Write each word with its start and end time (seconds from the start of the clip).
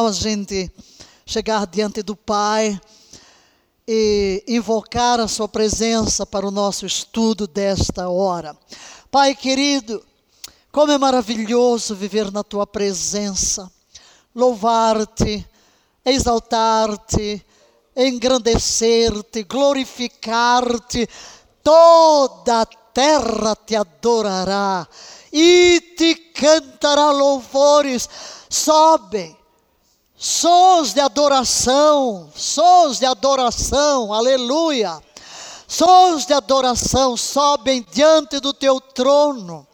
tal 0.00 0.06
a 0.06 0.12
gente 0.12 0.72
chegar 1.26 1.66
diante 1.66 2.02
do 2.02 2.16
Pai 2.16 2.80
e 3.86 4.42
invocar 4.48 5.20
a 5.20 5.28
Sua 5.28 5.46
presença 5.46 6.24
para 6.24 6.48
o 6.48 6.50
nosso 6.50 6.86
estudo 6.86 7.46
desta 7.46 8.08
hora. 8.08 8.56
Pai 9.10 9.34
querido, 9.34 10.02
como 10.72 10.90
é 10.90 10.96
maravilhoso 10.96 11.94
viver 11.94 12.32
na 12.32 12.42
Tua 12.42 12.66
presença, 12.66 13.70
louvar-te, 14.34 15.46
exaltar-te, 16.02 17.44
engrandecer-te, 17.94 19.42
glorificar-te, 19.42 21.06
toda 21.62 22.62
a 22.62 22.66
terra 22.66 23.54
te 23.66 23.76
adorará 23.76 24.88
e 25.30 25.94
te 25.94 26.14
cantará 26.14 27.10
louvores. 27.10 28.08
Sobem 28.48 29.38
sons 30.22 30.92
de 30.92 31.00
adoração, 31.00 32.28
sons 32.36 32.98
de 32.98 33.06
adoração, 33.06 34.12
aleluia. 34.12 35.02
Sons 35.66 36.26
de 36.26 36.34
adoração 36.34 37.16
sobem 37.16 37.86
diante 37.90 38.38
do 38.38 38.52
teu 38.52 38.78
trono, 38.82 39.66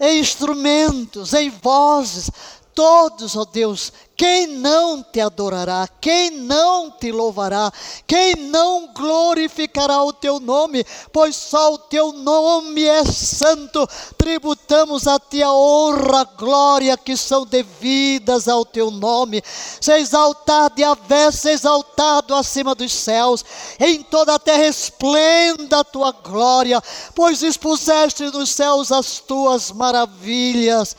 em 0.00 0.20
instrumentos, 0.20 1.34
em 1.34 1.50
vozes, 1.50 2.30
todos, 2.74 3.36
ó 3.36 3.44
Deus, 3.44 3.92
quem 4.16 4.46
não 4.46 5.02
te 5.02 5.20
adorará? 5.20 5.88
Quem 6.00 6.30
não 6.30 6.90
te 6.90 7.10
louvará? 7.10 7.72
Quem 8.06 8.36
não 8.36 8.92
glorificará 8.94 10.04
o 10.04 10.12
teu 10.12 10.38
nome? 10.38 10.86
Pois 11.12 11.34
só 11.34 11.74
o 11.74 11.78
teu 11.78 12.12
nome 12.12 12.84
é 12.84 13.04
santo. 13.04 13.88
Tributamos 14.16 15.08
a 15.08 15.18
ti 15.18 15.42
a 15.42 15.52
honra, 15.52 16.20
a 16.20 16.24
glória 16.24 16.96
que 16.96 17.16
são 17.16 17.44
devidas 17.44 18.46
ao 18.46 18.64
teu 18.64 18.88
nome. 18.90 19.42
Seja 19.80 19.98
exaltado 19.98 20.74
e 20.78 20.82
Yahvé, 20.82 21.32
seja 21.32 21.54
exaltado 21.54 22.36
acima 22.36 22.72
dos 22.74 22.92
céus. 22.92 23.44
Em 23.80 24.00
toda 24.02 24.34
a 24.34 24.38
terra 24.38 24.66
esplenda 24.66 25.80
a 25.80 25.84
tua 25.84 26.12
glória, 26.12 26.80
pois 27.16 27.42
expuseste 27.42 28.22
nos 28.30 28.50
céus 28.50 28.92
as 28.92 29.18
tuas 29.18 29.72
maravilhas. 29.72 30.96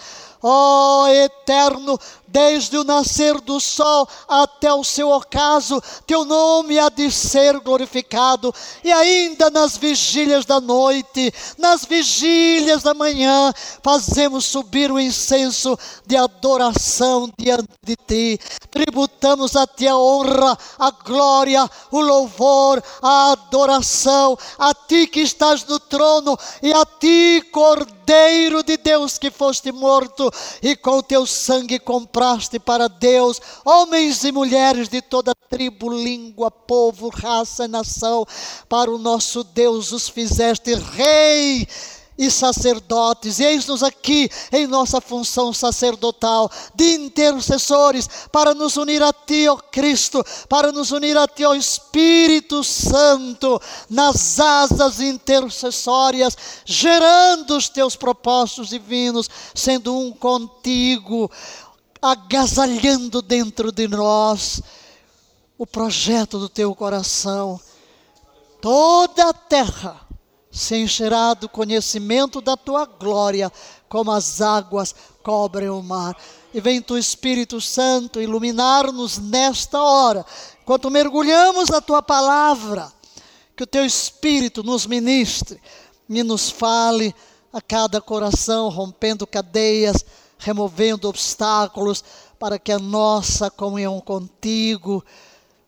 Ó 0.47 1.05
oh, 1.05 1.07
eterno, 1.07 1.97
desde 2.35 2.77
o 2.77 2.83
nascer 2.83 3.39
do 3.39 3.61
sol 3.61 4.05
até 4.27 4.73
o 4.73 4.83
seu 4.83 5.09
ocaso, 5.09 5.81
teu 6.05 6.25
nome 6.25 6.77
há 6.77 6.89
de 6.89 7.09
ser 7.09 7.61
glorificado, 7.61 8.53
e 8.83 8.91
ainda 8.91 9.49
nas 9.49 9.77
vigílias 9.77 10.43
da 10.43 10.59
noite, 10.59 11.33
nas 11.57 11.85
vigílias 11.85 12.83
da 12.83 12.93
manhã, 12.93 13.53
fazemos 13.81 14.43
subir 14.43 14.91
o 14.91 14.99
incenso 14.99 15.79
de 16.05 16.17
adoração 16.17 17.31
diante 17.37 17.69
de 17.81 17.95
ti, 17.95 18.39
tributamos 18.69 19.55
a 19.55 19.65
ti 19.65 19.87
a 19.87 19.97
honra, 19.97 20.57
a 20.77 20.91
glória, 20.91 21.71
o 21.89 22.01
louvor, 22.01 22.83
a 23.01 23.31
adoração, 23.31 24.37
a 24.59 24.73
ti 24.73 25.07
que 25.07 25.21
estás 25.21 25.63
no 25.63 25.79
trono, 25.79 26.37
e 26.61 26.73
a 26.73 26.85
ti, 26.85 27.41
Cordeiro 27.49 28.61
de 28.61 28.75
Deus, 28.75 29.17
que 29.17 29.31
foste 29.31 29.71
morto, 29.71 30.29
e 30.61 30.75
com 30.75 30.97
o 30.97 31.03
teu 31.03 31.25
sangue 31.25 31.79
comprado 31.79 32.24
separaste 32.25 32.59
para 32.59 32.87
Deus 32.87 33.39
homens 33.63 34.23
e 34.23 34.31
mulheres 34.31 34.89
de 34.89 35.01
toda 35.01 35.35
tribo, 35.49 35.89
língua, 35.89 36.49
povo, 36.49 37.09
raça 37.09 37.67
nação. 37.67 38.25
Para 38.67 38.91
o 38.91 38.97
nosso 38.97 39.43
Deus 39.43 39.91
os 39.91 40.09
fizeste 40.09 40.73
rei 40.73 41.67
e 42.17 42.31
sacerdotes, 42.31 43.39
eis-nos 43.39 43.83
aqui 43.83 44.29
em 44.51 44.65
nossa 44.67 45.01
função 45.01 45.51
sacerdotal 45.51 46.49
de 46.73 46.95
intercessores 46.95 48.07
para 48.31 48.53
nos 48.53 48.77
unir 48.77 49.03
a 49.03 49.11
Ti, 49.11 49.49
ó 49.49 49.57
Cristo, 49.57 50.23
para 50.47 50.71
nos 50.71 50.91
unir 50.91 51.17
a 51.17 51.27
Ti, 51.27 51.43
ó 51.43 51.53
Espírito 51.53 52.63
Santo, 52.63 53.61
nas 53.89 54.39
asas 54.39 55.01
intercessórias, 55.01 56.37
gerando 56.63 57.57
os 57.57 57.67
Teus 57.67 57.95
propósitos 57.97 58.69
divinos, 58.69 59.29
sendo 59.53 59.97
um 59.97 60.11
contigo 60.13 61.29
agasalhando 62.11 63.19
dentro 63.19 63.71
de 63.71 63.87
nós 63.87 64.61
o 65.57 65.65
projeto 65.65 66.37
do 66.37 66.47
teu 66.47 66.75
coração. 66.75 67.59
Toda 68.61 69.29
a 69.29 69.33
terra 69.33 69.99
se 70.51 70.75
encherá 70.75 71.33
do 71.33 71.49
conhecimento 71.49 72.41
da 72.41 72.55
tua 72.55 72.85
glória, 72.85 73.51
como 73.89 74.11
as 74.11 74.39
águas 74.39 74.93
cobrem 75.23 75.69
o 75.69 75.81
mar. 75.81 76.15
E 76.53 76.61
vem 76.61 76.79
tu 76.79 76.95
Espírito 76.95 77.59
Santo 77.59 78.21
iluminar-nos 78.21 79.17
nesta 79.17 79.81
hora, 79.81 80.23
enquanto 80.61 80.91
mergulhamos 80.91 81.69
na 81.69 81.81
tua 81.81 82.03
palavra, 82.03 82.93
que 83.55 83.63
o 83.63 83.67
teu 83.67 83.83
Espírito 83.83 84.61
nos 84.61 84.85
ministre 84.85 85.59
e 86.07 86.21
nos 86.21 86.51
fale 86.51 87.15
a 87.51 87.59
cada 87.59 87.99
coração, 87.99 88.69
rompendo 88.69 89.25
cadeias 89.25 90.05
removendo 90.37 91.07
obstáculos 91.07 92.03
para 92.37 92.59
que 92.59 92.71
a 92.71 92.79
nossa 92.79 93.49
comunhão 93.49 93.99
contigo 94.01 95.03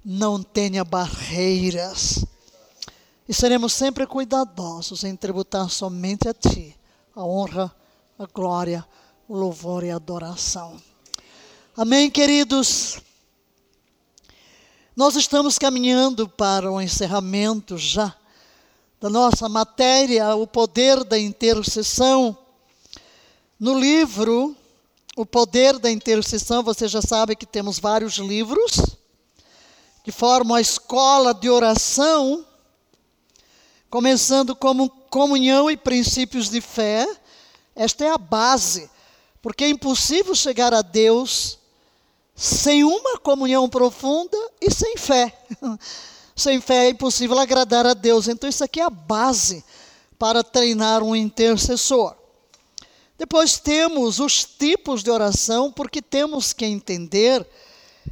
não 0.04 0.42
tenha 0.42 0.84
barreiras. 0.84 2.26
E 3.28 3.34
seremos 3.34 3.74
sempre 3.74 4.08
cuidadosos 4.08 5.04
em 5.04 5.16
tributar 5.16 5.70
somente 5.70 6.30
a 6.30 6.34
Ti 6.34 6.78
a 7.18 7.26
honra, 7.26 7.76
a 8.20 8.28
glória, 8.28 8.86
o 9.28 9.36
louvor 9.36 9.84
e 9.84 9.90
a 9.90 9.96
adoração. 9.96 10.80
Amém, 11.76 12.12
queridos? 12.12 13.02
Nós 14.96 15.16
estamos 15.16 15.58
caminhando 15.58 16.30
para 16.30 16.72
o 16.72 16.80
encerramento 16.80 17.76
já 17.76 18.16
da 19.02 19.10
nossa 19.10 19.50
matéria, 19.50 20.36
o 20.36 20.46
poder 20.46 21.04
da 21.04 21.18
intercessão. 21.18 22.38
No 23.60 23.74
livro 23.74 24.56
O 25.16 25.26
Poder 25.26 25.80
da 25.80 25.90
Intercessão, 25.90 26.62
você 26.62 26.88
já 26.88 27.02
sabe 27.02 27.36
que 27.36 27.46
temos 27.46 27.80
vários 27.80 28.18
livros 28.18 28.98
que 30.04 30.12
formam 30.12 30.56
a 30.56 30.62
escola 30.62 31.34
de 31.34 31.50
oração, 31.50 32.46
começando 33.90 34.56
como 34.56 34.92
comunhão 35.10 35.72
e 35.72 35.76
princípios 35.76 36.52
de 36.52 36.62
fé. 36.62 37.10
Esta 37.76 38.06
é 38.06 38.12
a 38.12 38.18
base, 38.20 38.92
porque 39.42 39.64
é 39.64 39.70
impossível 39.70 40.36
chegar 40.36 40.72
a 40.72 40.84
Deus 40.84 41.58
sem 42.36 42.84
uma 42.84 43.18
comunhão 43.18 43.68
profunda 43.68 44.38
e 44.62 44.70
sem 44.70 44.98
fé. 44.98 45.36
sem 46.36 46.62
fé 46.62 46.86
é 46.86 46.90
impossível 46.90 47.40
agradar 47.40 47.88
a 47.88 47.96
Deus. 47.96 48.28
Então, 48.28 48.48
isso 48.48 48.64
aqui 48.64 48.80
é 48.80 48.84
a 48.84 48.90
base 48.92 49.66
para 50.20 50.44
treinar 50.44 51.02
um 51.02 51.16
intercessor. 51.16 52.16
Depois 53.18 53.58
temos 53.58 54.20
os 54.20 54.44
tipos 54.44 55.02
de 55.02 55.10
oração, 55.10 55.72
porque 55.72 56.02
temos 56.02 56.54
que 56.54 56.66
entender 56.66 57.46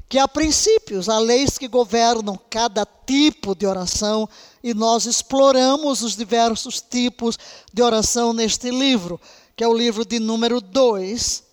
que 0.10 0.18
há 0.18 0.28
princípios, 0.28 1.08
há 1.10 1.20
leis 1.20 1.58
que 1.58 1.68
governam 1.68 2.40
cada 2.50 2.86
tipo 2.86 3.56
de 3.56 3.66
oração 3.66 4.28
e 4.64 4.74
nós 4.74 5.06
exploramos 5.06 6.02
os 6.02 6.16
diversos 6.16 6.82
tipos 6.82 7.38
de 7.72 7.82
oração 7.82 8.34
neste 8.34 8.72
livro, 8.72 9.20
que 9.56 9.64
é 9.64 9.68
o 9.68 9.74
livro 9.74 10.04
de 10.04 10.20
número 10.20 10.60
2. 10.60 11.44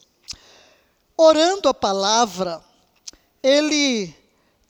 Orando 1.16 1.69
a 1.69 1.75
palavra, 1.75 2.62
ele 3.43 4.14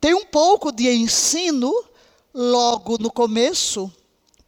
tem 0.01 0.15
um 0.15 0.25
pouco 0.25 0.73
de 0.73 0.91
ensino 0.91 1.73
logo 2.35 2.99
no 2.99 3.11
começo, 3.11 3.91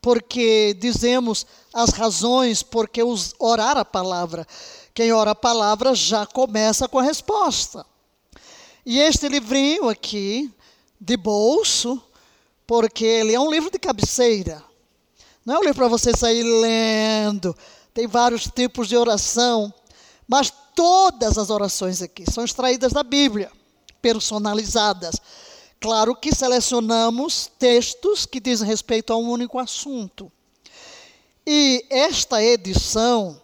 porque 0.01 0.77
dizemos 0.81 1.47
as 1.75 1.91
razões 1.91 2.63
porque 2.63 3.03
os, 3.03 3.35
orar 3.39 3.77
a 3.77 3.85
palavra. 3.85 4.47
Quem 4.95 5.13
ora 5.13 5.33
a 5.33 5.35
palavra 5.35 5.93
já 5.93 6.25
começa 6.25 6.89
com 6.89 7.01
a 7.01 7.03
resposta. 7.03 7.85
E 8.87 9.01
este 9.01 9.29
livrinho 9.29 9.89
aqui, 9.89 10.49
de 11.01 11.17
bolso, 11.17 12.01
porque 12.65 13.05
ele 13.05 13.35
é 13.35 13.41
um 13.41 13.51
livro 13.51 13.71
de 13.71 13.79
cabeceira. 13.79 14.63
Não 15.45 15.57
é 15.57 15.59
um 15.59 15.63
livro 15.63 15.75
para 15.75 15.89
você 15.89 16.17
sair 16.17 16.45
lendo. 16.45 17.57
Tem 17.93 18.07
vários 18.07 18.45
tipos 18.45 18.87
de 18.89 18.97
oração. 18.97 19.75
Mas 20.29 20.53
todas 20.77 21.37
as 21.37 21.51
orações 21.51 22.01
aqui 22.01 22.25
são 22.31 22.45
extraídas 22.45 22.93
da 22.93 23.03
Bíblia, 23.03 23.51
personalizadas. 24.01 25.21
Claro 25.81 26.15
que 26.15 26.35
selecionamos 26.35 27.51
textos 27.59 28.25
que 28.25 28.41
dizem 28.41 28.67
respeito 28.67 29.13
a 29.13 29.17
um 29.17 29.29
único 29.29 29.59
assunto. 29.59 30.31
E 31.47 31.85
esta 31.91 32.43
edição, 32.43 33.41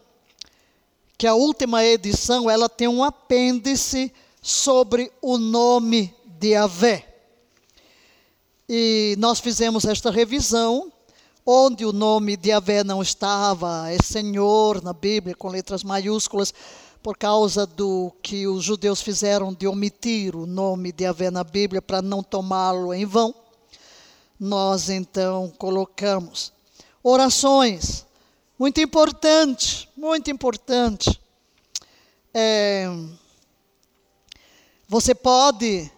que 1.18 1.26
é 1.26 1.30
a 1.30 1.34
última 1.34 1.84
edição, 1.84 2.48
ela 2.48 2.68
tem 2.68 2.88
um 2.88 3.04
apêndice 3.04 4.12
sobre 4.40 5.12
o 5.20 5.36
nome 5.36 6.14
de 6.38 6.54
Avé. 6.54 7.06
E 8.68 9.14
nós 9.18 9.40
fizemos 9.40 9.84
esta 9.84 10.10
revisão, 10.10 10.90
onde 11.44 11.84
o 11.84 11.92
nome 11.92 12.36
de 12.36 12.52
Avé 12.52 12.82
não 12.82 13.02
estava, 13.02 13.90
é 13.90 13.98
Senhor 14.02 14.82
na 14.82 14.92
Bíblia, 14.92 15.34
com 15.34 15.48
letras 15.48 15.84
maiúsculas, 15.84 16.54
por 17.02 17.16
causa 17.16 17.66
do 17.66 18.12
que 18.22 18.46
os 18.46 18.62
judeus 18.62 19.00
fizeram 19.00 19.52
de 19.52 19.66
omitir 19.66 20.36
o 20.36 20.46
nome 20.46 20.92
de 20.92 21.04
Yahvé 21.04 21.30
na 21.30 21.42
Bíblia 21.42 21.80
para 21.80 22.02
não 22.02 22.22
tomá-lo 22.22 22.92
em 22.92 23.06
vão, 23.06 23.34
nós 24.38 24.90
então 24.90 25.52
colocamos 25.58 26.52
orações. 27.02 28.06
Muito 28.58 28.80
importante, 28.80 29.88
muito 29.96 30.30
importante. 30.30 31.20
É, 32.32 32.86
você 34.88 35.14
pode, 35.14 35.90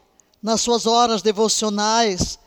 nas 0.43 0.60
suas 0.60 0.87
horas 0.87 1.22
devocionais, 1.22 2.38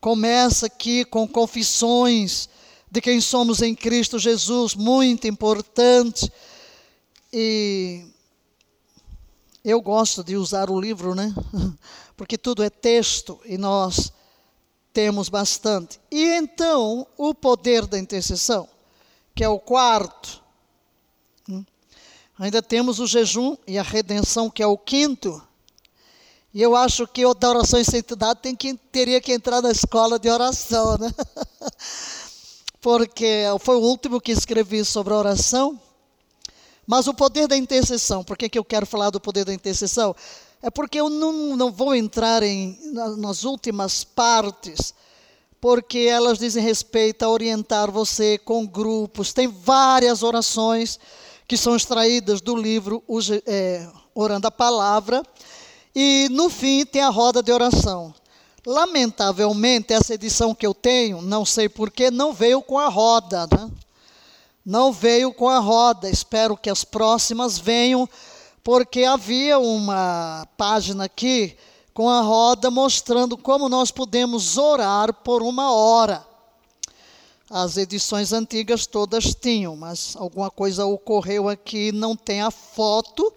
começa 0.00 0.66
aqui 0.66 1.04
com 1.04 1.26
confissões 1.26 2.48
de 2.90 3.00
quem 3.00 3.20
somos 3.20 3.60
em 3.60 3.74
Cristo 3.74 4.18
Jesus, 4.18 4.74
muito 4.74 5.26
importante. 5.26 6.30
E 7.32 8.06
eu 9.64 9.80
gosto 9.80 10.22
de 10.22 10.36
usar 10.36 10.70
o 10.70 10.80
livro, 10.80 11.14
né? 11.14 11.34
Porque 12.16 12.38
tudo 12.38 12.62
é 12.62 12.70
texto 12.70 13.40
e 13.44 13.58
nós 13.58 14.12
temos 14.96 15.28
bastante. 15.28 16.00
E 16.10 16.24
então, 16.38 17.06
o 17.18 17.34
poder 17.34 17.84
da 17.84 17.98
intercessão, 17.98 18.66
que 19.34 19.44
é 19.44 19.48
o 19.48 19.58
quarto. 19.58 20.42
Hum? 21.46 21.62
Ainda 22.38 22.62
temos 22.62 22.98
o 22.98 23.06
jejum 23.06 23.58
e 23.66 23.78
a 23.78 23.82
redenção, 23.82 24.48
que 24.48 24.62
é 24.62 24.66
o 24.66 24.78
quinto. 24.78 25.46
E 26.54 26.62
eu 26.62 26.74
acho 26.74 27.06
que 27.06 27.26
o 27.26 27.34
da 27.34 27.50
oração 27.50 27.78
em 27.78 27.84
santidade 27.84 28.40
tem 28.40 28.56
que, 28.56 28.72
teria 28.90 29.20
que 29.20 29.34
entrar 29.34 29.60
na 29.60 29.70
escola 29.70 30.18
de 30.18 30.30
oração, 30.30 30.96
né? 30.96 31.12
Porque 32.80 33.42
foi 33.60 33.76
o 33.76 33.82
último 33.82 34.18
que 34.18 34.32
escrevi 34.32 34.82
sobre 34.82 35.12
a 35.12 35.18
oração. 35.18 35.78
Mas 36.86 37.06
o 37.06 37.12
poder 37.12 37.46
da 37.46 37.56
intercessão, 37.56 38.24
por 38.24 38.38
que, 38.38 38.48
que 38.48 38.58
eu 38.58 38.64
quero 38.64 38.86
falar 38.86 39.10
do 39.10 39.20
poder 39.20 39.44
da 39.44 39.52
intercessão? 39.52 40.16
É 40.66 40.70
porque 40.70 40.98
eu 40.98 41.08
não, 41.08 41.56
não 41.56 41.70
vou 41.70 41.94
entrar 41.94 42.42
em, 42.42 42.76
nas 43.18 43.44
últimas 43.44 44.02
partes, 44.02 44.92
porque 45.60 46.08
elas 46.10 46.40
dizem 46.40 46.60
respeito 46.60 47.22
a 47.22 47.28
orientar 47.28 47.88
você 47.88 48.36
com 48.36 48.66
grupos. 48.66 49.32
Tem 49.32 49.46
várias 49.46 50.24
orações 50.24 50.98
que 51.46 51.56
são 51.56 51.76
extraídas 51.76 52.40
do 52.40 52.56
livro 52.56 53.00
é, 53.46 53.88
Orando 54.12 54.48
a 54.48 54.50
Palavra. 54.50 55.22
E 55.94 56.26
no 56.32 56.50
fim 56.50 56.84
tem 56.84 57.00
a 57.00 57.10
roda 57.10 57.44
de 57.44 57.52
oração. 57.52 58.12
Lamentavelmente, 58.66 59.92
essa 59.92 60.14
edição 60.14 60.52
que 60.52 60.66
eu 60.66 60.74
tenho, 60.74 61.22
não 61.22 61.44
sei 61.44 61.68
porquê, 61.68 62.10
não 62.10 62.32
veio 62.32 62.60
com 62.60 62.76
a 62.76 62.88
roda. 62.88 63.46
Né? 63.52 63.70
não 64.66 64.92
veio 64.92 65.32
com 65.32 65.48
a 65.48 65.60
roda. 65.60 66.10
Espero 66.10 66.56
que 66.56 66.68
as 66.68 66.82
próximas 66.82 67.56
venham, 67.56 68.08
porque 68.66 69.04
havia 69.04 69.60
uma 69.60 70.44
página 70.56 71.04
aqui 71.04 71.56
com 71.94 72.10
a 72.10 72.20
roda 72.20 72.68
mostrando 72.68 73.38
como 73.38 73.68
nós 73.68 73.92
podemos 73.92 74.58
orar 74.58 75.14
por 75.14 75.40
uma 75.40 75.72
hora. 75.72 76.26
As 77.48 77.76
edições 77.76 78.32
antigas 78.32 78.84
todas 78.84 79.36
tinham, 79.36 79.76
mas 79.76 80.16
alguma 80.16 80.50
coisa 80.50 80.84
ocorreu 80.84 81.48
aqui, 81.48 81.92
não 81.92 82.16
tem 82.16 82.42
a 82.42 82.50
foto 82.50 83.32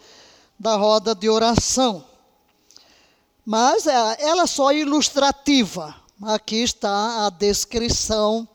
da 0.57 0.75
roda 0.75 1.13
de 1.13 1.29
oração. 1.29 2.03
Mas 3.45 3.85
é, 3.85 4.23
ela 4.23 4.47
só 4.47 4.71
é 4.71 4.77
ilustrativa. 4.77 5.93
Aqui 6.23 6.63
está 6.63 7.27
a 7.27 7.29
descrição. 7.29 8.49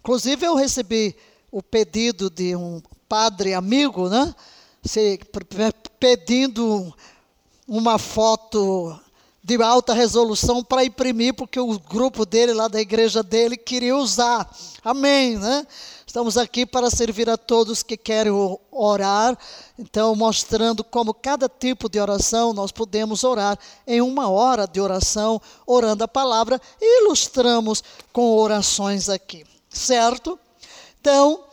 Inclusive, 0.00 0.46
eu 0.46 0.54
recebi 0.54 1.14
o 1.52 1.62
pedido 1.62 2.30
de 2.30 2.56
um 2.56 2.80
padre 3.06 3.52
amigo, 3.52 4.08
né? 4.08 4.34
Se, 4.82 5.18
pedindo 6.04 6.94
uma 7.66 7.98
foto 7.98 8.94
de 9.42 9.62
alta 9.62 9.94
resolução 9.94 10.62
para 10.62 10.84
imprimir, 10.84 11.32
porque 11.32 11.58
o 11.58 11.78
grupo 11.78 12.26
dele, 12.26 12.52
lá 12.52 12.68
da 12.68 12.78
igreja 12.78 13.22
dele, 13.22 13.56
queria 13.56 13.96
usar. 13.96 14.54
Amém, 14.84 15.38
né? 15.38 15.66
Estamos 16.06 16.36
aqui 16.36 16.66
para 16.66 16.90
servir 16.90 17.30
a 17.30 17.38
todos 17.38 17.82
que 17.82 17.96
querem 17.96 18.34
orar, 18.70 19.34
então 19.78 20.14
mostrando 20.14 20.84
como 20.84 21.14
cada 21.14 21.48
tipo 21.48 21.88
de 21.88 21.98
oração 21.98 22.52
nós 22.52 22.70
podemos 22.70 23.24
orar 23.24 23.58
em 23.86 24.02
uma 24.02 24.28
hora 24.28 24.66
de 24.66 24.82
oração, 24.82 25.40
orando 25.66 26.04
a 26.04 26.08
palavra, 26.08 26.60
e 26.78 27.02
ilustramos 27.02 27.82
com 28.12 28.36
orações 28.36 29.08
aqui, 29.08 29.42
certo? 29.70 30.38
Então, 31.00 31.44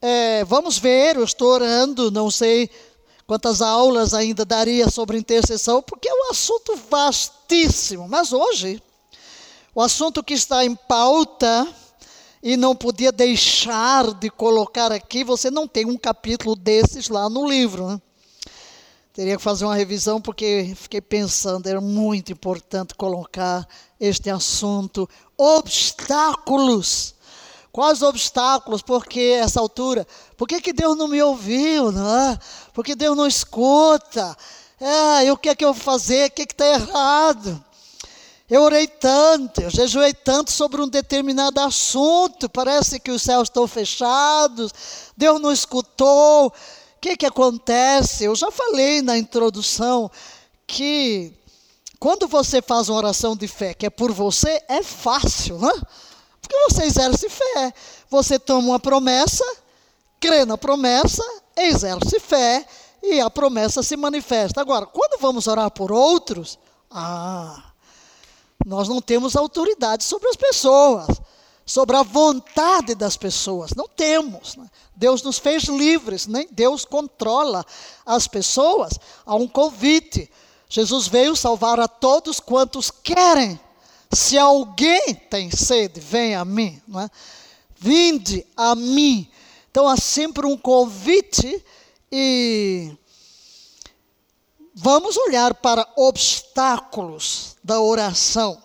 é, 0.00 0.44
vamos 0.44 0.78
ver, 0.78 1.16
eu 1.16 1.24
estou 1.24 1.48
orando, 1.48 2.12
não 2.12 2.30
sei 2.30 2.70
quantas 3.26 3.60
aulas 3.60 4.14
ainda 4.14 4.44
daria 4.44 4.88
sobre 4.88 5.18
intercessão, 5.18 5.82
porque 5.82 6.08
é 6.08 6.14
um 6.14 6.30
assunto 6.30 6.76
vastíssimo. 6.88 8.08
Mas 8.08 8.32
hoje, 8.32 8.82
o 9.74 9.82
assunto 9.82 10.22
que 10.22 10.34
está 10.34 10.64
em 10.64 10.74
pauta, 10.74 11.66
e 12.42 12.56
não 12.56 12.76
podia 12.76 13.10
deixar 13.10 14.14
de 14.14 14.30
colocar 14.30 14.92
aqui, 14.92 15.24
você 15.24 15.50
não 15.50 15.66
tem 15.66 15.84
um 15.84 15.96
capítulo 15.96 16.54
desses 16.54 17.08
lá 17.08 17.28
no 17.28 17.48
livro. 17.48 17.88
Né? 17.88 18.00
Teria 19.12 19.36
que 19.36 19.42
fazer 19.42 19.64
uma 19.64 19.74
revisão, 19.74 20.20
porque 20.20 20.72
fiquei 20.76 21.00
pensando, 21.00 21.66
era 21.66 21.80
muito 21.80 22.30
importante 22.30 22.94
colocar 22.94 23.66
este 23.98 24.30
assunto: 24.30 25.08
obstáculos 25.36 27.16
Quais 27.76 28.00
obstáculos? 28.00 28.80
Porque 28.80 29.20
essa 29.38 29.60
altura? 29.60 30.06
Por 30.34 30.48
que, 30.48 30.62
que 30.62 30.72
Deus 30.72 30.96
não 30.96 31.06
me 31.06 31.22
ouviu? 31.22 31.92
Não 31.92 32.16
é? 32.16 32.38
Por 32.76 32.84
que 32.84 32.94
Deus 32.94 33.16
não 33.16 33.26
escuta? 33.26 34.36
É, 34.78 35.24
e 35.24 35.30
o 35.30 35.36
que 35.38 35.48
é 35.48 35.54
que 35.54 35.64
eu 35.64 35.72
vou 35.72 35.82
fazer? 35.82 36.28
O 36.28 36.30
que 36.30 36.42
está 36.42 36.66
errado? 36.66 37.64
Eu 38.50 38.60
orei 38.60 38.86
tanto, 38.86 39.62
eu 39.62 39.70
jejuei 39.70 40.12
tanto 40.12 40.52
sobre 40.52 40.82
um 40.82 40.86
determinado 40.86 41.58
assunto, 41.58 42.50
parece 42.50 43.00
que 43.00 43.10
os 43.10 43.22
céus 43.22 43.44
estão 43.48 43.66
fechados, 43.66 44.74
Deus 45.16 45.40
não 45.40 45.50
escutou. 45.50 46.48
O 46.48 46.52
que, 47.00 47.16
que 47.16 47.24
acontece? 47.24 48.24
Eu 48.24 48.36
já 48.36 48.50
falei 48.50 49.00
na 49.00 49.16
introdução 49.16 50.10
que 50.66 51.32
quando 51.98 52.28
você 52.28 52.60
faz 52.60 52.90
uma 52.90 52.98
oração 52.98 53.34
de 53.34 53.48
fé 53.48 53.72
que 53.72 53.86
é 53.86 53.90
por 53.90 54.12
você, 54.12 54.62
é 54.68 54.82
fácil, 54.82 55.56
né? 55.58 55.72
Porque 56.42 56.54
você 56.68 56.84
exerce 56.84 57.26
fé. 57.30 57.72
Você 58.10 58.38
toma 58.38 58.68
uma 58.68 58.78
promessa, 58.78 59.46
crê 60.20 60.44
na 60.44 60.58
promessa, 60.58 61.24
exerce 61.56 62.20
fé 62.20 62.66
e 63.02 63.20
a 63.20 63.30
promessa 63.30 63.82
se 63.82 63.96
manifesta. 63.96 64.60
Agora, 64.60 64.86
quando 64.86 65.20
vamos 65.20 65.46
orar 65.46 65.70
por 65.70 65.92
outros, 65.92 66.58
ah, 66.90 67.72
nós 68.64 68.88
não 68.88 69.00
temos 69.00 69.36
autoridade 69.36 70.04
sobre 70.04 70.28
as 70.28 70.36
pessoas, 70.36 71.06
sobre 71.64 71.96
a 71.96 72.02
vontade 72.02 72.94
das 72.94 73.16
pessoas. 73.16 73.72
Não 73.74 73.88
temos. 73.88 74.56
Né? 74.56 74.68
Deus 74.94 75.22
nos 75.22 75.38
fez 75.38 75.64
livres, 75.64 76.26
nem 76.26 76.48
Deus 76.50 76.84
controla 76.84 77.64
as 78.04 78.26
pessoas. 78.26 78.98
Há 79.24 79.34
um 79.34 79.48
convite. 79.48 80.30
Jesus 80.68 81.06
veio 81.06 81.36
salvar 81.36 81.78
a 81.78 81.86
todos 81.86 82.40
quantos 82.40 82.90
querem 82.90 83.60
se 84.12 84.38
alguém 84.38 85.14
tem 85.14 85.50
sede, 85.50 86.00
venha 86.00 86.40
a 86.40 86.44
mim. 86.44 86.80
Não 86.86 87.00
é? 87.00 87.10
Vinde 87.76 88.46
a 88.56 88.74
mim. 88.74 89.28
Então 89.76 89.86
há 89.86 89.96
sempre 89.98 90.46
um 90.46 90.56
convite 90.56 91.62
e 92.10 92.96
vamos 94.74 95.18
olhar 95.18 95.52
para 95.52 95.86
obstáculos 95.94 97.58
da 97.62 97.78
oração. 97.78 98.56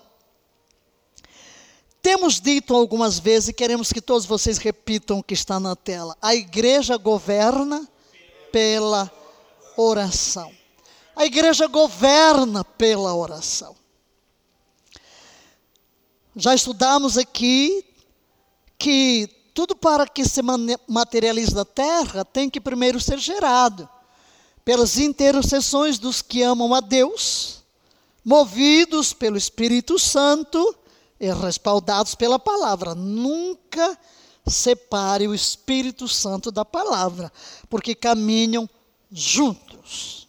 Temos 2.02 2.40
dito 2.40 2.74
algumas 2.74 3.20
vezes 3.20 3.50
e 3.50 3.54
queremos 3.54 3.92
que 3.92 4.00
todos 4.00 4.26
vocês 4.26 4.58
repitam 4.58 5.20
o 5.20 5.24
que 5.24 5.34
está 5.34 5.60
na 5.60 5.76
tela. 5.76 6.16
A 6.22 6.34
igreja 6.34 6.96
governa 6.96 7.86
pela 8.50 9.12
oração. 9.76 10.50
A 11.14 11.26
igreja 11.26 11.68
governa 11.68 12.64
pela 12.64 13.14
oração. 13.14 13.76
Já 16.38 16.56
estudamos 16.56 17.18
aqui 17.18 17.84
que 18.80 19.41
tudo 19.54 19.76
para 19.76 20.08
que 20.08 20.24
se 20.26 20.42
materialize 20.88 21.54
na 21.54 21.66
terra 21.66 22.24
tem 22.24 22.50
que 22.50 22.62
primeiro 22.62 23.00
ser 23.00 23.18
gerado 23.18 23.88
pelas 24.64 24.98
intercessões 24.98 25.98
dos 25.98 26.22
que 26.22 26.44
amam 26.44 26.74
a 26.74 26.80
Deus, 26.80 27.64
movidos 28.24 29.12
pelo 29.14 29.38
Espírito 29.38 29.98
Santo 29.98 30.76
e 31.20 31.32
respaldados 31.34 32.16
pela 32.16 32.40
palavra. 32.40 32.96
Nunca 32.96 33.98
separe 34.48 35.28
o 35.28 35.36
Espírito 35.36 36.08
Santo 36.08 36.52
da 36.52 36.64
palavra, 36.64 37.32
porque 37.70 37.96
caminham 37.96 38.70
juntos. 39.12 40.28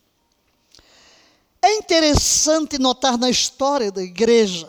É 1.61 1.77
interessante 1.77 2.79
notar 2.79 3.17
na 3.17 3.31
história 3.31 3.93
da 3.93 4.03
igreja 4.03 4.69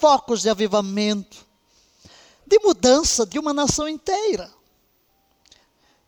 focos 0.00 0.42
de 0.42 0.48
avivamento, 0.48 1.43
de 2.46 2.58
mudança 2.60 3.26
de 3.26 3.38
uma 3.38 3.52
nação 3.52 3.88
inteira, 3.88 4.52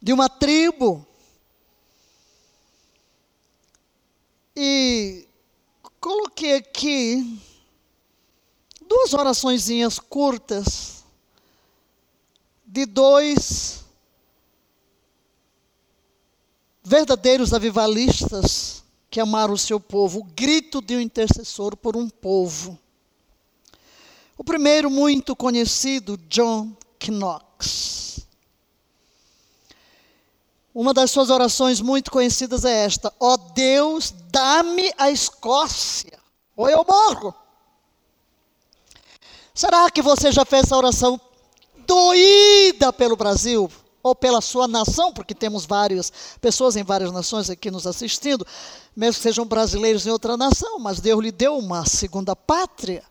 de 0.00 0.12
uma 0.12 0.28
tribo, 0.28 1.07
E 4.57 5.28
coloquei 6.00 6.55
aqui 6.55 7.38
duas 8.88 9.12
oraçõezinhas 9.12 9.99
curtas 9.99 11.05
de 12.64 12.87
dois 12.87 13.85
verdadeiros 16.83 17.52
avivalistas 17.52 18.83
que 19.11 19.21
amaram 19.21 19.52
o 19.52 19.59
seu 19.59 19.78
povo, 19.78 20.21
o 20.21 20.25
grito 20.25 20.81
de 20.81 20.97
um 20.97 21.00
intercessor 21.00 21.76
por 21.76 21.95
um 21.95 22.09
povo. 22.09 22.78
O 24.38 24.45
primeiro, 24.45 24.90
muito 24.90 25.35
conhecido, 25.35 26.19
John 26.28 26.76
Knox. 27.09 28.26
Uma 30.75 30.93
das 30.93 31.11
suas 31.11 31.31
orações 31.31 31.81
muito 31.81 32.11
conhecidas 32.11 32.66
é 32.66 32.85
esta: 32.85 33.11
Ó 33.19 33.33
oh 33.33 33.37
Deus, 33.38 34.12
dá-me 34.31 34.93
a 34.99 35.11
Escócia, 35.11 36.19
ou 36.55 36.69
eu 36.69 36.85
morro. 36.87 37.35
Será 39.55 39.90
que 39.90 40.02
você 40.02 40.31
já 40.31 40.45
fez 40.45 40.64
essa 40.64 40.76
oração 40.76 41.19
doída 41.87 42.93
pelo 42.93 43.16
Brasil? 43.16 43.71
Ou 44.02 44.14
pela 44.14 44.40
sua 44.40 44.69
nação, 44.69 45.12
porque 45.12 45.35
temos 45.35 45.64
várias 45.64 46.12
pessoas 46.40 46.76
em 46.76 46.85
várias 46.85 47.11
nações 47.11 47.50
aqui 47.50 47.73
nos 47.73 47.88
assistindo, 47.88 48.47
mesmo 48.95 49.16
que 49.16 49.23
sejam 49.23 49.45
brasileiros 49.45 50.07
em 50.07 50.11
outra 50.11 50.37
nação, 50.37 50.78
mas 50.78 51.00
Deus 51.00 51.21
lhe 51.21 51.33
deu 51.33 51.59
uma 51.59 51.85
segunda 51.87 52.37
pátria. 52.37 53.02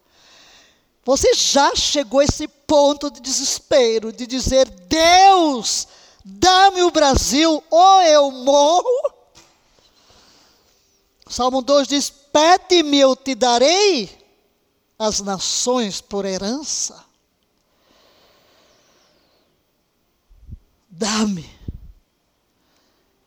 Você 1.06 1.36
já 1.36 1.76
chegou 1.76 2.20
a 2.20 2.24
esse 2.24 2.48
ponto 2.48 3.12
de 3.12 3.22
desespero, 3.22 4.12
de 4.12 4.26
dizer: 4.26 4.68
Deus, 4.68 5.88
dá-me 6.26 6.82
o 6.82 6.90
Brasil 6.90 7.64
ou 7.70 8.02
eu 8.02 8.32
morro? 8.32 9.14
Salmo 11.28 11.62
2 11.62 11.88
diz: 11.88 12.10
Pede-me, 12.10 13.00
eu 13.00 13.16
te 13.16 13.36
darei 13.36 14.10
as 14.98 15.20
nações 15.22 16.02
por 16.02 16.26
herança. 16.26 17.06
Dá-me. 20.90 21.48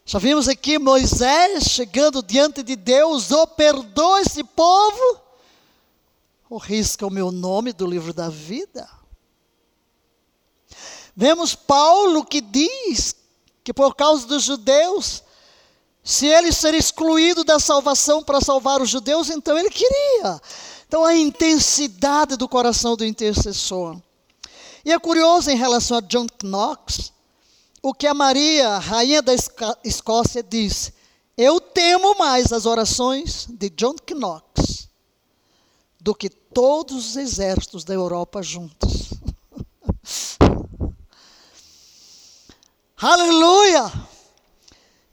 Já 0.05 0.19
vimos 0.19 0.49
aqui 0.49 0.79
Moisés 0.79 1.65
chegando 1.65 2.23
diante 2.23 2.63
de 2.65 2.75
Deus, 2.75 3.31
oh, 3.31 3.47
perdoa 3.47 4.23
esse 4.23 4.43
povo, 4.43 5.21
ou 6.49 6.59
risca 6.59 7.07
o 7.07 7.11
meu 7.11 7.31
nome 7.31 7.73
do 7.73 7.87
livro 7.87 8.12
da 8.12 8.28
vida. 8.28 8.88
Vemos 11.14 11.55
Paulo 11.55 12.25
que 12.25 12.40
diz 12.40 13.14
que 13.62 13.73
por 13.75 13.95
causa 13.95 14.26
dos 14.26 14.45
judeus, 14.45 15.23
se 16.02 16.26
ele 16.26 16.52
ser 16.52 16.75
excluído 16.75 17.45
da 17.45 17.59
salvação 17.59 18.23
para 18.23 18.40
salvar 18.40 18.81
os 18.81 18.88
judeus, 18.88 19.28
então 19.28 19.59
ele 19.59 19.69
queria. 19.69 20.40
Então 20.87 21.05
a 21.05 21.14
intensidade 21.14 22.37
do 22.37 22.49
coração 22.49 22.97
do 22.97 23.05
intercessor. 23.05 24.00
E 24.85 24.93
é 24.93 24.99
curioso 24.99 25.50
em 25.50 25.57
relação 25.57 25.99
a 25.99 26.00
John 26.00 26.26
Knox, 26.43 27.12
o 27.83 27.93
que 27.93 28.07
a 28.07 28.14
Maria, 28.14 28.78
rainha 28.78 29.21
da 29.21 29.33
Escócia, 29.85 30.43
disse: 30.43 30.95
Eu 31.37 31.61
temo 31.61 32.17
mais 32.17 32.52
as 32.52 32.64
orações 32.64 33.47
de 33.50 33.69
John 33.71 33.97
Knox 34.14 34.88
do 36.09 36.15
que 36.15 36.31
todos 36.31 37.11
os 37.11 37.17
exércitos 37.17 37.85
da 37.85 37.93
Europa 37.93 38.43
juntos. 38.43 39.11
Aleluia! 42.97 43.93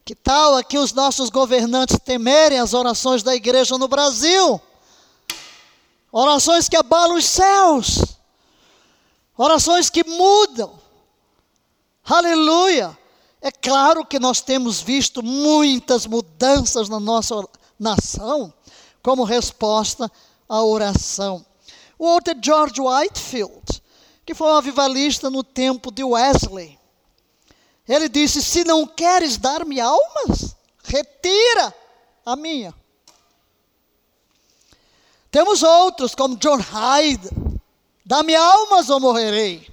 Que 0.05 0.15
tal 0.15 0.55
aqui 0.55 0.77
os 0.77 0.93
nossos 0.93 1.29
governantes 1.29 1.99
temerem 1.99 2.59
as 2.59 2.73
orações 2.73 3.23
da 3.23 3.35
igreja 3.35 3.77
no 3.77 3.89
Brasil? 3.89 4.61
Orações 6.13 6.69
que 6.69 6.77
abalam 6.77 7.17
os 7.17 7.25
céus, 7.25 7.99
orações 9.37 9.89
que 9.89 10.05
mudam. 10.05 10.79
Aleluia! 12.05 12.97
É 13.41 13.51
claro 13.51 14.05
que 14.05 14.17
nós 14.17 14.39
temos 14.39 14.79
visto 14.79 15.21
muitas 15.21 16.05
mudanças 16.05 16.87
na 16.87 17.01
nossa 17.01 17.35
nação 17.77 18.53
como 19.03 19.25
resposta 19.25 20.09
à 20.47 20.63
oração. 20.63 21.45
É 21.99 22.43
George 22.43 22.81
Whitefield, 22.81 23.81
que 24.25 24.33
foi 24.33 24.47
um 24.47 24.57
avivalista 24.57 25.29
no 25.29 25.43
tempo 25.43 25.91
de 25.91 26.03
Wesley. 26.03 26.77
Ele 27.87 28.09
disse: 28.09 28.41
Se 28.41 28.63
não 28.63 28.85
queres 28.85 29.37
dar-me 29.37 29.79
almas, 29.79 30.55
retira 30.83 31.73
a 32.25 32.35
minha. 32.35 32.73
Temos 35.31 35.63
outros, 35.63 36.15
como 36.15 36.37
John 36.37 36.57
Hyde: 36.57 37.29
Dá-me 38.05 38.35
almas 38.35 38.89
ou 38.89 38.99
morrerei. 38.99 39.67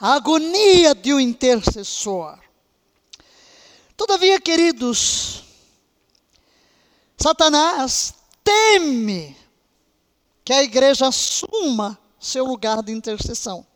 A 0.00 0.14
agonia 0.14 0.94
de 0.94 1.12
um 1.12 1.18
intercessor. 1.18 2.38
Todavia, 3.96 4.40
queridos, 4.40 5.42
Satanás 7.16 8.14
teme 8.48 9.36
que 10.44 10.52
a 10.52 10.62
igreja 10.62 11.08
assuma 11.08 11.98
seu 12.18 12.44
lugar 12.44 12.82
de 12.82 12.92
intercessão 12.92 13.66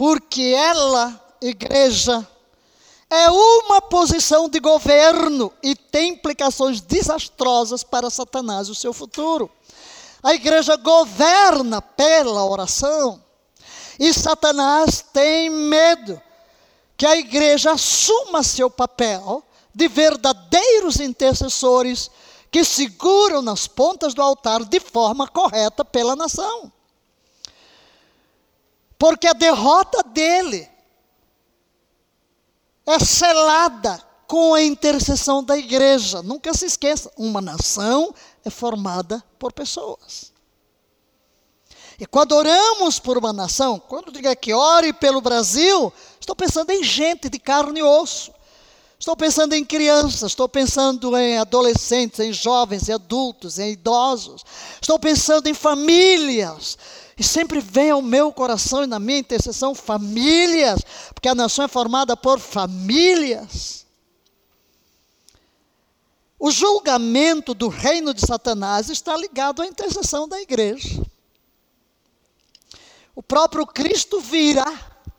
porque 0.00 0.54
ela, 0.56 1.36
igreja, 1.42 2.26
é 3.10 3.28
uma 3.28 3.82
posição 3.82 4.48
de 4.48 4.58
governo 4.58 5.52
e 5.62 5.76
tem 5.76 6.14
implicações 6.14 6.80
desastrosas 6.80 7.84
para 7.84 8.08
Satanás 8.08 8.68
e 8.68 8.70
o 8.70 8.74
seu 8.74 8.94
futuro. 8.94 9.50
A 10.22 10.32
igreja 10.32 10.74
governa 10.76 11.82
pela 11.82 12.46
oração 12.46 13.22
e 13.98 14.10
Satanás 14.14 15.04
tem 15.12 15.50
medo 15.50 16.18
que 16.96 17.04
a 17.04 17.16
igreja 17.16 17.72
assuma 17.72 18.42
seu 18.42 18.70
papel 18.70 19.44
de 19.74 19.86
verdadeiros 19.86 20.98
intercessores 20.98 22.10
que 22.50 22.64
seguram 22.64 23.42
nas 23.42 23.66
pontas 23.66 24.14
do 24.14 24.22
altar 24.22 24.64
de 24.64 24.80
forma 24.80 25.28
correta 25.28 25.84
pela 25.84 26.16
nação 26.16 26.72
porque 29.00 29.26
a 29.26 29.32
derrota 29.32 30.02
dele 30.02 30.68
é 32.84 32.98
selada 32.98 33.98
com 34.26 34.52
a 34.52 34.62
intercessão 34.62 35.42
da 35.42 35.56
igreja. 35.56 36.22
Nunca 36.22 36.52
se 36.52 36.66
esqueça, 36.66 37.10
uma 37.16 37.40
nação 37.40 38.14
é 38.44 38.50
formada 38.50 39.24
por 39.38 39.54
pessoas. 39.54 40.34
E 41.98 42.04
quando 42.04 42.32
oramos 42.32 42.98
por 42.98 43.16
uma 43.16 43.32
nação, 43.32 43.78
quando 43.78 44.12
digo 44.12 44.36
que 44.36 44.52
ore 44.52 44.92
pelo 44.92 45.22
Brasil, 45.22 45.90
estou 46.20 46.36
pensando 46.36 46.68
em 46.68 46.84
gente 46.84 47.30
de 47.30 47.38
carne 47.38 47.80
e 47.80 47.82
osso. 47.82 48.34
Estou 49.00 49.16
pensando 49.16 49.54
em 49.54 49.64
crianças, 49.64 50.32
estou 50.32 50.46
pensando 50.46 51.16
em 51.16 51.38
adolescentes, 51.38 52.20
em 52.20 52.34
jovens, 52.34 52.86
em 52.86 52.92
adultos, 52.92 53.58
em 53.58 53.72
idosos. 53.72 54.44
Estou 54.78 54.98
pensando 54.98 55.46
em 55.46 55.54
famílias. 55.54 56.76
E 57.16 57.24
sempre 57.24 57.60
vem 57.60 57.90
ao 57.90 58.02
meu 58.02 58.30
coração 58.30 58.84
e 58.84 58.86
na 58.86 59.00
minha 59.00 59.18
intercessão 59.18 59.74
famílias, 59.74 60.82
porque 61.14 61.30
a 61.30 61.34
nação 61.34 61.64
é 61.64 61.68
formada 61.68 62.14
por 62.14 62.38
famílias. 62.38 63.86
O 66.38 66.50
julgamento 66.50 67.54
do 67.54 67.68
reino 67.68 68.12
de 68.12 68.20
Satanás 68.20 68.90
está 68.90 69.16
ligado 69.16 69.62
à 69.62 69.66
intercessão 69.66 70.28
da 70.28 70.38
igreja. 70.42 71.02
O 73.14 73.22
próprio 73.22 73.66
Cristo 73.66 74.20
virá 74.20 74.70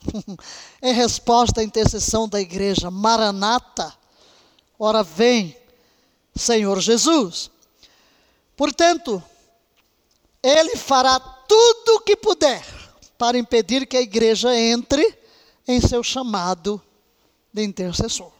em 0.82 0.92
resposta 0.92 1.60
à 1.60 1.64
intercessão 1.64 2.28
da 2.28 2.40
igreja. 2.40 2.90
Maranata, 2.90 3.96
ora 4.78 5.04
vem, 5.04 5.56
Senhor 6.34 6.80
Jesus. 6.80 7.50
Portanto, 8.56 9.22
ele 10.42 10.76
fará 10.76 11.20
tudo 11.20 11.96
o 11.96 12.00
que 12.00 12.16
puder 12.16 12.64
para 13.16 13.38
impedir 13.38 13.86
que 13.86 13.96
a 13.96 14.00
igreja 14.00 14.52
entre 14.56 15.16
em 15.68 15.80
seu 15.80 16.02
chamado 16.02 16.82
de 17.52 17.62
intercessor. 17.62 18.32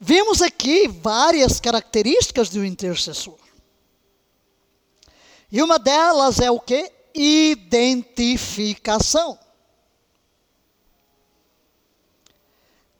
Vimos 0.00 0.42
aqui 0.42 0.88
várias 0.88 1.60
características 1.60 2.50
de 2.50 2.58
um 2.58 2.64
intercessor. 2.64 3.38
E 5.52 5.62
uma 5.62 5.78
delas 5.78 6.40
é 6.40 6.50
o 6.50 6.58
que? 6.58 6.90
Identificação. 7.14 9.38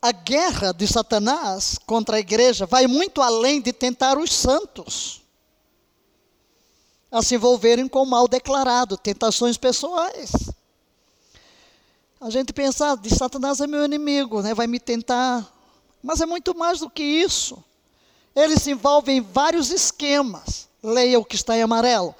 A 0.02 0.10
guerra 0.10 0.72
de 0.72 0.84
Satanás 0.88 1.78
contra 1.86 2.16
a 2.16 2.20
igreja 2.20 2.66
vai 2.66 2.88
muito 2.88 3.22
além 3.22 3.60
de 3.60 3.72
tentar 3.72 4.18
os 4.18 4.32
santos 4.32 5.22
a 7.12 7.22
se 7.22 7.36
envolverem 7.36 7.86
com 7.86 8.02
o 8.02 8.06
mal 8.06 8.26
declarado, 8.26 8.96
tentações 8.96 9.56
pessoais. 9.56 10.32
A 12.18 12.30
gente 12.30 12.52
pensa, 12.52 12.92
ah, 12.92 12.96
de 12.96 13.14
Satanás 13.14 13.60
é 13.60 13.66
meu 13.66 13.84
inimigo, 13.84 14.42
né? 14.42 14.54
vai 14.54 14.66
me 14.66 14.80
tentar 14.80 15.46
Mas 16.02 16.20
é 16.20 16.26
muito 16.26 16.52
mais 16.56 16.80
do 16.80 16.90
que 16.90 17.02
isso. 17.02 17.62
Ele 18.34 18.58
se 18.58 18.70
envolve 18.72 19.12
em 19.12 19.20
vários 19.20 19.70
esquemas. 19.70 20.68
Leia 20.82 21.18
o 21.20 21.24
que 21.24 21.36
está 21.36 21.56
em 21.56 21.62
amarelo. 21.62 22.14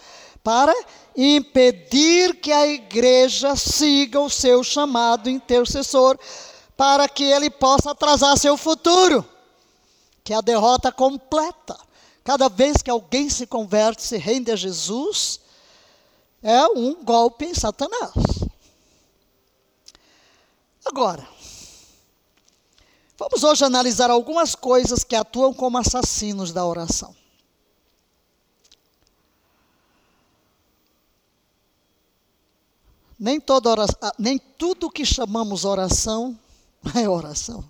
Para 0.44 0.74
impedir 1.16 2.36
que 2.36 2.52
a 2.52 2.66
igreja 2.66 3.56
siga 3.56 4.20
o 4.20 4.30
seu 4.30 4.62
chamado 4.62 5.28
intercessor, 5.28 6.18
para 6.76 7.09
que 7.09 7.25
ele 7.25 7.50
possa 7.50 7.91
atrasar 7.91 8.37
seu 8.38 8.57
futuro, 8.57 9.25
que 10.25 10.33
é 10.33 10.37
a 10.37 10.41
derrota 10.41 10.91
completa. 10.91 11.79
Cada 12.25 12.49
vez 12.49 12.83
que 12.83 12.91
alguém 12.91 13.29
se 13.29 13.47
converte, 13.47 14.02
se 14.02 14.17
rende 14.17 14.50
a 14.50 14.57
Jesus, 14.57 15.41
é 16.43 16.67
um 16.67 17.02
golpe 17.02 17.45
em 17.45 17.55
Satanás. 17.55 18.12
Agora, 20.85 21.26
vamos 23.17 23.45
hoje 23.45 23.64
analisar 23.64 24.11
algumas 24.11 24.55
coisas 24.55 25.05
que 25.05 25.14
atuam 25.14 25.55
como 25.55 25.79
assassinos 25.79 26.52
da 26.52 26.64
oração. 26.64 27.14
Nem, 33.19 33.41
toda 33.41 33.71
oração, 33.71 33.99
ah, 34.02 34.12
nem 34.19 34.37
tudo 34.37 34.91
que 34.91 35.05
chamamos 35.07 35.64
oração 35.64 36.37
é 36.94 37.08
oração. 37.08 37.64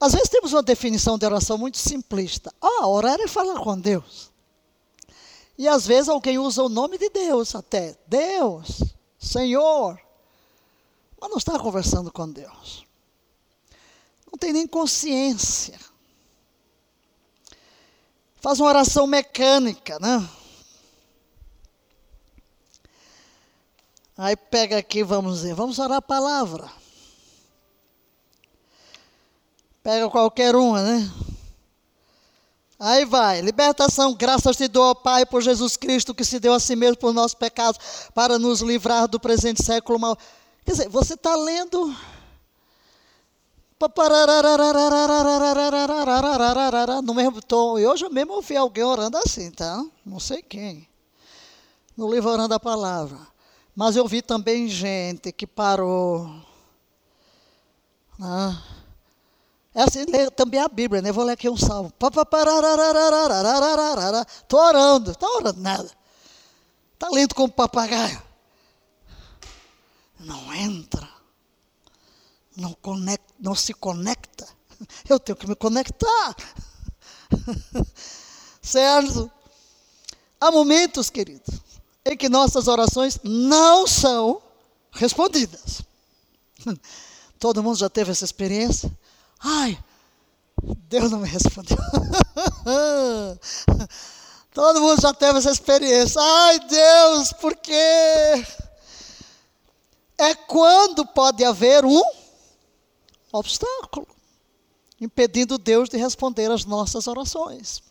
Às 0.00 0.12
vezes 0.12 0.28
temos 0.28 0.52
uma 0.52 0.62
definição 0.62 1.16
de 1.16 1.24
oração 1.24 1.56
muito 1.56 1.78
simplista. 1.78 2.52
Ah, 2.60 2.88
orar 2.88 3.20
é 3.20 3.28
falar 3.28 3.60
com 3.60 3.78
Deus. 3.78 4.32
E 5.56 5.68
às 5.68 5.86
vezes 5.86 6.08
alguém 6.08 6.38
usa 6.38 6.62
o 6.64 6.68
nome 6.68 6.98
de 6.98 7.08
Deus 7.08 7.54
até. 7.54 7.96
Deus, 8.08 8.82
Senhor. 9.16 10.00
Mas 11.20 11.30
não 11.30 11.38
está 11.38 11.56
conversando 11.56 12.10
com 12.10 12.28
Deus. 12.28 12.84
Não 14.26 14.36
tem 14.36 14.52
nem 14.52 14.66
consciência. 14.66 15.78
Faz 18.40 18.58
uma 18.58 18.70
oração 18.70 19.06
mecânica, 19.06 20.00
né? 20.00 20.28
Aí 24.16 24.36
pega 24.36 24.78
aqui, 24.78 25.02
vamos 25.02 25.36
dizer, 25.36 25.54
vamos 25.54 25.78
orar 25.78 25.98
a 25.98 26.02
palavra. 26.02 26.70
Pega 29.82 30.08
qualquer 30.10 30.54
uma, 30.54 30.82
né? 30.82 31.12
Aí 32.78 33.04
vai, 33.04 33.40
libertação, 33.40 34.12
graças 34.12 34.56
te 34.56 34.66
dou, 34.66 34.94
Pai, 34.94 35.24
por 35.24 35.40
Jesus 35.40 35.76
Cristo, 35.76 36.14
que 36.14 36.24
se 36.24 36.40
deu 36.40 36.52
a 36.52 36.58
si 36.58 36.74
mesmo 36.74 36.96
por 36.96 37.14
nossos 37.14 37.34
pecados, 37.34 37.78
para 38.12 38.40
nos 38.40 38.60
livrar 38.60 39.06
do 39.06 39.20
presente 39.20 39.62
século 39.64 39.98
mal. 39.98 40.18
Quer 40.64 40.72
dizer, 40.72 40.88
você 40.88 41.14
está 41.14 41.34
lendo. 41.36 41.94
No 47.02 47.14
mesmo 47.14 47.42
tom. 47.42 47.78
E 47.78 47.86
hoje 47.86 48.04
eu 48.04 48.10
mesmo 48.10 48.34
ouvi 48.34 48.56
alguém 48.56 48.84
orando 48.84 49.16
assim, 49.18 49.50
tá? 49.50 49.84
Não 50.04 50.20
sei 50.20 50.42
quem. 50.42 50.88
No 51.96 52.12
livro 52.12 52.30
Orando 52.30 52.54
a 52.54 52.60
Palavra. 52.60 53.31
Mas 53.74 53.96
eu 53.96 54.06
vi 54.06 54.20
também 54.20 54.68
gente 54.68 55.32
que 55.32 55.46
parou. 55.46 56.26
Né? 58.18 58.62
É 59.74 59.82
assim, 59.82 60.04
também 60.36 60.60
a 60.60 60.68
Bíblia, 60.68 61.00
né? 61.00 61.10
Vou 61.10 61.24
ler 61.24 61.32
aqui 61.32 61.48
um 61.48 61.56
salmo. 61.56 61.88
Estou 61.88 62.20
orando, 64.60 65.12
está 65.12 65.26
orando 65.26 65.60
nada. 65.60 65.90
Está 66.92 67.08
lendo 67.10 67.34
como 67.34 67.50
papagaio. 67.50 68.22
Não 70.20 70.54
entra. 70.54 71.08
Não, 72.54 72.74
conecta, 72.74 73.34
não 73.40 73.54
se 73.54 73.72
conecta. 73.72 74.46
Eu 75.08 75.18
tenho 75.18 75.36
que 75.36 75.46
me 75.48 75.56
conectar. 75.56 76.36
certo? 78.60 79.30
Há 80.38 80.50
momentos, 80.50 81.08
queridos, 81.08 81.60
em 82.04 82.16
que 82.16 82.28
nossas 82.28 82.68
orações 82.68 83.18
não 83.22 83.86
são 83.86 84.42
respondidas. 84.90 85.82
Todo 87.38 87.62
mundo 87.62 87.76
já 87.76 87.88
teve 87.88 88.10
essa 88.10 88.24
experiência? 88.24 88.90
Ai, 89.40 89.78
Deus 90.88 91.10
não 91.10 91.20
me 91.20 91.28
respondeu. 91.28 91.76
Todo 94.54 94.80
mundo 94.80 95.00
já 95.00 95.14
teve 95.14 95.38
essa 95.38 95.50
experiência. 95.50 96.20
Ai, 96.20 96.60
Deus, 96.60 97.32
por 97.32 97.56
quê? 97.56 98.44
É 100.18 100.34
quando 100.34 101.06
pode 101.06 101.44
haver 101.44 101.84
um 101.84 102.02
obstáculo 103.32 104.06
impedindo 105.00 105.58
Deus 105.58 105.88
de 105.88 105.96
responder 105.96 106.50
às 106.50 106.64
nossas 106.64 107.08
orações. 107.08 107.82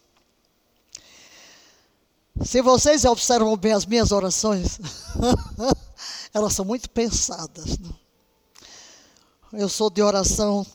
Se 2.40 2.62
vocês 2.62 3.06
observam 3.06 3.56
bem 3.58 3.74
as 3.74 3.86
minhas 3.86 4.12
orações, 4.12 4.80
elas 6.34 6.54
são 6.54 6.64
muito 6.64 6.90
pensadas. 6.90 7.78
Né? 7.78 7.90
Eu 9.54 9.68
sou 9.68 9.90
de 9.90 10.02
oração 10.02 10.66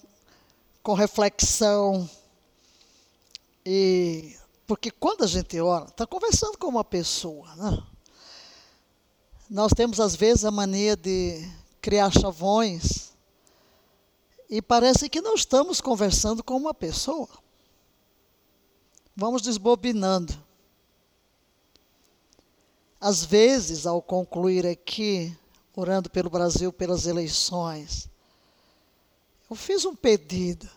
com 0.83 0.93
reflexão. 0.93 2.09
E 3.65 4.37
porque 4.67 4.91
quando 4.91 5.25
a 5.25 5.27
gente 5.27 5.59
ora, 5.61 5.87
está 5.87 6.07
conversando 6.07 6.59
com 6.59 6.67
uma 6.67 6.85
pessoa, 6.85 7.55
né? 7.57 7.83
Nós 9.49 9.73
temos 9.73 10.01
às 10.01 10.15
vezes 10.15 10.45
a 10.45 10.51
mania 10.51 10.97
de 10.97 11.49
criar 11.81 12.11
chavões 12.11 13.13
e 14.51 14.61
parece 14.61 15.09
que 15.09 15.21
não 15.21 15.35
estamos 15.35 15.81
conversando 15.81 16.43
com 16.43 16.57
uma 16.57 16.75
pessoa. 16.75 17.29
Vamos 19.17 19.41
desbobinando. 19.43 20.46
Às 23.01 23.25
vezes, 23.25 23.87
ao 23.87 24.01
concluir 24.01 24.67
aqui, 24.67 25.37
orando 25.75 26.09
pelo 26.09 26.31
Brasil 26.31 26.73
pelas 26.73 27.07
eleições, 27.07 28.09
eu 29.49 29.55
fiz 29.55 29.85
um 29.85 29.95
pedido 29.95 30.69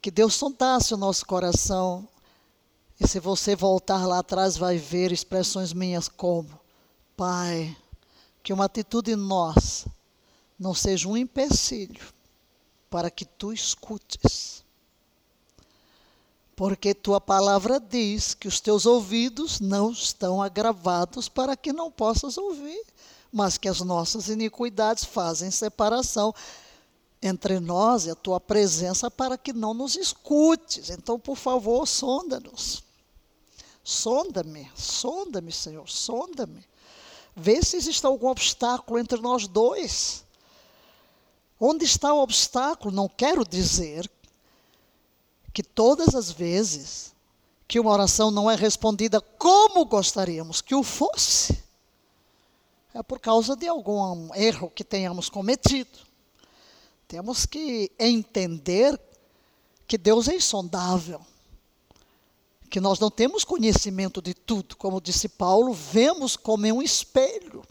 que 0.00 0.10
Deus 0.10 0.34
sondasse 0.34 0.94
o 0.94 0.96
nosso 0.96 1.26
coração. 1.26 2.08
E 2.98 3.06
se 3.06 3.20
você 3.20 3.54
voltar 3.54 4.06
lá 4.06 4.20
atrás, 4.20 4.56
vai 4.56 4.78
ver 4.78 5.12
expressões 5.12 5.72
minhas 5.72 6.08
como: 6.08 6.58
Pai, 7.16 7.76
que 8.42 8.52
uma 8.52 8.64
atitude 8.64 9.14
nossa 9.14 9.90
não 10.58 10.74
seja 10.74 11.06
um 11.06 11.16
empecilho 11.16 12.02
para 12.90 13.10
que 13.10 13.24
tu 13.24 13.52
escutes 13.52 14.64
porque 16.58 16.92
tua 16.92 17.20
palavra 17.20 17.78
diz 17.78 18.34
que 18.34 18.48
os 18.48 18.58
teus 18.58 18.84
ouvidos 18.84 19.60
não 19.60 19.92
estão 19.92 20.42
agravados 20.42 21.28
para 21.28 21.56
que 21.56 21.72
não 21.72 21.88
possas 21.88 22.36
ouvir, 22.36 22.84
mas 23.32 23.56
que 23.56 23.68
as 23.68 23.80
nossas 23.80 24.28
iniquidades 24.28 25.04
fazem 25.04 25.52
separação 25.52 26.34
entre 27.22 27.60
nós 27.60 28.06
e 28.06 28.10
a 28.10 28.16
tua 28.16 28.40
presença 28.40 29.08
para 29.08 29.38
que 29.38 29.52
não 29.52 29.72
nos 29.72 29.94
escutes. 29.94 30.90
Então, 30.90 31.16
por 31.16 31.36
favor, 31.36 31.86
sonda-nos. 31.86 32.82
Sonda-me, 33.84 34.68
sonda-me, 34.74 35.52
Senhor, 35.52 35.88
sonda-me. 35.88 36.66
Vê 37.36 37.62
se 37.62 37.76
existe 37.76 38.04
algum 38.04 38.26
obstáculo 38.26 38.98
entre 38.98 39.20
nós 39.20 39.46
dois. 39.46 40.24
Onde 41.60 41.84
está 41.84 42.12
o 42.12 42.20
obstáculo? 42.20 42.92
Não 42.92 43.08
quero 43.08 43.46
dizer 43.48 44.10
que 45.58 45.62
todas 45.64 46.14
as 46.14 46.30
vezes 46.30 47.12
que 47.66 47.80
uma 47.80 47.90
oração 47.90 48.30
não 48.30 48.48
é 48.48 48.54
respondida 48.54 49.20
como 49.20 49.84
gostaríamos 49.84 50.60
que 50.60 50.72
o 50.72 50.84
fosse, 50.84 51.64
é 52.94 53.02
por 53.02 53.18
causa 53.18 53.56
de 53.56 53.66
algum 53.66 54.32
erro 54.36 54.70
que 54.70 54.84
tenhamos 54.84 55.28
cometido. 55.28 55.98
Temos 57.08 57.44
que 57.44 57.90
entender 57.98 58.96
que 59.84 59.98
Deus 59.98 60.28
é 60.28 60.36
insondável, 60.36 61.20
que 62.70 62.78
nós 62.78 63.00
não 63.00 63.10
temos 63.10 63.42
conhecimento 63.42 64.22
de 64.22 64.34
tudo, 64.34 64.76
como 64.76 65.00
disse 65.00 65.28
Paulo, 65.28 65.74
vemos 65.74 66.36
como 66.36 66.66
em 66.66 66.70
um 66.70 66.80
espelho. 66.80 67.64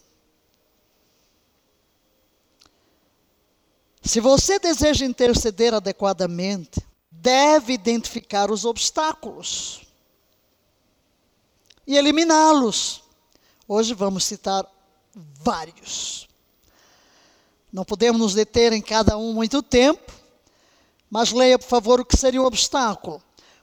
Se 4.04 4.20
você 4.20 4.60
deseja 4.60 5.06
interceder 5.06 5.74
adequadamente, 5.74 6.86
deve 7.22 7.74
identificar 7.74 8.52
os 8.52 8.66
obstáculos 8.66 9.82
e 11.86 11.96
eliminá-los. 11.98 13.04
Hoje 13.68 13.94
vamos 13.94 14.24
citar 14.24 14.66
vários. 15.16 16.28
Não 17.72 17.84
podemos 17.84 18.20
nos 18.22 18.34
deter 18.34 18.72
em 18.72 18.82
cada 18.82 19.18
um 19.18 19.34
muito 19.34 19.62
tempo, 19.62 20.12
mas 21.10 21.32
leia, 21.32 21.58
por 21.58 21.68
favor, 21.68 22.00
o 22.00 22.06
que 22.06 22.18
seria 22.18 22.42
um 22.42 22.46
obstáculo. 22.46 23.22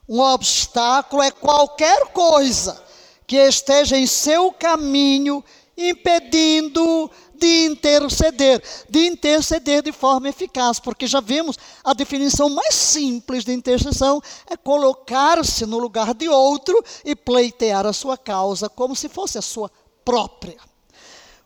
Um 0.08 0.20
obstáculo 0.20 1.22
é 1.22 1.30
qualquer 1.30 2.06
coisa 2.12 2.82
que 3.26 3.36
esteja 3.36 3.96
em 3.96 4.06
seu 4.06 4.52
caminho 4.52 5.42
impedindo 5.76 7.10
de 7.44 7.66
interceder, 7.66 8.62
de 8.88 9.06
interceder 9.06 9.82
de 9.82 9.92
forma 9.92 10.30
eficaz, 10.30 10.80
porque 10.80 11.06
já 11.06 11.20
vimos 11.20 11.58
a 11.84 11.92
definição 11.92 12.48
mais 12.48 12.74
simples 12.74 13.44
de 13.44 13.52
intercessão 13.52 14.22
é 14.46 14.56
colocar-se 14.56 15.66
no 15.66 15.78
lugar 15.78 16.14
de 16.14 16.26
outro 16.26 16.82
e 17.04 17.14
pleitear 17.14 17.84
a 17.84 17.92
sua 17.92 18.16
causa 18.16 18.70
como 18.70 18.96
se 18.96 19.10
fosse 19.10 19.36
a 19.36 19.42
sua 19.42 19.70
própria. 20.02 20.56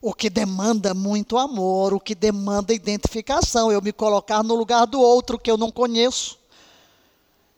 O 0.00 0.14
que 0.14 0.30
demanda 0.30 0.94
muito 0.94 1.37
amor, 1.37 1.92
o 1.92 1.98
que 1.98 2.14
demanda 2.14 2.72
identificação, 2.72 3.72
eu 3.72 3.82
me 3.82 3.92
colocar 3.92 4.44
no 4.44 4.54
lugar 4.54 4.87
do 4.87 5.00
outro 5.00 5.37
que 5.37 5.50
eu 5.50 5.56
não 5.56 5.72
conheço. 5.72 6.38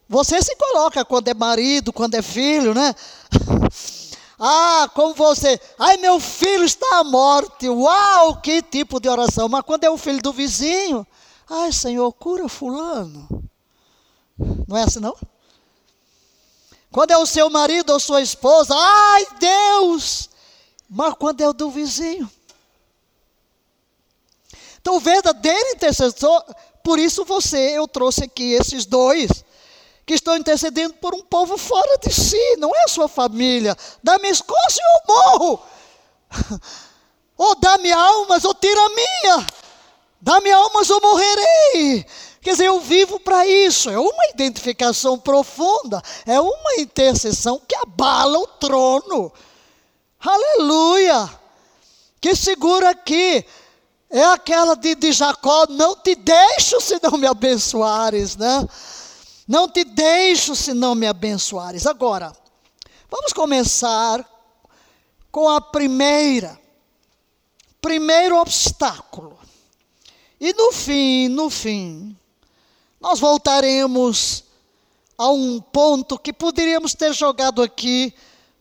Você 0.09 0.41
se 0.41 0.57
coloca 0.57 1.05
quando 1.05 1.29
é 1.29 1.35
marido, 1.35 1.93
quando 1.93 2.15
é 2.15 2.23
filho, 2.23 2.73
né? 2.73 2.95
Ah, 4.43 4.91
como 4.95 5.13
você. 5.13 5.61
Ai, 5.79 5.99
meu 5.99 6.19
filho 6.19 6.65
está 6.65 7.01
à 7.01 7.05
morte. 7.05 7.69
Uau, 7.69 8.41
que 8.41 8.63
tipo 8.63 8.99
de 8.99 9.07
oração. 9.07 9.51
Mas 9.51 9.63
quando 9.67 9.85
é 9.85 9.91
o 9.91 9.99
filho 9.99 10.23
do 10.23 10.33
vizinho, 10.33 11.07
ai, 11.47 11.71
Senhor, 11.71 12.11
cura 12.15 12.49
Fulano. 12.49 13.29
Não 14.67 14.79
é 14.79 14.85
assim, 14.85 14.99
não? 14.99 15.15
Quando 16.91 17.11
é 17.11 17.19
o 17.19 17.27
seu 17.27 17.51
marido 17.51 17.93
ou 17.93 18.01
sua 18.01 18.23
esposa, 18.23 18.75
ai, 18.75 19.27
Deus. 19.39 20.31
Mas 20.89 21.13
quando 21.15 21.43
é 21.43 21.49
o 21.49 21.53
do 21.53 21.71
vizinho. 21.71 22.29
Então, 24.81 24.97
o 24.97 25.01
verdadeiro 25.01 25.69
intercessor, 25.69 26.43
por 26.83 26.99
isso 26.99 27.27
você, 27.27 27.77
eu 27.77 27.87
trouxe 27.87 28.25
aqui 28.25 28.55
esses 28.55 28.87
dois 28.87 29.45
que 30.11 30.15
estão 30.15 30.37
intercedendo 30.37 30.95
por 30.95 31.15
um 31.15 31.23
povo 31.23 31.57
fora 31.57 31.97
de 31.99 32.13
si, 32.13 32.57
não 32.59 32.75
é 32.75 32.83
a 32.83 32.89
sua 32.89 33.07
família. 33.07 33.77
Dá-me 34.03 34.29
escoço 34.29 34.81
e 34.81 34.83
eu 34.83 35.15
morro. 35.15 35.63
ou 37.39 37.55
dá-me 37.55 37.93
almas 37.93 38.45
ou 38.45 38.53
tira 38.53 38.81
a 38.81 38.89
minha. 38.89 39.47
Dá-me 40.21 40.51
almas 40.51 40.91
ou 40.91 41.01
morrerei. 41.01 42.05
Quer 42.43 42.51
dizer, 42.51 42.65
eu 42.65 42.81
vivo 42.81 43.21
para 43.21 43.47
isso. 43.47 43.89
É 43.89 44.01
uma 44.01 44.27
identificação 44.35 45.17
profunda. 45.17 46.03
É 46.27 46.41
uma 46.41 46.75
intercessão 46.79 47.63
que 47.65 47.77
abala 47.77 48.37
o 48.37 48.49
trono. 48.49 49.33
Aleluia! 50.19 51.31
Que 52.21 52.35
segura 52.35 52.91
aqui. 52.91 53.47
É 54.11 54.25
aquela 54.25 54.75
de, 54.75 54.97
de 54.97 55.13
Jacó: 55.13 55.67
não 55.69 55.95
te 55.95 56.17
deixo 56.17 56.81
se 56.81 56.99
não 57.01 57.17
me 57.17 57.29
abençoares, 57.29 58.37
né? 58.37 58.67
Não 59.51 59.69
te 59.69 59.83
deixo 59.83 60.55
se 60.55 60.73
não 60.73 60.95
me 60.95 61.09
abençoares. 61.09 61.85
Agora, 61.85 62.33
vamos 63.11 63.33
começar 63.33 64.25
com 65.29 65.49
a 65.49 65.61
primeira, 65.61 66.57
primeiro 67.81 68.37
obstáculo. 68.37 69.37
E 70.41 70.53
no 70.53 70.71
fim, 70.71 71.27
no 71.27 71.51
fim, 71.51 72.17
nós 73.01 73.19
voltaremos 73.19 74.45
a 75.19 75.29
um 75.31 75.61
ponto 75.61 76.17
que 76.17 76.33
poderíamos 76.33 76.95
ter 76.95 77.13
jogado 77.13 77.61
aqui, 77.61 78.15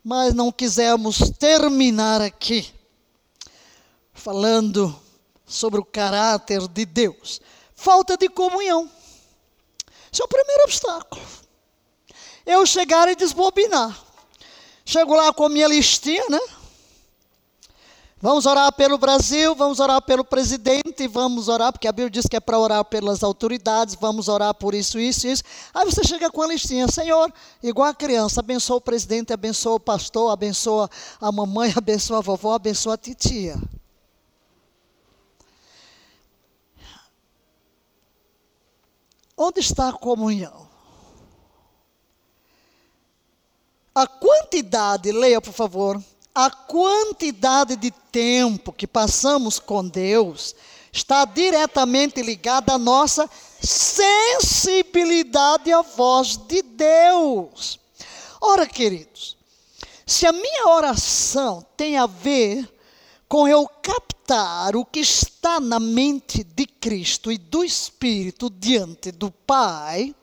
mas 0.04 0.34
não 0.34 0.52
quisemos 0.52 1.20
terminar 1.38 2.20
aqui, 2.20 2.68
falando 4.12 5.00
sobre 5.46 5.80
o 5.80 5.86
caráter 5.86 6.68
de 6.68 6.84
Deus. 6.84 7.40
Falta 7.76 8.18
de 8.18 8.28
comunhão. 8.28 8.90
Esse 10.12 10.22
é 10.22 10.26
o 10.26 10.28
primeiro 10.28 10.64
obstáculo. 10.64 11.22
Eu 12.46 12.66
chegar 12.66 13.08
e 13.08 13.16
desbobinar. 13.16 13.98
Chego 14.86 15.14
lá 15.14 15.32
com 15.32 15.46
a 15.46 15.50
minha 15.50 15.68
listinha, 15.68 16.26
né? 16.30 16.40
Vamos 18.22 18.46
orar 18.46 18.74
pelo 18.74 18.98
Brasil, 18.98 19.56
vamos 19.56 19.80
orar 19.80 20.02
pelo 20.02 20.26
presidente, 20.26 21.08
vamos 21.08 21.48
orar, 21.48 21.72
porque 21.72 21.88
a 21.88 21.92
Bíblia 21.92 22.10
diz 22.10 22.26
que 22.28 22.36
é 22.36 22.40
para 22.42 22.60
orar 22.60 22.84
pelas 22.84 23.24
autoridades, 23.24 23.96
vamos 23.96 24.28
orar 24.28 24.54
por 24.54 24.76
isso, 24.76 25.00
isso, 25.00 25.26
isso. 25.26 25.42
Aí 25.74 25.86
você 25.86 26.04
chega 26.04 26.30
com 26.30 26.42
a 26.42 26.48
listinha, 26.48 26.86
Senhor, 26.90 27.32
igual 27.64 27.88
a 27.88 27.94
criança, 27.94 28.42
abençoa 28.42 28.76
o 28.76 28.82
presidente, 28.82 29.32
abençoa 29.32 29.76
o 29.76 29.80
pastor, 29.80 30.34
abençoa 30.34 30.90
a 31.22 31.32
mamãe, 31.32 31.72
abençoa 31.78 32.18
a 32.18 32.22
vovó, 32.22 32.56
abençoa 32.56 32.96
a 32.96 32.98
titia. 32.98 33.58
Onde 39.42 39.62
está 39.62 39.88
a 39.88 39.94
comunhão? 39.94 40.68
A 43.96 44.06
quantidade, 44.06 45.14
leia 45.14 45.40
por 45.40 45.54
favor, 45.54 46.04
a 46.36 46.52
quantidade 46.52 47.78
de 47.78 47.90
tempo 47.90 48.74
que 48.74 48.86
passamos 48.86 49.58
com 49.58 49.88
Deus 49.88 50.54
está 50.92 51.24
diretamente 51.24 52.22
ligada 52.22 52.74
à 52.74 52.78
nossa 52.78 53.30
sensibilidade 53.62 55.72
à 55.72 55.84
voz 55.84 56.36
de 56.36 56.62
Deus. 56.62 57.80
Ora, 58.42 58.68
queridos, 58.68 59.38
se 60.06 60.26
a 60.26 60.34
minha 60.34 60.68
oração 60.68 61.66
tem 61.78 61.98
a 61.98 62.06
ver 62.06 62.70
com 63.30 63.48
eu 63.48 63.68
captar 63.84 64.76
o 64.76 64.84
que 64.84 65.00
está 65.00 65.60
na 65.60 65.80
mente 65.80 66.44
de 66.44 66.66
Cristo 66.66 67.32
e 67.32 67.38
do 67.38 67.64
Espírito 67.64 68.50
diante 68.50 69.12
do 69.12 69.30
Pai, 69.30 70.16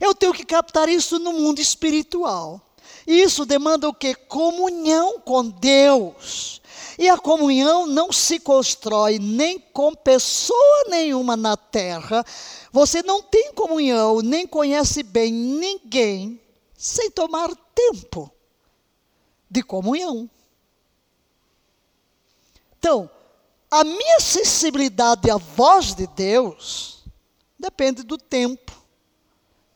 eu 0.00 0.14
tenho 0.14 0.32
que 0.32 0.44
captar 0.44 0.88
isso 0.88 1.18
no 1.18 1.32
mundo 1.32 1.60
espiritual. 1.60 2.60
Isso 3.04 3.44
demanda 3.44 3.88
o 3.88 3.94
que? 3.94 4.14
Comunhão 4.14 5.18
com 5.18 5.48
Deus. 5.48 6.62
E 6.96 7.08
a 7.08 7.18
comunhão 7.18 7.86
não 7.86 8.12
se 8.12 8.38
constrói 8.38 9.18
nem 9.18 9.58
com 9.58 9.92
pessoa 9.92 10.84
nenhuma 10.88 11.36
na 11.36 11.56
terra. 11.56 12.24
Você 12.70 13.02
não 13.02 13.22
tem 13.22 13.52
comunhão, 13.52 14.20
nem 14.20 14.46
conhece 14.46 15.02
bem 15.02 15.32
ninguém, 15.32 16.40
sem 16.76 17.10
tomar 17.10 17.50
tempo 17.74 18.30
de 19.50 19.62
comunhão. 19.62 20.30
Então, 22.80 23.10
a 23.70 23.84
minha 23.84 24.18
sensibilidade 24.20 25.30
à 25.30 25.36
voz 25.36 25.94
de 25.94 26.06
Deus 26.06 27.04
depende 27.58 28.02
do 28.02 28.16
tempo 28.16 28.72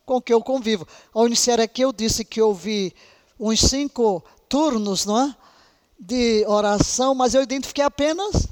com 0.07 0.23
que 0.23 0.33
eu 0.33 0.43
convivo. 0.43 0.89
Ao 1.13 1.27
iniciar 1.27 1.61
aqui, 1.61 1.83
eu 1.83 1.93
disse 1.93 2.25
que 2.25 2.41
eu 2.41 2.55
vi 2.55 2.95
uns 3.39 3.61
cinco 3.61 4.25
turnos, 4.49 5.05
não 5.05 5.21
é? 5.21 5.37
De 6.01 6.47
oração, 6.47 7.15
mas 7.15 7.35
eu 7.35 7.43
identifiquei 7.43 7.85
apenas 7.85 8.49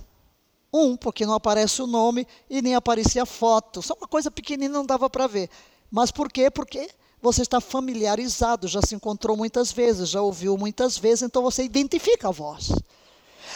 um, 0.71 0.99
porque 0.99 1.25
não 1.25 1.33
aparece 1.33 1.81
o 1.81 1.87
nome 1.87 2.27
e 2.51 2.61
nem 2.61 2.75
aparecia 2.75 3.25
foto. 3.25 3.81
Só 3.81 3.95
uma 3.95 4.07
coisa 4.07 4.31
pequenina 4.31 4.75
não 4.75 4.85
dava 4.85 5.09
para 5.09 5.27
ver. 5.27 5.49
Mas 5.91 6.11
por 6.11 6.31
quê? 6.31 6.51
Porque 6.51 6.91
você 7.23 7.41
está 7.41 7.59
familiarizado, 7.59 8.69
já 8.69 8.83
se 8.83 8.95
encontrou 8.95 9.35
muitas 9.35 9.73
vezes, 9.73 10.11
já 10.11 10.21
ouviu 10.21 10.59
muitas 10.59 10.99
vezes, 10.99 11.23
então 11.23 11.41
você 11.41 11.65
identifica 11.65 12.29
a 12.29 12.33
voz. 12.33 12.71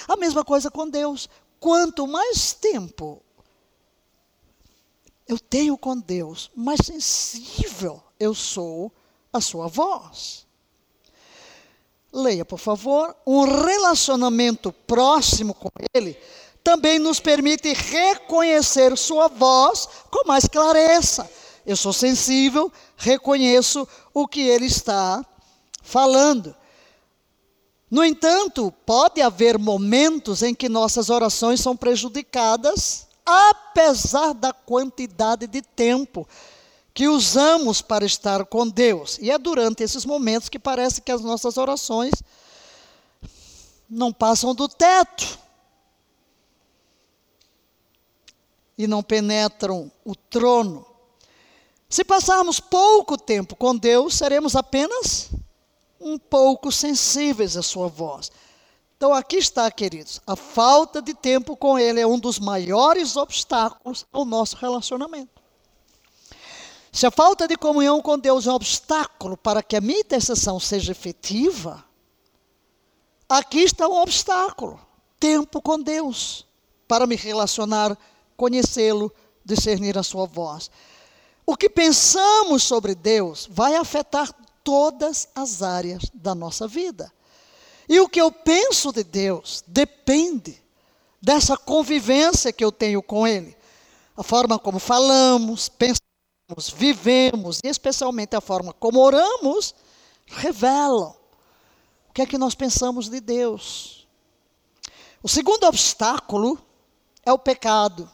A 0.08 0.16
mesma 0.16 0.44
coisa 0.44 0.70
com 0.70 0.88
Deus. 0.88 1.28
Quanto 1.58 2.06
mais 2.06 2.52
tempo 2.52 3.22
eu 5.26 5.38
tenho 5.38 5.76
com 5.76 5.98
Deus, 5.98 6.50
mais 6.54 6.80
sensível 6.84 8.02
eu 8.18 8.34
sou 8.34 8.92
à 9.32 9.40
sua 9.40 9.66
voz. 9.66 10.46
Leia, 12.12 12.44
por 12.44 12.58
favor. 12.58 13.14
Um 13.26 13.42
relacionamento 13.44 14.72
próximo 14.72 15.52
com 15.52 15.68
Ele 15.92 16.16
também 16.66 16.98
nos 16.98 17.20
permite 17.20 17.72
reconhecer 17.72 18.96
Sua 18.98 19.28
voz 19.28 19.88
com 20.10 20.26
mais 20.26 20.46
clareza. 20.46 21.30
Eu 21.64 21.76
sou 21.76 21.92
sensível, 21.92 22.72
reconheço 22.96 23.86
o 24.14 24.26
que 24.26 24.40
Ele 24.40 24.66
está 24.66 25.24
falando. 25.82 26.54
No 27.90 28.04
entanto, 28.04 28.72
pode 28.84 29.20
haver 29.20 29.58
momentos 29.58 30.42
em 30.42 30.54
que 30.54 30.68
nossas 30.68 31.08
orações 31.08 31.60
são 31.60 31.76
prejudicadas, 31.76 33.06
apesar 33.24 34.32
da 34.34 34.52
quantidade 34.52 35.46
de 35.46 35.62
tempo 35.62 36.26
que 36.92 37.06
usamos 37.08 37.80
para 37.80 38.04
estar 38.04 38.44
com 38.46 38.66
Deus. 38.66 39.18
E 39.20 39.30
é 39.30 39.38
durante 39.38 39.84
esses 39.84 40.04
momentos 40.04 40.48
que 40.48 40.58
parece 40.58 41.00
que 41.00 41.12
as 41.12 41.20
nossas 41.20 41.56
orações 41.56 42.12
não 43.88 44.12
passam 44.12 44.54
do 44.54 44.68
teto. 44.68 45.38
E 48.76 48.86
não 48.86 49.02
penetram 49.02 49.90
o 50.04 50.14
trono. 50.14 50.84
Se 51.88 52.04
passarmos 52.04 52.58
pouco 52.58 53.16
tempo 53.16 53.54
com 53.54 53.76
Deus, 53.76 54.14
seremos 54.14 54.56
apenas 54.56 55.30
um 56.00 56.18
pouco 56.18 56.70
sensíveis 56.70 57.56
à 57.56 57.62
sua 57.62 57.88
voz. 57.88 58.30
Então 58.96 59.12
aqui 59.12 59.36
está, 59.36 59.70
queridos, 59.70 60.20
a 60.26 60.34
falta 60.34 61.02
de 61.02 61.12
tempo 61.12 61.56
com 61.56 61.78
Ele 61.78 62.00
é 62.00 62.06
um 62.06 62.18
dos 62.18 62.38
maiores 62.38 63.16
obstáculos 63.16 64.06
ao 64.12 64.24
nosso 64.24 64.56
relacionamento. 64.56 65.42
Se 66.90 67.06
a 67.06 67.10
falta 67.10 67.46
de 67.46 67.56
comunhão 67.56 68.00
com 68.00 68.18
Deus 68.18 68.46
é 68.46 68.50
um 68.50 68.54
obstáculo 68.54 69.36
para 69.36 69.62
que 69.62 69.76
a 69.76 69.82
minha 69.82 70.00
intercessão 70.00 70.58
seja 70.58 70.92
efetiva, 70.92 71.84
aqui 73.28 73.60
está 73.60 73.86
um 73.86 74.00
obstáculo: 74.00 74.80
tempo 75.20 75.60
com 75.60 75.78
Deus. 75.78 76.46
para 76.88 77.06
me 77.06 77.16
relacionar, 77.16 77.98
conhecê-lo, 78.36 79.12
discernir 79.44 79.98
a 79.98 80.02
sua 80.02 80.24
voz. 80.24 80.70
O 81.44 81.56
que 81.56 81.68
pensamos 81.68 82.62
sobre 82.62 82.94
Deus 82.94 83.48
vai 83.50 83.76
afetar 83.76 84.32
todas 84.66 85.28
as 85.32 85.62
áreas 85.62 86.10
da 86.12 86.34
nossa 86.34 86.66
vida. 86.66 87.12
E 87.88 88.00
o 88.00 88.08
que 88.08 88.20
eu 88.20 88.32
penso 88.32 88.92
de 88.92 89.04
Deus 89.04 89.62
depende 89.64 90.60
dessa 91.22 91.56
convivência 91.56 92.52
que 92.52 92.64
eu 92.64 92.72
tenho 92.72 93.00
com 93.00 93.28
Ele. 93.28 93.56
A 94.16 94.24
forma 94.24 94.58
como 94.58 94.80
falamos, 94.80 95.68
pensamos, 95.68 96.68
vivemos, 96.74 97.60
e 97.62 97.68
especialmente 97.68 98.34
a 98.34 98.40
forma 98.40 98.72
como 98.72 98.98
oramos, 98.98 99.72
revelam 100.26 101.14
o 102.10 102.12
que 102.12 102.22
é 102.22 102.26
que 102.26 102.36
nós 102.36 102.56
pensamos 102.56 103.08
de 103.08 103.20
Deus. 103.20 104.08
O 105.22 105.28
segundo 105.28 105.64
obstáculo 105.64 106.58
é 107.24 107.32
o 107.32 107.38
pecado. 107.38 108.10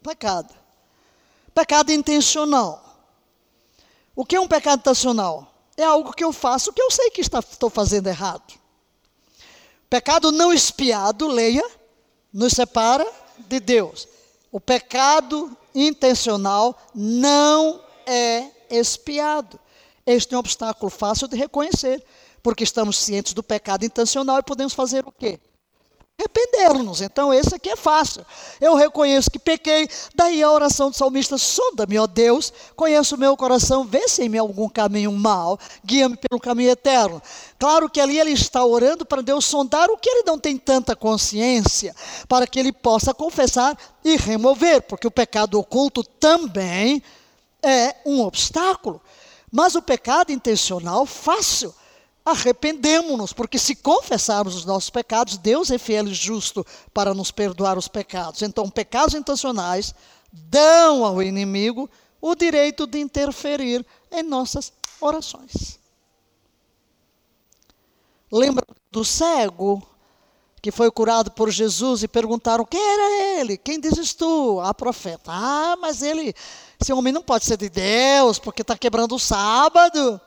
Pecado. 0.00 0.54
Pecado 1.52 1.90
intencional. 1.90 2.80
O 4.14 4.24
que 4.24 4.36
é 4.36 4.40
um 4.40 4.46
pecado 4.46 4.78
intencional? 4.78 5.51
É 5.76 5.84
algo 5.84 6.12
que 6.12 6.24
eu 6.24 6.32
faço 6.32 6.72
que 6.72 6.82
eu 6.82 6.90
sei 6.90 7.10
que 7.10 7.20
estou 7.20 7.70
fazendo 7.70 8.06
errado. 8.06 8.54
Pecado 9.88 10.32
não 10.32 10.52
espiado, 10.52 11.26
leia, 11.26 11.64
nos 12.32 12.52
separa 12.52 13.06
de 13.38 13.60
Deus. 13.60 14.08
O 14.50 14.60
pecado 14.60 15.56
intencional 15.74 16.78
não 16.94 17.82
é 18.06 18.50
espiado. 18.70 19.58
Este 20.06 20.34
é 20.34 20.36
um 20.36 20.40
obstáculo 20.40 20.90
fácil 20.90 21.28
de 21.28 21.36
reconhecer, 21.36 22.04
porque 22.42 22.64
estamos 22.64 22.98
cientes 22.98 23.32
do 23.32 23.42
pecado 23.42 23.84
intencional 23.84 24.38
e 24.38 24.42
podemos 24.42 24.74
fazer 24.74 25.06
o 25.06 25.12
quê? 25.12 25.38
Arrepender-nos. 26.22 27.00
Então, 27.00 27.32
esse 27.32 27.54
aqui 27.54 27.70
é 27.70 27.76
fácil. 27.76 28.24
Eu 28.60 28.74
reconheço 28.74 29.30
que 29.30 29.38
pequei, 29.38 29.88
daí 30.14 30.42
a 30.42 30.50
oração 30.50 30.90
do 30.90 30.96
salmista: 30.96 31.36
sonda-me, 31.36 31.98
ó 31.98 32.06
Deus, 32.06 32.52
conheço 32.76 33.14
o 33.16 33.18
meu 33.18 33.36
coração, 33.36 33.84
vê 33.84 34.08
se 34.08 34.22
em 34.22 34.28
mim 34.28 34.38
algum 34.38 34.68
caminho 34.68 35.12
mal, 35.12 35.58
guia-me 35.84 36.16
pelo 36.16 36.40
caminho 36.40 36.70
eterno. 36.70 37.20
Claro 37.58 37.88
que 37.88 38.00
ali 38.00 38.18
ele 38.18 38.32
está 38.32 38.64
orando 38.64 39.04
para 39.04 39.22
Deus 39.22 39.44
sondar 39.44 39.90
o 39.90 39.96
que 39.96 40.08
ele 40.08 40.24
não 40.24 40.38
tem 40.38 40.56
tanta 40.56 40.96
consciência, 40.96 41.94
para 42.28 42.46
que 42.46 42.58
ele 42.58 42.72
possa 42.72 43.12
confessar 43.12 43.76
e 44.04 44.16
remover, 44.16 44.82
porque 44.82 45.06
o 45.06 45.10
pecado 45.10 45.58
oculto 45.58 46.02
também 46.02 47.02
é 47.62 47.96
um 48.04 48.22
obstáculo. 48.22 49.00
Mas 49.50 49.74
o 49.74 49.82
pecado 49.82 50.32
intencional, 50.32 51.04
fácil 51.04 51.74
arrependemos-nos, 52.24 53.32
porque 53.32 53.58
se 53.58 53.74
confessarmos 53.74 54.54
os 54.54 54.64
nossos 54.64 54.90
pecados, 54.90 55.36
Deus 55.38 55.70
é 55.70 55.78
fiel 55.78 56.08
e 56.08 56.14
justo 56.14 56.64
para 56.94 57.14
nos 57.14 57.30
perdoar 57.30 57.76
os 57.76 57.88
pecados. 57.88 58.42
Então, 58.42 58.70
pecados 58.70 59.14
intencionais 59.14 59.94
dão 60.32 61.04
ao 61.04 61.22
inimigo 61.22 61.90
o 62.20 62.34
direito 62.34 62.86
de 62.86 63.00
interferir 63.00 63.84
em 64.10 64.22
nossas 64.22 64.72
orações. 65.00 65.78
Lembra 68.30 68.64
do 68.90 69.04
cego 69.04 69.82
que 70.62 70.70
foi 70.70 70.90
curado 70.92 71.32
por 71.32 71.50
Jesus 71.50 72.04
e 72.04 72.08
perguntaram 72.08 72.64
quem 72.64 72.80
era 72.80 73.40
ele? 73.40 73.56
Quem 73.56 73.80
dizes 73.80 74.14
tu? 74.14 74.60
A 74.60 74.72
profeta. 74.72 75.32
Ah, 75.32 75.76
mas 75.80 76.02
ele, 76.02 76.32
esse 76.80 76.92
homem 76.92 77.12
não 77.12 77.20
pode 77.20 77.44
ser 77.44 77.56
de 77.56 77.68
Deus 77.68 78.38
porque 78.38 78.62
está 78.62 78.78
quebrando 78.78 79.16
o 79.16 79.18
sábado. 79.18 80.20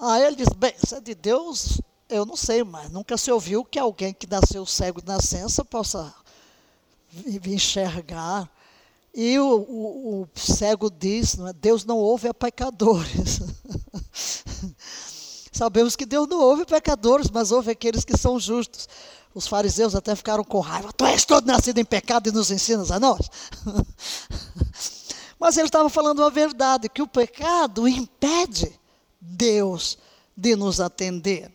Aí 0.00 0.24
ele 0.24 0.36
diz: 0.36 0.48
Bem, 0.48 0.74
se 0.82 0.94
é 0.94 1.00
de 1.00 1.14
Deus, 1.14 1.78
eu 2.08 2.24
não 2.24 2.36
sei, 2.36 2.64
mas 2.64 2.90
nunca 2.90 3.18
se 3.18 3.30
ouviu 3.30 3.64
que 3.64 3.78
alguém 3.78 4.14
que 4.14 4.26
nasceu 4.26 4.64
cego 4.64 5.02
de 5.02 5.06
nascença 5.06 5.64
possa 5.64 6.12
enxergar. 7.46 8.50
E 9.14 9.38
o, 9.38 9.46
o, 9.46 10.22
o 10.22 10.28
cego 10.34 10.90
diz: 10.90 11.36
não 11.36 11.48
é, 11.48 11.52
Deus 11.52 11.84
não 11.84 11.98
ouve 11.98 12.28
a 12.28 12.34
pecadores. 12.34 13.40
Sabemos 15.52 15.94
que 15.94 16.06
Deus 16.06 16.26
não 16.26 16.40
ouve 16.40 16.64
pecadores, 16.64 17.28
mas 17.28 17.52
ouve 17.52 17.70
aqueles 17.70 18.04
que 18.04 18.16
são 18.16 18.40
justos. 18.40 18.88
Os 19.34 19.46
fariseus 19.46 19.94
até 19.94 20.16
ficaram 20.16 20.42
com 20.42 20.60
raiva. 20.60 20.92
Tu 20.92 21.04
és 21.04 21.24
todo 21.24 21.46
nascido 21.46 21.78
em 21.78 21.84
pecado 21.84 22.28
e 22.28 22.32
nos 22.32 22.50
ensinas 22.50 22.90
a 22.90 22.98
nós. 22.98 23.28
mas 25.38 25.56
ele 25.56 25.66
estava 25.66 25.90
falando 25.90 26.24
a 26.24 26.30
verdade, 26.30 26.88
que 26.88 27.02
o 27.02 27.06
pecado 27.06 27.86
impede 27.86 28.79
Deus 29.20 29.98
de 30.36 30.56
nos 30.56 30.80
atender. 30.80 31.52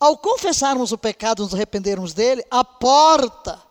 Ao 0.00 0.16
confessarmos 0.16 0.90
o 0.90 0.98
pecado, 0.98 1.42
nos 1.42 1.54
arrependermos 1.54 2.12
dele, 2.12 2.44
a 2.50 2.64
porta 2.64 3.62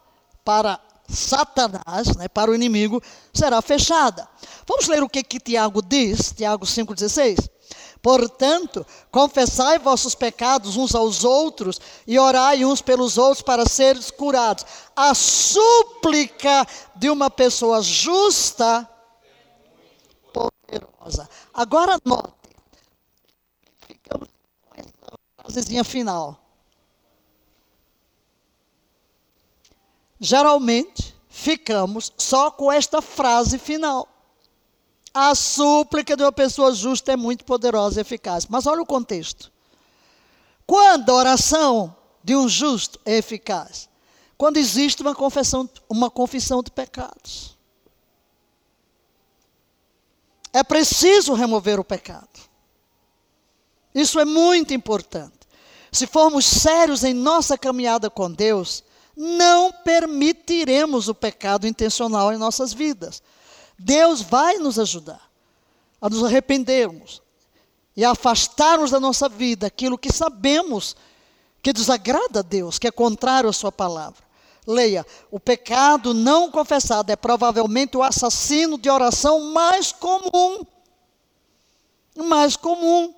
para 0.46 0.80
Satanás, 1.10 2.16
né, 2.16 2.28
para 2.28 2.52
o 2.52 2.56
inimigo, 2.56 3.02
será 3.34 3.62
fechada. 3.62 4.28
Vamos 4.66 4.88
ler 4.88 5.04
o 5.04 5.10
que, 5.10 5.24
que 5.24 5.40
Tiago 5.40 5.82
diz, 5.82 6.32
Tiago 6.32 6.66
5,16. 6.66 7.50
Portanto, 8.02 8.86
confessai 9.12 9.78
vossos 9.78 10.16
pecados 10.16 10.76
uns 10.76 10.96
aos 10.96 11.24
outros 11.24 11.80
e 12.08 12.18
orai 12.18 12.66
uns 12.66 12.82
pelos 12.82 13.18
outros 13.18 13.44
para 13.44 13.66
seres 13.66 14.10
curados. 14.10 14.66
A 14.96 15.14
súplica 15.14 16.66
de 16.96 17.10
uma 17.10 17.30
pessoa 17.30 17.82
justa, 17.82 18.90
poderosa. 20.34 21.30
Agora 21.54 22.00
note, 22.04 22.41
frasezinha 25.52 25.84
final. 25.84 26.40
Geralmente, 30.20 31.16
ficamos 31.28 32.14
só 32.18 32.50
com 32.50 32.72
esta 32.72 33.02
frase 33.02 33.58
final. 33.58 34.08
A 35.14 35.36
súplica 35.36 36.16
de 36.16 36.24
uma 36.24 36.32
pessoa 36.32 36.74
justa 36.74 37.12
é 37.12 37.16
muito 37.18 37.44
poderosa 37.44 38.00
e 38.00 38.02
eficaz. 38.02 38.46
Mas 38.46 38.66
olha 38.66 38.82
o 38.82 38.86
contexto. 38.86 39.52
Quando 40.66 41.10
a 41.10 41.16
oração 41.16 41.96
de 42.24 42.36
um 42.36 42.48
justo 42.48 43.00
é 43.06 43.18
eficaz? 43.18 43.90
Quando 44.38 44.58
existe 44.58 45.02
uma 45.02 45.14
confissão, 45.14 45.70
uma 45.90 46.10
confissão 46.10 46.64
de 46.64 46.72
pecados. 46.72 47.58
É 50.54 50.64
preciso 50.64 51.34
remover 51.34 51.80
o 51.80 51.84
pecado. 51.84 52.52
Isso 53.94 54.20
é 54.20 54.26
muito 54.26 54.74
importante. 54.74 55.41
Se 55.92 56.08
formos 56.08 56.46
sérios 56.46 57.04
em 57.04 57.14
nossa 57.14 57.58
caminhada 57.58 58.10
com 58.10 58.32
Deus, 58.32 58.84
não 59.16 59.72
permitiremos 59.72 61.10
o 61.10 61.16
pecado 61.16 61.68
intencional 61.68 62.32
em 62.32 62.38
nossas 62.38 62.72
vidas. 62.72 63.22
Deus 63.78 64.22
vai 64.22 64.58
nos 64.58 64.80
ajudar 64.80 65.30
a 66.00 66.10
nos 66.10 66.24
arrependermos 66.24 67.22
e 67.96 68.06
a 68.06 68.12
afastarmos 68.12 68.92
da 68.92 69.00
nossa 69.00 69.28
vida 69.28 69.68
aquilo 69.68 69.98
que 69.98 70.12
sabemos 70.14 70.96
que 71.62 71.74
desagrada 71.74 72.40
a 72.40 72.44
Deus, 72.44 72.80
que 72.80 72.88
é 72.88 72.92
contrário 72.92 73.50
à 73.50 73.54
Sua 73.54 73.72
palavra. 73.72 74.24
Leia: 74.66 75.06
o 75.30 75.40
pecado 75.40 76.14
não 76.14 76.50
confessado 76.50 77.12
é 77.12 77.16
provavelmente 77.16 77.98
o 77.98 78.04
assassino 78.04 78.78
de 78.78 78.90
oração 78.90 79.52
mais 79.52 79.92
comum. 79.92 80.66
Mais 82.16 82.56
comum. 82.56 83.14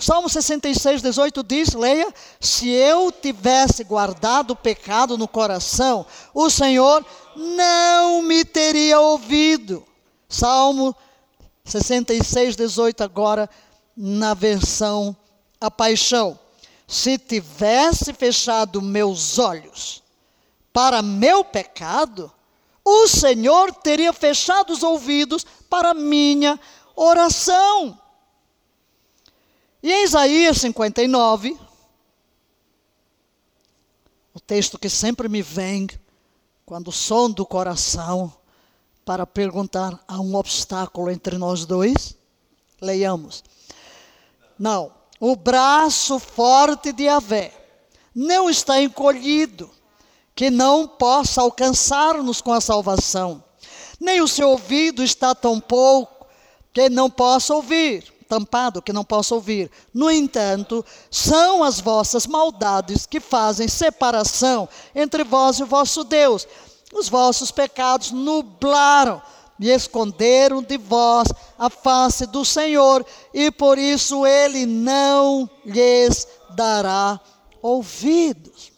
Salmo 0.00 0.30
66, 0.30 1.02
18 1.02 1.42
diz: 1.42 1.74
leia, 1.74 2.12
se 2.40 2.70
eu 2.70 3.12
tivesse 3.12 3.84
guardado 3.84 4.52
o 4.52 4.56
pecado 4.56 5.18
no 5.18 5.28
coração, 5.28 6.06
o 6.32 6.48
Senhor 6.48 7.04
não 7.36 8.22
me 8.22 8.42
teria 8.42 8.98
ouvido. 8.98 9.84
Salmo 10.26 10.96
66, 11.66 12.56
18, 12.56 13.04
agora 13.04 13.48
na 13.94 14.32
versão 14.32 15.14
A 15.60 15.70
Paixão. 15.70 16.38
Se 16.88 17.18
tivesse 17.18 18.14
fechado 18.14 18.80
meus 18.80 19.38
olhos 19.38 20.02
para 20.72 21.02
meu 21.02 21.44
pecado, 21.44 22.32
o 22.82 23.06
Senhor 23.06 23.70
teria 23.74 24.14
fechado 24.14 24.72
os 24.72 24.82
ouvidos 24.82 25.44
para 25.68 25.92
minha 25.92 26.58
oração. 26.96 27.99
E 29.82 29.90
em 29.90 30.04
Isaías 30.04 30.58
59, 30.58 31.58
o 34.34 34.38
texto 34.38 34.78
que 34.78 34.90
sempre 34.90 35.26
me 35.26 35.40
vem 35.40 35.88
quando 36.66 36.88
o 36.88 36.92
som 36.92 37.30
do 37.30 37.46
coração 37.46 38.30
para 39.06 39.26
perguntar 39.26 39.98
há 40.06 40.20
um 40.20 40.34
obstáculo 40.34 41.10
entre 41.10 41.38
nós 41.38 41.64
dois? 41.64 42.14
Leiamos. 42.78 43.42
Não, 44.58 44.92
o 45.18 45.34
braço 45.34 46.18
forte 46.18 46.92
de 46.92 47.08
Avé 47.08 47.50
não 48.14 48.50
está 48.50 48.82
encolhido, 48.82 49.70
que 50.34 50.50
não 50.50 50.86
possa 50.86 51.40
alcançar-nos 51.40 52.42
com 52.42 52.52
a 52.52 52.60
salvação, 52.60 53.42
nem 53.98 54.20
o 54.20 54.28
seu 54.28 54.50
ouvido 54.50 55.02
está 55.02 55.34
tão 55.34 55.58
pouco 55.58 56.26
que 56.70 56.90
não 56.90 57.10
possa 57.10 57.54
ouvir 57.54 58.19
tampado, 58.30 58.80
que 58.80 58.92
não 58.92 59.04
possa 59.04 59.34
ouvir. 59.34 59.68
No 59.92 60.08
entanto, 60.08 60.84
são 61.10 61.64
as 61.64 61.80
vossas 61.80 62.28
maldades 62.28 63.04
que 63.04 63.18
fazem 63.18 63.66
separação 63.66 64.68
entre 64.94 65.24
vós 65.24 65.58
e 65.58 65.64
o 65.64 65.66
vosso 65.66 66.04
Deus. 66.04 66.46
Os 66.94 67.08
vossos 67.08 67.50
pecados 67.50 68.12
nublaram 68.12 69.20
e 69.58 69.68
esconderam 69.68 70.62
de 70.62 70.78
vós 70.78 71.28
a 71.58 71.68
face 71.68 72.24
do 72.24 72.44
Senhor, 72.44 73.04
e 73.34 73.50
por 73.50 73.76
isso 73.76 74.24
ele 74.24 74.64
não 74.64 75.50
lhes 75.66 76.26
dará 76.54 77.20
ouvidos. 77.60 78.70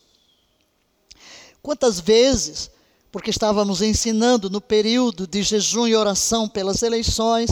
Quantas 1.63 2.01
vezes, 2.01 2.71
porque 3.13 3.31
estávamos 3.31 3.83
ensinando 3.83 4.49
no 4.49 4.61
período 4.61 5.27
de 5.27 5.43
jejum 5.43 5.87
e 5.87 5.95
oração 5.95 6.49
pelas 6.49 6.83
eleições, 6.83 7.51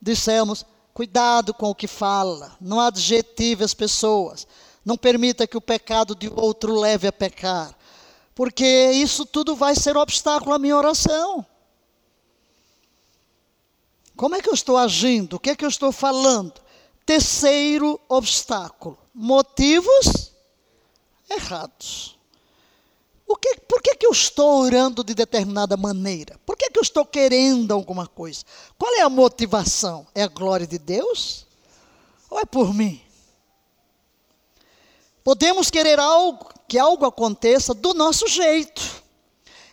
dissemos: 0.00 0.64
cuidado 0.98 1.54
com 1.54 1.70
o 1.70 1.74
que 1.76 1.86
fala, 1.86 2.56
não 2.60 2.80
adjetive 2.80 3.62
as 3.62 3.72
pessoas, 3.72 4.48
não 4.84 4.96
permita 4.96 5.46
que 5.46 5.56
o 5.56 5.60
pecado 5.60 6.12
de 6.12 6.28
outro 6.28 6.74
leve 6.74 7.06
a 7.06 7.12
pecar, 7.12 7.72
porque 8.34 8.66
isso 8.90 9.24
tudo 9.24 9.54
vai 9.54 9.76
ser 9.76 9.96
obstáculo 9.96 10.56
à 10.56 10.58
minha 10.58 10.76
oração. 10.76 11.46
Como 14.16 14.34
é 14.34 14.42
que 14.42 14.48
eu 14.48 14.54
estou 14.54 14.76
agindo? 14.76 15.36
O 15.36 15.38
que 15.38 15.50
é 15.50 15.54
que 15.54 15.64
eu 15.64 15.68
estou 15.68 15.92
falando? 15.92 16.60
Terceiro 17.06 18.00
obstáculo: 18.08 18.98
motivos 19.14 20.32
errados. 21.30 22.17
Que, 23.36 23.56
por 23.60 23.82
que, 23.82 23.94
que 23.94 24.06
eu 24.06 24.12
estou 24.12 24.62
orando 24.62 25.04
de 25.04 25.14
determinada 25.14 25.76
maneira? 25.76 26.40
Por 26.46 26.56
que, 26.56 26.70
que 26.70 26.78
eu 26.78 26.82
estou 26.82 27.04
querendo 27.04 27.72
alguma 27.72 28.06
coisa? 28.06 28.42
Qual 28.78 28.94
é 28.94 29.02
a 29.02 29.08
motivação? 29.08 30.06
É 30.14 30.22
a 30.22 30.28
glória 30.28 30.66
de 30.66 30.78
Deus? 30.78 31.46
Ou 32.30 32.40
é 32.40 32.44
por 32.46 32.72
mim? 32.72 33.00
Podemos 35.22 35.70
querer 35.70 36.00
algo, 36.00 36.48
que 36.66 36.78
algo 36.78 37.04
aconteça 37.04 37.74
do 37.74 37.92
nosso 37.92 38.26
jeito 38.26 39.02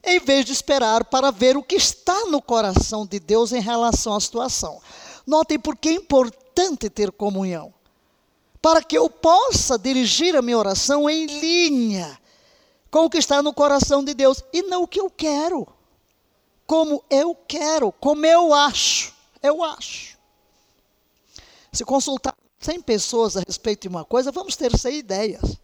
em 0.03 0.19
vez 0.19 0.45
de 0.45 0.51
esperar 0.51 1.05
para 1.05 1.31
ver 1.31 1.57
o 1.57 1.63
que 1.63 1.75
está 1.75 2.25
no 2.25 2.41
coração 2.41 3.05
de 3.05 3.19
Deus 3.19 3.51
em 3.51 3.61
relação 3.61 4.13
à 4.13 4.19
situação. 4.19 4.79
Notem 5.25 5.57
por 5.57 5.75
que 5.75 5.89
é 5.89 5.93
importante 5.93 6.89
ter 6.89 7.11
comunhão. 7.11 7.73
Para 8.61 8.83
que 8.83 8.97
eu 8.97 9.09
possa 9.09 9.79
dirigir 9.79 10.35
a 10.35 10.41
minha 10.41 10.57
oração 10.57 11.09
em 11.09 11.25
linha 11.25 12.19
com 12.95 13.03
o 13.03 13.09
que 13.09 13.17
está 13.17 13.43
no 13.43 13.53
coração 13.53 14.01
de 14.01 14.13
Deus 14.13 14.41
e 14.53 14.61
não 14.61 14.83
o 14.83 14.87
que 14.87 15.01
eu 15.01 15.09
quero. 15.09 15.67
Como 16.65 17.03
eu 17.09 17.35
quero, 17.35 17.91
como 17.91 18.25
eu 18.25 18.53
acho. 18.53 19.13
Eu 19.43 19.61
acho. 19.61 20.17
Se 21.73 21.83
consultar 21.83 22.33
100 22.57 22.81
pessoas 22.83 23.35
a 23.35 23.41
respeito 23.45 23.81
de 23.81 23.89
uma 23.89 24.05
coisa, 24.05 24.31
vamos 24.31 24.55
ter 24.55 24.73
100 24.73 24.95
ideias. 24.95 25.59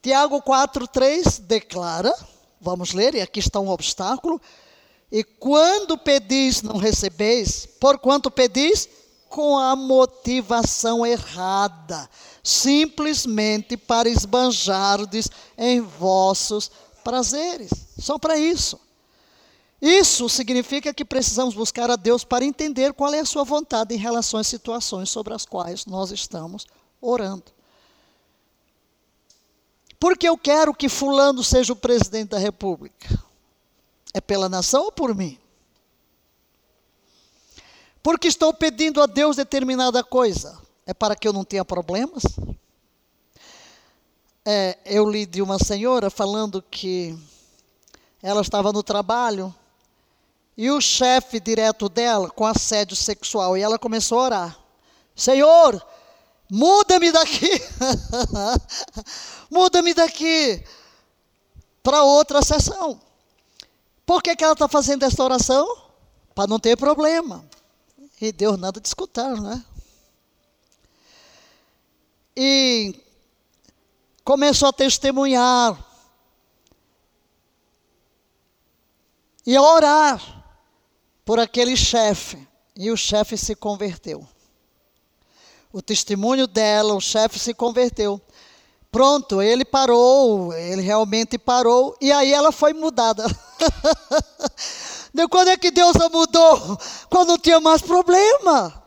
Tiago 0.00 0.40
4,3 0.40 1.40
declara, 1.40 2.10
vamos 2.58 2.94
ler, 2.94 3.16
e 3.16 3.20
aqui 3.20 3.40
está 3.40 3.60
um 3.60 3.68
obstáculo. 3.68 4.40
E 5.12 5.22
quando 5.22 5.98
pedis, 5.98 6.62
não 6.62 6.78
recebeis, 6.78 7.66
por 7.78 7.98
quanto 7.98 8.30
pedis? 8.30 8.88
Com 9.28 9.58
a 9.58 9.76
motivação 9.76 11.04
errada, 11.04 12.08
simplesmente 12.42 13.76
para 13.76 14.08
esbanjardes 14.08 15.28
em 15.56 15.80
vossos 15.80 16.70
prazeres. 17.02 17.70
Só 17.98 18.18
para 18.18 18.38
isso. 18.38 18.78
Isso 19.80 20.28
significa 20.28 20.92
que 20.92 21.04
precisamos 21.04 21.54
buscar 21.54 21.90
a 21.90 21.96
Deus 21.96 22.22
para 22.22 22.44
entender 22.44 22.92
qual 22.92 23.14
é 23.14 23.20
a 23.20 23.24
sua 23.24 23.44
vontade 23.44 23.94
em 23.94 23.98
relação 23.98 24.38
às 24.38 24.46
situações 24.46 25.08
sobre 25.08 25.32
as 25.32 25.46
quais 25.46 25.86
nós 25.86 26.10
estamos 26.10 26.66
orando. 27.00 27.44
Porque 29.98 30.28
eu 30.28 30.36
quero 30.36 30.74
que 30.74 30.88
Fulano 30.88 31.42
seja 31.42 31.72
o 31.72 31.76
presidente 31.76 32.30
da 32.30 32.38
República. 32.38 33.22
É 34.12 34.20
pela 34.20 34.48
nação 34.48 34.84
ou 34.84 34.92
por 34.92 35.14
mim? 35.14 35.38
Porque 38.02 38.28
estou 38.28 38.52
pedindo 38.52 39.02
a 39.02 39.06
Deus 39.06 39.36
determinada 39.36 40.02
coisa. 40.02 40.59
É 40.90 40.94
para 40.94 41.14
que 41.14 41.28
eu 41.28 41.32
não 41.32 41.44
tenha 41.44 41.64
problemas? 41.64 42.24
É, 44.44 44.76
eu 44.84 45.08
li 45.08 45.24
de 45.24 45.40
uma 45.40 45.56
senhora 45.56 46.10
falando 46.10 46.60
que 46.60 47.16
ela 48.20 48.40
estava 48.40 48.72
no 48.72 48.82
trabalho 48.82 49.54
e 50.56 50.68
o 50.68 50.80
chefe 50.80 51.38
direto 51.38 51.88
dela 51.88 52.28
com 52.28 52.44
assédio 52.44 52.96
sexual 52.96 53.56
e 53.56 53.62
ela 53.62 53.78
começou 53.78 54.18
a 54.18 54.24
orar. 54.24 54.58
Senhor, 55.14 55.80
Muda-me 56.50 57.12
daqui. 57.12 57.48
Muda-me 59.48 59.94
daqui 59.94 60.64
para 61.80 62.02
outra 62.02 62.42
sessão. 62.42 63.00
Por 64.04 64.20
que, 64.20 64.34
que 64.34 64.42
ela 64.42 64.54
está 64.54 64.66
fazendo 64.66 65.04
essa 65.04 65.22
oração? 65.22 65.64
Para 66.34 66.48
não 66.48 66.58
ter 66.58 66.76
problema. 66.76 67.44
E 68.20 68.32
Deus 68.32 68.58
nada 68.58 68.80
de 68.80 68.88
escutar, 68.88 69.40
né? 69.40 69.64
E 72.36 72.94
começou 74.24 74.68
a 74.68 74.72
testemunhar. 74.72 75.78
E 79.46 79.56
a 79.56 79.62
orar 79.62 80.44
por 81.24 81.38
aquele 81.38 81.76
chefe. 81.76 82.48
E 82.76 82.90
o 82.90 82.96
chefe 82.96 83.36
se 83.36 83.54
converteu 83.54 84.26
o 85.72 85.80
testemunho 85.80 86.46
dela, 86.46 86.94
o 86.94 87.00
chefe 87.00 87.38
se 87.38 87.54
converteu. 87.54 88.20
Pronto, 88.90 89.40
ele 89.40 89.64
parou, 89.64 90.52
ele 90.52 90.82
realmente 90.82 91.38
parou, 91.38 91.96
e 92.00 92.10
aí 92.10 92.32
ela 92.32 92.50
foi 92.50 92.72
mudada. 92.72 93.24
Quando 95.30 95.48
é 95.48 95.56
que 95.56 95.70
Deus 95.70 95.94
a 95.96 96.08
mudou? 96.08 96.78
Quando 97.08 97.28
não 97.28 97.38
tinha 97.38 97.60
mais 97.60 97.82
problema. 97.82 98.82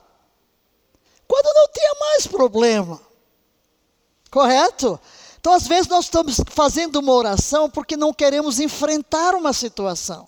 Quando 1.28 1.56
não 1.56 1.68
tinha 1.72 1.94
mais 2.00 2.28
problema. 2.28 3.00
Correto? 4.34 5.00
Então, 5.39 5.54
às 5.54 5.67
vezes, 5.67 5.88
nós 5.88 6.06
estamos 6.06 6.41
fazendo 6.48 6.98
uma 6.98 7.13
oração 7.13 7.69
porque 7.69 7.96
não 7.96 8.13
queremos 8.13 8.60
enfrentar 8.60 9.36
uma 9.36 9.54
situação. 9.54 10.28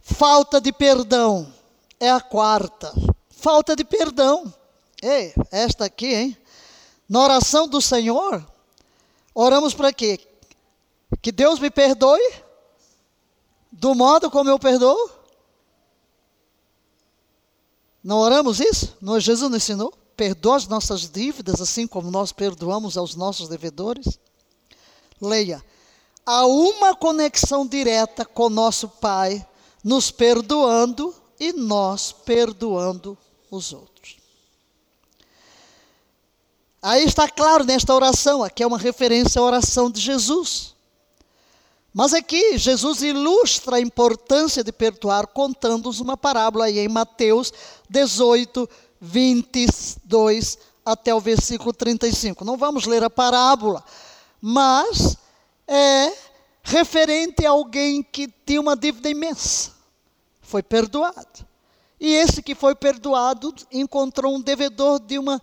Falta 0.00 0.60
de 0.60 0.72
perdão 0.72 1.52
é 1.98 2.10
a 2.10 2.20
quarta 2.20 2.92
falta 3.40 3.74
de 3.74 3.84
perdão. 3.84 4.52
Ei, 5.02 5.34
esta 5.50 5.86
aqui, 5.86 6.14
hein? 6.14 6.36
Na 7.08 7.20
oração 7.20 7.66
do 7.66 7.80
Senhor, 7.80 8.46
oramos 9.34 9.74
para 9.74 9.92
quê? 9.92 10.20
Que 11.20 11.32
Deus 11.32 11.58
me 11.58 11.70
perdoe 11.70 12.22
do 13.72 13.94
modo 13.94 14.30
como 14.30 14.50
eu 14.50 14.58
perdoo? 14.58 15.10
Não 18.04 18.18
oramos 18.18 18.60
isso? 18.60 18.96
Jesus 19.20 19.50
nos 19.50 19.62
ensinou? 19.62 19.92
Perdoa 20.20 20.56
as 20.56 20.68
nossas 20.68 21.08
dívidas, 21.08 21.62
assim 21.62 21.86
como 21.86 22.10
nós 22.10 22.30
perdoamos 22.30 22.98
aos 22.98 23.14
nossos 23.14 23.48
devedores? 23.48 24.20
Leia. 25.18 25.64
Há 26.26 26.44
uma 26.44 26.94
conexão 26.94 27.66
direta 27.66 28.26
com 28.26 28.50
nosso 28.50 28.86
Pai, 28.86 29.42
nos 29.82 30.10
perdoando 30.10 31.14
e 31.40 31.54
nós 31.54 32.12
perdoando 32.12 33.16
os 33.50 33.72
outros. 33.72 34.18
Aí 36.82 37.02
está 37.02 37.26
claro 37.26 37.64
nesta 37.64 37.94
oração, 37.94 38.44
aqui 38.44 38.62
é 38.62 38.66
uma 38.66 38.76
referência 38.76 39.40
à 39.40 39.42
oração 39.42 39.90
de 39.90 40.02
Jesus. 40.02 40.74
Mas 41.94 42.12
aqui 42.12 42.58
Jesus 42.58 43.00
ilustra 43.00 43.76
a 43.76 43.80
importância 43.80 44.62
de 44.62 44.70
perdoar 44.70 45.28
contando-nos 45.28 45.98
uma 45.98 46.14
parábola 46.14 46.66
aí 46.66 46.78
em 46.78 46.88
Mateus 46.88 47.50
18, 47.88 48.68
22 49.00 50.58
até 50.84 51.14
o 51.14 51.20
versículo 51.20 51.72
35. 51.72 52.44
Não 52.44 52.56
vamos 52.56 52.86
ler 52.86 53.02
a 53.02 53.10
parábola, 53.10 53.84
mas 54.40 55.16
é 55.66 56.12
referente 56.62 57.46
a 57.46 57.50
alguém 57.50 58.02
que 58.02 58.28
tinha 58.44 58.60
uma 58.60 58.76
dívida 58.76 59.08
imensa. 59.08 59.72
Foi 60.40 60.62
perdoado. 60.62 61.46
E 61.98 62.14
esse 62.14 62.42
que 62.42 62.54
foi 62.54 62.74
perdoado 62.74 63.54
encontrou 63.70 64.34
um 64.34 64.40
devedor 64.40 64.98
de 65.00 65.18
uma 65.18 65.40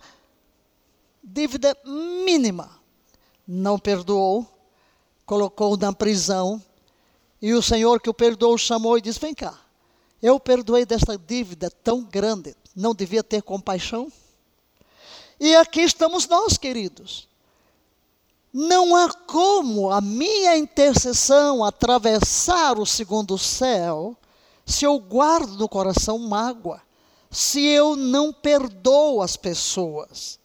dívida 1.22 1.76
mínima. 1.84 2.70
Não 3.46 3.78
perdoou, 3.78 4.46
colocou 5.24 5.76
na 5.76 5.92
prisão. 5.92 6.62
E 7.40 7.54
o 7.54 7.62
Senhor 7.62 8.00
que 8.00 8.10
o 8.10 8.14
perdoou 8.14 8.58
chamou 8.58 8.98
e 8.98 9.00
disse: 9.00 9.20
Vem 9.20 9.34
cá, 9.34 9.56
eu 10.20 10.40
perdoei 10.40 10.84
desta 10.84 11.16
dívida 11.16 11.70
tão 11.70 12.02
grande, 12.02 12.56
não 12.78 12.94
devia 12.94 13.24
ter 13.24 13.42
compaixão? 13.42 14.10
E 15.40 15.54
aqui 15.56 15.80
estamos 15.80 16.28
nós, 16.28 16.56
queridos. 16.56 17.28
Não 18.52 18.94
há 18.94 19.12
como 19.12 19.90
a 19.90 20.00
minha 20.00 20.56
intercessão 20.56 21.64
atravessar 21.64 22.78
o 22.78 22.86
segundo 22.86 23.36
céu 23.36 24.16
se 24.64 24.84
eu 24.84 24.98
guardo 24.98 25.56
no 25.56 25.68
coração 25.68 26.18
mágoa, 26.18 26.80
se 27.30 27.60
eu 27.60 27.96
não 27.96 28.32
perdoo 28.32 29.22
as 29.22 29.36
pessoas. 29.36 30.38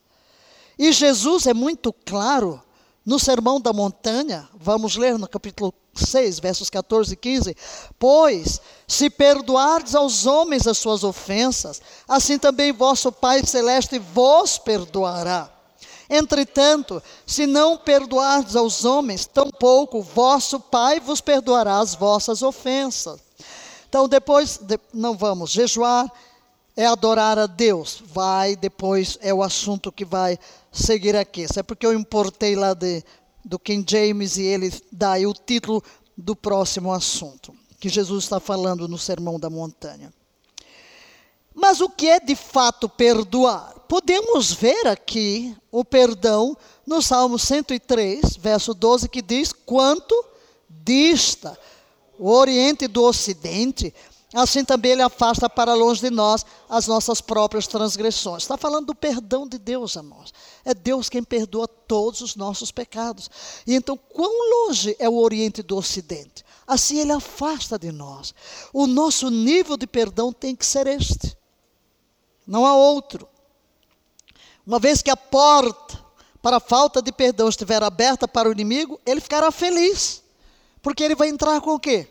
E 0.77 0.91
Jesus 0.91 1.45
é 1.45 1.53
muito 1.53 1.93
claro 1.93 2.61
no 3.05 3.19
Sermão 3.19 3.61
da 3.61 3.71
Montanha, 3.71 4.49
vamos 4.55 4.95
ler 4.95 5.19
no 5.19 5.27
capítulo 5.27 5.73
6, 5.93 6.39
versos 6.39 6.69
14 6.69 7.13
e 7.13 7.15
15: 7.15 7.57
Pois, 7.99 8.61
se 8.87 9.09
perdoardes 9.09 9.95
aos 9.95 10.25
homens 10.25 10.67
as 10.67 10.77
suas 10.77 11.03
ofensas, 11.03 11.81
assim 12.07 12.37
também 12.37 12.71
vosso 12.71 13.11
Pai 13.11 13.45
Celeste 13.45 13.99
vos 13.99 14.57
perdoará. 14.57 15.49
Entretanto, 16.09 17.01
se 17.25 17.47
não 17.47 17.77
perdoardes 17.77 18.55
aos 18.55 18.85
homens, 18.85 19.25
tampouco 19.25 20.01
vosso 20.01 20.59
Pai 20.59 20.99
vos 20.99 21.21
perdoará 21.21 21.79
as 21.79 21.95
vossas 21.95 22.41
ofensas. 22.41 23.19
Então, 23.87 24.07
depois, 24.07 24.57
de, 24.57 24.79
não 24.93 25.15
vamos 25.15 25.51
jejuar, 25.51 26.11
é 26.75 26.85
adorar 26.85 27.37
a 27.37 27.45
Deus. 27.45 28.01
Vai, 28.05 28.55
depois 28.55 29.17
é 29.21 29.33
o 29.33 29.43
assunto 29.43 29.91
que 29.91 30.03
vai 30.03 30.37
seguir 30.71 31.15
aqui. 31.15 31.43
Isso 31.43 31.59
é 31.59 31.63
porque 31.63 31.85
eu 31.85 31.93
importei 31.93 32.55
lá 32.55 32.73
de, 32.73 33.03
do 33.43 33.59
King 33.59 33.85
James 33.89 34.37
e 34.37 34.43
ele 34.43 34.71
dá 34.91 35.13
o 35.27 35.33
título 35.33 35.83
do 36.17 36.35
próximo 36.35 36.91
assunto, 36.91 37.55
que 37.79 37.89
Jesus 37.89 38.23
está 38.23 38.39
falando 38.39 38.87
no 38.87 38.97
Sermão 38.97 39.39
da 39.39 39.49
Montanha. 39.49 40.13
Mas 41.53 41.81
o 41.81 41.89
que 41.89 42.07
é 42.09 42.19
de 42.19 42.35
fato 42.35 42.89
perdoar? 42.89 43.73
Podemos 43.87 44.51
ver 44.51 44.87
aqui 44.87 45.55
o 45.71 45.85
perdão 45.85 46.57
no 46.85 47.01
Salmo 47.01 47.37
103, 47.37 48.37
verso 48.37 48.73
12, 48.73 49.07
que 49.07 49.21
diz: 49.21 49.53
Quanto 49.53 50.25
dista 50.67 51.57
o 52.17 52.31
Oriente 52.31 52.87
do 52.87 53.03
Ocidente, 53.03 53.93
assim 54.33 54.65
também 54.65 54.93
ele 54.93 55.03
afasta 55.03 55.47
para 55.47 55.75
longe 55.75 56.01
de 56.01 56.09
nós 56.09 56.43
as 56.67 56.87
nossas 56.87 57.21
próprias 57.21 57.67
transgressões. 57.67 58.43
Está 58.43 58.57
falando 58.57 58.87
do 58.87 58.95
perdão 58.95 59.47
de 59.47 59.59
Deus, 59.59 59.95
irmãos. 59.95 60.33
É 60.65 60.73
Deus 60.73 61.09
quem 61.09 61.23
perdoa 61.23 61.67
todos 61.67 62.21
os 62.21 62.35
nossos 62.35 62.71
pecados. 62.71 63.29
E 63.67 63.75
então, 63.75 63.97
quão 63.97 64.67
longe 64.67 64.95
é 64.97 65.09
o 65.09 65.17
Oriente 65.17 65.61
do 65.61 65.75
Ocidente? 65.75 66.43
Assim 66.65 66.99
ele 66.99 67.11
afasta 67.11 67.77
de 67.77 67.91
nós. 67.91 68.33
O 68.71 68.87
nosso 68.87 69.29
nível 69.29 69.75
de 69.75 69.85
perdão 69.85 70.31
tem 70.31 70.55
que 70.55 70.65
ser 70.65 70.87
este. 70.87 71.37
Não 72.47 72.65
há 72.65 72.75
outro. 72.75 73.27
Uma 74.65 74.79
vez 74.79 75.01
que 75.01 75.09
a 75.09 75.17
porta 75.17 76.01
para 76.41 76.57
a 76.57 76.61
falta 76.61 77.01
de 77.01 77.11
perdão 77.11 77.47
estiver 77.47 77.81
aberta 77.81 78.27
para 78.27 78.49
o 78.49 78.51
inimigo, 78.51 78.99
ele 79.05 79.21
ficará 79.21 79.49
feliz. 79.49 80.21
Porque 80.81 81.01
ele 81.01 81.15
vai 81.15 81.29
entrar 81.29 81.61
com 81.61 81.75
o 81.75 81.79
quê? 81.79 82.07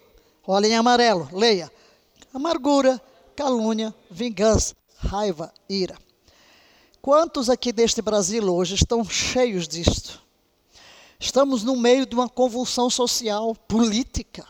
Olha 0.46 0.66
em 0.66 0.74
amarelo, 0.74 1.28
leia. 1.32 1.70
Amargura, 2.32 3.00
calúnia, 3.36 3.94
vingança, 4.10 4.74
raiva, 4.96 5.52
ira. 5.68 5.96
Quantos 7.02 7.50
aqui 7.50 7.72
deste 7.72 8.00
Brasil 8.00 8.44
hoje 8.44 8.76
estão 8.76 9.04
cheios 9.04 9.66
disto? 9.66 10.22
Estamos 11.18 11.64
no 11.64 11.74
meio 11.74 12.06
de 12.06 12.14
uma 12.14 12.28
convulsão 12.28 12.88
social, 12.88 13.56
política. 13.56 14.46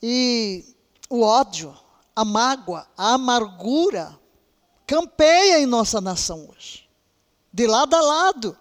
E 0.00 0.64
o 1.08 1.22
ódio, 1.22 1.76
a 2.14 2.24
mágoa, 2.24 2.86
a 2.96 3.14
amargura 3.14 4.16
campeia 4.86 5.58
em 5.58 5.66
nossa 5.66 6.00
nação 6.00 6.48
hoje, 6.48 6.88
de 7.52 7.66
lado 7.66 7.96
a 7.96 8.00
lado. 8.00 8.56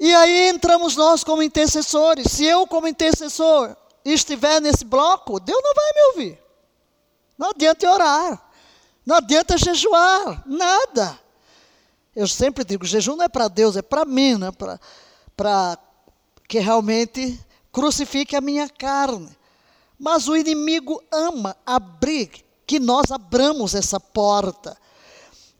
E 0.00 0.14
aí 0.14 0.48
entramos 0.48 0.96
nós 0.96 1.22
como 1.22 1.42
intercessores. 1.42 2.32
Se 2.32 2.46
eu, 2.46 2.66
como 2.66 2.88
intercessor, 2.88 3.76
estiver 4.02 4.58
nesse 4.62 4.86
bloco, 4.86 5.38
Deus 5.38 5.60
não 5.62 5.74
vai 5.74 5.92
me 5.92 6.02
ouvir. 6.08 6.42
Não 7.36 7.50
adianta 7.50 7.92
orar. 7.92 8.53
Não 9.04 9.16
adianta 9.16 9.58
jejuar, 9.58 10.42
nada. 10.46 11.18
Eu 12.14 12.28
sempre 12.28 12.64
digo, 12.64 12.86
jejum 12.86 13.16
não 13.16 13.24
é 13.24 13.28
para 13.28 13.48
Deus, 13.48 13.76
é 13.76 13.82
para 13.82 14.04
mim, 14.04 14.36
não 14.36 14.48
é 14.48 14.52
para 15.36 15.78
que 16.48 16.58
realmente 16.58 17.38
crucifique 17.72 18.36
a 18.36 18.40
minha 18.40 18.68
carne. 18.68 19.36
Mas 19.98 20.28
o 20.28 20.36
inimigo 20.36 21.02
ama 21.12 21.56
abrir, 21.66 22.30
que 22.66 22.78
nós 22.80 23.10
abramos 23.10 23.74
essa 23.74 24.00
porta. 24.00 24.76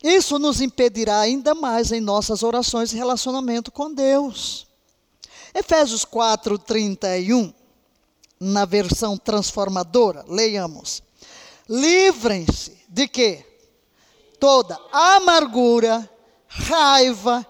Isso 0.02 0.38
nos 0.38 0.60
impedirá 0.60 1.20
ainda 1.20 1.54
mais 1.54 1.90
em 1.92 2.00
nossas 2.00 2.42
orações 2.42 2.92
e 2.92 2.96
relacionamento 2.96 3.72
com 3.72 3.92
Deus. 3.92 4.66
Efésios 5.54 6.04
4, 6.04 6.58
31, 6.58 7.52
na 8.40 8.64
versão 8.64 9.16
transformadora, 9.16 10.24
leiamos. 10.28 11.02
Livrem-se 11.68 12.84
de 12.88 13.08
quê? 13.08 13.44
Toda 14.38 14.78
amargura, 14.92 16.08
raiva, 16.46 17.46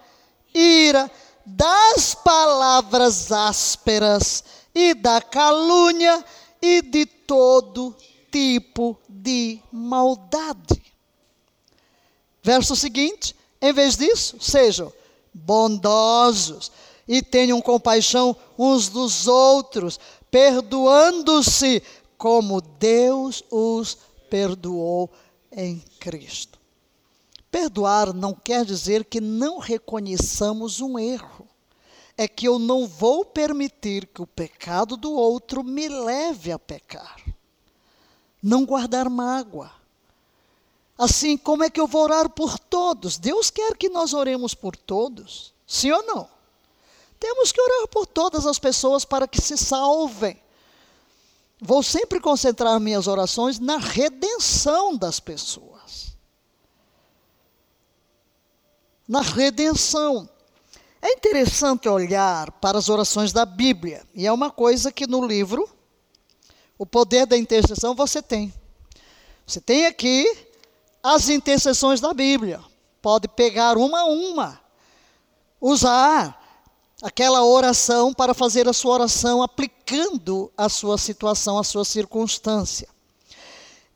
ira, 0.53 1.11
das 1.45 2.15
palavras 2.15 3.31
ásperas 3.31 4.43
e 4.73 4.93
da 4.93 5.21
calúnia 5.21 6.23
e 6.61 6.81
de 6.81 7.05
todo 7.05 7.95
tipo 8.31 8.97
de 9.07 9.59
maldade. 9.71 10.81
Verso 12.41 12.75
seguinte: 12.75 13.35
em 13.61 13.73
vez 13.73 13.97
disso, 13.97 14.37
sejam 14.39 14.91
bondosos 15.33 16.71
e 17.07 17.21
tenham 17.21 17.61
compaixão 17.61 18.35
uns 18.57 18.87
dos 18.87 19.27
outros, 19.27 19.99
perdoando-se 20.31 21.83
como 22.17 22.61
Deus 22.61 23.43
os 23.51 23.97
perdoou 24.29 25.11
em 25.51 25.79
Cristo. 25.99 26.59
Perdoar 27.49 28.13
não 28.13 28.33
quer 28.33 28.65
dizer 28.65 29.05
que 29.05 29.21
não 29.21 29.59
reconheçamos 29.59 30.81
um 30.81 30.99
erro. 30.99 31.47
É 32.17 32.27
que 32.27 32.47
eu 32.47 32.59
não 32.59 32.87
vou 32.87 33.25
permitir 33.25 34.07
que 34.07 34.21
o 34.21 34.27
pecado 34.27 34.97
do 34.97 35.11
outro 35.11 35.63
me 35.63 35.87
leve 35.87 36.51
a 36.51 36.59
pecar. 36.59 37.21
Não 38.41 38.65
guardar 38.65 39.09
mágoa. 39.09 39.71
Assim, 40.97 41.37
como 41.37 41.63
é 41.63 41.69
que 41.69 41.79
eu 41.79 41.87
vou 41.87 42.03
orar 42.03 42.29
por 42.29 42.57
todos? 42.57 43.17
Deus 43.17 43.49
quer 43.49 43.75
que 43.75 43.89
nós 43.89 44.13
oremos 44.13 44.53
por 44.53 44.77
todos, 44.77 45.53
sim 45.67 45.91
ou 45.91 46.03
não? 46.03 46.29
Temos 47.19 47.51
que 47.51 47.61
orar 47.61 47.87
por 47.87 48.05
todas 48.05 48.45
as 48.45 48.59
pessoas 48.59 49.03
para 49.03 49.27
que 49.27 49.41
se 49.41 49.57
salvem. 49.57 50.39
Vou 51.59 51.81
sempre 51.81 52.19
concentrar 52.19 52.79
minhas 52.79 53.07
orações 53.07 53.59
na 53.59 53.77
redenção 53.77 54.95
das 54.95 55.19
pessoas. 55.19 56.15
Na 59.07 59.21
redenção. 59.21 60.29
É 61.01 61.13
interessante 61.13 61.87
olhar 61.87 62.51
para 62.53 62.77
as 62.77 62.89
orações 62.89 63.31
da 63.31 63.45
Bíblia, 63.45 64.03
e 64.13 64.25
é 64.25 64.31
uma 64.31 64.49
coisa 64.49 64.91
que 64.91 65.05
no 65.05 65.25
livro, 65.25 65.69
o 66.77 66.85
poder 66.85 67.25
da 67.27 67.37
intercessão 67.37 67.93
você 67.93 68.21
tem. 68.21 68.53
Você 69.45 69.61
tem 69.61 69.85
aqui 69.85 70.25
as 71.03 71.29
intercessões 71.29 72.01
da 72.01 72.13
Bíblia. 72.13 72.59
Pode 73.01 73.27
pegar 73.27 73.77
uma 73.77 74.01
a 74.01 74.05
uma, 74.05 74.59
usar 75.61 76.44
aquela 77.01 77.43
oração 77.43 78.13
para 78.13 78.33
fazer 78.33 78.67
a 78.67 78.73
sua 78.73 78.93
oração 78.93 79.41
aplicando 79.41 80.51
a 80.57 80.69
sua 80.69 80.97
situação, 80.97 81.57
a 81.57 81.63
sua 81.63 81.85
circunstância. 81.85 82.87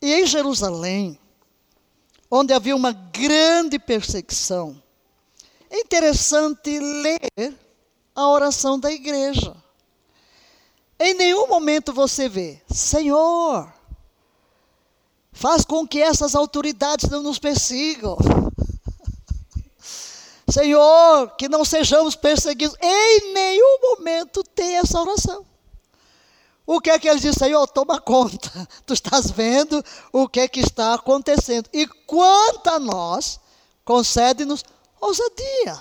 E 0.01 0.13
em 0.13 0.25
Jerusalém, 0.25 1.19
onde 2.29 2.53
havia 2.53 2.75
uma 2.75 2.91
grande 2.91 3.79
perseguição, 3.79 4.81
é 5.69 5.79
interessante 5.79 6.79
ler 6.79 7.57
a 8.15 8.27
oração 8.27 8.79
da 8.79 8.91
igreja. 8.91 9.55
Em 10.99 11.13
nenhum 11.13 11.47
momento 11.47 11.93
você 11.93 12.27
vê, 12.27 12.61
Senhor, 12.69 13.71
faz 15.31 15.63
com 15.63 15.87
que 15.87 16.01
essas 16.01 16.35
autoridades 16.35 17.09
não 17.09 17.23
nos 17.23 17.39
persigam. 17.39 18.17
Senhor, 20.51 21.35
que 21.37 21.47
não 21.47 21.63
sejamos 21.63 22.15
perseguidos. 22.15 22.75
Em 22.81 23.33
nenhum 23.33 23.79
momento 23.81 24.43
tem 24.43 24.77
essa 24.77 24.99
oração. 24.99 25.45
O 26.65 26.79
que 26.79 26.91
é 26.91 26.99
que 26.99 27.09
ele 27.09 27.19
diz, 27.19 27.35
Senhor? 27.35 27.65
Toma 27.67 27.99
conta. 27.99 28.51
Tu 28.85 28.93
estás 28.93 29.31
vendo 29.31 29.83
o 30.13 30.27
que 30.27 30.39
é 30.39 30.47
que 30.47 30.59
está 30.59 30.93
acontecendo. 30.93 31.67
E 31.73 31.87
quanto 31.87 32.67
a 32.67 32.79
nós, 32.79 33.39
concede-nos 33.83 34.63
ousadia. 35.01 35.79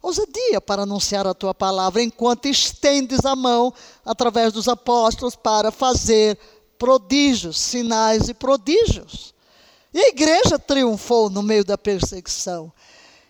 Ousadia 0.00 0.60
para 0.60 0.82
anunciar 0.82 1.26
a 1.26 1.34
tua 1.34 1.52
palavra, 1.52 2.00
enquanto 2.00 2.46
estendes 2.46 3.24
a 3.24 3.34
mão 3.34 3.74
através 4.04 4.52
dos 4.52 4.68
apóstolos 4.68 5.34
para 5.34 5.72
fazer 5.72 6.38
prodígios, 6.78 7.58
sinais 7.58 8.28
e 8.28 8.34
prodígios. 8.34 9.34
E 9.92 9.98
a 9.98 10.08
igreja 10.08 10.58
triunfou 10.58 11.28
no 11.28 11.42
meio 11.42 11.64
da 11.64 11.76
perseguição. 11.76 12.72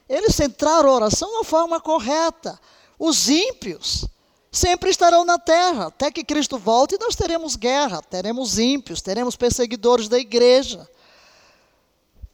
Eles 0.09 0.35
centraram 0.35 0.91
a 0.91 0.95
oração 0.95 1.39
da 1.39 1.45
forma 1.45 1.81
correta. 1.81 2.59
Os 2.99 3.29
ímpios 3.29 4.07
sempre 4.51 4.91
estarão 4.91 5.25
na 5.25 5.39
terra. 5.39 5.89
Até 5.89 6.11
que 6.11 6.25
Cristo 6.25 6.59
volte, 6.59 6.99
nós 6.99 7.15
teremos 7.15 7.57
guerra, 7.57 8.03
teremos 8.03 8.59
ímpios, 8.59 9.03
teremos 9.03 9.37
perseguidores 9.37 10.09
da 10.09 10.19
igreja. 10.19 10.89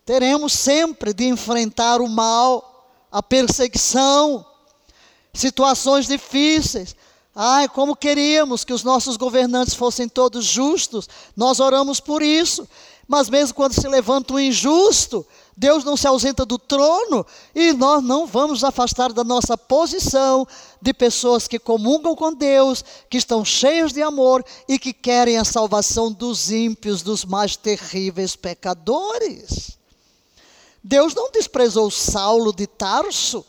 Teremos 0.04 0.52
sempre 0.52 1.12
de 1.12 1.24
enfrentar 1.24 2.00
o 2.00 2.08
mal, 2.08 2.88
a 3.10 3.22
perseguição, 3.22 4.44
situações 5.32 6.06
difíceis. 6.06 6.94
Ai, 7.34 7.68
como 7.68 7.96
queríamos 7.96 8.64
que 8.64 8.72
os 8.72 8.84
nossos 8.84 9.16
governantes 9.16 9.74
fossem 9.74 10.08
todos 10.08 10.44
justos, 10.44 11.08
nós 11.34 11.58
oramos 11.58 11.98
por 11.98 12.22
isso. 12.22 12.68
Mas 13.08 13.28
mesmo 13.28 13.54
quando 13.54 13.72
se 13.72 13.88
levanta 13.88 14.34
um 14.34 14.38
injusto, 14.38 15.26
Deus 15.56 15.84
não 15.84 15.96
se 15.96 16.06
ausenta 16.06 16.44
do 16.44 16.58
trono 16.58 17.24
e 17.54 17.72
nós 17.72 18.02
não 18.02 18.26
vamos 18.26 18.64
afastar 18.64 19.12
da 19.12 19.22
nossa 19.22 19.56
posição 19.56 20.46
de 20.82 20.92
pessoas 20.92 21.46
que 21.46 21.58
comungam 21.58 22.16
com 22.16 22.34
Deus, 22.34 22.84
que 23.08 23.16
estão 23.16 23.44
cheios 23.44 23.92
de 23.92 24.02
amor 24.02 24.44
e 24.68 24.78
que 24.78 24.92
querem 24.92 25.38
a 25.38 25.44
salvação 25.44 26.10
dos 26.10 26.50
ímpios, 26.50 27.02
dos 27.02 27.24
mais 27.24 27.56
terríveis 27.56 28.34
pecadores. 28.34 29.78
Deus 30.82 31.14
não 31.14 31.30
desprezou 31.30 31.90
Saulo 31.90 32.52
de 32.52 32.66
Tarso, 32.66 33.46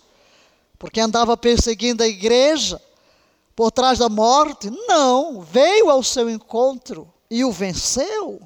porque 0.78 1.02
andava 1.02 1.36
perseguindo 1.36 2.04
a 2.04 2.08
igreja 2.08 2.80
por 3.56 3.72
trás 3.72 3.98
da 3.98 4.10
morte. 4.10 4.70
Não, 4.70 5.42
veio 5.42 5.90
ao 5.90 6.04
seu 6.04 6.30
encontro 6.30 7.12
e 7.30 7.44
o 7.44 7.52
venceu. 7.52 8.40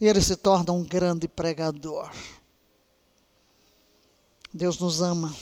E 0.00 0.06
ele 0.06 0.20
se 0.20 0.36
torna 0.36 0.72
um 0.72 0.84
grande 0.84 1.28
pregador. 1.28 2.10
Deus 4.52 4.78
nos 4.78 5.00
ama. 5.00 5.34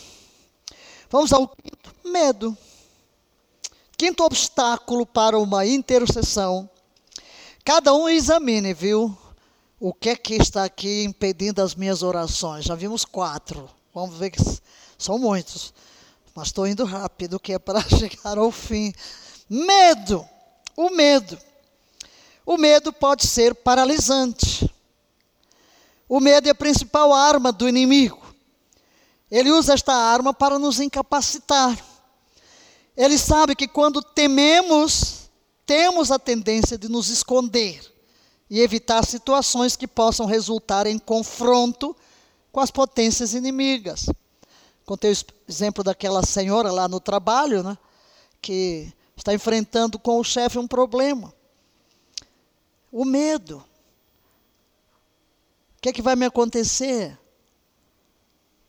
Vamos 1.10 1.32
ao 1.32 1.48
quinto: 1.48 1.94
medo. 2.04 2.56
Quinto 3.96 4.24
obstáculo 4.24 5.06
para 5.06 5.38
uma 5.38 5.64
intercessão. 5.64 6.68
Cada 7.64 7.94
um 7.94 8.08
examine, 8.08 8.74
viu? 8.74 9.16
O 9.80 9.92
que 9.92 10.10
é 10.10 10.16
que 10.16 10.34
está 10.34 10.64
aqui 10.64 11.04
impedindo 11.04 11.62
as 11.62 11.74
minhas 11.74 12.02
orações? 12.02 12.64
Já 12.64 12.74
vimos 12.74 13.04
quatro. 13.04 13.68
Vamos 13.94 14.16
ver 14.16 14.30
que 14.30 14.42
são 14.98 15.18
muitos. 15.18 15.72
Mas 16.34 16.48
estou 16.48 16.66
indo 16.66 16.84
rápido, 16.84 17.40
que 17.40 17.52
é 17.52 17.58
para 17.58 17.80
chegar 17.88 18.38
ao 18.38 18.50
fim. 18.50 18.92
Medo. 19.48 20.26
O 20.76 20.90
medo. 20.90 21.38
O 22.44 22.56
medo 22.56 22.92
pode 22.92 23.26
ser 23.26 23.54
paralisante. 23.54 24.70
O 26.08 26.20
medo 26.20 26.46
é 26.46 26.50
a 26.50 26.54
principal 26.54 27.12
arma 27.12 27.50
do 27.50 27.68
inimigo. 27.68 28.25
Ele 29.30 29.50
usa 29.50 29.74
esta 29.74 29.92
arma 29.92 30.32
para 30.32 30.58
nos 30.58 30.80
incapacitar. 30.80 31.76
Ele 32.96 33.18
sabe 33.18 33.54
que 33.54 33.66
quando 33.66 34.00
tememos, 34.00 35.28
temos 35.66 36.10
a 36.10 36.18
tendência 36.18 36.78
de 36.78 36.88
nos 36.88 37.08
esconder 37.08 37.80
e 38.48 38.60
evitar 38.60 39.04
situações 39.04 39.76
que 39.76 39.86
possam 39.86 40.26
resultar 40.26 40.86
em 40.86 40.98
confronto 40.98 41.94
com 42.52 42.60
as 42.60 42.70
potências 42.70 43.34
inimigas. 43.34 44.06
Contei 44.84 45.12
o 45.12 45.16
exemplo 45.48 45.82
daquela 45.82 46.24
senhora 46.24 46.70
lá 46.70 46.88
no 46.88 47.00
trabalho, 47.00 47.62
né, 47.62 47.76
que 48.40 48.92
está 49.16 49.34
enfrentando 49.34 49.98
com 49.98 50.20
o 50.20 50.24
chefe 50.24 50.58
um 50.58 50.68
problema. 50.68 51.34
O 52.92 53.04
medo. 53.04 53.58
O 55.76 55.80
que 55.82 55.88
é 55.88 55.92
que 55.92 56.00
vai 56.00 56.14
me 56.14 56.24
acontecer? 56.24 57.18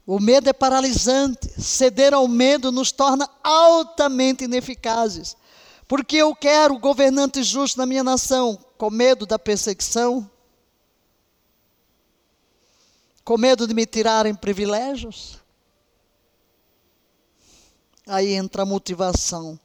O 0.07 0.21
medo 0.21 0.49
é 0.49 0.53
paralisante. 0.53 1.61
Ceder 1.61 2.13
ao 2.13 2.29
medo 2.29 2.71
nos 2.71 2.93
torna 2.93 3.29
altamente 3.43 4.45
ineficazes. 4.45 5.35
Porque 5.85 6.15
eu 6.15 6.33
quero 6.33 6.79
governante 6.79 7.43
justo 7.43 7.77
na 7.77 7.85
minha 7.85 8.03
nação, 8.05 8.57
com 8.77 8.89
medo 8.89 9.25
da 9.25 9.37
perseguição, 9.37 10.29
com 13.23 13.37
medo 13.37 13.67
de 13.67 13.73
me 13.73 13.85
tirarem 13.85 14.33
privilégios. 14.33 15.37
Aí 18.05 18.33
entra 18.33 18.63
a 18.63 18.65
motivação. 18.65 19.59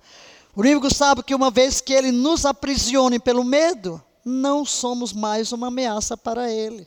O 0.55 0.64
inimigo 0.64 0.93
sabe 0.93 1.22
que 1.22 1.34
uma 1.34 1.51
vez 1.51 1.80
que 1.80 1.93
ele 1.93 2.11
nos 2.11 2.45
aprisione 2.45 3.18
pelo 3.18 3.45
medo, 3.45 4.03
não 4.24 4.64
somos 4.64 5.12
mais 5.12 5.53
uma 5.53 5.68
ameaça 5.68 6.16
para 6.16 6.51
ele. 6.51 6.86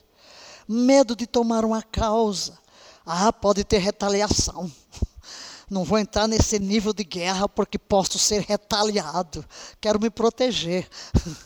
Medo 0.68 1.16
de 1.16 1.28
tomar 1.28 1.64
uma 1.64 1.82
causa 1.82 2.65
ah, 3.06 3.32
pode 3.32 3.64
ter 3.64 3.78
retaliação. 3.78 4.72
Não 5.70 5.84
vou 5.84 5.98
entrar 5.98 6.28
nesse 6.28 6.60
nível 6.60 6.94
de 6.94 7.04
guerra 7.04 7.50
porque 7.50 7.78
posso 7.78 8.20
ser 8.20 8.42
retaliado. 8.42 9.44
Quero 9.82 10.00
me 10.00 10.10
proteger. 10.10 10.88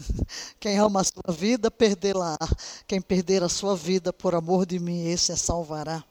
Quem 0.60 0.78
ama 0.78 1.02
a 1.02 1.04
sua 1.04 1.34
vida, 1.34 1.72
perdê-la. 1.72 2.38
Quem 2.86 3.02
perder 3.02 3.44
a 3.44 3.50
sua 3.50 3.76
vida 3.76 4.12
por 4.12 4.36
amor 4.36 4.66
de 4.66 4.78
mim, 4.78 5.06
esse 5.06 5.32
a 5.32 5.38
salvará. 5.38 6.04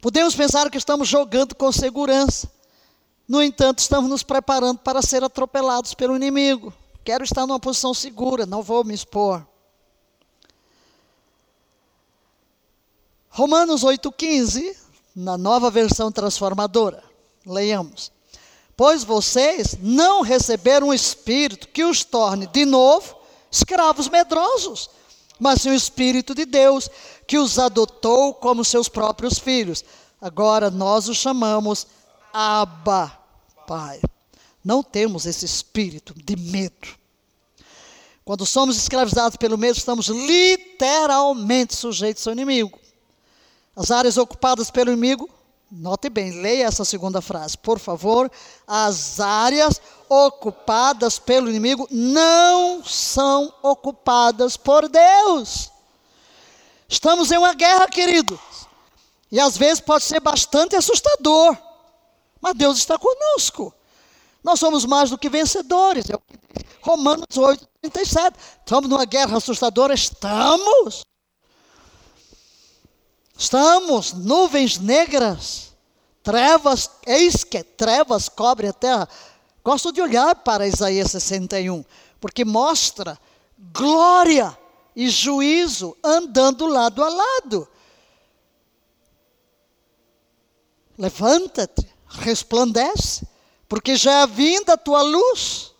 Podemos 0.00 0.34
pensar 0.34 0.70
que 0.70 0.78
estamos 0.78 1.08
jogando 1.08 1.54
com 1.54 1.70
segurança. 1.70 2.50
No 3.28 3.42
entanto, 3.42 3.80
estamos 3.80 4.08
nos 4.08 4.22
preparando 4.22 4.78
para 4.78 5.02
ser 5.02 5.22
atropelados 5.22 5.94
pelo 5.94 6.16
inimigo. 6.16 6.72
Quero 7.04 7.24
estar 7.24 7.46
numa 7.46 7.60
posição 7.60 7.92
segura, 7.92 8.46
não 8.46 8.62
vou 8.62 8.84
me 8.84 8.94
expor. 8.94 9.46
Romanos 13.36 13.84
8,15, 13.84 14.74
na 15.14 15.36
nova 15.36 15.70
versão 15.70 16.10
transformadora. 16.10 17.04
Leiamos. 17.44 18.10
Pois 18.74 19.04
vocês 19.04 19.76
não 19.78 20.22
receberam 20.22 20.88
um 20.88 20.94
espírito 20.94 21.68
que 21.68 21.84
os 21.84 22.02
torne 22.02 22.46
de 22.46 22.64
novo 22.64 23.14
escravos 23.50 24.08
medrosos, 24.08 24.88
mas 25.38 25.60
sim 25.60 25.68
o 25.68 25.74
Espírito 25.74 26.34
de 26.34 26.46
Deus, 26.46 26.88
que 27.26 27.36
os 27.36 27.58
adotou 27.58 28.32
como 28.32 28.64
seus 28.64 28.88
próprios 28.88 29.38
filhos. 29.38 29.84
Agora 30.18 30.70
nós 30.70 31.06
os 31.06 31.18
chamamos 31.18 31.86
Abba, 32.32 33.12
Pai. 33.66 34.00
Não 34.64 34.82
temos 34.82 35.26
esse 35.26 35.44
espírito 35.44 36.14
de 36.14 36.36
medo. 36.36 36.88
Quando 38.24 38.46
somos 38.46 38.78
escravizados 38.78 39.36
pelo 39.36 39.58
medo, 39.58 39.76
estamos 39.76 40.06
literalmente 40.06 41.76
sujeitos 41.76 42.26
ao 42.26 42.32
inimigo. 42.32 42.85
As 43.76 43.90
áreas 43.90 44.16
ocupadas 44.16 44.70
pelo 44.70 44.90
inimigo, 44.90 45.28
note 45.70 46.08
bem, 46.08 46.40
leia 46.40 46.64
essa 46.64 46.82
segunda 46.82 47.20
frase, 47.20 47.58
por 47.58 47.78
favor. 47.78 48.32
As 48.66 49.20
áreas 49.20 49.78
ocupadas 50.08 51.18
pelo 51.18 51.50
inimigo 51.50 51.86
não 51.90 52.82
são 52.82 53.52
ocupadas 53.62 54.56
por 54.56 54.88
Deus. 54.88 55.70
Estamos 56.88 57.30
em 57.30 57.36
uma 57.36 57.52
guerra, 57.52 57.86
queridos. 57.86 58.40
E 59.30 59.38
às 59.38 59.58
vezes 59.58 59.80
pode 59.80 60.04
ser 60.04 60.20
bastante 60.20 60.74
assustador. 60.74 61.54
Mas 62.40 62.54
Deus 62.54 62.78
está 62.78 62.96
conosco. 62.98 63.74
Nós 64.42 64.58
somos 64.58 64.86
mais 64.86 65.10
do 65.10 65.18
que 65.18 65.28
vencedores. 65.28 66.08
É 66.08 66.14
Romanos 66.80 67.36
8, 67.36 67.66
37. 67.82 68.38
Estamos 68.60 68.88
numa 68.88 69.04
guerra 69.04 69.36
assustadora? 69.36 69.92
Estamos. 69.92 71.04
Estamos, 73.38 74.14
nuvens 74.14 74.78
negras, 74.78 75.74
trevas, 76.22 76.90
eis 77.06 77.44
que 77.44 77.62
trevas 77.62 78.28
cobrem 78.28 78.70
a 78.70 78.72
terra. 78.72 79.08
Gosto 79.62 79.92
de 79.92 80.00
olhar 80.00 80.34
para 80.36 80.66
Isaías 80.66 81.10
61, 81.10 81.84
porque 82.18 82.44
mostra 82.44 83.18
glória 83.72 84.56
e 84.94 85.10
juízo 85.10 85.96
andando 86.02 86.66
lado 86.66 87.04
a 87.04 87.08
lado. 87.10 87.68
Levanta-te, 90.96 91.86
resplandece, 92.08 93.26
porque 93.68 93.96
já 93.96 94.22
é 94.22 94.26
vinda 94.26 94.72
a 94.72 94.78
tua 94.78 95.02
luz, 95.02 95.74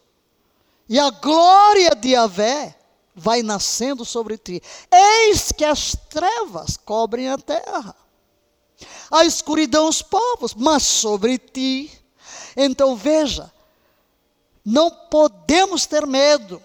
e 0.87 0.99
a 0.99 1.09
glória 1.09 1.95
de 1.95 2.11
Yahvé 2.11 2.77
vai 3.17 3.43
nascendo 3.43 4.05
sobre 4.05 4.37
ti. 4.37 4.63
Eis 4.93 5.51
que 5.51 5.65
as 5.65 5.97
trevas 6.11 6.77
cobrem 6.77 7.31
a 7.31 7.39
terra, 7.39 7.97
a 9.11 9.25
escuridão 9.25 9.89
os 9.89 10.03
povos, 10.03 10.53
mas 10.55 10.83
sobre 10.83 11.39
ti. 11.39 11.91
Então 12.55 12.95
veja, 12.95 13.51
não 14.63 14.91
podemos 14.91 15.87
ter 15.87 16.07
medo. 16.07 16.63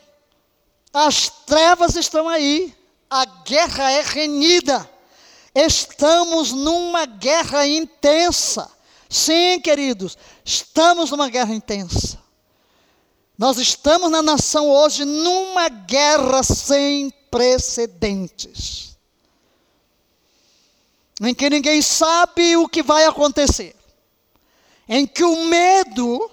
As 0.93 1.29
trevas 1.45 1.95
estão 1.95 2.27
aí, 2.27 2.75
a 3.09 3.23
guerra 3.23 3.91
é 3.91 4.01
renhida. 4.01 4.89
Estamos 5.55 6.51
numa 6.51 7.05
guerra 7.05 7.65
intensa. 7.65 8.69
Sim, 9.09 9.59
queridos, 9.61 10.17
estamos 10.43 11.11
numa 11.11 11.29
guerra 11.29 11.53
intensa. 11.53 12.20
Nós 13.41 13.57
estamos 13.57 14.11
na 14.11 14.21
nação 14.21 14.69
hoje 14.69 15.03
numa 15.03 15.67
guerra 15.67 16.43
sem 16.43 17.09
precedentes. 17.31 18.95
Em 21.19 21.33
que 21.33 21.49
ninguém 21.49 21.81
sabe 21.81 22.55
o 22.55 22.69
que 22.69 22.83
vai 22.83 23.05
acontecer. 23.05 23.75
Em 24.87 25.07
que 25.07 25.23
o 25.23 25.45
medo 25.45 26.29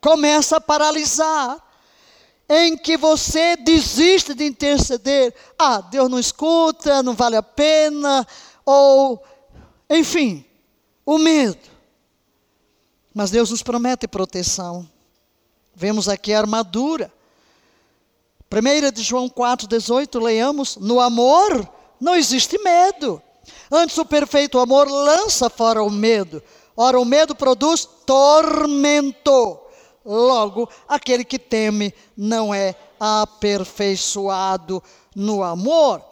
começa 0.00 0.58
a 0.58 0.60
paralisar, 0.60 1.60
em 2.48 2.78
que 2.78 2.96
você 2.96 3.56
desiste 3.56 4.32
de 4.32 4.44
interceder. 4.46 5.34
Ah, 5.58 5.80
Deus 5.80 6.08
não 6.08 6.20
escuta, 6.20 7.02
não 7.02 7.14
vale 7.14 7.34
a 7.34 7.42
pena, 7.42 8.24
ou, 8.64 9.20
enfim, 9.90 10.44
o 11.04 11.18
medo. 11.18 11.68
Mas 13.12 13.32
Deus 13.32 13.50
nos 13.50 13.60
promete 13.60 14.06
proteção. 14.06 14.93
Vemos 15.74 16.08
aqui 16.08 16.32
a 16.32 16.38
armadura. 16.38 17.12
1 18.52 18.92
de 18.92 19.02
João 19.02 19.28
4,18, 19.28 20.22
leamos: 20.22 20.76
No 20.76 21.00
amor 21.00 21.68
não 22.00 22.14
existe 22.14 22.58
medo. 22.58 23.20
Antes, 23.70 23.98
o 23.98 24.04
perfeito 24.04 24.58
amor 24.58 24.88
lança 24.88 25.50
fora 25.50 25.82
o 25.82 25.90
medo. 25.90 26.42
Ora, 26.76 26.98
o 26.98 27.04
medo 27.04 27.34
produz 27.34 27.84
tormento. 28.06 29.58
Logo, 30.04 30.68
aquele 30.86 31.24
que 31.24 31.38
teme 31.38 31.94
não 32.16 32.54
é 32.54 32.74
aperfeiçoado 33.00 34.82
no 35.14 35.42
amor. 35.42 36.02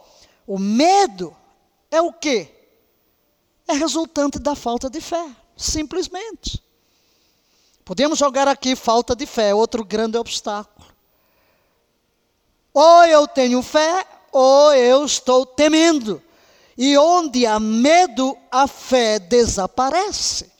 O 0.47 0.57
medo 0.57 1.35
é 1.91 2.01
o 2.01 2.11
quê? 2.11 2.49
É 3.67 3.73
resultante 3.73 4.39
da 4.39 4.55
falta 4.55 4.89
de 4.89 4.99
fé, 4.99 5.25
simplesmente. 5.55 6.61
Podemos 7.85 8.17
jogar 8.17 8.47
aqui 8.47 8.75
falta 8.75 9.15
de 9.15 9.25
fé, 9.25 9.53
outro 9.53 9.83
grande 9.83 10.17
obstáculo. 10.17 10.87
Ou 12.73 13.05
eu 13.05 13.27
tenho 13.27 13.61
fé, 13.61 14.05
ou 14.31 14.73
eu 14.73 15.05
estou 15.05 15.45
temendo. 15.45 16.21
E 16.77 16.97
onde 16.97 17.45
há 17.45 17.59
medo, 17.59 18.37
a 18.51 18.67
fé 18.67 19.19
desaparece. 19.19 20.51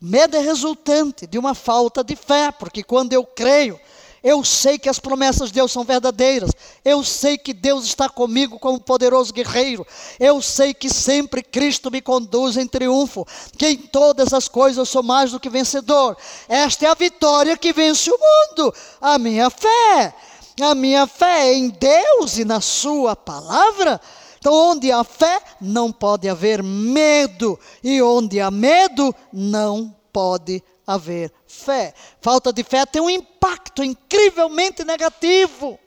Medo 0.00 0.36
é 0.36 0.40
resultante 0.40 1.26
de 1.26 1.38
uma 1.38 1.54
falta 1.54 2.04
de 2.04 2.14
fé, 2.14 2.52
porque 2.52 2.82
quando 2.82 3.14
eu 3.14 3.24
creio, 3.24 3.80
eu 4.24 4.42
sei 4.42 4.78
que 4.78 4.88
as 4.88 4.98
promessas 4.98 5.48
de 5.50 5.56
Deus 5.56 5.70
são 5.70 5.84
verdadeiras. 5.84 6.50
Eu 6.82 7.04
sei 7.04 7.36
que 7.36 7.52
Deus 7.52 7.84
está 7.84 8.08
comigo 8.08 8.58
como 8.58 8.80
poderoso 8.80 9.34
guerreiro. 9.34 9.86
Eu 10.18 10.40
sei 10.40 10.72
que 10.72 10.88
sempre 10.88 11.42
Cristo 11.42 11.90
me 11.90 12.00
conduz 12.00 12.56
em 12.56 12.66
triunfo. 12.66 13.26
Que 13.58 13.68
em 13.68 13.76
todas 13.76 14.32
as 14.32 14.48
coisas 14.48 14.88
sou 14.88 15.02
mais 15.02 15.32
do 15.32 15.38
que 15.38 15.50
vencedor. 15.50 16.16
Esta 16.48 16.86
é 16.86 16.88
a 16.88 16.94
vitória 16.94 17.54
que 17.54 17.70
vence 17.70 18.10
o 18.10 18.18
mundo. 18.18 18.74
A 18.98 19.18
minha 19.18 19.50
fé. 19.50 20.14
A 20.58 20.74
minha 20.74 21.06
fé 21.06 21.48
é 21.48 21.54
em 21.54 21.68
Deus 21.68 22.38
e 22.38 22.46
na 22.46 22.62
Sua 22.62 23.14
palavra. 23.14 24.00
Então, 24.38 24.54
onde 24.54 24.90
há 24.90 25.04
fé, 25.04 25.38
não 25.60 25.92
pode 25.92 26.30
haver 26.30 26.62
medo. 26.62 27.60
E 27.82 28.00
onde 28.00 28.40
há 28.40 28.50
medo, 28.50 29.14
não 29.30 29.94
pode 30.10 30.62
haver 30.86 31.30
fé. 31.54 31.94
Falta 32.20 32.52
de 32.52 32.62
fé 32.62 32.84
tem 32.84 33.00
um 33.00 33.10
impacto 33.10 33.82
incrivelmente 33.82 34.84
negativo. 34.84 35.78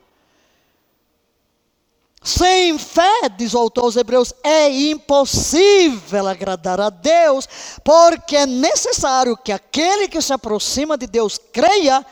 Sem 2.24 2.78
fé, 2.78 3.30
diz 3.38 3.54
o 3.54 3.60
autor 3.60 3.86
aos 3.86 3.96
Hebreus, 3.96 4.34
é 4.44 4.70
impossível 4.70 6.28
agradar 6.28 6.80
a 6.82 6.90
Deus, 6.90 7.48
porque 7.84 8.36
é 8.36 8.46
necessário 8.46 9.38
que 9.38 9.52
aquele 9.52 10.08
que 10.08 10.22
se 10.22 10.34
aproxima 10.34 10.98
de 10.98 11.08
Deus 11.08 11.40
creia 11.54 12.06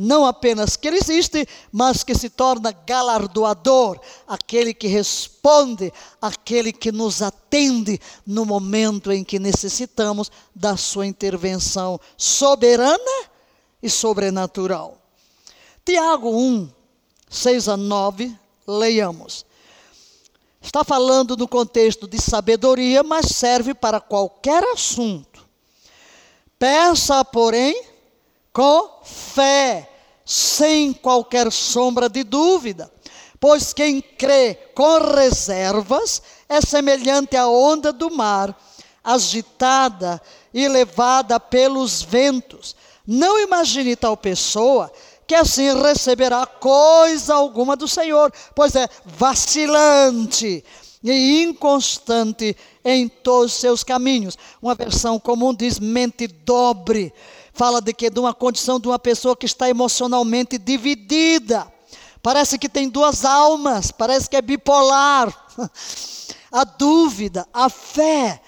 não 0.00 0.24
apenas 0.24 0.76
que 0.76 0.86
ele 0.86 0.98
existe, 0.98 1.44
mas 1.72 2.04
que 2.04 2.14
se 2.14 2.30
torna 2.30 2.70
galardoador, 2.70 3.98
aquele 4.28 4.72
que 4.72 4.86
responde, 4.86 5.92
aquele 6.22 6.72
que 6.72 6.92
nos 6.92 7.20
atende 7.20 8.00
no 8.24 8.46
momento 8.46 9.10
em 9.10 9.24
que 9.24 9.40
necessitamos 9.40 10.30
da 10.54 10.76
sua 10.76 11.04
intervenção 11.04 11.98
soberana 12.16 13.28
e 13.82 13.90
sobrenatural. 13.90 14.96
Tiago 15.84 16.30
1, 16.30 16.70
6 17.28 17.68
a 17.68 17.76
9, 17.76 18.32
leiamos. 18.68 19.44
Está 20.62 20.84
falando 20.84 21.36
no 21.36 21.48
contexto 21.48 22.06
de 22.06 22.22
sabedoria, 22.22 23.02
mas 23.02 23.26
serve 23.26 23.74
para 23.74 24.00
qualquer 24.00 24.62
assunto. 24.62 25.44
Peça, 26.56 27.24
porém, 27.24 27.87
com 28.58 28.90
fé, 29.04 29.88
sem 30.24 30.92
qualquer 30.92 31.52
sombra 31.52 32.08
de 32.08 32.24
dúvida. 32.24 32.90
Pois 33.38 33.72
quem 33.72 34.00
crê 34.00 34.52
com 34.74 34.98
reservas 35.14 36.20
é 36.48 36.60
semelhante 36.60 37.36
à 37.36 37.46
onda 37.46 37.92
do 37.92 38.10
mar, 38.10 38.60
agitada 39.04 40.20
e 40.52 40.66
levada 40.66 41.38
pelos 41.38 42.02
ventos. 42.02 42.74
Não 43.06 43.38
imagine 43.38 43.94
tal 43.94 44.16
pessoa 44.16 44.92
que 45.24 45.36
assim 45.36 45.80
receberá 45.80 46.44
coisa 46.44 47.36
alguma 47.36 47.76
do 47.76 47.86
Senhor, 47.86 48.32
pois 48.56 48.74
é 48.74 48.88
vacilante 49.04 50.64
e 51.00 51.42
inconstante 51.44 52.56
em 52.84 53.06
todos 53.06 53.52
os 53.52 53.60
seus 53.60 53.84
caminhos. 53.84 54.36
Uma 54.60 54.74
versão 54.74 55.16
comum 55.20 55.54
diz 55.54 55.78
mente 55.78 56.26
dobre 56.26 57.14
fala 57.58 57.82
de 57.82 57.92
que 57.92 58.08
de 58.08 58.20
uma 58.20 58.32
condição 58.32 58.78
de 58.78 58.86
uma 58.86 59.00
pessoa 59.00 59.36
que 59.36 59.44
está 59.44 59.68
emocionalmente 59.68 60.56
dividida. 60.56 61.70
Parece 62.22 62.56
que 62.56 62.68
tem 62.68 62.88
duas 62.88 63.24
almas, 63.24 63.90
parece 63.90 64.30
que 64.30 64.36
é 64.36 64.42
bipolar. 64.42 65.28
A 66.50 66.64
dúvida, 66.64 67.46
a 67.52 67.68
fé. 67.68 68.40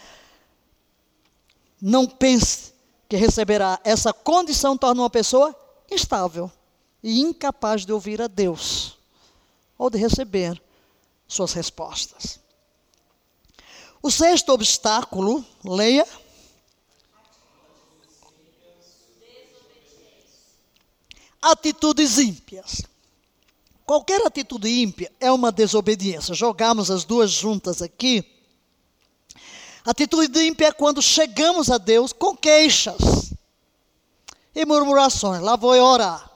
Não 1.79 2.07
pense 2.07 2.73
que 3.07 3.15
receberá 3.15 3.79
essa 3.85 4.11
condição 4.11 4.75
torna 4.75 5.03
uma 5.03 5.11
pessoa 5.11 5.55
instável 5.91 6.51
e 7.03 7.21
incapaz 7.21 7.85
de 7.85 7.93
ouvir 7.93 8.23
a 8.23 8.27
Deus 8.27 8.97
ou 9.77 9.91
de 9.91 9.99
receber 9.99 10.63
suas 11.29 11.53
respostas. 11.53 12.41
O 14.03 14.11
sexto 14.11 14.51
obstáculo, 14.51 15.45
leia 15.63 16.07
Atitudes 21.41 22.19
ímpias. 22.19 22.83
Qualquer 23.87 24.25
atitude 24.25 24.69
ímpia 24.69 25.11
é 25.19 25.33
uma 25.33 25.51
desobediência. 25.51 26.35
Jogamos 26.35 26.91
as 26.91 27.05
duas 27.05 27.31
juntas 27.31 27.83
aqui. 27.83 28.25
Atitude 29.85 30.47
ímpia 30.47 30.69
é 30.69 30.73
quando 30.73 31.03
chegamos 31.03 31.71
a 31.71 31.79
Deus 31.79 32.13
com 32.13 32.37
queixas 32.37 33.33
e 34.55 34.65
murmurações. 34.65 35.43
Lá 35.43 35.57
vou 35.57 35.73
orar. 35.73 36.31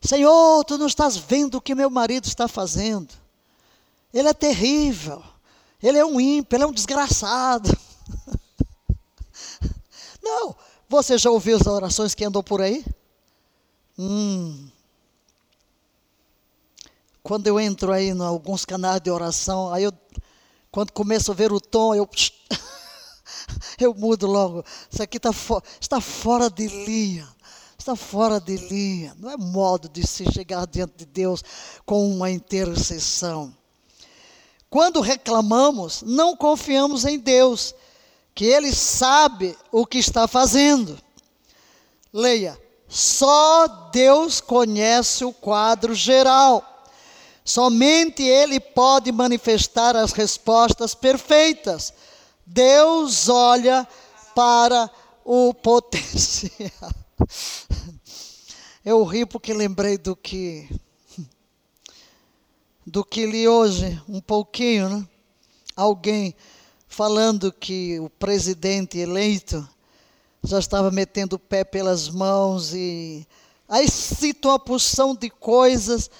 Senhor, 0.00 0.64
tu 0.64 0.78
não 0.78 0.86
estás 0.86 1.16
vendo 1.16 1.56
o 1.56 1.60
que 1.60 1.74
meu 1.74 1.90
marido 1.90 2.24
está 2.24 2.48
fazendo. 2.48 3.14
Ele 4.12 4.28
é 4.28 4.34
terrível. 4.34 5.22
Ele 5.82 5.98
é 5.98 6.04
um 6.04 6.20
ímpio, 6.20 6.56
ele 6.56 6.64
é 6.64 6.66
um 6.66 6.72
desgraçado. 6.72 7.70
Não, 10.22 10.54
você 10.90 11.16
já 11.16 11.30
ouviu 11.30 11.56
as 11.56 11.68
orações 11.68 12.16
que 12.16 12.24
andam 12.24 12.42
por 12.42 12.60
aí? 12.60 12.84
Hum. 13.96 14.68
Quando 17.22 17.46
eu 17.46 17.60
entro 17.60 17.92
aí 17.92 18.08
em 18.08 18.20
alguns 18.20 18.64
canais 18.64 19.00
de 19.00 19.08
oração, 19.08 19.72
aí 19.72 19.84
eu, 19.84 19.92
quando 20.68 20.90
começo 20.90 21.30
a 21.30 21.34
ver 21.34 21.52
o 21.52 21.60
tom, 21.60 21.94
eu, 21.94 22.10
eu 23.78 23.94
mudo 23.94 24.26
logo. 24.26 24.64
Isso 24.90 25.00
aqui 25.00 25.20
tá 25.20 25.30
está 25.80 26.00
fora 26.00 26.50
de 26.50 26.66
linha. 26.66 27.28
Está 27.78 27.94
fora 27.94 28.40
de 28.40 28.56
linha. 28.56 29.14
Não 29.16 29.30
é 29.30 29.36
modo 29.36 29.88
de 29.88 30.04
se 30.04 30.24
chegar 30.32 30.66
diante 30.66 30.94
de 30.96 31.06
Deus 31.06 31.44
com 31.86 32.10
uma 32.10 32.32
intercessão. 32.32 33.56
Quando 34.68 35.00
reclamamos, 35.00 36.02
não 36.02 36.36
confiamos 36.36 37.04
em 37.04 37.16
Deus 37.16 37.76
que 38.34 38.44
ele 38.44 38.72
sabe 38.72 39.56
o 39.70 39.86
que 39.86 39.98
está 39.98 40.26
fazendo. 40.26 40.98
Leia. 42.12 42.58
Só 42.88 43.68
Deus 43.92 44.40
conhece 44.40 45.24
o 45.24 45.32
quadro 45.32 45.94
geral. 45.94 46.66
Somente 47.44 48.22
Ele 48.22 48.58
pode 48.58 49.12
manifestar 49.12 49.94
as 49.96 50.12
respostas 50.12 50.94
perfeitas. 50.94 51.94
Deus 52.44 53.28
olha 53.28 53.86
para 54.34 54.90
o 55.24 55.54
potencial. 55.54 56.90
Eu 58.84 59.04
ri 59.04 59.24
porque 59.24 59.52
lembrei 59.52 59.96
do 59.96 60.16
que 60.16 60.68
do 62.84 63.04
que 63.04 63.24
li 63.24 63.46
hoje 63.46 64.02
um 64.08 64.20
pouquinho, 64.20 64.88
né? 64.88 65.08
Alguém 65.76 66.34
falando 66.90 67.52
que 67.52 68.00
o 68.00 68.10
presidente 68.10 68.98
eleito 68.98 69.66
já 70.42 70.58
estava 70.58 70.90
metendo 70.90 71.36
o 71.36 71.38
pé 71.38 71.62
pelas 71.62 72.08
mãos 72.08 72.74
e 72.74 73.24
aí 73.68 73.88
cita 73.88 74.48
uma 74.48 74.58
porção 74.58 75.14
de 75.14 75.30
coisas, 75.30 76.10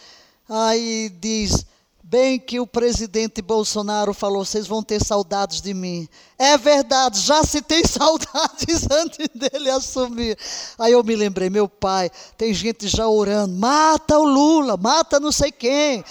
aí 0.49 1.11
diz 1.21 1.66
bem 2.05 2.39
que 2.39 2.61
o 2.61 2.66
presidente 2.68 3.43
Bolsonaro 3.43 4.14
falou: 4.14 4.45
vocês 4.45 4.68
vão 4.68 4.81
ter 4.81 5.05
saudades 5.05 5.61
de 5.61 5.75
mim. 5.75 6.09
É 6.39 6.57
verdade, 6.57 7.18
já 7.21 7.43
se 7.43 7.61
tem 7.61 7.83
saudades 7.85 8.89
antes 8.93 9.29
dele 9.35 9.71
assumir. 9.71 10.39
Aí 10.79 10.93
eu 10.93 11.03
me 11.03 11.16
lembrei: 11.16 11.51
meu 11.51 11.68
pai, 11.68 12.11
tem 12.39 12.55
gente 12.55 12.87
já 12.87 13.09
orando: 13.09 13.55
mata 13.57 14.16
o 14.16 14.25
Lula, 14.25 14.77
mata 14.77 15.18
não 15.18 15.33
sei 15.33 15.51
quem. 15.51 16.05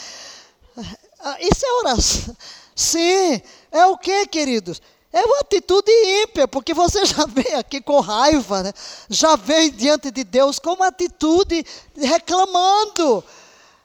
Ah, 1.22 1.38
isso 1.40 1.66
é 1.66 1.72
oração. 1.80 2.36
Sim, 2.76 3.42
é 3.72 3.86
o 3.86 3.98
que, 3.98 4.28
queridos? 4.28 4.82
É 5.12 5.22
uma 5.22 5.40
atitude 5.40 5.92
ímpia, 6.24 6.48
porque 6.48 6.74
você 6.74 7.06
já 7.08 7.26
vem 7.26 7.56
aqui 7.56 7.82
com 7.82 8.00
raiva, 8.00 8.64
né? 8.64 8.74
já 9.10 9.36
vem 9.36 9.72
diante 9.72 10.12
de 10.12 10.24
Deus 10.24 10.60
com 10.60 10.74
uma 10.74 10.88
atitude 10.88 11.66
reclamando 11.96 13.24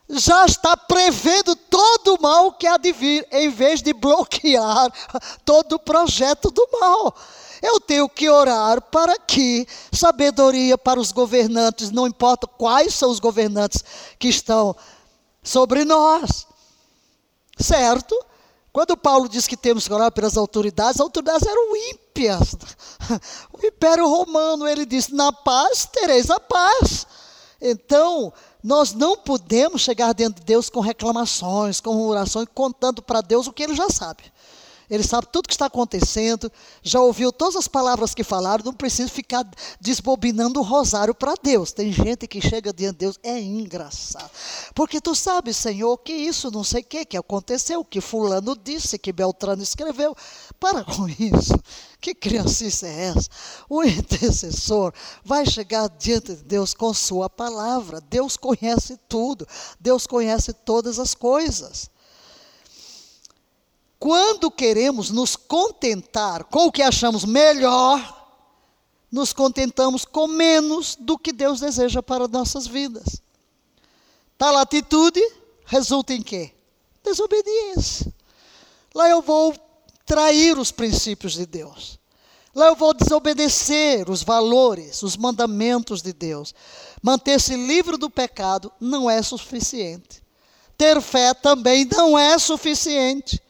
já 0.08 0.44
está 0.44 0.76
prevendo 0.76 1.56
todo 1.56 2.14
o 2.14 2.22
mal 2.22 2.52
que 2.52 2.66
há 2.66 2.76
de 2.76 2.92
vir, 2.92 3.26
em 3.32 3.48
vez 3.48 3.82
de 3.82 3.92
bloquear 3.92 4.92
todo 5.44 5.74
o 5.74 5.78
projeto 5.78 6.50
do 6.50 6.66
mal. 6.78 7.14
Eu 7.62 7.80
tenho 7.80 8.08
que 8.08 8.28
orar 8.28 8.80
para 8.82 9.18
que 9.18 9.66
sabedoria 9.90 10.76
para 10.76 11.00
os 11.00 11.10
governantes, 11.10 11.90
não 11.90 12.06
importa 12.06 12.46
quais 12.46 12.94
são 12.94 13.10
os 13.10 13.18
governantes 13.18 13.82
que 14.18 14.28
estão 14.28 14.76
sobre 15.42 15.84
nós. 15.84 16.46
Certo? 17.58 18.14
Quando 18.74 18.96
Paulo 18.96 19.28
diz 19.28 19.46
que 19.46 19.56
temos 19.56 19.86
que 19.86 19.94
orar 19.94 20.10
pelas 20.10 20.36
autoridades, 20.36 20.96
as 20.96 21.00
autoridades 21.00 21.46
eram 21.46 21.76
ímpias. 21.76 22.56
O 23.52 23.64
Império 23.64 24.08
Romano, 24.08 24.66
ele 24.66 24.84
disse: 24.84 25.14
na 25.14 25.32
paz 25.32 25.86
tereis 25.92 26.28
a 26.28 26.40
paz. 26.40 27.06
Então, 27.60 28.32
nós 28.62 28.92
não 28.92 29.16
podemos 29.16 29.80
chegar 29.80 30.12
diante 30.12 30.40
de 30.40 30.44
Deus 30.46 30.68
com 30.68 30.80
reclamações, 30.80 31.80
com 31.80 32.04
orações, 32.04 32.48
contando 32.52 33.00
para 33.00 33.20
Deus 33.20 33.46
o 33.46 33.52
que 33.52 33.62
ele 33.62 33.76
já 33.76 33.88
sabe. 33.88 34.24
Ele 34.88 35.02
sabe 35.02 35.28
tudo 35.32 35.46
o 35.46 35.48
que 35.48 35.54
está 35.54 35.66
acontecendo, 35.66 36.50
já 36.82 37.00
ouviu 37.00 37.32
todas 37.32 37.56
as 37.56 37.68
palavras 37.68 38.14
que 38.14 38.22
falaram, 38.22 38.64
não 38.64 38.72
precisa 38.72 39.08
ficar 39.08 39.44
desbobinando 39.80 40.60
o 40.60 40.62
rosário 40.62 41.14
para 41.14 41.34
Deus. 41.42 41.72
Tem 41.72 41.92
gente 41.92 42.26
que 42.26 42.40
chega 42.40 42.72
diante 42.72 42.94
de 42.94 42.98
Deus, 42.98 43.18
é 43.22 43.40
engraçado. 43.40 44.30
Porque 44.74 45.00
tu 45.00 45.14
sabes, 45.14 45.56
Senhor, 45.56 45.96
que 45.98 46.12
isso 46.12 46.50
não 46.50 46.62
sei 46.62 46.82
o 46.82 46.84
que, 46.84 47.04
que 47.04 47.16
aconteceu, 47.16 47.84
que 47.84 48.00
fulano 48.00 48.56
disse, 48.56 48.98
que 48.98 49.12
Beltrano 49.12 49.62
escreveu. 49.62 50.14
Para 50.60 50.84
com 50.84 51.08
isso. 51.18 51.54
Que 52.00 52.14
criancice 52.14 52.84
é 52.84 53.06
essa? 53.06 53.30
O 53.68 53.82
intercessor 53.82 54.92
vai 55.24 55.46
chegar 55.46 55.88
diante 55.88 56.34
de 56.34 56.44
Deus 56.44 56.74
com 56.74 56.92
sua 56.92 57.30
palavra. 57.30 58.00
Deus 58.00 58.36
conhece 58.36 58.98
tudo. 59.08 59.46
Deus 59.80 60.06
conhece 60.06 60.52
todas 60.52 60.98
as 60.98 61.14
coisas. 61.14 61.88
Quando 64.04 64.50
queremos 64.50 65.08
nos 65.08 65.34
contentar 65.34 66.44
com 66.44 66.66
o 66.66 66.70
que 66.70 66.82
achamos 66.82 67.24
melhor, 67.24 68.28
nos 69.10 69.32
contentamos 69.32 70.04
com 70.04 70.26
menos 70.26 70.94
do 70.94 71.16
que 71.16 71.32
Deus 71.32 71.58
deseja 71.58 72.02
para 72.02 72.28
nossas 72.28 72.66
vidas. 72.66 73.22
Tal 74.36 74.58
atitude 74.58 75.22
resulta 75.64 76.12
em 76.12 76.20
quê? 76.20 76.52
Desobediência. 77.02 78.12
Lá 78.94 79.08
eu 79.08 79.22
vou 79.22 79.54
trair 80.04 80.58
os 80.58 80.70
princípios 80.70 81.32
de 81.32 81.46
Deus. 81.46 81.98
Lá 82.54 82.66
eu 82.66 82.76
vou 82.76 82.92
desobedecer 82.92 84.10
os 84.10 84.22
valores, 84.22 85.02
os 85.02 85.16
mandamentos 85.16 86.02
de 86.02 86.12
Deus. 86.12 86.54
Manter-se 87.02 87.56
livre 87.56 87.96
do 87.96 88.10
pecado 88.10 88.70
não 88.78 89.08
é 89.08 89.22
suficiente. 89.22 90.22
Ter 90.76 91.00
fé 91.00 91.32
também 91.32 91.86
não 91.86 92.18
é 92.18 92.38
suficiente. 92.38 93.42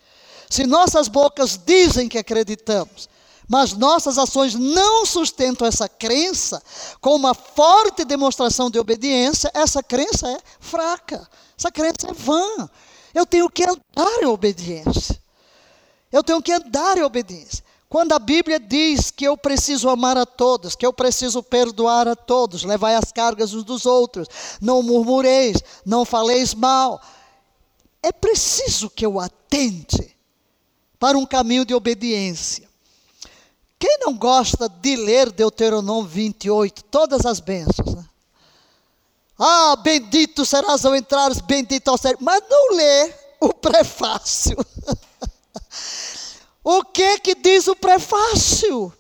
Se 0.55 0.69
nossas 0.69 1.09
bocas 1.09 1.59
dizem 1.67 2.09
que 2.09 2.17
acreditamos, 2.17 3.09
mas 3.49 3.73
nossas 3.73 4.19
ações 4.19 4.55
não 4.55 5.05
sustentam 5.05 5.67
essa 5.67 5.89
crença 5.89 6.63
com 7.01 7.17
uma 7.17 7.35
forte 7.35 8.05
demonstração 8.05 8.71
de 8.71 8.79
obediência, 8.79 9.51
essa 9.53 9.83
crença 9.83 10.31
é 10.31 10.39
fraca. 10.61 11.29
Essa 11.59 11.73
crença 11.73 12.09
é 12.09 12.13
vã. 12.13 12.71
Eu 13.13 13.27
tenho 13.27 13.51
que 13.51 13.65
andar 13.65 14.23
em 14.23 14.27
obediência. 14.27 15.21
Eu 16.13 16.23
tenho 16.23 16.41
que 16.41 16.53
andar 16.53 16.99
em 16.99 17.03
obediência. 17.03 17.65
Quando 17.89 18.13
a 18.13 18.21
Bíblia 18.21 18.61
diz 18.61 19.11
que 19.11 19.25
eu 19.25 19.37
preciso 19.37 19.89
amar 19.89 20.17
a 20.17 20.25
todos, 20.25 20.77
que 20.77 20.87
eu 20.87 20.93
preciso 20.93 21.43
perdoar 21.43 22.07
a 22.07 22.15
todos, 22.15 22.63
levai 22.63 22.95
as 22.95 23.11
cargas 23.11 23.53
uns 23.55 23.65
dos 23.65 23.87
outros, 23.87 24.29
não 24.61 24.85
murmureis, 24.85 25.57
não 25.85 26.05
faleis 26.05 26.55
mal, 26.55 27.03
é 28.01 28.13
preciso 28.13 28.89
que 28.89 29.05
eu 29.05 29.19
atente 29.19 30.14
para 31.05 31.19
um 31.19 31.27
caminho 31.27 31.67
de 31.67 31.75
obediência. 31.75 32.67
Quem 33.79 33.99
não 34.01 34.17
gosta 34.17 34.71
de 34.71 34.97
ler 34.97 35.31
Deuteronômio 35.31 36.09
28, 36.09 36.83
todas 36.85 37.27
as 37.27 37.41
bênçãos, 37.41 37.95
né? 37.95 38.03
Ah, 39.39 39.77
bendito 39.77 40.47
serás 40.47 40.83
ao 40.87 40.97
entrares, 40.97 41.43
bendito 41.43 41.89
ao 41.89 41.99
ser, 41.99 42.17
mas 42.21 42.43
não 42.49 42.75
lê 42.75 43.13
o 43.39 43.53
prefácio. 43.53 44.57
O 46.67 46.83
que 46.83 47.19
que 47.19 47.35
diz 47.35 47.69
o 47.69 47.77
prefácio? 47.77 48.91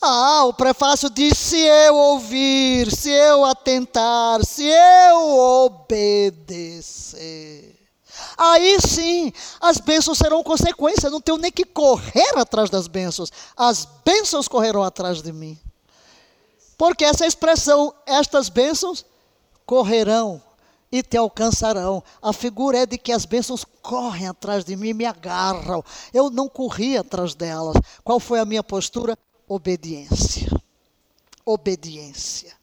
Ah, 0.00 0.46
o 0.46 0.54
prefácio 0.54 1.10
diz: 1.10 1.36
se 1.36 1.58
eu 1.58 1.94
ouvir, 1.94 2.90
se 2.90 3.10
eu 3.10 3.44
atentar, 3.44 4.42
se 4.46 4.64
eu 4.64 5.38
obedecer. 5.66 6.88
Aí 8.36 8.78
sim, 8.80 9.32
as 9.60 9.78
bênçãos 9.78 10.18
serão 10.18 10.42
consequência, 10.42 11.10
não 11.10 11.20
tenho 11.20 11.38
nem 11.38 11.50
que 11.50 11.64
correr 11.64 12.36
atrás 12.36 12.70
das 12.70 12.86
bênçãos, 12.86 13.30
as 13.56 13.86
bênçãos 14.04 14.48
correrão 14.48 14.82
atrás 14.82 15.22
de 15.22 15.32
mim. 15.32 15.58
Porque 16.76 17.04
essa 17.04 17.26
expressão, 17.26 17.92
estas 18.06 18.48
bênçãos 18.48 19.04
correrão 19.66 20.40
e 20.90 21.02
te 21.02 21.16
alcançarão. 21.16 22.02
A 22.22 22.32
figura 22.32 22.78
é 22.78 22.86
de 22.86 22.96
que 22.96 23.12
as 23.12 23.24
bênçãos 23.24 23.64
correm 23.82 24.28
atrás 24.28 24.64
de 24.64 24.76
mim 24.76 24.92
me 24.92 25.04
agarram. 25.04 25.84
Eu 26.12 26.30
não 26.30 26.48
corri 26.48 26.96
atrás 26.96 27.34
delas. 27.34 27.76
Qual 28.02 28.20
foi 28.20 28.38
a 28.38 28.44
minha 28.44 28.62
postura? 28.62 29.16
Obediência. 29.46 30.50
Obediência. 31.44 32.56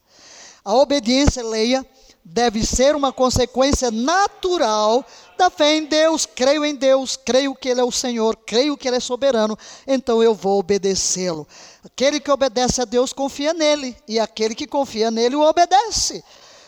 A 0.64 0.74
obediência, 0.74 1.44
leia, 1.44 1.86
deve 2.24 2.66
ser 2.66 2.96
uma 2.96 3.12
consequência 3.12 3.90
natural 3.90 5.04
da 5.36 5.50
fé 5.50 5.76
em 5.76 5.84
Deus. 5.84 6.26
Creio 6.26 6.64
em 6.64 6.74
Deus, 6.74 7.16
creio 7.16 7.54
que 7.54 7.68
Ele 7.68 7.80
é 7.80 7.84
o 7.84 7.92
Senhor, 7.92 8.36
creio 8.46 8.76
que 8.76 8.88
Ele 8.88 8.96
é 8.96 9.00
soberano, 9.00 9.56
então 9.86 10.22
eu 10.22 10.34
vou 10.34 10.58
obedecê-lo. 10.58 11.46
Aquele 11.84 12.20
que 12.20 12.30
obedece 12.30 12.82
a 12.82 12.84
Deus 12.84 13.12
confia 13.12 13.52
nele, 13.52 13.96
e 14.08 14.18
aquele 14.18 14.54
que 14.54 14.66
confia 14.66 15.10
nele 15.10 15.36
o 15.36 15.42
obedece. 15.42 16.24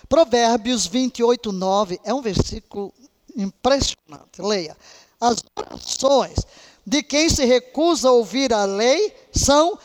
Provérbios 0.09 0.87
28, 0.87 1.53
9 1.53 2.01
é 2.05 2.15
um 2.15 2.23
versículo 2.23 2.93
impressionante. 3.37 4.41
Leia. 4.41 4.77
As 5.21 5.43
orações 5.57 6.47
de 6.87 7.03
quem 7.03 7.29
se 7.29 7.45
recusa 7.45 8.09
a 8.09 8.13
ouvir 8.13 8.53
a 8.53 8.65
lei 8.65 9.15
são 9.33 9.79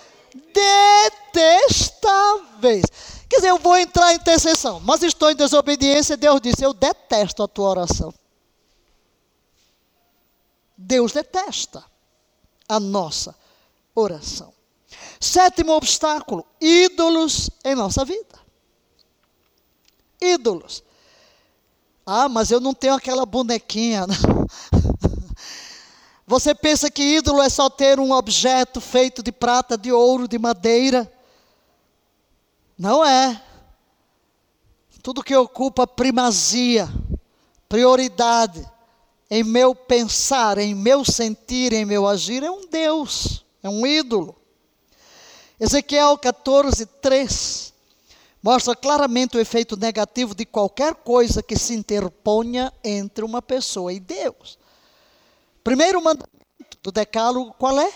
detestáveis. 1.34 2.86
Quer 3.30 3.38
dizer, 3.38 3.50
eu 3.50 3.58
vou 3.58 3.76
entrar 3.78 4.14
em 4.14 4.16
intercessão, 4.16 4.80
mas 4.80 5.02
estou 5.04 5.30
em 5.32 5.36
desobediência. 5.36 6.16
Deus 6.16 6.40
disse: 6.40 6.64
Eu 6.64 6.74
detesto 6.74 7.44
a 7.44 7.48
tua 7.48 7.70
oração. 7.70 8.14
Deus 10.84 11.12
detesta 11.12 11.84
a 12.68 12.80
nossa 12.80 13.36
oração. 13.96 14.54
Sétimo 15.20 15.74
obstáculo: 15.74 16.46
ídolos 16.60 17.50
em 17.64 17.76
nossa 17.76 18.06
vida 18.06 18.44
ídolos. 20.24 20.84
Ah, 22.06 22.30
mas 22.30 22.52
eu 22.52 22.60
não 22.60 22.74
tenho 22.74 22.94
aquela 22.94 23.26
bonequinha. 23.26 24.06
Você 26.26 26.56
pensa 26.56 26.90
que 26.90 27.18
ídolo 27.18 27.42
é 27.42 27.50
só 27.50 27.70
ter 27.70 28.00
um 28.00 28.12
objeto 28.12 28.80
feito 28.80 29.22
de 29.22 29.32
prata, 29.32 29.78
de 29.78 29.92
ouro, 29.92 30.28
de 30.28 30.40
madeira? 30.40 31.12
Não 32.78 33.06
é. 33.06 33.42
Tudo 35.02 35.24
que 35.24 35.36
ocupa 35.36 35.86
primazia, 35.86 36.88
prioridade 37.68 38.66
em 39.36 39.44
meu 39.44 39.74
pensar, 39.74 40.60
em 40.60 40.76
meu 40.76 41.04
sentir, 41.04 41.74
em 41.74 41.84
meu 41.86 42.08
agir, 42.08 42.44
é 42.44 42.52
um 42.52 42.68
Deus, 42.68 43.44
é 43.64 43.68
um 43.68 43.84
ídolo. 43.84 44.40
Ezequiel 45.60 46.16
14, 46.20 46.86
3 46.86 47.74
mostra 48.44 48.76
claramente 48.76 49.36
o 49.36 49.40
efeito 49.40 49.76
negativo 49.76 50.36
de 50.36 50.46
qualquer 50.46 50.94
coisa 50.94 51.42
que 51.42 51.58
se 51.58 51.74
interponha 51.74 52.72
entre 52.84 53.26
uma 53.26 53.42
pessoa 53.42 53.92
e 53.92 54.00
Deus. 54.00 54.60
Primeiro 55.64 56.00
mandamento 56.00 56.78
do 56.84 56.92
decálogo, 56.92 57.56
qual 57.58 57.82
é? 57.82 57.92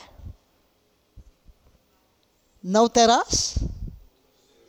Não 2.64 2.90
terás 2.90 3.60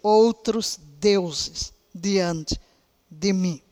outros 0.03 0.79
deuses 1.01 1.73
diante 1.95 2.61
de 3.11 3.33
mim. 3.33 3.62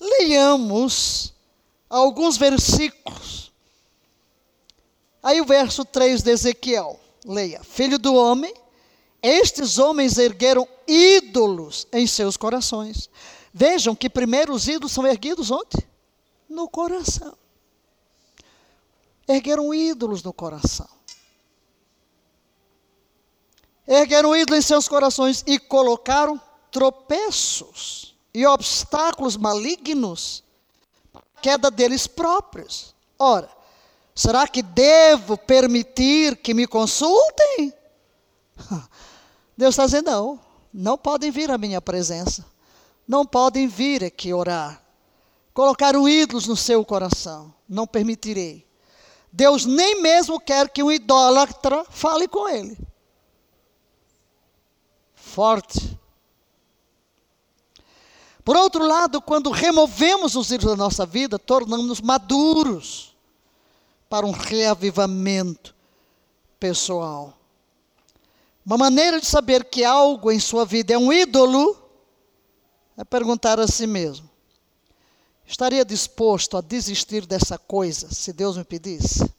Leiamos 0.00 1.34
alguns 1.90 2.36
versículos. 2.36 3.52
Aí 5.20 5.40
o 5.40 5.44
verso 5.44 5.84
3 5.84 6.22
de 6.22 6.30
Ezequiel, 6.30 6.98
leia: 7.26 7.62
Filho 7.64 7.98
do 7.98 8.14
homem, 8.14 8.54
estes 9.20 9.76
homens 9.78 10.16
ergueram 10.16 10.66
ídolos 10.86 11.86
em 11.92 12.06
seus 12.06 12.36
corações. 12.36 13.10
Vejam 13.52 13.96
que 13.96 14.08
primeiro 14.08 14.54
os 14.54 14.68
ídolos 14.68 14.92
são 14.92 15.06
erguidos 15.06 15.50
onde? 15.50 15.86
No 16.48 16.68
coração. 16.68 17.36
Ergueram 19.26 19.74
ídolos 19.74 20.22
no 20.22 20.32
coração. 20.32 20.88
Ergueram 23.86 24.34
ídolos 24.36 24.64
em 24.64 24.66
seus 24.66 24.88
corações 24.88 25.42
e 25.46 25.58
colocaram 25.58 26.40
tropeços 26.70 28.16
e 28.32 28.46
obstáculos 28.46 29.36
malignos 29.36 30.44
queda 31.40 31.70
deles 31.70 32.06
próprios. 32.06 32.94
Ora, 33.18 33.48
será 34.14 34.46
que 34.46 34.62
devo 34.62 35.36
permitir 35.36 36.36
que 36.36 36.54
me 36.54 36.66
consultem? 36.66 37.72
Deus 39.56 39.74
está 39.74 39.86
dizendo: 39.86 40.10
não, 40.10 40.40
não 40.72 40.98
podem 40.98 41.30
vir 41.30 41.50
à 41.50 41.58
minha 41.58 41.80
presença, 41.80 42.44
não 43.06 43.26
podem 43.26 43.66
vir 43.66 44.04
aqui 44.04 44.32
orar. 44.32 44.82
Colocaram 45.52 46.08
ídolos 46.08 46.46
no 46.46 46.56
seu 46.56 46.84
coração, 46.84 47.52
não 47.68 47.86
permitirei. 47.86 48.66
Deus 49.32 49.64
nem 49.64 50.00
mesmo 50.00 50.40
quer 50.40 50.68
que 50.68 50.82
um 50.82 50.90
idólatra 50.90 51.84
fale 51.88 52.26
com 52.26 52.48
ele. 52.48 52.76
Forte. 55.14 55.99
Por 58.50 58.56
outro 58.56 58.84
lado, 58.84 59.22
quando 59.22 59.48
removemos 59.52 60.34
os 60.34 60.50
ídolos 60.50 60.76
da 60.76 60.84
nossa 60.84 61.06
vida, 61.06 61.38
tornamos-nos 61.38 62.00
maduros 62.00 63.16
para 64.08 64.26
um 64.26 64.32
reavivamento 64.32 65.72
pessoal. 66.58 67.38
Uma 68.66 68.76
maneira 68.76 69.20
de 69.20 69.26
saber 69.26 69.66
que 69.66 69.84
algo 69.84 70.32
em 70.32 70.40
sua 70.40 70.64
vida 70.64 70.92
é 70.92 70.98
um 70.98 71.12
ídolo 71.12 71.80
é 72.96 73.04
perguntar 73.04 73.60
a 73.60 73.68
si 73.68 73.86
mesmo: 73.86 74.28
estaria 75.46 75.84
disposto 75.84 76.56
a 76.56 76.60
desistir 76.60 77.26
dessa 77.26 77.56
coisa 77.56 78.12
se 78.12 78.32
Deus 78.32 78.56
me 78.56 78.64
pedisse? 78.64 79.32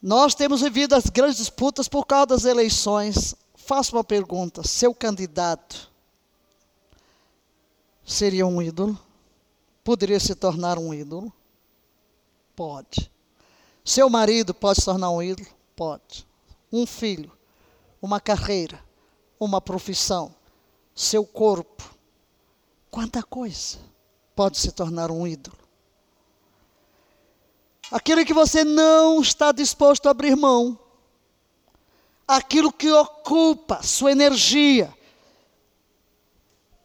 Nós 0.00 0.36
temos 0.36 0.60
vivido 0.60 0.94
as 0.94 1.06
grandes 1.06 1.38
disputas 1.38 1.88
por 1.88 2.06
causa 2.06 2.26
das 2.26 2.44
eleições 2.44 3.34
faço 3.68 3.94
uma 3.94 4.02
pergunta: 4.02 4.66
seu 4.66 4.94
candidato 4.94 5.92
seria 8.02 8.46
um 8.46 8.62
ídolo? 8.62 8.98
Poderia 9.84 10.18
se 10.18 10.34
tornar 10.34 10.78
um 10.78 10.92
ídolo? 10.94 11.30
Pode. 12.56 13.12
Seu 13.84 14.08
marido 14.08 14.54
pode 14.54 14.80
se 14.80 14.86
tornar 14.86 15.10
um 15.10 15.22
ídolo? 15.22 15.48
Pode. 15.76 16.26
Um 16.72 16.86
filho, 16.86 17.30
uma 18.00 18.18
carreira, 18.18 18.82
uma 19.38 19.60
profissão, 19.60 20.34
seu 20.94 21.24
corpo. 21.24 21.94
Quanta 22.90 23.22
coisa 23.22 23.78
pode 24.34 24.56
se 24.56 24.72
tornar 24.72 25.10
um 25.10 25.26
ídolo. 25.26 25.58
Aquilo 27.90 28.24
que 28.24 28.34
você 28.34 28.64
não 28.64 29.20
está 29.20 29.52
disposto 29.52 30.06
a 30.06 30.10
abrir 30.10 30.36
mão, 30.36 30.78
aquilo 32.28 32.70
que 32.70 32.92
ocupa 32.92 33.82
sua 33.82 34.12
energia. 34.12 34.94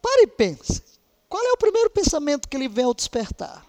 Pare 0.00 0.22
e 0.22 0.26
pense. 0.26 0.82
Qual 1.28 1.44
é 1.44 1.52
o 1.52 1.58
primeiro 1.58 1.90
pensamento 1.90 2.48
que 2.48 2.56
lhe 2.56 2.68
vem 2.68 2.86
ao 2.86 2.94
despertar? 2.94 3.66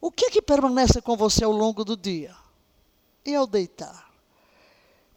O 0.00 0.10
que 0.10 0.26
é 0.26 0.30
que 0.30 0.42
permanece 0.42 1.00
com 1.00 1.16
você 1.16 1.44
ao 1.44 1.52
longo 1.52 1.84
do 1.84 1.96
dia? 1.96 2.34
E 3.24 3.34
ao 3.34 3.46
deitar? 3.46 4.08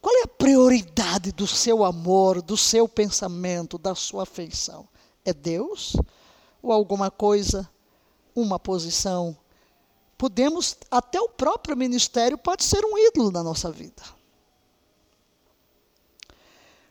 Qual 0.01 0.15
é 0.17 0.23
a 0.23 0.27
prioridade 0.27 1.31
do 1.31 1.47
seu 1.47 1.83
amor, 1.83 2.41
do 2.41 2.57
seu 2.57 2.87
pensamento, 2.87 3.77
da 3.77 3.93
sua 3.93 4.23
afeição? 4.23 4.87
É 5.23 5.31
Deus? 5.31 5.95
Ou 6.61 6.71
alguma 6.71 7.11
coisa, 7.11 7.69
uma 8.35 8.59
posição, 8.59 9.37
podemos, 10.21 10.77
até 10.91 11.19
o 11.19 11.27
próprio 11.27 11.75
ministério 11.75 12.37
pode 12.37 12.63
ser 12.63 12.85
um 12.85 12.95
ídolo 12.95 13.31
na 13.31 13.41
nossa 13.41 13.71
vida. 13.71 14.03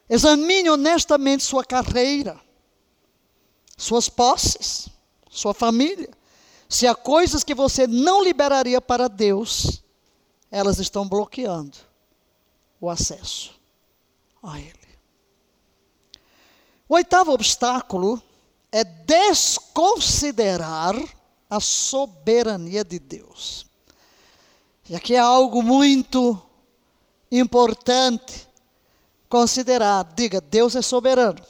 Examine 0.08 0.68
honestamente 0.68 1.44
sua 1.44 1.64
carreira, 1.64 2.40
suas 3.76 4.08
posses, 4.08 4.88
sua 5.30 5.54
família. 5.54 6.10
Se 6.68 6.88
há 6.88 6.94
coisas 6.96 7.44
que 7.44 7.54
você 7.54 7.86
não 7.86 8.20
liberaria 8.20 8.80
para 8.80 9.06
Deus, 9.06 9.80
elas 10.50 10.80
estão 10.80 11.08
bloqueando 11.08 11.78
o 12.80 12.90
acesso 12.90 13.54
a 14.42 14.58
Ele. 14.58 14.74
O 16.88 16.94
oitavo 16.94 17.30
obstáculo 17.30 18.20
é 18.72 18.82
desconsiderar 18.82 20.96
a 21.50 21.58
soberania 21.58 22.84
de 22.84 23.00
Deus. 23.00 23.66
E 24.88 24.94
aqui 24.94 25.14
é 25.14 25.18
algo 25.18 25.62
muito 25.62 26.40
importante 27.30 28.48
considerar. 29.28 30.04
Diga, 30.14 30.40
Deus 30.40 30.76
é 30.76 30.82
soberano. 30.82 31.42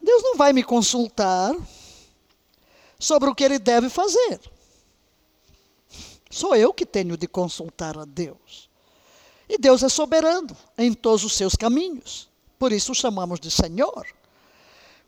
Deus 0.00 0.22
não 0.22 0.36
vai 0.36 0.52
me 0.52 0.62
consultar 0.62 1.54
sobre 2.98 3.28
o 3.28 3.34
que 3.34 3.44
ele 3.44 3.58
deve 3.58 3.90
fazer. 3.90 4.40
Sou 6.30 6.54
eu 6.54 6.72
que 6.72 6.86
tenho 6.86 7.16
de 7.16 7.26
consultar 7.26 7.98
a 7.98 8.04
Deus. 8.04 8.68
E 9.48 9.58
Deus 9.58 9.82
é 9.82 9.88
soberano 9.88 10.56
em 10.76 10.92
todos 10.92 11.24
os 11.24 11.34
seus 11.34 11.54
caminhos. 11.54 12.28
Por 12.58 12.72
isso 12.72 12.92
o 12.92 12.94
chamamos 12.94 13.40
de 13.40 13.50
Senhor. 13.50 14.06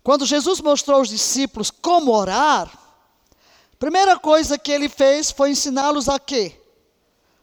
Quando 0.02 0.24
Jesus 0.24 0.60
mostrou 0.60 0.98
aos 0.98 1.08
discípulos 1.08 1.70
como 1.70 2.12
orar, 2.12 2.87
Primeira 3.78 4.18
coisa 4.18 4.58
que 4.58 4.72
ele 4.72 4.88
fez 4.88 5.30
foi 5.30 5.50
ensiná-los 5.50 6.08
a 6.08 6.18
quê? 6.18 6.58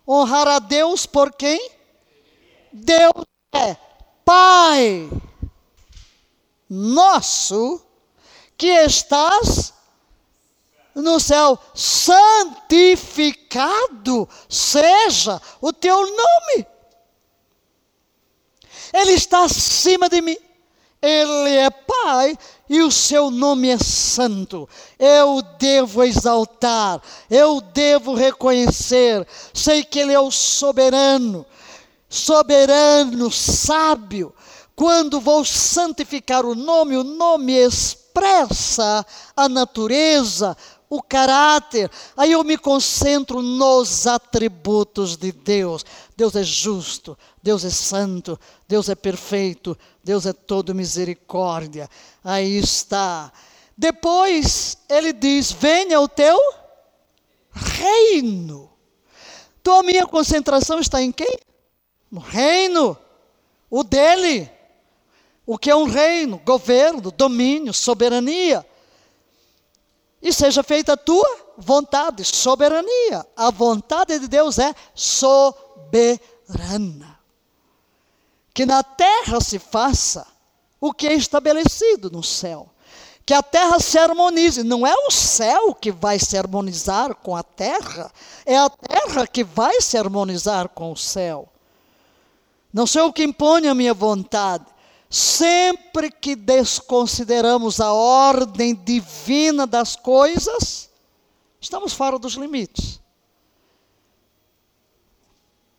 Honrar 0.07 0.47
a 0.47 0.59
Deus 0.59 1.05
por 1.05 1.33
quem? 1.33 1.71
Deus 2.71 3.25
é 3.53 3.75
Pai 4.23 5.09
nosso 6.69 7.81
que 8.57 8.67
estás 8.67 9.73
no 10.93 11.19
céu, 11.19 11.59
santificado 11.73 14.29
seja 14.47 15.41
o 15.59 15.73
teu 15.73 15.99
nome. 15.99 16.65
Ele 18.93 19.11
está 19.11 19.43
acima 19.43 20.07
de 20.07 20.21
mim. 20.21 20.37
Ele 21.05 21.55
é 21.55 21.69
Pai 21.69 22.37
e 22.69 22.81
o 22.81 22.91
seu 22.91 23.29
nome 23.29 23.69
é 23.69 23.77
santo. 23.77 24.67
Eu 24.97 25.41
devo 25.59 26.03
exaltar, 26.03 27.01
eu 27.29 27.61
devo 27.61 28.13
reconhecer. 28.13 29.25
Sei 29.53 29.83
que 29.83 29.99
Ele 29.99 30.13
é 30.13 30.19
o 30.19 30.31
soberano, 30.31 31.45
soberano, 32.09 33.31
sábio. 33.31 34.33
Quando 34.75 35.21
vou 35.21 35.45
santificar 35.45 36.45
o 36.45 36.53
nome, 36.53 36.97
o 36.97 37.03
nome 37.03 37.53
expressa 37.53 39.05
a 39.35 39.47
natureza, 39.47 40.57
o 40.89 41.01
caráter. 41.01 41.89
Aí 42.15 42.31
eu 42.31 42.43
me 42.43 42.57
concentro 42.57 43.41
nos 43.41 44.05
atributos 44.07 45.15
de 45.15 45.31
Deus. 45.31 45.85
Deus 46.15 46.35
é 46.35 46.43
justo, 46.43 47.17
Deus 47.41 47.63
é 47.63 47.69
santo, 47.69 48.39
Deus 48.67 48.89
é 48.89 48.95
perfeito, 48.95 49.77
Deus 50.03 50.25
é 50.25 50.33
todo 50.33 50.73
misericórdia. 50.73 51.89
Aí 52.23 52.57
está. 52.57 53.31
Depois 53.77 54.77
ele 54.89 55.13
diz: 55.13 55.51
Venha 55.51 55.99
o 55.99 56.07
teu 56.07 56.39
reino. 57.51 58.71
Então 59.61 59.79
a 59.79 59.83
minha 59.83 60.05
concentração 60.05 60.79
está 60.79 61.01
em 61.01 61.11
quem? 61.11 61.39
No 62.09 62.19
reino, 62.19 62.97
o 63.69 63.83
dele. 63.83 64.49
O 65.45 65.57
que 65.57 65.69
é 65.69 65.75
um 65.75 65.85
reino? 65.85 66.41
Governo, 66.43 67.11
domínio, 67.11 67.73
soberania 67.73 68.65
e 70.25 70.33
seja 70.33 70.63
feita 70.63 70.93
a 70.93 70.97
tua 70.97 71.53
vontade, 71.55 72.23
soberania. 72.23 73.23
A 73.37 73.51
vontade 73.51 74.17
de 74.17 74.27
Deus 74.27 74.57
é 74.57 74.73
soberana. 74.95 76.19
Que 78.55 78.65
na 78.65 78.81
terra 78.81 79.39
se 79.39 79.59
faça 79.59 80.25
o 80.81 80.91
que 80.91 81.05
é 81.05 81.13
estabelecido 81.13 82.09
no 82.09 82.23
céu. 82.23 82.69
Que 83.23 83.35
a 83.35 83.43
terra 83.43 83.79
se 83.79 83.99
harmonize. 83.99 84.63
Não 84.63 84.87
é 84.87 84.95
o 84.95 85.11
céu 85.11 85.75
que 85.75 85.91
vai 85.91 86.17
se 86.17 86.35
harmonizar 86.35 87.13
com 87.13 87.35
a 87.35 87.43
terra, 87.43 88.11
é 88.43 88.57
a 88.57 88.67
terra 88.67 89.27
que 89.27 89.43
vai 89.43 89.79
se 89.79 89.95
harmonizar 89.95 90.69
com 90.69 90.91
o 90.91 90.97
céu. 90.97 91.47
Não 92.73 92.87
sou 92.87 93.03
eu 93.03 93.13
que 93.13 93.23
impõe 93.23 93.67
a 93.67 93.75
minha 93.75 93.93
vontade, 93.93 94.65
Sempre 95.15 96.11
que 96.11 96.35
desconsideramos 96.35 97.79
a 97.79 97.93
ordem 97.93 98.75
divina 98.75 99.65
das 99.65 99.95
coisas, 99.95 100.89
estamos 101.61 101.93
fora 101.93 102.19
dos 102.19 102.33
limites. 102.33 102.99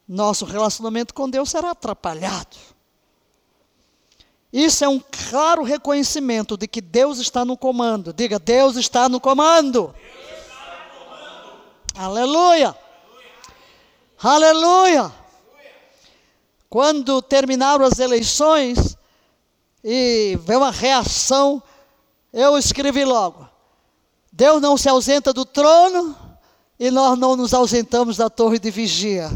Nosso 0.09 0.45
relacionamento 0.45 1.13
com 1.13 1.29
Deus 1.29 1.51
será 1.51 1.71
atrapalhado. 1.71 2.57
Isso 4.53 4.85
é 4.85 4.89
um 4.89 5.01
claro 5.29 5.63
reconhecimento 5.63 6.57
de 6.57 6.69
que 6.69 6.81
Deus 6.81 7.19
está 7.19 7.45
no 7.45 7.57
comando. 7.57 8.13
Diga, 8.13 8.39
Deus 8.39 8.77
está 8.77 9.09
no 9.09 9.21
comando. 9.21 9.95
Está 9.97 10.89
no 10.95 11.05
comando. 11.05 11.63
Aleluia. 11.95 12.77
Aleluia. 14.19 14.55
Aleluia. 14.55 15.27
Quando 16.69 17.23
terminaram 17.23 17.85
as 17.85 17.99
eleições 17.99 18.97
e 19.83 20.39
veio 20.43 20.61
uma 20.61 20.71
reação, 20.71 21.63
eu 22.33 22.57
escrevi 22.59 23.05
logo: 23.05 23.49
Deus 24.33 24.61
não 24.61 24.77
se 24.77 24.89
ausenta 24.89 25.33
do 25.33 25.45
trono 25.45 26.17
e 26.79 26.91
nós 26.91 27.19
não 27.19 27.37
nos 27.37 27.55
ausentamos 27.55 28.17
da 28.17 28.29
torre 28.29 28.59
de 28.59 28.71
vigia. 28.71 29.31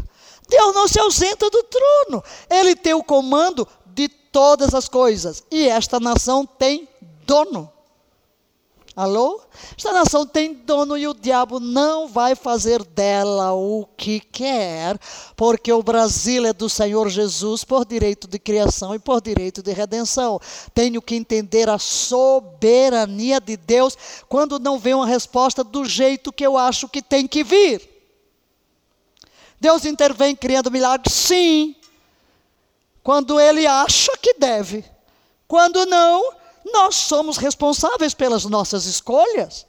Deus 0.51 0.75
não 0.75 0.85
se 0.85 0.99
ausenta 0.99 1.49
do 1.49 1.63
trono, 1.63 2.21
Ele 2.49 2.75
tem 2.75 2.93
o 2.93 3.01
comando 3.01 3.65
de 3.85 4.09
todas 4.09 4.75
as 4.75 4.89
coisas 4.89 5.43
e 5.49 5.67
esta 5.67 5.97
nação 5.97 6.45
tem 6.45 6.87
dono. 7.25 7.71
Alô? 8.93 9.39
Esta 9.77 9.93
nação 9.93 10.27
tem 10.27 10.53
dono 10.53 10.97
e 10.97 11.07
o 11.07 11.13
diabo 11.13 11.61
não 11.61 12.09
vai 12.09 12.35
fazer 12.35 12.83
dela 12.83 13.53
o 13.53 13.87
que 13.95 14.19
quer, 14.19 14.99
porque 15.37 15.71
o 15.71 15.81
Brasil 15.81 16.45
é 16.45 16.51
do 16.51 16.67
Senhor 16.67 17.07
Jesus 17.07 17.63
por 17.63 17.85
direito 17.85 18.27
de 18.27 18.37
criação 18.37 18.93
e 18.93 18.99
por 18.99 19.21
direito 19.21 19.63
de 19.63 19.71
redenção. 19.71 20.41
Tenho 20.73 21.01
que 21.01 21.15
entender 21.15 21.69
a 21.69 21.79
soberania 21.79 23.39
de 23.39 23.55
Deus 23.55 23.97
quando 24.27 24.59
não 24.59 24.77
vem 24.77 24.93
uma 24.93 25.07
resposta 25.07 25.63
do 25.63 25.85
jeito 25.85 26.33
que 26.33 26.45
eu 26.45 26.57
acho 26.57 26.89
que 26.89 27.01
tem 27.01 27.25
que 27.25 27.45
vir. 27.45 27.90
Deus 29.61 29.85
intervém 29.85 30.35
criando 30.35 30.71
milagres? 30.71 31.13
Sim. 31.13 31.75
Quando 33.03 33.39
ele 33.39 33.67
acha 33.67 34.11
que 34.17 34.33
deve. 34.33 34.83
Quando 35.47 35.85
não, 35.85 36.33
nós 36.73 36.95
somos 36.95 37.37
responsáveis 37.37 38.15
pelas 38.15 38.43
nossas 38.45 38.85
escolhas. 38.85 39.67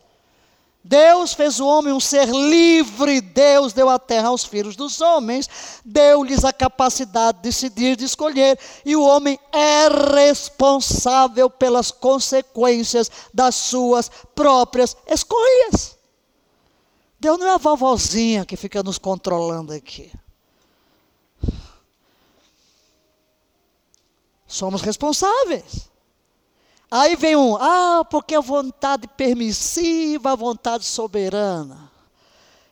Deus 0.82 1.34
fez 1.34 1.60
o 1.60 1.66
homem 1.66 1.92
um 1.92 2.00
ser 2.00 2.26
livre, 2.26 3.20
Deus 3.20 3.74
deu 3.74 3.88
a 3.88 3.98
terra 3.98 4.28
aos 4.28 4.44
filhos 4.44 4.74
dos 4.74 5.00
homens, 5.00 5.48
deu-lhes 5.84 6.42
a 6.42 6.54
capacidade 6.54 7.38
de 7.38 7.44
decidir, 7.44 7.94
de 7.94 8.06
escolher, 8.06 8.58
e 8.84 8.96
o 8.96 9.04
homem 9.04 9.38
é 9.52 9.88
responsável 10.16 11.50
pelas 11.50 11.90
consequências 11.90 13.10
das 13.32 13.54
suas 13.54 14.10
próprias 14.34 14.96
escolhas. 15.06 16.01
Deus 17.22 17.38
não 17.38 17.46
é 17.46 17.54
a 17.54 17.56
vovozinha 17.56 18.44
que 18.44 18.56
fica 18.56 18.82
nos 18.82 18.98
controlando 18.98 19.72
aqui. 19.72 20.12
Somos 24.44 24.82
responsáveis. 24.82 25.88
Aí 26.90 27.14
vem 27.14 27.36
um, 27.36 27.56
ah, 27.60 28.04
porque 28.10 28.34
a 28.34 28.40
vontade 28.40 29.06
permissiva, 29.06 30.32
a 30.32 30.34
vontade 30.34 30.84
soberana. 30.84 31.92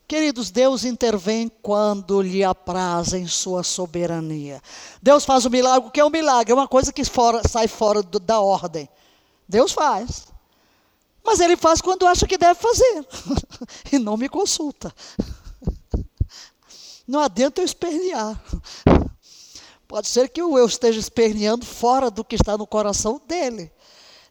Queridos, 0.09 0.51
Deus 0.51 0.85
intervém 0.85 1.49
quando 1.63 2.21
lhe 2.21 2.43
apraz 2.43 3.13
em 3.13 3.29
sua 3.29 3.63
soberania. 3.63 4.61
Deus 5.01 5.25
faz 5.25 5.45
o 5.45 5.51
milagre, 5.51 5.89
o 5.89 5.93
que 5.93 6.01
é 6.01 6.05
um 6.05 6.11
milagre? 6.11 6.51
É 6.51 6.57
uma 6.57 6.67
coisa 6.67 6.93
que 6.93 7.05
fora, 7.05 7.47
sai 7.47 7.69
fora 7.69 8.03
do, 8.03 8.19
da 8.19 8.41
ordem. 8.41 8.89
Deus 9.49 9.71
faz. 9.71 10.27
Mas 11.31 11.39
ele 11.39 11.57
faz 11.57 11.81
quando 11.81 12.09
acha 12.09 12.27
que 12.27 12.37
deve 12.37 12.59
fazer. 12.59 13.07
e 13.93 14.01
não 14.01 14.17
me 14.17 14.29
consulta. 14.29 14.93
Não 17.07 17.21
adianta 17.21 17.61
eu 17.61 17.65
espernear. 17.65 18.43
Pode 19.87 20.09
ser 20.09 20.29
que 20.29 20.43
eu 20.43 20.67
esteja 20.67 20.99
esperneando 20.99 21.65
fora 21.65 22.11
do 22.11 22.25
que 22.25 22.35
está 22.35 22.59
no 22.59 22.67
coração 22.67 23.23
dele. 23.29 23.71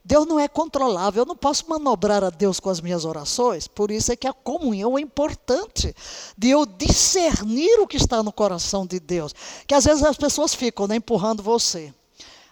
Deus 0.04 0.28
não 0.28 0.38
é 0.38 0.50
controlável, 0.50 1.22
eu 1.24 1.26
não 1.26 1.38
posso 1.38 1.70
manobrar 1.70 2.22
a 2.22 2.30
Deus 2.30 2.60
com 2.60 2.70
as 2.70 2.82
minhas 2.82 3.06
orações, 3.06 3.66
por 3.66 3.92
isso 3.92 4.12
é 4.12 4.16
que 4.18 4.28
a 4.28 4.34
comunhão 4.34 4.98
é 4.98 5.02
importante, 5.02 5.96
de 6.38 6.50
eu 6.50 6.66
discernir 6.66 7.80
o 7.80 7.88
que 7.88 7.96
está 7.96 8.22
no 8.22 8.34
coração 8.34 8.86
de 8.86 9.00
Deus. 9.00 9.34
Que 9.66 9.74
às 9.74 9.86
vezes 9.86 10.04
as 10.04 10.18
pessoas 10.18 10.54
ficam 10.54 10.86
né, 10.86 10.98
empurrando 10.98 11.42
você. 11.42 11.94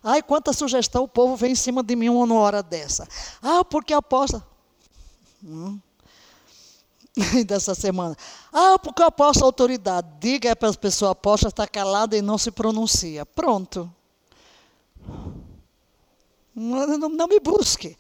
Ai, 0.10 0.24
quanta 0.24 0.54
sugestão 0.54 1.04
o 1.04 1.08
povo 1.08 1.36
vem 1.36 1.52
em 1.52 1.56
cima 1.56 1.84
de 1.84 1.94
mim 1.94 2.08
uma 2.08 2.34
hora 2.36 2.64
dessa. 2.64 3.06
Ah, 3.42 3.66
porque 3.66 3.94
aposta. 3.94 4.42
Hum. 5.44 5.78
dessa 7.46 7.76
semana. 7.76 8.16
Ah, 8.54 8.80
porque 8.80 9.02
eu 9.02 9.12
autoridade. 9.44 10.08
Diga 10.18 10.56
para 10.56 10.70
as 10.70 10.78
pessoas, 10.78 11.12
aposta, 11.12 11.50
está 11.50 11.68
calada 11.68 12.16
e 12.16 12.22
não 12.22 12.38
se 12.38 12.52
pronuncia. 12.52 13.26
Pronto. 13.26 13.94
Não, 16.56 16.88
não, 16.98 17.10
não 17.10 17.28
me 17.28 17.42
busque. 17.42 17.98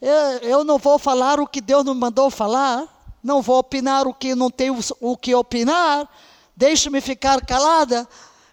Eu, 0.00 0.14
eu, 0.40 0.64
não 0.64 0.78
vou 0.78 0.98
falar 0.98 1.38
o 1.38 1.46
que 1.46 1.60
Deus 1.60 1.84
não 1.84 1.94
mandou 1.94 2.30
falar. 2.30 3.14
Não 3.22 3.42
vou 3.42 3.58
opinar 3.58 4.06
o 4.06 4.14
que 4.14 4.34
não 4.34 4.50
tenho 4.50 4.78
o 5.02 5.18
que 5.18 5.34
opinar. 5.34 6.08
Deixe-me 6.56 7.02
ficar 7.02 7.44
calada, 7.44 8.08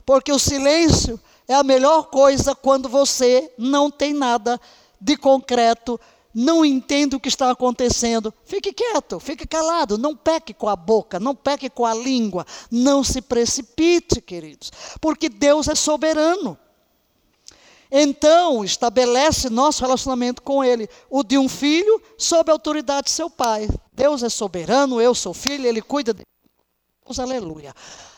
porque 0.05 0.33
o 0.33 0.37
silêncio 0.37 1.17
é 1.47 1.53
a 1.53 1.63
melhor 1.63 2.07
coisa 2.07 2.55
quando 2.55 2.87
você 2.87 3.51
não 3.57 3.91
tem 3.91 4.13
nada 4.13 4.59
de 4.99 5.17
concreto, 5.17 5.99
não 6.33 6.65
entende 6.65 7.15
o 7.15 7.19
que 7.19 7.27
está 7.27 7.51
acontecendo. 7.51 8.33
Fique 8.43 8.73
quieto, 8.73 9.19
fique 9.19 9.45
calado, 9.45 9.97
não 9.97 10.15
peque 10.15 10.53
com 10.53 10.67
a 10.67 10.75
boca, 10.75 11.19
não 11.19 11.35
peque 11.35 11.69
com 11.69 11.85
a 11.85 11.93
língua, 11.93 12.45
não 12.71 13.03
se 13.03 13.21
precipite, 13.21 14.19
queridos, 14.19 14.71
porque 14.99 15.29
Deus 15.29 15.67
é 15.67 15.75
soberano. 15.75 16.57
Então, 17.95 18.65
estabelece 18.65 19.51
nosso 19.51 19.83
relacionamento 19.83 20.41
com 20.41 20.63
Ele, 20.63 20.89
o 21.11 21.23
de 21.23 21.37
um 21.37 21.47
filho 21.47 22.01
sob 22.17 22.49
a 22.49 22.53
autoridade 22.55 23.05
de 23.05 23.11
seu 23.11 23.29
pai. 23.29 23.69
Deus 23.93 24.23
é 24.23 24.29
soberano, 24.29 24.99
eu 24.99 25.13
sou 25.13 25.31
filho, 25.31 25.67
Ele 25.67 25.79
cuida 25.79 26.11
de 26.11 26.23
Deus, 27.05 27.19
aleluia. 27.19 27.71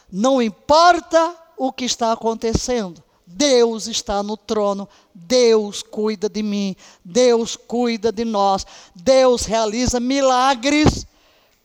Não 0.09 0.41
importa 0.41 1.35
o 1.57 1.73
que 1.73 1.83
está 1.83 2.13
acontecendo, 2.13 3.03
Deus 3.25 3.87
está 3.87 4.21
no 4.21 4.37
trono, 4.37 4.87
Deus 5.13 5.81
cuida 5.81 6.29
de 6.29 6.43
mim, 6.43 6.75
Deus 7.03 7.55
cuida 7.55 8.11
de 8.11 8.23
nós, 8.23 8.65
Deus 8.93 9.45
realiza 9.45 9.99
milagres 9.99 11.05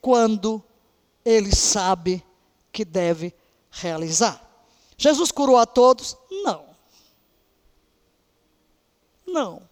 quando 0.01 0.63
Ele 1.25 1.55
sabe 1.55 2.25
que 2.73 2.85
deve 2.85 3.35
realizar. 3.71 4.43
Jesus 4.97 5.31
curou 5.31 5.59
a 5.59 5.67
todos? 5.67 6.17
Não. 6.31 6.65
Não. 9.27 9.63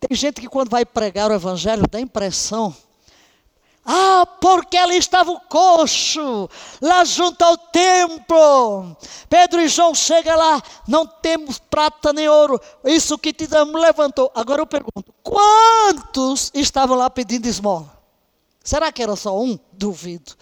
Tem 0.00 0.16
gente 0.16 0.40
que 0.40 0.48
quando 0.48 0.70
vai 0.70 0.84
pregar 0.84 1.30
o 1.30 1.34
evangelho 1.34 1.86
dá 1.88 1.98
a 1.98 2.02
impressão 2.02 2.74
ah, 3.84 4.26
porque 4.40 4.76
ali 4.76 4.96
estava 4.98 5.30
o 5.30 5.40
coxo, 5.40 6.48
lá 6.80 7.04
junto 7.04 7.42
ao 7.42 7.56
templo. 7.56 8.96
Pedro 9.28 9.60
e 9.60 9.68
João 9.68 9.94
chegam 9.94 10.36
lá, 10.36 10.62
não 10.86 11.06
temos 11.06 11.58
prata 11.58 12.12
nem 12.12 12.28
ouro, 12.28 12.60
isso 12.84 13.18
que 13.18 13.32
te 13.32 13.46
damos 13.46 13.80
levantou. 13.80 14.30
Agora 14.34 14.62
eu 14.62 14.66
pergunto: 14.66 15.14
quantos 15.22 16.50
estavam 16.54 16.96
lá 16.96 17.08
pedindo 17.08 17.46
esmola? 17.46 17.98
Será 18.62 18.92
que 18.92 19.02
era 19.02 19.16
só 19.16 19.38
um? 19.38 19.58
Duvido. 19.72 20.34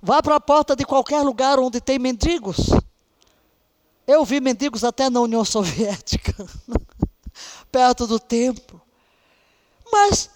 Vá 0.00 0.22
para 0.22 0.36
a 0.36 0.40
porta 0.40 0.74
de 0.74 0.84
qualquer 0.84 1.22
lugar 1.22 1.58
onde 1.58 1.80
tem 1.80 1.98
mendigos. 1.98 2.70
Eu 4.06 4.24
vi 4.24 4.40
mendigos 4.40 4.84
até 4.84 5.10
na 5.10 5.20
União 5.20 5.44
Soviética, 5.44 6.34
perto 7.70 8.06
do 8.06 8.18
templo. 8.18 8.80
Mas 9.90 10.30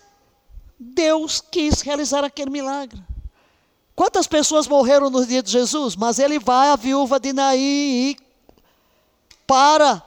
Deus 0.79 1.41
quis 1.41 1.81
realizar 1.81 2.25
aquele 2.25 2.51
milagre. 2.51 3.03
Quantas 3.95 4.27
pessoas 4.27 4.67
morreram 4.67 5.11
no 5.11 5.25
dia 5.25 5.43
de 5.43 5.51
Jesus? 5.51 5.95
Mas 5.95 6.19
ele 6.19 6.39
vai 6.39 6.71
à 6.71 6.77
viúva 6.77 7.21
de 7.21 7.33
Naí 7.33 8.11
e 8.11 8.17
para. 9.47 10.03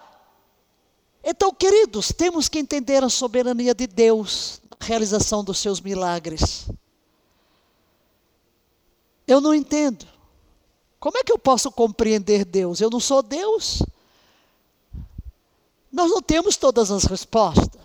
Então, 1.23 1.53
queridos, 1.53 2.11
temos 2.11 2.49
que 2.49 2.59
entender 2.59 3.03
a 3.03 3.09
soberania 3.09 3.73
de 3.73 3.87
Deus 3.87 4.61
na 4.69 4.85
realização 4.85 5.43
dos 5.43 5.59
seus 5.59 5.79
milagres. 5.79 6.67
Eu 9.27 9.41
não 9.41 9.53
entendo. 9.53 10.05
Como 10.99 11.17
é 11.17 11.23
que 11.23 11.31
eu 11.31 11.37
posso 11.37 11.71
compreender 11.71 12.45
Deus? 12.45 12.81
Eu 12.81 12.89
não 12.89 12.99
sou 12.99 13.21
Deus. 13.21 13.81
Nós 15.91 16.09
não 16.11 16.21
temos 16.21 16.57
todas 16.57 16.91
as 16.91 17.05
respostas, 17.05 17.84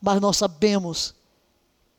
mas 0.00 0.20
nós 0.20 0.36
sabemos 0.36 1.14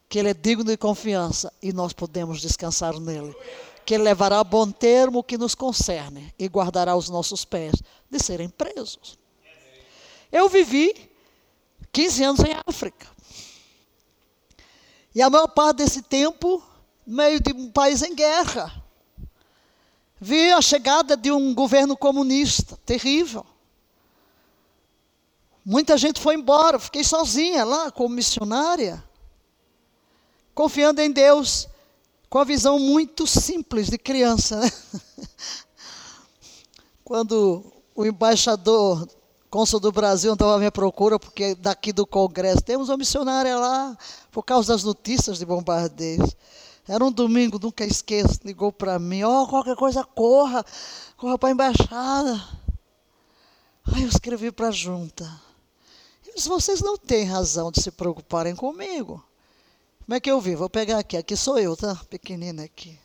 que 0.09 0.19
Ele 0.19 0.29
é 0.29 0.33
digno 0.33 0.63
de 0.63 0.77
confiança 0.77 1.51
e 1.61 1.71
nós 1.71 1.93
podemos 1.93 2.41
descansar 2.41 2.99
nele. 2.99 3.35
que 3.83 3.95
ele 3.95 4.03
levará 4.03 4.39
a 4.39 4.43
bom 4.43 4.69
termo 4.69 5.19
o 5.19 5.23
que 5.23 5.39
nos 5.39 5.55
concerne 5.55 6.31
e 6.37 6.47
guardará 6.47 6.95
os 6.95 7.09
nossos 7.09 7.43
pés 7.43 7.73
de 8.09 8.19
serem 8.19 8.47
presos. 8.47 9.17
Eu 10.31 10.47
vivi 10.47 10.93
15 11.91 12.23
anos 12.23 12.39
em 12.41 12.55
África. 12.65 13.07
E 15.13 15.21
a 15.21 15.29
maior 15.29 15.47
parte 15.47 15.77
desse 15.77 16.01
tempo, 16.01 16.63
meio 17.05 17.41
de 17.41 17.51
um 17.53 17.69
país 17.69 18.01
em 18.01 18.15
guerra. 18.15 18.81
Vi 20.19 20.51
a 20.51 20.61
chegada 20.61 21.17
de 21.17 21.31
um 21.31 21.53
governo 21.53 21.97
comunista 21.97 22.77
terrível. 22.85 23.45
Muita 25.63 25.97
gente 25.97 26.19
foi 26.19 26.35
embora, 26.35 26.79
fiquei 26.79 27.03
sozinha 27.03 27.63
lá 27.63 27.91
como 27.91 28.15
missionária, 28.15 29.03
confiando 30.55 31.01
em 31.01 31.11
Deus, 31.11 31.67
com 32.27 32.39
a 32.39 32.43
visão 32.43 32.79
muito 32.79 33.27
simples 33.27 33.87
de 33.87 33.97
criança. 33.97 34.59
Né? 34.59 34.71
Quando 37.05 37.63
o 37.93 38.05
embaixador 38.05 39.07
cônsul 39.51 39.79
do 39.79 39.91
Brasil 39.91 40.33
estava 40.33 40.55
à 40.55 40.57
minha 40.57 40.71
procura, 40.71 41.19
porque 41.19 41.53
daqui 41.53 41.91
do 41.91 42.07
Congresso 42.07 42.61
temos 42.61 42.89
uma 42.89 42.97
missionária 42.97 43.55
lá, 43.57 43.95
por 44.31 44.43
causa 44.43 44.73
das 44.73 44.83
notícias 44.83 45.37
de 45.37 45.45
bombardeios. 45.45 46.35
Era 46.87 47.03
um 47.03 47.11
domingo, 47.11 47.59
nunca 47.61 47.85
esqueço, 47.85 48.39
ligou 48.43 48.71
para 48.71 48.97
mim, 48.97 49.23
ó, 49.23 49.43
oh, 49.43 49.47
qualquer 49.47 49.75
coisa, 49.75 50.03
corra, 50.03 50.65
corra 51.17 51.37
para 51.37 51.49
a 51.49 51.51
embaixada. 51.51 52.41
Aí 53.93 54.03
eu 54.03 54.09
escrevi 54.09 54.51
para 54.51 54.69
a 54.69 54.71
junta. 54.71 55.29
Vocês 56.35 56.81
não 56.81 56.97
têm 56.97 57.25
razão 57.25 57.71
de 57.71 57.81
se 57.81 57.91
preocuparem 57.91 58.55
comigo. 58.55 59.23
Como 60.05 60.15
é 60.15 60.19
que 60.19 60.31
eu 60.31 60.41
vi? 60.41 60.55
Vou 60.55 60.69
pegar 60.69 60.99
aqui, 60.99 61.15
aqui 61.15 61.35
sou 61.35 61.57
eu, 61.57 61.75
tá? 61.77 61.95
Pequenina 62.09 62.63
aqui. 62.63 62.99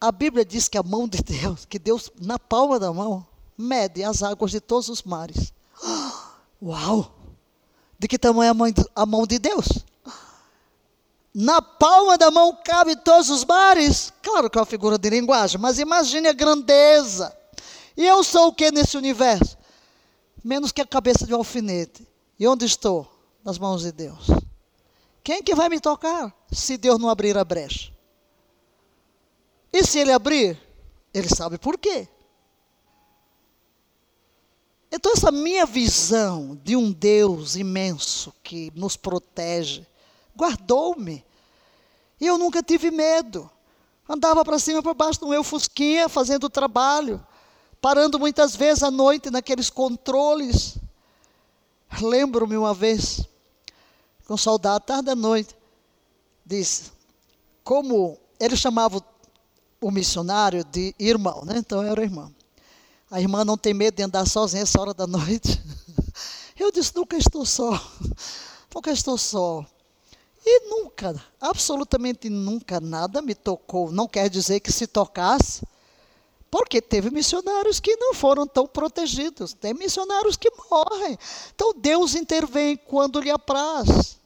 A 0.00 0.10
Bíblia 0.10 0.44
diz 0.44 0.68
que 0.68 0.78
a 0.78 0.82
mão 0.82 1.06
de 1.06 1.22
Deus, 1.22 1.64
que 1.66 1.78
Deus, 1.78 2.10
na 2.20 2.38
palma 2.38 2.78
da 2.78 2.92
mão, 2.92 3.26
mede 3.56 4.02
as 4.02 4.22
águas 4.22 4.50
de 4.50 4.60
todos 4.60 4.88
os 4.88 5.02
mares. 5.02 5.52
Uau! 6.62 7.14
De 7.98 8.08
que 8.08 8.18
tamanho 8.18 8.48
é 8.48 8.72
a 8.98 9.02
a 9.02 9.06
mão 9.06 9.26
de 9.26 9.38
Deus? 9.38 9.68
Na 11.32 11.62
palma 11.62 12.18
da 12.18 12.30
mão 12.30 12.58
cabe 12.64 12.96
todos 12.96 13.30
os 13.30 13.44
mares. 13.44 14.12
Claro 14.22 14.50
que 14.50 14.58
é 14.58 14.60
uma 14.60 14.66
figura 14.66 14.98
de 14.98 15.08
linguagem, 15.10 15.60
mas 15.60 15.78
imagine 15.78 16.26
a 16.26 16.32
grandeza. 16.32 17.36
E 17.96 18.04
eu 18.04 18.24
sou 18.24 18.48
o 18.48 18.52
que 18.52 18.72
nesse 18.72 18.96
universo? 18.96 19.56
Menos 20.42 20.72
que 20.72 20.80
a 20.80 20.86
cabeça 20.86 21.26
de 21.26 21.34
um 21.34 21.36
alfinete. 21.36 22.09
E 22.40 22.48
onde 22.48 22.64
estou? 22.64 23.06
Nas 23.44 23.58
mãos 23.58 23.82
de 23.82 23.92
Deus. 23.92 24.26
Quem 25.22 25.42
que 25.42 25.54
vai 25.54 25.68
me 25.68 25.78
tocar 25.78 26.34
se 26.50 26.78
Deus 26.78 26.98
não 26.98 27.10
abrir 27.10 27.36
a 27.36 27.44
brecha? 27.44 27.92
E 29.70 29.84
se 29.84 29.98
ele 29.98 30.10
abrir, 30.10 30.58
ele 31.12 31.28
sabe 31.28 31.58
por 31.58 31.76
quê. 31.76 32.08
Então, 34.90 35.12
essa 35.12 35.30
minha 35.30 35.66
visão 35.66 36.58
de 36.64 36.74
um 36.74 36.90
Deus 36.90 37.56
imenso 37.56 38.32
que 38.42 38.72
nos 38.74 38.96
protege, 38.96 39.86
guardou-me. 40.34 41.24
E 42.18 42.26
eu 42.26 42.38
nunca 42.38 42.62
tive 42.62 42.90
medo. 42.90 43.48
Andava 44.08 44.42
para 44.44 44.58
cima 44.58 44.80
e 44.80 44.82
para 44.82 44.94
baixo 44.94 45.20
no 45.20 45.28
meu 45.28 45.44
fusquinha, 45.44 46.08
fazendo 46.08 46.44
o 46.44 46.50
trabalho, 46.50 47.24
parando 47.80 48.18
muitas 48.18 48.56
vezes 48.56 48.82
à 48.82 48.90
noite 48.90 49.30
naqueles 49.30 49.68
controles. 49.70 50.78
Lembro-me 52.00 52.56
uma 52.56 52.74
vez, 52.74 53.22
com 54.26 54.34
um 54.34 54.36
soldado, 54.36 54.84
tarde 54.84 55.06
da 55.06 55.14
noite, 55.16 55.56
disse, 56.44 56.90
como 57.64 58.18
ele 58.38 58.56
chamava 58.56 59.02
o 59.80 59.90
missionário 59.90 60.64
de 60.64 60.94
irmão, 60.98 61.44
né? 61.44 61.54
então 61.56 61.82
era 61.82 62.02
irmão. 62.02 62.34
A 63.10 63.20
irmã 63.20 63.44
não 63.44 63.56
tem 63.56 63.74
medo 63.74 63.96
de 63.96 64.02
andar 64.02 64.26
sozinha 64.26 64.62
essa 64.62 64.80
hora 64.80 64.94
da 64.94 65.06
noite. 65.06 65.60
Eu 66.56 66.70
disse, 66.70 66.94
nunca 66.94 67.16
estou 67.16 67.44
só. 67.44 67.70
Nunca 68.72 68.92
estou 68.92 69.18
só. 69.18 69.66
E 70.44 70.68
nunca, 70.68 71.22
absolutamente 71.40 72.30
nunca, 72.30 72.80
nada 72.80 73.20
me 73.20 73.34
tocou. 73.34 73.90
Não 73.90 74.06
quer 74.06 74.30
dizer 74.30 74.60
que 74.60 74.70
se 74.70 74.86
tocasse, 74.86 75.62
porque 76.50 76.82
teve 76.82 77.10
missionários 77.10 77.78
que 77.78 77.96
não 77.96 78.12
foram 78.12 78.46
tão 78.46 78.66
protegidos. 78.66 79.54
Tem 79.54 79.72
missionários 79.72 80.36
que 80.36 80.50
morrem. 80.70 81.18
Então 81.54 81.72
Deus 81.76 82.14
intervém 82.14 82.76
quando 82.76 83.20
lhe 83.20 83.30
apraz. 83.30 84.18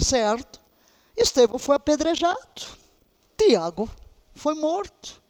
Certo? 0.00 0.60
Estevão 1.16 1.58
foi 1.58 1.76
apedrejado. 1.76 2.78
Tiago 3.36 3.88
foi 4.34 4.54
morto 4.54 5.22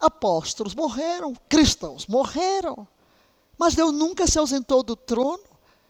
apóstolos 0.00 0.74
morreram, 0.74 1.34
cristãos 1.48 2.06
morreram. 2.06 2.86
Mas 3.58 3.74
Deus 3.74 3.92
nunca 3.92 4.26
se 4.26 4.38
ausentou 4.38 4.82
do 4.82 4.94
trono. 4.94 5.42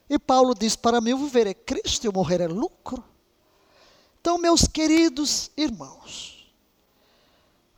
E 0.08 0.18
Paulo 0.18 0.54
diz: 0.54 0.76
Para 0.76 1.00
mim, 1.00 1.16
viver 1.16 1.46
é 1.46 1.54
Cristo 1.54 2.06
e 2.06 2.12
morrer 2.12 2.40
é 2.40 2.46
lucro. 2.46 3.02
Então, 4.20 4.38
meus 4.38 4.66
queridos 4.66 5.50
irmãos, 5.56 6.35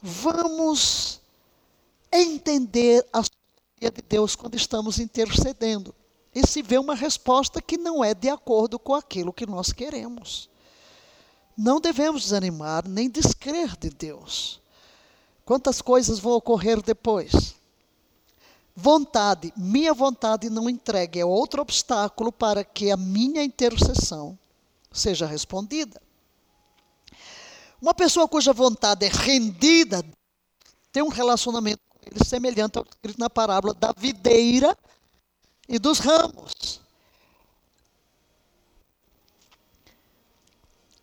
vamos 0.01 1.20
entender 2.12 3.07
a 3.12 3.22
soberania 3.22 3.90
de 3.94 4.03
Deus 4.09 4.34
quando 4.34 4.55
estamos 4.55 4.99
intercedendo. 4.99 5.94
E 6.34 6.46
se 6.46 6.62
vê 6.62 6.78
uma 6.78 6.94
resposta 6.94 7.61
que 7.61 7.76
não 7.76 8.05
é 8.05 8.14
de 8.14 8.28
acordo 8.28 8.78
com 8.78 8.94
aquilo 8.94 9.32
que 9.32 9.46
nós 9.46 9.72
queremos. 9.72 10.49
Não 11.57 11.80
devemos 11.80 12.22
desanimar 12.22 12.86
nem 12.88 13.11
descrer 13.11 13.76
de 13.76 13.90
Deus. 13.90 14.61
Quantas 15.44 15.82
coisas 15.82 16.18
vão 16.18 16.32
ocorrer 16.32 16.80
depois? 16.82 17.57
Vontade, 18.76 19.53
minha 19.57 19.92
vontade 19.92 20.49
não 20.49 20.70
entregue 20.70 21.18
é 21.18 21.24
outro 21.24 21.61
obstáculo 21.61 22.30
para 22.30 22.62
que 22.62 22.92
a 22.92 22.96
minha 22.96 23.42
intercessão 23.42 24.38
seja 24.92 25.26
respondida. 25.26 26.01
Uma 27.81 27.95
pessoa 27.95 28.29
cuja 28.29 28.53
vontade 28.53 29.07
é 29.07 29.09
rendida 29.09 30.05
tem 30.91 31.03
um 31.03 31.09
relacionamento 31.09 31.81
com 31.89 31.99
ele 32.11 32.24
semelhante 32.24 32.79
ao 32.79 32.85
escrito 32.85 33.20
na 33.20 33.31
parábola 33.31 33.74
da 33.74 33.93
videira 33.97 34.76
e 35.68 35.79
dos 35.79 35.99
ramos. 35.99 36.81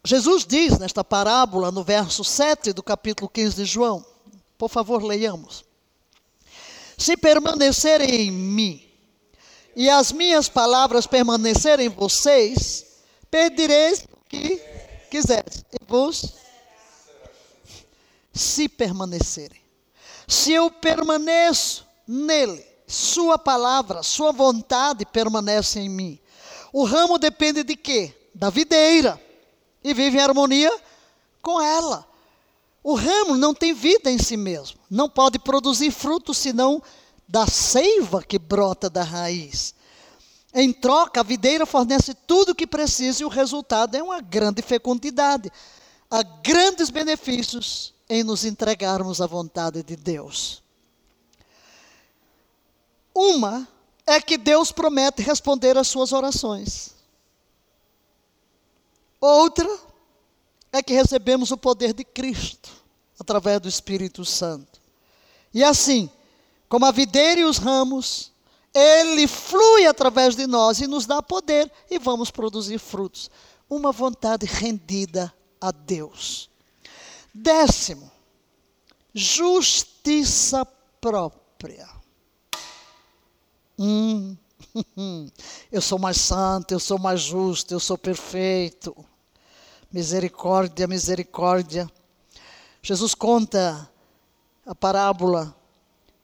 Jesus 0.04 0.46
diz 0.46 0.78
nesta 0.78 1.04
parábola, 1.04 1.72
no 1.72 1.84
verso 1.84 2.24
7 2.24 2.74
do 2.74 2.84
capítulo 2.84 3.30
15 3.30 3.56
de 3.56 3.66
João: 3.66 4.06
por 4.58 4.70
favor, 4.70 5.04
leiamos. 5.04 5.66
Se 6.98 7.18
permanecerem 7.18 8.10
em 8.10 8.32
mim 8.32 8.88
e 9.76 9.90
as 9.90 10.12
minhas 10.12 10.48
palavras 10.48 11.08
permanecerem 11.08 11.88
em 11.88 11.90
vocês, 11.90 12.86
pedireis 13.30 14.06
o 14.12 14.30
que 14.30 14.58
quiseres. 15.10 15.66
E 15.74 15.86
vos, 15.86 16.36
se 18.36 18.68
permanecerem. 18.68 19.62
Se 20.28 20.52
eu 20.52 20.70
permaneço 20.70 21.88
nele, 22.06 22.64
sua 22.86 23.40
palavra, 23.40 24.04
sua 24.04 24.32
vontade 24.32 25.06
permanece 25.06 25.80
em 25.80 25.90
mim. 25.90 26.20
O 26.74 26.84
ramo 26.84 27.18
depende 27.18 27.64
de 27.64 27.76
quê? 27.76 28.14
Da 28.34 28.50
videira. 28.50 29.20
E 29.82 29.94
vive 29.94 30.18
em 30.18 30.22
harmonia 30.22 30.76
com 31.42 31.62
ela. 31.62 32.06
O 32.84 32.94
ramo 32.94 33.38
não 33.38 33.54
tem 33.54 33.74
vida 33.74 34.12
em 34.12 34.18
si 34.20 34.38
mesmo, 34.38 34.78
não 34.92 35.10
pode 35.10 35.40
produzir 35.40 35.90
fruto 35.90 36.34
senão 36.34 36.84
da 37.28 37.48
seiva 37.48 38.22
que 38.22 38.38
brota 38.38 38.90
da 38.90 39.02
raiz. 39.02 39.74
Em 40.54 40.72
troca, 40.72 41.22
a 41.22 41.24
videira 41.24 41.66
fornece 41.66 42.14
tudo 42.14 42.52
o 42.52 42.56
que 42.56 42.68
precisa 42.68 43.24
e 43.24 43.26
o 43.26 43.30
resultado 43.30 43.96
é 43.96 44.04
uma 44.04 44.22
grande 44.22 44.62
fecundidade. 44.62 45.52
Há 46.12 46.22
grandes 46.22 46.92
benefícios 46.92 47.95
em 48.10 48.24
nos 48.24 48.46
entregarmos 48.46 49.22
à 49.22 49.28
vontade 49.28 49.84
de 49.84 49.96
Deus. 49.96 50.62
Uma 53.14 53.68
é 54.06 54.22
que 54.22 54.38
Deus 54.38 54.72
promete 54.72 55.22
responder 55.22 55.78
às 55.78 55.88
suas 55.88 56.12
orações. 56.12 56.94
Outra 59.20 59.68
é 60.72 60.84
que 60.84 60.94
recebemos 60.94 61.50
o 61.52 61.58
poder 61.58 61.94
de 61.94 62.04
Cristo 62.04 62.70
através 63.20 63.60
do 63.60 63.68
Espírito 63.68 64.24
Santo. 64.26 64.80
E 65.54 65.64
assim, 65.64 66.10
como 66.68 66.86
a 66.86 66.92
videira 66.92 67.40
e 67.40 67.46
os 67.46 67.58
ramos, 67.58 68.32
ele 68.74 69.26
flui 69.26 69.88
através 69.88 70.36
de 70.36 70.46
nós 70.46 70.80
e 70.82 70.88
nos 70.88 71.06
dá 71.06 71.22
poder 71.22 71.72
e 71.90 71.98
vamos 71.98 72.30
produzir 72.30 72.78
frutos. 72.78 73.32
Uma 73.70 73.92
vontade 73.92 74.46
rendida 74.46 75.34
a 75.62 75.72
Deus. 75.72 76.50
Décimo, 77.38 78.10
justiça 79.14 80.66
própria. 81.02 81.86
Hum, 83.78 84.38
eu 85.70 85.82
sou 85.82 86.00
mais 86.00 86.16
santo, 86.16 86.74
eu 86.74 86.80
sou 86.80 86.98
mais 86.98 87.20
justo, 87.20 87.74
eu 87.74 87.80
sou 87.82 87.98
perfeito. 87.98 88.96
Misericórdia, 89.92 90.88
misericórdia. 90.88 91.92
Jesus 92.82 93.14
conta 93.14 93.92
a 94.66 94.74
parábola 94.74 95.54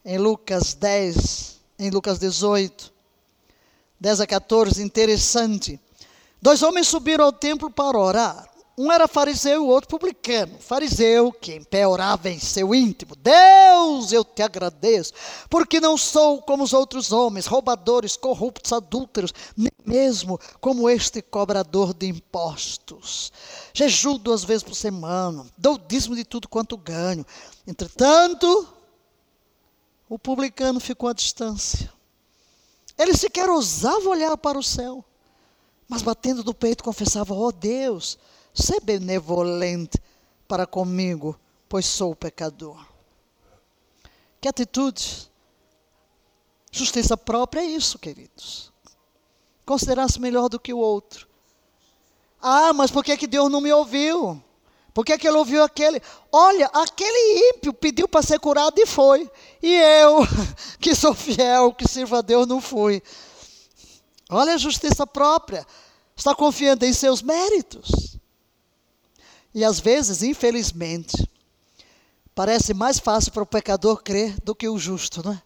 em 0.05 0.17
Lucas 0.17 0.73
10, 0.75 1.59
em 1.77 1.89
Lucas 1.89 2.19
18, 2.19 2.89
10 3.99 4.21
a 4.21 4.25
14, 4.25 4.81
interessante. 4.81 5.77
Dois 6.41 6.63
homens 6.63 6.88
subiram 6.88 7.25
ao 7.25 7.33
templo 7.33 7.69
para 7.69 7.99
orar. 7.99 8.50
Um 8.77 8.89
era 8.91 9.07
fariseu 9.07 9.56
e 9.56 9.57
o 9.60 9.68
outro 9.68 9.89
publicano. 9.89 10.57
Fariseu, 10.60 11.31
que 11.31 11.53
em 11.53 11.64
pé 11.64 11.85
orava 11.85 12.30
em 12.30 12.39
seu 12.39 12.73
íntimo: 12.73 13.15
Deus, 13.15 14.11
eu 14.11 14.23
te 14.23 14.41
agradeço, 14.41 15.14
porque 15.49 15.80
não 15.80 15.98
sou 15.98 16.41
como 16.41 16.64
os 16.64 16.72
outros 16.72 17.11
homens, 17.11 17.45
roubadores, 17.45 18.15
corruptos, 18.15 18.72
adúlteros, 18.72 19.34
nem 19.57 19.72
mesmo 19.85 20.39
como 20.61 20.89
este 20.89 21.22
cobrador 21.22 21.93
de 21.93 22.07
impostos. 22.07 23.31
Jejuo 23.73 24.18
duas 24.18 24.43
vezes 24.43 24.64
por 24.64 24.76
semana, 24.76 25.45
dou 25.57 25.77
dízimo 25.77 26.15
de 26.15 26.23
tudo 26.23 26.48
quanto 26.48 26.77
ganho. 26.77 27.26
Entretanto, 27.68 28.68
o 30.07 30.18
publicano 30.18 30.80
ficou 30.80 31.10
à 31.10 31.14
distância. 31.14 31.91
Ele 32.98 33.18
sequer 33.18 33.49
ousava 33.49 34.10
olhar 34.10 34.38
para 34.38 34.57
o 34.57 34.64
céu, 34.64 35.03
mas 35.89 36.02
batendo 36.02 36.41
do 36.41 36.53
peito 36.53 36.85
confessava: 36.85 37.34
Oh 37.34 37.52
Deus 37.52 38.18
Sê 38.53 38.79
benevolente 38.79 39.97
para 40.47 40.65
comigo, 40.65 41.39
pois 41.69 41.85
sou 41.85 42.15
pecador. 42.15 42.85
Que 44.39 44.47
atitude? 44.47 45.31
Justiça 46.71 47.15
própria 47.15 47.61
é 47.61 47.65
isso, 47.65 47.99
queridos. 47.99 48.71
Considerar-se 49.65 50.19
melhor 50.19 50.49
do 50.49 50.59
que 50.59 50.73
o 50.73 50.77
outro. 50.77 51.27
Ah, 52.41 52.73
mas 52.73 52.89
por 52.89 53.03
que, 53.03 53.15
que 53.17 53.27
Deus 53.27 53.51
não 53.51 53.61
me 53.61 53.71
ouviu? 53.71 54.41
Por 54.93 55.05
que, 55.05 55.17
que 55.17 55.27
ele 55.27 55.37
ouviu 55.37 55.63
aquele? 55.63 56.01
Olha, 56.31 56.69
aquele 56.73 57.49
ímpio 57.51 57.71
pediu 57.71 58.07
para 58.07 58.21
ser 58.21 58.39
curado 58.39 58.77
e 58.79 58.85
foi. 58.85 59.29
E 59.61 59.73
eu, 59.73 60.19
que 60.79 60.95
sou 60.95 61.13
fiel, 61.13 61.73
que 61.73 61.87
sirvo 61.87 62.15
a 62.15 62.21
Deus, 62.21 62.47
não 62.47 62.59
fui. 62.59 63.01
Olha 64.29 64.53
a 64.53 64.57
justiça 64.57 65.05
própria. 65.05 65.65
Está 66.15 66.35
confiando 66.35 66.85
em 66.85 66.93
seus 66.93 67.21
méritos. 67.21 68.10
E 69.53 69.65
às 69.65 69.79
vezes, 69.79 70.23
infelizmente, 70.23 71.29
parece 72.33 72.73
mais 72.73 72.99
fácil 72.99 73.31
para 73.31 73.43
o 73.43 73.45
pecador 73.45 74.01
crer 74.01 74.39
do 74.41 74.55
que 74.55 74.67
o 74.67 74.77
justo, 74.77 75.21
não 75.23 75.33
é? 75.33 75.41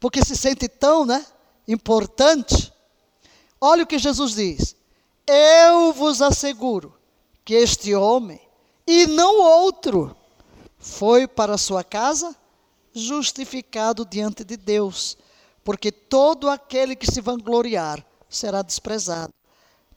Porque 0.00 0.24
se 0.24 0.36
sente 0.36 0.68
tão, 0.68 1.06
né, 1.06 1.24
importante. 1.66 2.72
Olha 3.60 3.84
o 3.84 3.86
que 3.86 3.98
Jesus 3.98 4.34
diz: 4.34 4.76
Eu 5.26 5.92
vos 5.92 6.20
asseguro 6.20 6.94
que 7.44 7.54
este 7.54 7.94
homem 7.94 8.40
e 8.86 9.06
não 9.06 9.40
outro 9.40 10.16
foi 10.78 11.26
para 11.26 11.58
sua 11.58 11.84
casa 11.84 12.36
justificado 12.92 14.04
diante 14.04 14.44
de 14.44 14.56
Deus, 14.56 15.16
porque 15.62 15.92
todo 15.92 16.50
aquele 16.50 16.96
que 16.96 17.10
se 17.10 17.20
vangloriar 17.20 18.04
será 18.28 18.62
desprezado, 18.62 19.32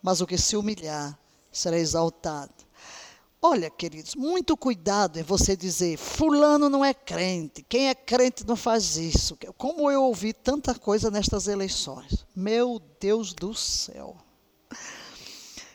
mas 0.02 0.22
o 0.22 0.28
que 0.28 0.38
se 0.38 0.56
humilhar 0.56 1.18
será 1.52 1.78
exaltado. 1.78 2.54
Olha, 3.42 3.72
queridos, 3.72 4.14
muito 4.14 4.56
cuidado 4.56 5.18
em 5.18 5.24
você 5.24 5.56
dizer, 5.56 5.98
fulano 5.98 6.70
não 6.70 6.86
é 6.86 6.94
crente, 6.94 7.66
quem 7.68 7.90
é 7.90 7.96
crente 7.96 8.46
não 8.46 8.56
faz 8.56 8.98
isso. 8.98 9.36
Como 9.58 9.90
eu 9.90 10.04
ouvi 10.04 10.32
tanta 10.32 10.76
coisa 10.76 11.10
nestas 11.10 11.48
eleições. 11.48 12.24
Meu 12.36 12.80
Deus 13.00 13.34
do 13.34 13.54
céu. 13.56 14.16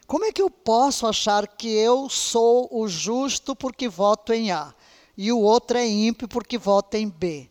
Como 0.07 0.24
é 0.24 0.31
que 0.31 0.40
eu 0.40 0.48
posso 0.48 1.09
achar 1.09 1.48
que 1.48 1.69
eu 1.69 2.09
sou 2.09 2.69
o 2.70 2.86
justo 2.86 3.57
porque 3.57 3.89
voto 3.89 4.32
em 4.32 4.53
A 4.53 4.73
e 5.16 5.32
o 5.32 5.40
outro 5.40 5.77
é 5.77 5.86
ímpio 5.86 6.28
porque 6.28 6.57
vota 6.57 6.97
em 6.97 7.09
B? 7.09 7.51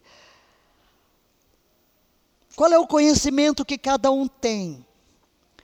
Qual 2.56 2.72
é 2.72 2.80
o 2.80 2.88
conhecimento 2.88 3.66
que 3.66 3.78
cada 3.78 4.10
um 4.10 4.30
tem? 4.30 4.86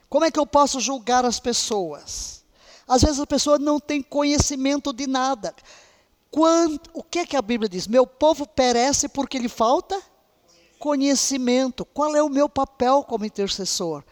Como 0.09 0.25
é 0.25 0.31
que 0.31 0.37
eu 0.37 0.45
posso 0.45 0.81
julgar 0.81 1.23
as 1.23 1.39
pessoas? 1.39 2.40
Às 2.91 3.03
vezes 3.03 3.21
a 3.21 3.25
pessoa 3.25 3.57
não 3.57 3.79
tem 3.79 4.01
conhecimento 4.01 4.91
de 4.91 5.07
nada. 5.07 5.55
O 6.93 7.01
que 7.01 7.19
é 7.19 7.25
que 7.25 7.37
a 7.37 7.41
Bíblia 7.41 7.69
diz? 7.69 7.87
Meu 7.87 8.05
povo 8.05 8.45
perece 8.45 9.07
porque 9.07 9.39
lhe 9.39 9.47
falta 9.47 9.97
conhecimento. 10.77 11.85
Qual 11.85 12.13
é 12.17 12.21
o 12.21 12.27
meu 12.27 12.49
papel 12.49 13.01
como 13.07 13.23
intercessor? 13.23 14.03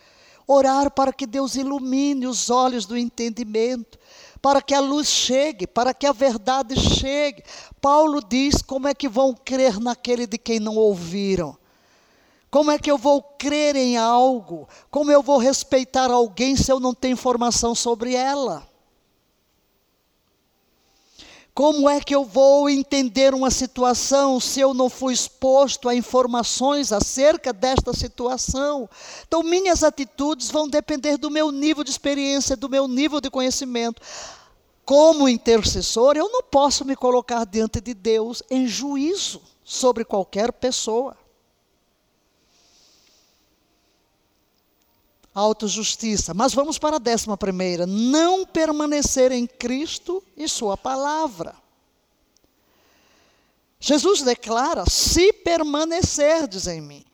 Orar 0.48 0.90
para 0.92 1.12
que 1.12 1.28
Deus 1.28 1.56
ilumine 1.56 2.26
os 2.26 2.50
olhos 2.50 2.86
do 2.86 2.98
entendimento, 2.98 4.00
para 4.42 4.62
que 4.62 4.74
a 4.74 4.80
luz 4.80 5.10
chegue, 5.10 5.68
para 5.68 5.94
que 5.94 6.08
a 6.08 6.14
verdade 6.14 6.80
chegue. 6.80 7.44
Paulo 7.82 8.22
diz: 8.24 8.62
como 8.62 8.88
é 8.88 8.94
que 8.94 9.10
vão 9.10 9.34
crer 9.34 9.78
naquele 9.78 10.26
de 10.26 10.38
quem 10.38 10.58
não 10.58 10.78
ouviram? 10.78 11.58
Como 12.50 12.72
é 12.72 12.80
que 12.80 12.90
eu 12.90 12.98
vou 12.98 13.22
crer 13.22 13.76
em 13.76 13.98
algo? 13.98 14.70
Como 14.90 15.12
eu 15.12 15.22
vou 15.22 15.38
respeitar 15.38 16.10
alguém 16.10 16.56
se 16.56 16.72
eu 16.72 16.80
não 16.80 16.94
tenho 16.94 17.12
informação 17.12 17.76
sobre 17.76 18.16
ela? 18.16 18.69
Como 21.60 21.90
é 21.90 22.00
que 22.00 22.16
eu 22.16 22.24
vou 22.24 22.70
entender 22.70 23.34
uma 23.34 23.52
situação 23.52 24.40
se 24.40 24.62
eu 24.62 24.74
não 24.74 24.90
fui 24.90 25.14
exposto 25.14 25.90
a 25.90 25.94
informações 25.94 26.94
acerca 26.94 27.52
desta 27.52 27.94
situação? 27.94 28.90
Então, 29.28 29.44
minhas 29.44 29.84
atitudes 29.84 30.50
vão 30.50 30.70
depender 30.70 31.18
do 31.18 31.30
meu 31.30 31.52
nível 31.52 31.84
de 31.84 31.90
experiência, 31.90 32.56
do 32.56 32.70
meu 32.70 32.88
nível 32.88 33.20
de 33.20 33.30
conhecimento. 33.30 34.02
Como 34.86 35.28
intercessor, 35.28 36.16
eu 36.16 36.30
não 36.30 36.44
posso 36.44 36.86
me 36.86 36.96
colocar 36.96 37.46
diante 37.46 37.82
de 37.82 37.94
Deus 37.94 38.42
em 38.50 38.66
juízo 38.66 39.42
sobre 39.62 40.06
qualquer 40.06 40.54
pessoa. 40.54 41.14
Autojustiça. 45.40 46.34
Mas 46.34 46.54
vamos 46.54 46.78
para 46.78 46.98
a 46.98 47.00
décima 47.00 47.38
primeira: 47.38 47.86
não 47.86 48.46
permanecer 48.46 49.32
em 49.32 49.48
Cristo 49.48 50.24
e 50.36 50.48
Sua 50.48 50.78
palavra. 50.78 51.56
Jesus 53.80 54.22
declara: 54.22 54.86
se 54.90 55.32
permanecerdes 55.32 56.68
em 56.68 56.82
mim, 56.82 57.06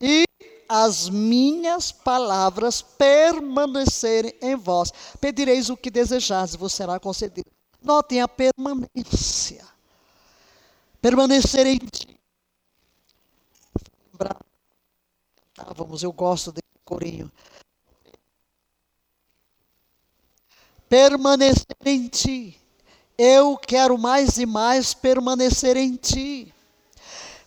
e 0.00 0.24
as 0.68 1.08
minhas 1.08 1.90
palavras 1.90 2.80
permanecerem 2.80 4.34
em 4.40 4.56
vós, 4.56 4.92
pedireis 5.20 5.68
o 5.68 5.76
que 5.76 5.90
desejares, 5.90 6.54
vos 6.54 6.72
será 6.72 6.98
concedido. 6.98 7.50
Notem 7.82 8.20
a 8.20 8.28
permanência. 8.28 9.66
Permanecer 11.00 11.66
em 11.66 11.78
ti. 11.78 12.20
Vamos, 15.76 16.02
eu 16.02 16.12
gosto 16.12 16.52
desse 16.52 16.62
corinho. 16.84 17.30
Permanecer 20.88 21.64
em 21.84 22.08
ti. 22.08 22.60
Eu 23.16 23.56
quero 23.56 23.98
mais 23.98 24.38
e 24.38 24.46
mais 24.46 24.94
permanecer 24.94 25.76
em 25.76 25.96
ti. 25.96 26.52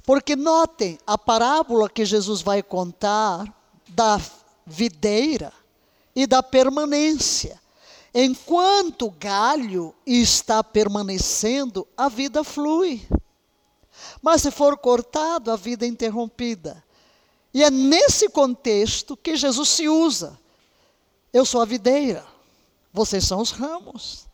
Porque 0.05 0.35
notem, 0.35 0.97
a 1.07 1.17
parábola 1.17 1.89
que 1.89 2.05
Jesus 2.05 2.41
vai 2.41 2.61
contar 2.61 3.45
da 3.89 4.19
videira 4.65 5.53
e 6.15 6.27
da 6.27 6.43
permanência. 6.43 7.61
Enquanto 8.13 9.07
o 9.07 9.11
galho 9.11 9.95
está 10.05 10.63
permanecendo, 10.63 11.87
a 11.97 12.07
vida 12.09 12.43
flui. 12.43 13.01
Mas 14.21 14.41
se 14.41 14.51
for 14.51 14.77
cortado, 14.77 15.51
a 15.51 15.55
vida 15.55 15.85
é 15.85 15.89
interrompida. 15.89 16.83
E 17.53 17.63
é 17.63 17.69
nesse 17.69 18.29
contexto 18.29 19.15
que 19.15 19.35
Jesus 19.35 19.69
se 19.69 19.87
usa. 19.87 20.39
Eu 21.31 21.45
sou 21.45 21.61
a 21.61 21.65
videira, 21.65 22.25
vocês 22.91 23.25
são 23.25 23.39
os 23.39 23.51
ramos. 23.51 24.25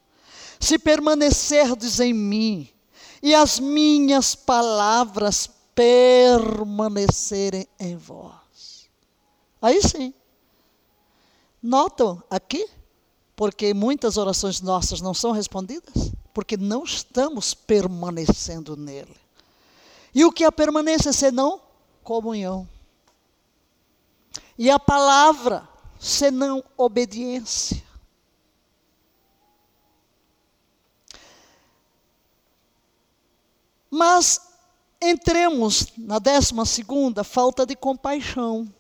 Se 0.60 0.80
permanecerdes 0.80 2.00
em 2.00 2.14
mim 2.14 2.70
e 3.22 3.36
as 3.36 3.60
minhas 3.60 4.36
palavras 4.36 5.50
permanecerem 5.76 7.68
em 7.80 7.96
vós. 7.96 8.90
Aí 9.62 9.82
sim. 9.82 10.14
Notam 11.62 12.22
aqui? 12.30 12.68
Porque 13.36 13.74
muitas 13.74 14.18
orações 14.18 14.62
nossas 14.62 15.00
não 15.02 15.14
são 15.14 15.32
respondidas? 15.32 16.12
Porque 16.34 16.58
não 16.58 16.84
estamos 16.84 17.54
permanecendo 17.54 18.76
nele. 18.76 19.16
E 20.14 20.26
o 20.26 20.32
que 20.32 20.44
é 20.44 20.48
a 20.48 20.52
permanência 20.52 21.14
senão 21.14 21.62
comunhão? 22.04 22.68
E 24.60 24.70
a 24.70 24.78
palavra, 24.78 25.68
senão 26.00 26.64
obediência. 26.78 27.82
Mas 33.90 34.40
entremos 35.02 35.88
na 35.98 36.20
décima 36.20 36.64
segunda, 36.64 37.24
falta 37.24 37.66
de 37.66 37.76
compaixão. 37.76 38.72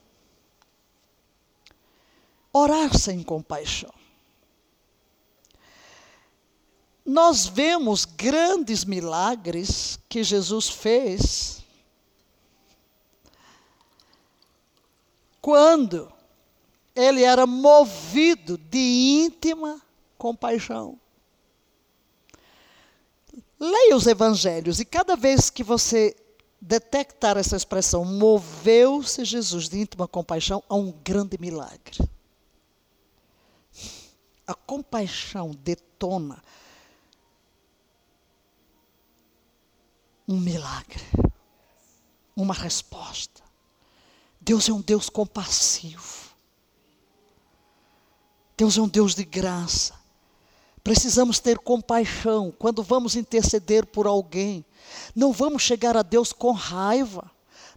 Orar 2.53 2.95
sem 2.95 3.23
compaixão. 3.23 3.93
nós 7.09 7.47
vemos 7.47 8.05
grandes 8.05 8.85
milagres 8.85 9.97
que 10.07 10.23
Jesus 10.23 10.69
fez 10.69 11.58
quando 15.49 16.13
ele 16.95 17.23
era 17.23 17.47
movido 17.47 18.55
de 18.55 18.77
íntima 19.25 19.81
compaixão. 20.15 20.99
Leia 23.59 23.95
os 23.95 24.05
evangelhos 24.05 24.79
e 24.79 24.85
cada 24.85 25.15
vez 25.15 25.49
que 25.49 25.63
você 25.63 26.15
detectar 26.61 27.35
essa 27.35 27.55
expressão, 27.55 28.05
moveu-se 28.05 29.25
Jesus 29.25 29.67
de 29.67 29.79
íntima 29.79 30.07
compaixão 30.07 30.63
a 30.69 30.75
um 30.75 30.91
grande 30.91 31.35
milagre. 31.39 31.97
A 34.45 34.53
compaixão 34.53 35.49
detona 35.49 36.43
um 40.27 40.39
milagre, 40.39 41.03
uma 42.35 42.53
resposta. 42.53 43.48
Deus 44.49 44.67
é 44.67 44.73
um 44.73 44.81
Deus 44.81 45.11
compassivo. 45.11 46.33
Deus 48.57 48.79
é 48.79 48.81
um 48.81 48.87
Deus 48.87 49.13
de 49.13 49.23
graça. 49.23 49.93
Precisamos 50.83 51.37
ter 51.37 51.59
compaixão 51.59 52.51
quando 52.57 52.81
vamos 52.81 53.15
interceder 53.15 53.85
por 53.85 54.07
alguém. 54.07 54.65
Não 55.15 55.31
vamos 55.31 55.61
chegar 55.61 55.95
a 55.95 56.01
Deus 56.01 56.33
com 56.33 56.51
raiva. 56.51 57.29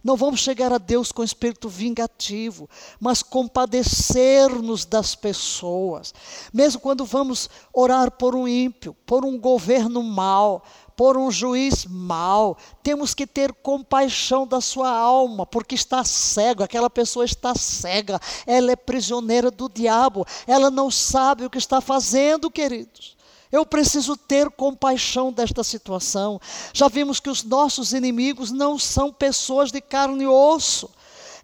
Não 0.03 0.17
vamos 0.17 0.39
chegar 0.41 0.73
a 0.73 0.79
Deus 0.79 1.11
com 1.11 1.23
espírito 1.23 1.69
vingativo, 1.69 2.67
mas 2.99 3.23
compadecer-nos 3.23 4.83
das 4.83 5.15
pessoas. 5.15 6.13
Mesmo 6.51 6.81
quando 6.81 7.05
vamos 7.05 7.49
orar 7.71 8.11
por 8.11 8.35
um 8.35 8.47
ímpio, 8.47 8.93
por 9.05 9.23
um 9.23 9.39
governo 9.39 10.01
mau, 10.03 10.63
por 10.95 11.17
um 11.17 11.31
juiz 11.31 11.85
mau, 11.85 12.57
temos 12.81 13.13
que 13.13 13.25
ter 13.25 13.51
compaixão 13.53 14.45
da 14.45 14.61
sua 14.61 14.89
alma, 14.89 15.45
porque 15.45 15.75
está 15.75 16.03
cego, 16.03 16.63
aquela 16.63 16.89
pessoa 16.89 17.25
está 17.25 17.55
cega, 17.55 18.19
ela 18.45 18.71
é 18.71 18.75
prisioneira 18.75 19.49
do 19.49 19.69
diabo, 19.69 20.25
ela 20.45 20.69
não 20.69 20.91
sabe 20.91 21.45
o 21.45 21.49
que 21.49 21.57
está 21.57 21.81
fazendo, 21.81 22.51
queridos. 22.51 23.15
Eu 23.51 23.65
preciso 23.67 24.17
ter 24.17 24.49
compaixão 24.49 25.31
desta 25.31 25.63
situação. 25.63 26.41
Já 26.73 26.87
vimos 26.87 27.19
que 27.19 27.29
os 27.29 27.43
nossos 27.43 27.93
inimigos 27.93 28.49
não 28.49 28.79
são 28.79 29.13
pessoas 29.13 29.71
de 29.71 29.79
carne 29.79 30.23
e 30.23 30.27
osso. 30.27 30.89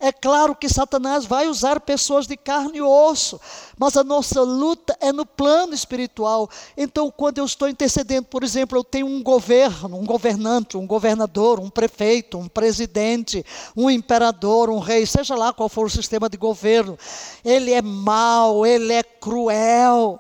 É 0.02 0.14
claro 0.14 0.56
que 0.56 0.70
Satanás 0.70 1.26
vai 1.26 1.50
usar 1.50 1.82
pessoas 1.82 2.26
de 2.26 2.38
carne 2.38 2.78
e 2.78 2.82
osso, 2.82 3.40
mas 3.78 3.98
a 3.98 4.04
nossa 4.04 4.42
luta 4.42 4.98
é 5.02 5.12
no 5.12 5.26
plano 5.26 5.74
espiritual. 5.74 6.50
Então, 6.78 7.12
quando 7.12 7.40
eu 7.40 7.46
estou 7.46 7.68
intercedendo, 7.68 8.28
por 8.28 8.42
exemplo, 8.42 8.78
eu 8.78 8.84
tenho 8.84 9.08
um 9.08 9.22
governo, 9.22 10.00
um 10.00 10.06
governante, 10.06 10.78
um 10.78 10.88
governador, 10.88 11.60
um 11.60 11.70
prefeito, 11.70 12.38
um 12.38 12.48
presidente, 12.48 13.46
um 13.76 13.90
imperador, 13.90 14.70
um 14.70 14.80
rei, 14.80 15.06
seja 15.06 15.36
lá 15.36 15.52
qual 15.52 15.68
for 15.68 15.88
o 15.88 15.90
sistema 15.90 16.30
de 16.30 16.38
governo, 16.38 16.98
ele 17.44 17.74
é 17.74 17.82
mau, 17.82 18.66
ele 18.66 18.94
é 18.94 19.04
cruel. 19.04 20.18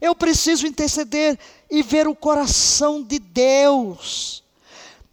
Eu 0.00 0.14
preciso 0.14 0.66
interceder 0.66 1.38
e 1.70 1.82
ver 1.82 2.08
o 2.08 2.14
coração 2.14 3.02
de 3.02 3.18
Deus. 3.18 4.42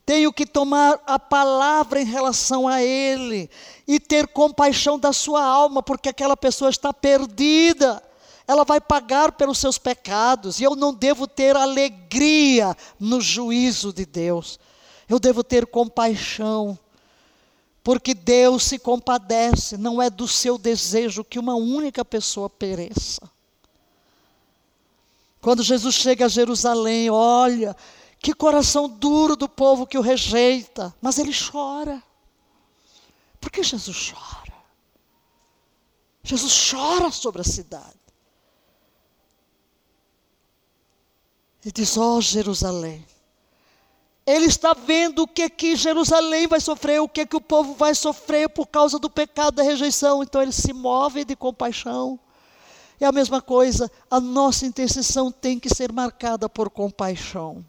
Tenho 0.08 0.32
que 0.32 0.46
tomar 0.46 1.02
a 1.06 1.20
palavra 1.20 2.02
em 2.02 2.06
relação 2.06 2.66
a 2.66 2.82
Ele 2.82 3.50
e 3.86 4.00
ter 4.00 4.26
compaixão 4.30 4.98
da 4.98 5.12
sua 5.12 5.44
alma, 5.44 5.84
porque 5.84 6.08
aquela 6.08 6.38
pessoa 6.38 6.70
está 6.70 6.94
perdida. 6.94 8.02
Ela 8.48 8.64
vai 8.64 8.80
pagar 8.80 9.34
pelos 9.34 9.58
seus 9.58 9.78
pecados 9.78 10.62
e 10.62 10.64
eu 10.64 10.78
não 10.78 10.94
devo 10.94 11.28
ter 11.28 11.58
alegria 11.58 12.74
no 12.98 13.20
juízo 13.20 13.92
de 13.92 14.06
Deus. 14.06 14.58
Eu 15.10 15.20
devo 15.20 15.44
ter 15.44 15.66
compaixão, 15.66 16.80
porque 17.84 18.14
Deus 18.14 18.64
se 18.64 18.80
compadece, 18.80 19.76
não 19.76 20.02
é 20.02 20.10
do 20.10 20.26
seu 20.26 20.58
desejo 20.58 21.22
que 21.22 21.38
uma 21.38 21.56
única 21.56 22.06
pessoa 22.06 22.50
pereça. 22.50 23.30
Quando 25.42 25.64
Jesus 25.64 25.96
chega 25.96 26.28
a 26.28 26.30
Jerusalém, 26.30 27.10
olha, 27.10 27.76
que 28.20 28.34
coração 28.34 28.90
duro 28.90 29.36
do 29.36 29.48
povo 29.48 29.86
que 29.86 29.98
o 29.98 30.02
rejeita, 30.02 30.94
mas 31.02 31.18
ele 31.18 31.32
chora. 31.34 32.02
Por 33.40 33.52
que 33.52 33.64
Jesus 33.64 34.12
chora? 34.12 34.54
Jesus 36.24 36.70
chora 36.70 37.12
sobre 37.12 37.42
a 37.42 37.46
cidade. 37.46 37.98
E 41.64 41.72
diz: 41.72 41.98
Ó 41.98 42.18
oh, 42.18 42.22
Jerusalém. 42.22 43.06
Ele 44.26 44.46
está 44.46 44.74
vendo 44.74 45.24
o 45.24 45.28
que 45.28 45.50
que 45.50 45.76
Jerusalém 45.78 46.48
vai 46.48 46.60
sofrer, 46.60 47.00
o 47.00 47.08
que 47.08 47.26
que 47.26 47.38
o 47.38 47.42
povo 47.42 47.76
vai 47.76 47.96
sofrer 47.96 48.50
por 48.50 48.68
causa 48.68 49.00
do 49.00 49.10
pecado 49.10 49.56
da 49.56 49.64
rejeição. 49.64 50.22
Então 50.22 50.42
ele 50.42 50.52
se 50.52 50.74
move 50.74 51.24
de 51.24 51.34
compaixão. 51.34 52.20
É 53.00 53.06
a 53.06 53.12
mesma 53.12 53.42
coisa, 53.42 53.90
a 54.12 54.20
nossa 54.20 54.66
intercessão 54.66 55.32
tem 55.32 55.58
que 55.58 55.74
ser 55.74 55.94
marcada 55.94 56.50
por 56.50 56.70
compaixão. 56.70 57.66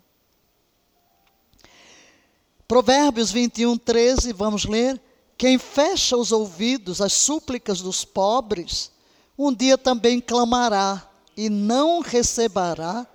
Provérbios 2.69 3.31
21, 3.33 3.79
13, 3.79 4.35
vamos 4.35 4.67
ler. 4.67 5.01
Quem 5.39 5.57
fecha 5.57 6.19
os 6.19 6.33
ouvidos 6.33 7.01
às 7.01 7.15
súplicas 7.15 7.81
dos 7.81 8.05
pobres, 8.05 8.93
um 9.39 9.55
dia 9.55 9.79
também 9.79 10.21
clamará 10.21 11.11
e 11.35 11.49
não 11.49 12.01
receberá 12.01 13.07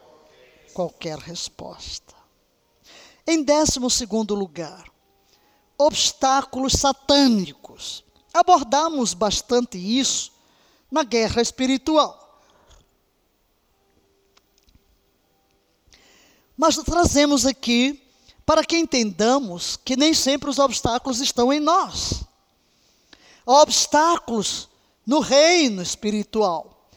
qualquer 0.73 1.19
resposta. 1.19 2.15
Em 3.27 3.43
décimo 3.43 3.91
segundo 3.91 4.33
lugar, 4.33 4.91
obstáculos 5.77 6.73
satânicos. 6.73 8.03
Abordamos 8.33 9.13
bastante 9.13 9.77
isso 9.77 10.31
na 10.89 11.03
guerra 11.03 11.43
espiritual. 11.43 12.41
Mas 16.57 16.75
trazemos 16.77 17.45
aqui 17.45 18.02
para 18.45 18.63
que 18.63 18.77
entendamos 18.77 19.77
que 19.77 19.95
nem 19.95 20.13
sempre 20.13 20.49
os 20.49 20.59
obstáculos 20.59 21.21
estão 21.21 21.51
em 21.51 21.59
nós. 21.59 22.23
Obstáculos 23.45 24.69
no 25.05 25.19
reino 25.19 25.81
espiritual. 25.81 26.89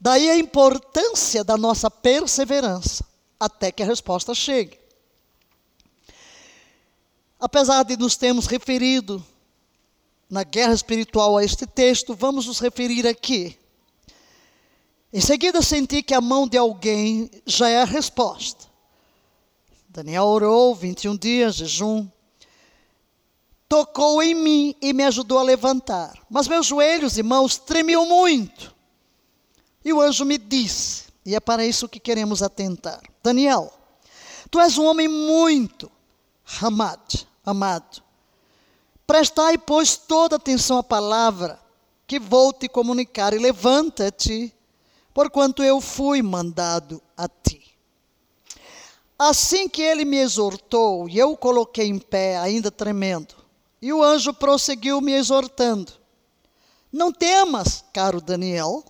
Daí 0.00 0.28
a 0.28 0.36
importância 0.36 1.42
da 1.42 1.56
nossa 1.56 1.90
perseverança 1.90 3.04
até 3.38 3.70
que 3.72 3.82
a 3.82 3.86
resposta 3.86 4.34
chegue. 4.34 4.78
Apesar 7.38 7.82
de 7.84 7.96
nos 7.96 8.16
termos 8.16 8.46
referido 8.46 9.24
na 10.30 10.42
guerra 10.42 10.72
espiritual 10.72 11.36
a 11.36 11.44
este 11.44 11.66
texto, 11.66 12.14
vamos 12.14 12.46
nos 12.46 12.58
referir 12.58 13.06
aqui. 13.06 13.58
Em 15.12 15.20
seguida, 15.20 15.62
senti 15.62 16.02
que 16.02 16.14
a 16.14 16.20
mão 16.20 16.48
de 16.48 16.56
alguém 16.56 17.30
já 17.46 17.68
é 17.68 17.82
a 17.82 17.84
resposta. 17.84 18.66
Daniel 19.94 20.24
orou 20.24 20.74
21 20.74 21.16
dias, 21.16 21.54
jejum. 21.54 22.08
Tocou 23.68 24.20
em 24.20 24.34
mim 24.34 24.74
e 24.82 24.92
me 24.92 25.04
ajudou 25.04 25.38
a 25.38 25.42
levantar. 25.44 26.18
Mas 26.28 26.48
meus 26.48 26.66
joelhos 26.66 27.16
e 27.16 27.22
mãos 27.22 27.56
tremiam 27.56 28.04
muito. 28.04 28.74
E 29.84 29.92
o 29.92 30.00
anjo 30.00 30.24
me 30.24 30.36
disse, 30.36 31.04
e 31.24 31.36
é 31.36 31.38
para 31.38 31.64
isso 31.64 31.88
que 31.88 32.00
queremos 32.00 32.42
atentar: 32.42 33.00
Daniel, 33.22 33.72
tu 34.50 34.58
és 34.58 34.76
um 34.76 34.84
homem 34.84 35.06
muito 35.06 35.88
amado, 36.60 37.24
amado. 37.46 38.02
Prestai, 39.06 39.56
pois, 39.56 39.96
toda 39.96 40.34
atenção 40.34 40.78
à 40.78 40.82
palavra 40.82 41.60
que 42.04 42.18
vou 42.18 42.52
te 42.52 42.68
comunicar 42.68 43.32
e 43.32 43.38
levanta-te, 43.38 44.52
porquanto 45.12 45.62
eu 45.62 45.80
fui 45.80 46.20
mandado 46.20 47.00
a 47.16 47.28
ti. 47.28 47.63
Assim 49.18 49.68
que 49.68 49.80
ele 49.80 50.04
me 50.04 50.16
exortou, 50.16 51.08
e 51.08 51.18
eu 51.18 51.32
o 51.32 51.36
coloquei 51.36 51.86
em 51.86 51.98
pé, 51.98 52.36
ainda 52.36 52.70
tremendo, 52.70 53.34
e 53.80 53.92
o 53.92 54.02
anjo 54.02 54.34
prosseguiu 54.34 55.00
me 55.00 55.12
exortando: 55.12 55.92
Não 56.92 57.12
temas, 57.12 57.84
caro 57.92 58.20
Daniel, 58.20 58.84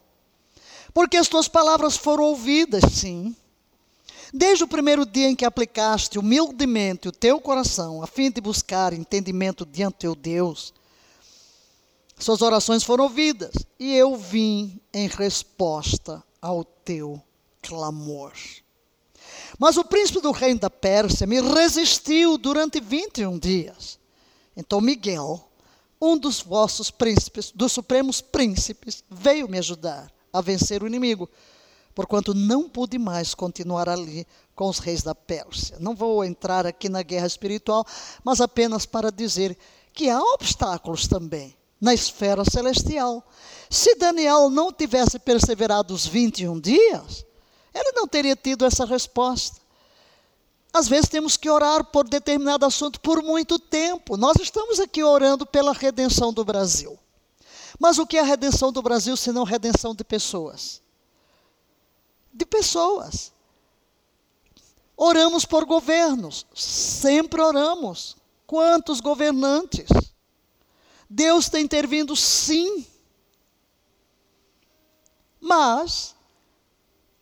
porque 0.95 1.19
as 1.19 1.29
tuas 1.29 1.47
palavras 1.47 1.97
foram 1.97 2.25
ouvidas, 2.25 2.85
sim. 2.93 3.37
Desde 4.33 4.65
o 4.65 4.69
primeiro 4.69 5.05
dia 5.05 5.29
em 5.29 5.37
que 5.37 5.45
aplicaste 5.45 6.19
humildemente 6.19 7.07
o 7.07 7.13
teu 7.13 7.41
coração, 7.41 8.03
a 8.03 8.07
fim 8.07 8.31
de 8.31 8.41
buscar 8.41 8.93
entendimento 8.93 9.67
diante 9.67 9.95
do 9.95 9.99
teu 9.99 10.15
Deus, 10.15 10.73
suas 12.19 12.41
orações 12.41 12.83
foram 12.83 13.05
ouvidas, 13.05 13.53
e 13.79 13.95
eu 13.95 14.17
vim 14.17 14.81
em 14.93 15.07
resposta 15.07 16.23
ao 16.41 16.65
teu 16.65 17.23
clamor. 17.61 18.33
Mas 19.59 19.77
o 19.77 19.85
príncipe 19.85 20.21
do 20.21 20.33
reino 20.33 20.61
da 20.61 20.71
Pérsia 20.71 21.27
me 21.27 21.41
resistiu 21.41 22.37
durante 22.37 22.81
21 22.81 23.39
dias. 23.39 23.99
Então 24.57 24.81
Miguel, 24.81 25.49
um 26.01 26.17
dos 26.17 26.41
vossos 26.41 26.91
príncipes, 26.91 27.53
dos 27.55 27.73
supremos 27.73 28.21
príncipes, 28.21 29.05
veio 29.11 29.49
me 29.49 29.59
ajudar 29.59 30.13
a 30.33 30.41
vencer 30.41 30.83
o 30.83 30.87
inimigo 30.87 31.29
porquanto 31.95 32.35
não 32.35 32.69
pude 32.69 32.99
mais 32.99 33.35
continuar 33.35 33.89
ali 33.89 34.27
com 34.55 34.69
os 34.69 34.79
reis 34.79 35.03
da 35.03 35.15
Pérsia. 35.15 35.77
Não 35.79 35.95
vou 35.95 36.25
entrar 36.25 36.67
aqui 36.67 36.89
na 36.89 37.03
guerra 37.03 37.27
espiritual, 37.27 37.87
mas 38.25 38.41
apenas 38.41 38.85
para 38.85 39.13
dizer 39.13 39.57
que 39.93 40.11
há 40.11 40.21
obstáculos 40.21 41.07
também 41.07 41.57
na 41.81 41.95
esfera 41.95 42.45
celestial. 42.45 43.25
Se 43.71 43.95
Daniel 43.95 44.51
não 44.51 44.73
tivesse 44.73 45.19
perseverado 45.19 45.95
os 45.95 46.07
21 46.07 46.59
dias, 46.59 47.25
ele 47.75 47.93
não 47.93 48.07
teria 48.07 48.37
tido 48.37 48.65
essa 48.65 48.87
resposta. 48.87 49.61
Às 50.73 50.89
vezes 50.89 51.09
temos 51.09 51.37
que 51.37 51.51
orar 51.51 51.85
por 51.85 52.09
determinado 52.09 52.65
assunto 52.65 53.01
por 53.01 53.23
muito 53.23 53.59
tempo. 53.59 54.17
Nós 54.17 54.37
estamos 54.41 54.81
aqui 54.81 55.03
orando 55.03 55.45
pela 55.45 55.73
redenção 55.73 56.33
do 56.33 56.45
Brasil. 56.45 56.99
Mas 57.79 57.99
o 57.99 58.07
que 58.07 58.17
é 58.17 58.21
a 58.21 58.25
redenção 58.25 58.73
do 58.73 58.83
Brasil 58.83 59.17
se 59.17 59.33
não 59.33 59.45
redenção 59.45 59.95
de 59.95 60.05
pessoas? 60.05 60.81
De 62.33 62.47
pessoas. 62.47 63.33
Oramos 64.97 65.45
por 65.45 65.65
governos, 65.65 66.47
sempre 66.55 67.41
oramos. 67.41 68.17
Quantos 68.47 69.01
governantes? 69.01 69.89
Deus 71.11 71.45
está 71.45 71.59
intervindo 71.59 72.15
sim. 72.15 72.87
Mas 75.41 76.14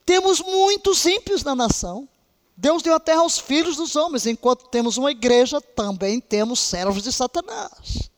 temos 0.04 0.40
muitos 0.40 1.06
ímpios 1.06 1.44
na 1.44 1.54
nação. 1.54 2.08
Deus 2.56 2.82
deu 2.82 2.94
a 2.94 3.00
terra 3.00 3.20
aos 3.20 3.38
filhos 3.38 3.76
dos 3.76 3.96
homens, 3.96 4.26
enquanto 4.26 4.68
temos 4.68 4.96
uma 4.96 5.10
igreja, 5.10 5.60
também 5.60 6.20
temos 6.20 6.60
servos 6.60 7.02
de 7.02 7.12
Satanás. 7.12 8.10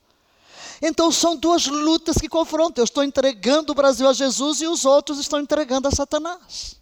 Então 0.82 1.10
são 1.10 1.36
duas 1.36 1.66
lutas 1.66 2.16
que 2.16 2.28
confrontam. 2.28 2.82
Eu 2.82 2.84
estou 2.84 3.04
entregando 3.04 3.72
o 3.72 3.74
Brasil 3.74 4.08
a 4.08 4.12
Jesus 4.12 4.60
e 4.60 4.66
os 4.66 4.84
outros 4.84 5.18
estão 5.18 5.40
entregando 5.40 5.88
a 5.88 5.90
Satanás. 5.90 6.76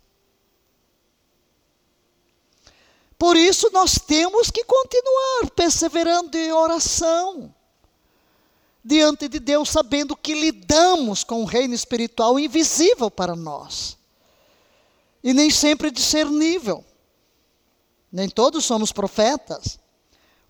Por 3.19 3.37
isso 3.37 3.71
nós 3.73 3.99
temos 4.05 4.51
que 4.51 4.65
continuar 4.65 5.51
perseverando 5.55 6.37
em 6.37 6.53
oração 6.53 7.55
diante 8.85 9.29
de 9.29 9.39
Deus, 9.39 9.69
sabendo 9.69 10.17
que 10.17 10.35
lidamos 10.35 11.23
com 11.23 11.43
o 11.43 11.45
reino 11.45 11.73
espiritual 11.75 12.41
invisível 12.41 13.09
para 13.09 13.37
nós 13.37 14.02
e 15.23 15.33
nem 15.33 15.51
sempre 15.51 15.91
discernível. 15.91 16.85
Nem 18.11 18.29
todos 18.29 18.65
somos 18.65 18.93
profetas. 18.93 19.79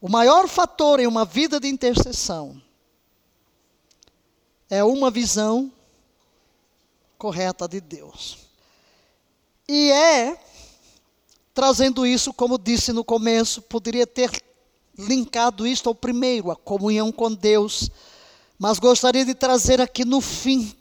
O 0.01 0.09
maior 0.09 0.49
fator 0.49 0.99
em 0.99 1.07
uma 1.07 1.25
vida 1.25 1.61
de 1.61 1.69
intercessão 1.69 2.61
é 4.69 4.83
uma 4.83 5.11
visão 5.11 5.71
correta 7.17 7.69
de 7.69 7.81
Deus. 7.81 8.39
E 9.69 9.93
é, 9.93 10.37
trazendo 11.55 12.05
isso, 12.05 12.33
como 12.33 12.59
disse 12.59 12.93
no 12.93 13.05
começo, 13.05 13.63
poderia 13.63 14.07
ter 14.07 14.31
linkado 14.99 15.67
isto 15.67 15.89
ao 15.89 15.95
primeiro, 15.95 16.51
a 16.51 16.57
comunhão 16.57 17.13
com 17.13 17.33
Deus, 17.33 17.91
mas 18.59 18.79
gostaria 18.79 19.25
de 19.25 19.35
trazer 19.35 19.81
aqui 19.81 20.05
no 20.05 20.21
fim, 20.21 20.75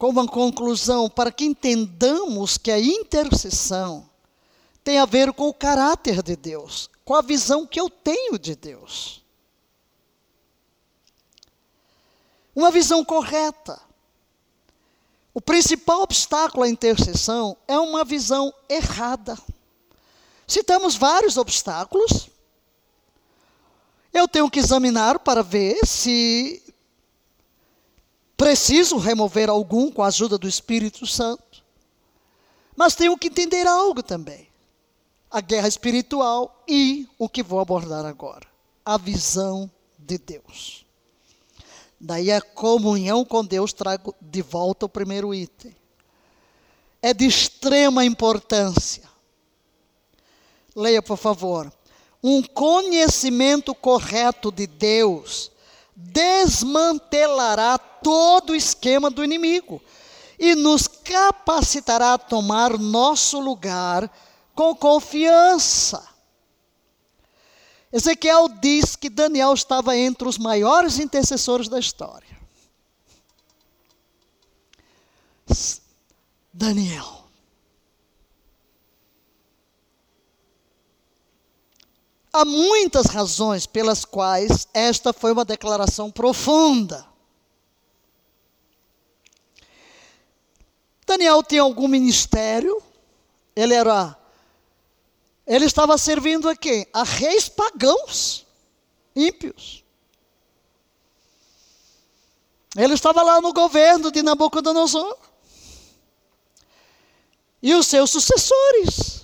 como 0.00 0.26
conclusão, 0.26 1.10
para 1.10 1.30
que 1.30 1.44
entendamos 1.44 2.56
que 2.56 2.70
a 2.70 2.80
intercessão 2.80 4.08
tem 4.82 4.98
a 4.98 5.04
ver 5.04 5.30
com 5.34 5.46
o 5.46 5.52
caráter 5.52 6.22
de 6.22 6.34
Deus, 6.36 6.88
com 7.04 7.14
a 7.14 7.20
visão 7.20 7.66
que 7.66 7.78
eu 7.78 7.90
tenho 7.90 8.38
de 8.38 8.56
Deus. 8.56 9.22
Uma 12.56 12.70
visão 12.70 13.04
correta. 13.04 13.78
O 15.34 15.40
principal 15.40 16.00
obstáculo 16.00 16.64
à 16.64 16.68
intercessão 16.70 17.54
é 17.68 17.78
uma 17.78 18.02
visão 18.02 18.54
errada. 18.70 19.36
Citamos 20.46 20.96
vários 20.96 21.36
obstáculos. 21.36 22.30
Eu 24.14 24.26
tenho 24.26 24.50
que 24.50 24.60
examinar 24.60 25.18
para 25.18 25.42
ver 25.42 25.84
se 25.84 26.69
preciso 28.40 28.96
remover 28.96 29.50
algum 29.50 29.92
com 29.92 30.02
a 30.02 30.06
ajuda 30.06 30.38
do 30.38 30.48
Espírito 30.48 31.06
Santo. 31.06 31.62
Mas 32.74 32.94
tenho 32.94 33.18
que 33.18 33.28
entender 33.28 33.66
algo 33.66 34.02
também 34.02 34.48
a 35.30 35.42
guerra 35.42 35.68
espiritual 35.68 36.64
e 36.66 37.06
o 37.18 37.28
que 37.28 37.42
vou 37.42 37.60
abordar 37.60 38.06
agora, 38.06 38.46
a 38.82 38.96
visão 38.96 39.70
de 39.98 40.16
Deus. 40.16 40.86
Daí 42.00 42.32
a 42.32 42.40
comunhão 42.40 43.26
com 43.26 43.44
Deus 43.44 43.74
trago 43.74 44.14
de 44.18 44.40
volta 44.40 44.86
o 44.86 44.88
primeiro 44.88 45.34
item. 45.34 45.76
É 47.02 47.12
de 47.12 47.26
extrema 47.26 48.06
importância. 48.06 49.04
Leia, 50.74 51.02
por 51.02 51.18
favor. 51.18 51.70
Um 52.22 52.42
conhecimento 52.42 53.74
correto 53.74 54.50
de 54.50 54.66
Deus 54.66 55.52
desmantelará 56.12 57.78
todo 57.78 58.50
o 58.50 58.56
esquema 58.56 59.10
do 59.10 59.24
inimigo 59.24 59.80
e 60.38 60.54
nos 60.54 60.88
capacitará 60.88 62.14
a 62.14 62.18
tomar 62.18 62.78
nosso 62.78 63.38
lugar 63.38 64.10
com 64.54 64.74
confiança. 64.74 66.08
Ezequiel 67.92 68.48
diz 68.48 68.96
que 68.96 69.10
Daniel 69.10 69.52
estava 69.52 69.96
entre 69.96 70.28
os 70.28 70.38
maiores 70.38 70.98
intercessores 70.98 71.68
da 71.68 71.78
história. 71.78 72.38
Daniel. 76.52 77.19
Há 82.32 82.44
muitas 82.44 83.06
razões 83.06 83.66
pelas 83.66 84.04
quais 84.04 84.68
esta 84.72 85.12
foi 85.12 85.32
uma 85.32 85.44
declaração 85.44 86.10
profunda. 86.10 87.06
Daniel 91.06 91.42
tinha 91.42 91.62
algum 91.62 91.88
ministério, 91.88 92.80
ele 93.56 93.74
era 93.74 94.16
ele 95.50 95.64
estava 95.64 95.98
servindo 95.98 96.48
a 96.48 96.54
quem? 96.54 96.86
A 96.92 97.02
reis 97.02 97.48
pagãos, 97.48 98.46
ímpios. 99.16 99.82
Ele 102.76 102.94
estava 102.94 103.20
lá 103.20 103.40
no 103.40 103.52
governo 103.52 104.12
de 104.12 104.22
Nabucodonosor. 104.22 105.18
E 107.60 107.74
os 107.74 107.88
seus 107.88 108.10
sucessores, 108.10 109.19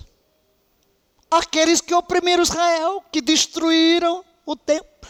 aqueles 1.29 1.81
que 1.81 1.93
oprimiram 1.93 2.43
Israel, 2.43 3.03
que 3.11 3.21
destruíram 3.21 4.23
o 4.45 4.55
templo, 4.55 5.09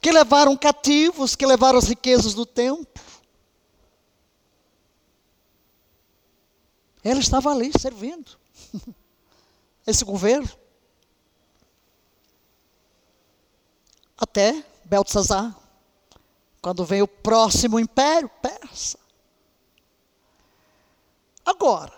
que 0.00 0.10
levaram 0.12 0.56
cativos, 0.56 1.34
que 1.34 1.46
levaram 1.46 1.78
as 1.78 1.88
riquezas 1.88 2.34
do 2.34 2.46
templo. 2.46 2.86
Ele 7.04 7.20
estava 7.20 7.50
ali 7.50 7.70
servindo. 7.78 8.38
esse 9.88 10.04
governo. 10.04 10.48
Até 14.18 14.64
Beltzazar, 14.84 15.56
quando 16.60 16.84
veio 16.84 17.04
o 17.04 17.08
próximo 17.08 17.80
império 17.80 18.28
persa. 18.42 18.98
Agora, 21.44 21.97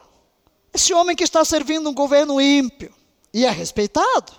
esse 0.81 0.95
homem 0.95 1.15
que 1.15 1.25
está 1.25 1.45
servindo 1.45 1.91
um 1.91 1.95
governo 1.95 2.41
ímpio 2.41 2.93
e 3.33 3.45
é 3.45 3.51
respeitado. 3.51 4.33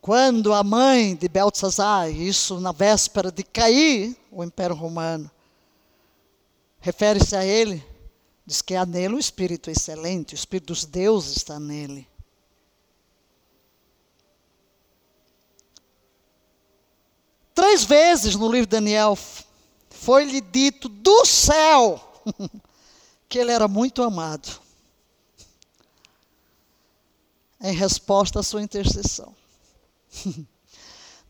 Quando 0.00 0.52
a 0.52 0.64
mãe 0.64 1.14
de 1.14 1.28
Beltzazar, 1.28 2.10
isso 2.10 2.60
na 2.60 2.72
véspera 2.72 3.30
de 3.30 3.42
cair 3.42 4.16
o 4.30 4.42
Império 4.42 4.74
Romano, 4.74 5.30
refere-se 6.80 7.36
a 7.36 7.44
ele 7.44 7.84
Diz 8.48 8.62
que 8.62 8.74
há 8.74 8.86
nele 8.86 9.14
um 9.14 9.18
espírito 9.18 9.70
excelente, 9.70 10.32
o 10.32 10.34
espírito 10.34 10.68
dos 10.68 10.86
deuses 10.86 11.36
está 11.36 11.60
nele. 11.60 12.08
Três 17.54 17.84
vezes 17.84 18.34
no 18.36 18.50
livro 18.50 18.64
de 18.64 18.70
Daniel 18.70 19.18
foi-lhe 19.90 20.40
dito 20.40 20.88
do 20.88 21.26
céu 21.26 22.22
que 23.28 23.38
ele 23.38 23.52
era 23.52 23.68
muito 23.68 24.02
amado. 24.02 24.48
Em 27.60 27.74
resposta 27.74 28.40
à 28.40 28.42
sua 28.42 28.62
intercessão. 28.62 29.34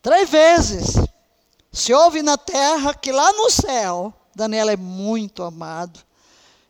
Três 0.01 0.29
vezes 0.29 0.95
se 1.71 1.93
ouve 1.93 2.21
na 2.21 2.37
terra 2.37 2.93
que 2.93 3.11
lá 3.11 3.31
no 3.33 3.49
céu 3.49 4.13
Daniel 4.33 4.69
é 4.69 4.77
muito 4.77 5.43
amado 5.43 5.99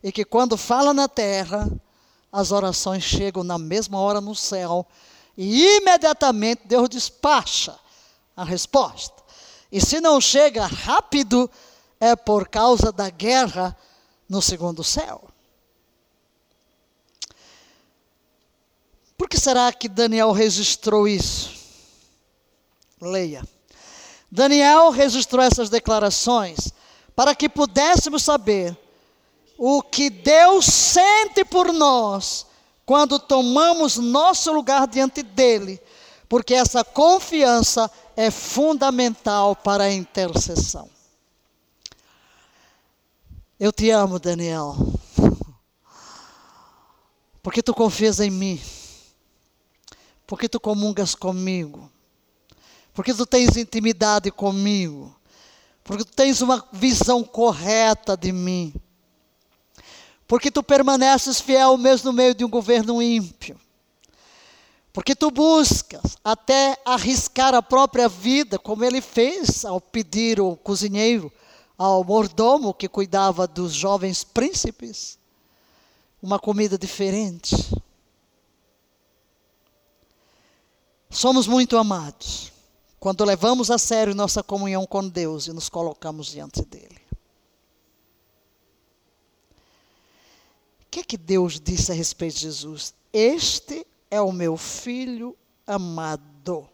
e 0.01 0.11
que 0.11 0.25
quando 0.25 0.57
fala 0.57 0.93
na 0.93 1.07
terra, 1.07 1.69
as 2.31 2.51
orações 2.51 3.03
chegam 3.03 3.43
na 3.43 3.57
mesma 3.57 3.99
hora 3.99 4.21
no 4.21 4.33
céu 4.33 4.85
e 5.37 5.77
imediatamente 5.77 6.63
Deus 6.65 6.89
despacha 6.89 7.77
a 8.35 8.43
resposta. 8.43 9.15
E 9.71 9.79
se 9.79 10.01
não 10.01 10.19
chega 10.19 10.65
rápido, 10.65 11.49
é 11.99 12.15
por 12.15 12.47
causa 12.47 12.91
da 12.91 13.09
guerra 13.09 13.77
no 14.29 14.41
segundo 14.41 14.83
céu. 14.83 15.27
Por 19.17 19.27
que 19.27 19.37
será 19.37 19.73
que 19.73 19.89
Daniel 19.89 20.31
registrou 20.31 21.07
isso? 21.07 21.51
Leia. 23.01 23.43
Daniel 24.31 24.91
registrou 24.91 25.43
essas 25.43 25.69
declarações 25.69 26.71
para 27.15 27.33
que 27.33 27.49
pudéssemos 27.49 28.23
saber 28.23 28.77
o 29.57 29.81
que 29.81 30.09
Deus 30.09 30.65
sente 30.65 31.43
por 31.43 31.73
nós 31.73 32.45
quando 32.85 33.19
tomamos 33.19 33.97
nosso 33.97 34.53
lugar 34.53 34.87
diante 34.87 35.21
dele, 35.21 35.81
porque 36.29 36.53
essa 36.53 36.83
confiança 36.83 37.91
é 38.15 38.31
fundamental 38.31 39.55
para 39.55 39.85
a 39.85 39.93
intercessão. 39.93 40.89
Eu 43.59 43.73
te 43.73 43.89
amo, 43.89 44.19
Daniel, 44.19 44.73
porque 47.43 47.61
tu 47.61 47.73
confias 47.73 48.21
em 48.21 48.29
mim, 48.29 48.57
porque 50.25 50.47
tu 50.47 50.61
comungas 50.61 51.13
comigo, 51.13 51.91
porque 52.93 53.13
tu 53.13 53.25
tens 53.25 53.57
intimidade 53.57 54.31
comigo, 54.31 55.13
porque 55.83 56.05
tu 56.05 56.13
tens 56.13 56.39
uma 56.39 56.65
visão 56.71 57.21
correta 57.21 58.15
de 58.15 58.31
mim. 58.31 58.73
Porque 60.25 60.49
tu 60.49 60.63
permaneces 60.63 61.41
fiel 61.41 61.75
mesmo 61.75 62.11
no 62.11 62.13
meio 62.15 62.33
de 62.35 62.45
um 62.45 62.49
governo 62.49 63.01
ímpio. 63.01 63.59
Porque 64.93 65.15
tu 65.15 65.29
buscas 65.31 66.15
até 66.23 66.77
arriscar 66.85 67.53
a 67.53 67.61
própria 67.61 68.07
vida, 68.07 68.57
como 68.57 68.85
ele 68.85 69.01
fez 69.01 69.65
ao 69.65 69.81
pedir 69.81 70.39
o 70.39 70.55
cozinheiro, 70.55 71.29
ao 71.79 72.03
mordomo 72.03 72.73
que 72.73 72.89
cuidava 72.89 73.47
dos 73.47 73.71
jovens 73.71 74.21
príncipes, 74.21 75.17
uma 76.21 76.37
comida 76.37 76.77
diferente. 76.77 77.55
Somos 81.09 81.47
muito 81.47 81.77
amados 81.77 82.51
quando 82.99 83.23
levamos 83.23 83.71
a 83.71 83.77
sério 83.77 84.13
nossa 84.13 84.43
comunhão 84.43 84.85
com 84.85 85.07
Deus 85.07 85.47
e 85.47 85.53
nos 85.53 85.69
colocamos 85.69 86.27
diante 86.27 86.65
dele. 86.65 86.99
O 90.81 90.91
que 90.91 90.99
é 90.99 91.03
que 91.03 91.17
Deus 91.17 91.61
disse 91.61 91.93
a 91.93 91.95
respeito 91.95 92.35
de 92.35 92.41
Jesus? 92.41 92.93
Este 93.13 93.87
é 94.11 94.19
o 94.19 94.33
meu 94.33 94.57
filho 94.57 95.33
amado. 95.65 96.67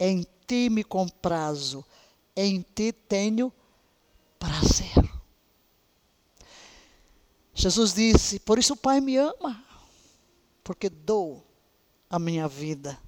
Em 0.00 0.26
ti 0.48 0.68
me 0.68 0.82
comprazo, 0.82 1.84
em 2.34 2.64
ti 2.74 2.90
tenho 2.92 3.52
prazer. 4.40 4.90
Jesus 7.54 7.92
disse: 7.92 8.40
Por 8.40 8.58
isso 8.58 8.72
o 8.72 8.76
Pai 8.76 9.00
me 9.00 9.16
ama, 9.16 9.62
porque 10.64 10.88
dou 10.88 11.46
a 12.08 12.18
minha 12.18 12.48
vida 12.48 12.98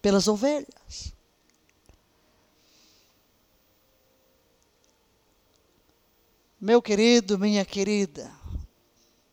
pelas 0.00 0.26
ovelhas. 0.26 1.12
Meu 6.58 6.82
querido, 6.82 7.38
minha 7.38 7.64
querida, 7.64 8.30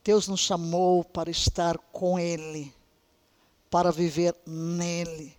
Deus 0.04 0.28
nos 0.28 0.40
chamou 0.40 1.04
para 1.04 1.30
estar 1.30 1.78
com 1.78 2.18
Ele, 2.18 2.74
para 3.70 3.92
viver 3.92 4.34
nele, 4.46 5.38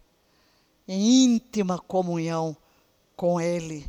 em 0.87 1.25
íntima 1.25 1.79
comunhão 1.79 2.57
com 3.17 3.41
Ele, 3.41 3.87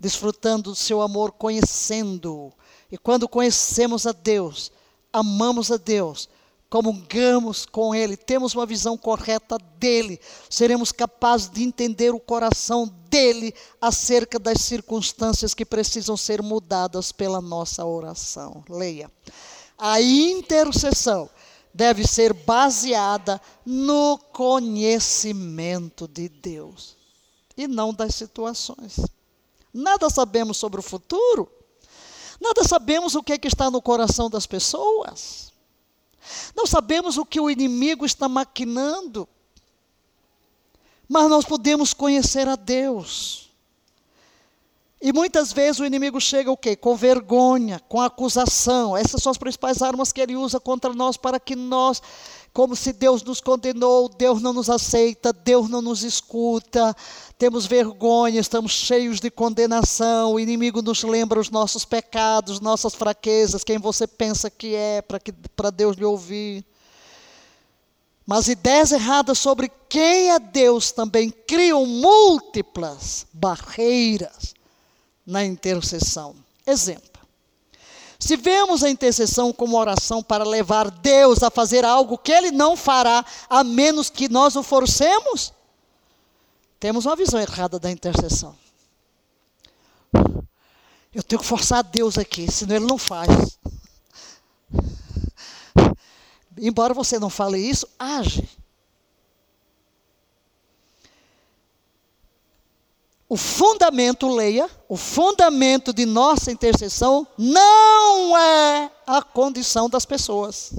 desfrutando 0.00 0.70
do 0.70 0.74
seu 0.76 1.00
amor, 1.02 1.32
conhecendo-o. 1.32 2.52
E 2.90 2.96
quando 2.96 3.28
conhecemos 3.28 4.06
a 4.06 4.12
Deus, 4.12 4.72
amamos 5.12 5.70
a 5.70 5.76
Deus, 5.76 6.28
comungamos 6.70 7.66
com 7.66 7.94
Ele, 7.94 8.16
temos 8.16 8.54
uma 8.54 8.66
visão 8.66 8.96
correta 8.96 9.58
dele, 9.78 10.20
seremos 10.48 10.92
capazes 10.92 11.50
de 11.50 11.62
entender 11.62 12.14
o 12.14 12.20
coração 12.20 12.86
dele 13.10 13.54
acerca 13.80 14.38
das 14.38 14.60
circunstâncias 14.60 15.54
que 15.54 15.64
precisam 15.64 16.16
ser 16.16 16.42
mudadas 16.42 17.12
pela 17.12 17.40
nossa 17.40 17.84
oração. 17.84 18.64
Leia 18.68 19.10
a 19.78 20.02
intercessão 20.02 21.30
deve 21.72 22.04
ser 22.04 22.32
baseada 22.32 23.40
no 23.64 24.18
conhecimento 24.32 26.08
de 26.08 26.28
Deus 26.28 26.96
e 27.56 27.68
não 27.68 27.94
das 27.94 28.16
situações. 28.16 28.96
Nada 29.72 30.08
sabemos 30.08 30.56
sobre 30.56 30.80
o 30.80 30.82
futuro, 30.82 31.50
nada 32.40 32.64
sabemos 32.64 33.14
o 33.14 33.22
que, 33.22 33.34
é 33.34 33.38
que 33.38 33.48
está 33.48 33.70
no 33.70 33.82
coração 33.82 34.30
das 34.30 34.46
pessoas, 34.46 35.52
não 36.54 36.66
sabemos 36.66 37.16
o 37.16 37.24
que 37.24 37.40
o 37.40 37.50
inimigo 37.50 38.04
está 38.04 38.28
maquinando, 38.28 39.28
mas 41.08 41.28
nós 41.28 41.44
podemos 41.44 41.94
conhecer 41.94 42.48
a 42.48 42.56
Deus. 42.56 43.48
E 45.00 45.12
muitas 45.12 45.52
vezes 45.52 45.80
o 45.80 45.86
inimigo 45.86 46.20
chega 46.20 46.50
o 46.50 46.56
quê? 46.56 46.74
Com 46.74 46.96
vergonha, 46.96 47.80
com 47.88 48.00
acusação. 48.00 48.96
Essas 48.96 49.22
são 49.22 49.30
as 49.30 49.38
principais 49.38 49.80
armas 49.80 50.10
que 50.10 50.20
ele 50.20 50.34
usa 50.34 50.58
contra 50.58 50.92
nós 50.92 51.16
para 51.16 51.38
que 51.38 51.54
nós, 51.54 52.02
como 52.52 52.74
se 52.74 52.92
Deus 52.92 53.22
nos 53.22 53.40
condenou, 53.40 54.08
Deus 54.08 54.42
não 54.42 54.52
nos 54.52 54.68
aceita, 54.68 55.32
Deus 55.32 55.68
não 55.68 55.80
nos 55.80 56.02
escuta, 56.02 56.94
temos 57.38 57.66
vergonha, 57.66 58.40
estamos 58.40 58.72
cheios 58.72 59.20
de 59.20 59.30
condenação, 59.30 60.32
o 60.32 60.40
inimigo 60.40 60.82
nos 60.82 61.02
lembra 61.02 61.38
os 61.38 61.50
nossos 61.50 61.84
pecados, 61.84 62.60
nossas 62.60 62.94
fraquezas, 62.94 63.62
quem 63.62 63.78
você 63.78 64.06
pensa 64.06 64.50
que 64.50 64.74
é, 64.74 65.02
para 65.54 65.70
Deus 65.70 65.96
lhe 65.96 66.04
ouvir. 66.04 66.64
Mas 68.26 68.48
ideias 68.48 68.92
erradas 68.92 69.38
sobre 69.38 69.70
quem 69.88 70.30
é 70.30 70.38
Deus 70.38 70.92
também 70.92 71.30
criam 71.30 71.86
múltiplas 71.86 73.26
barreiras 73.32 74.54
na 75.24 75.44
intercessão. 75.44 76.36
Exemplo. 76.66 77.17
Se 78.18 78.36
vemos 78.36 78.82
a 78.82 78.90
intercessão 78.90 79.52
como 79.52 79.78
oração 79.78 80.22
para 80.22 80.44
levar 80.44 80.90
Deus 80.90 81.42
a 81.42 81.50
fazer 81.50 81.84
algo 81.84 82.18
que 82.18 82.32
Ele 82.32 82.50
não 82.50 82.76
fará, 82.76 83.24
a 83.48 83.62
menos 83.62 84.10
que 84.10 84.28
nós 84.28 84.56
o 84.56 84.62
forcemos, 84.62 85.52
temos 86.80 87.06
uma 87.06 87.14
visão 87.14 87.40
errada 87.40 87.78
da 87.78 87.90
intercessão. 87.90 88.56
Eu 91.14 91.22
tenho 91.22 91.40
que 91.40 91.46
forçar 91.46 91.84
Deus 91.84 92.18
aqui, 92.18 92.50
senão 92.50 92.76
Ele 92.76 92.86
não 92.86 92.98
faz. 92.98 93.58
Embora 96.56 96.92
você 96.92 97.20
não 97.20 97.30
fale 97.30 97.58
isso, 97.58 97.86
age. 97.98 98.48
O 103.28 103.36
fundamento, 103.36 104.26
leia, 104.26 104.70
o 104.88 104.96
fundamento 104.96 105.92
de 105.92 106.06
nossa 106.06 106.50
intercessão 106.50 107.26
não 107.36 108.36
é 108.38 108.90
a 109.06 109.22
condição 109.22 109.88
das 109.88 110.06
pessoas. 110.06 110.72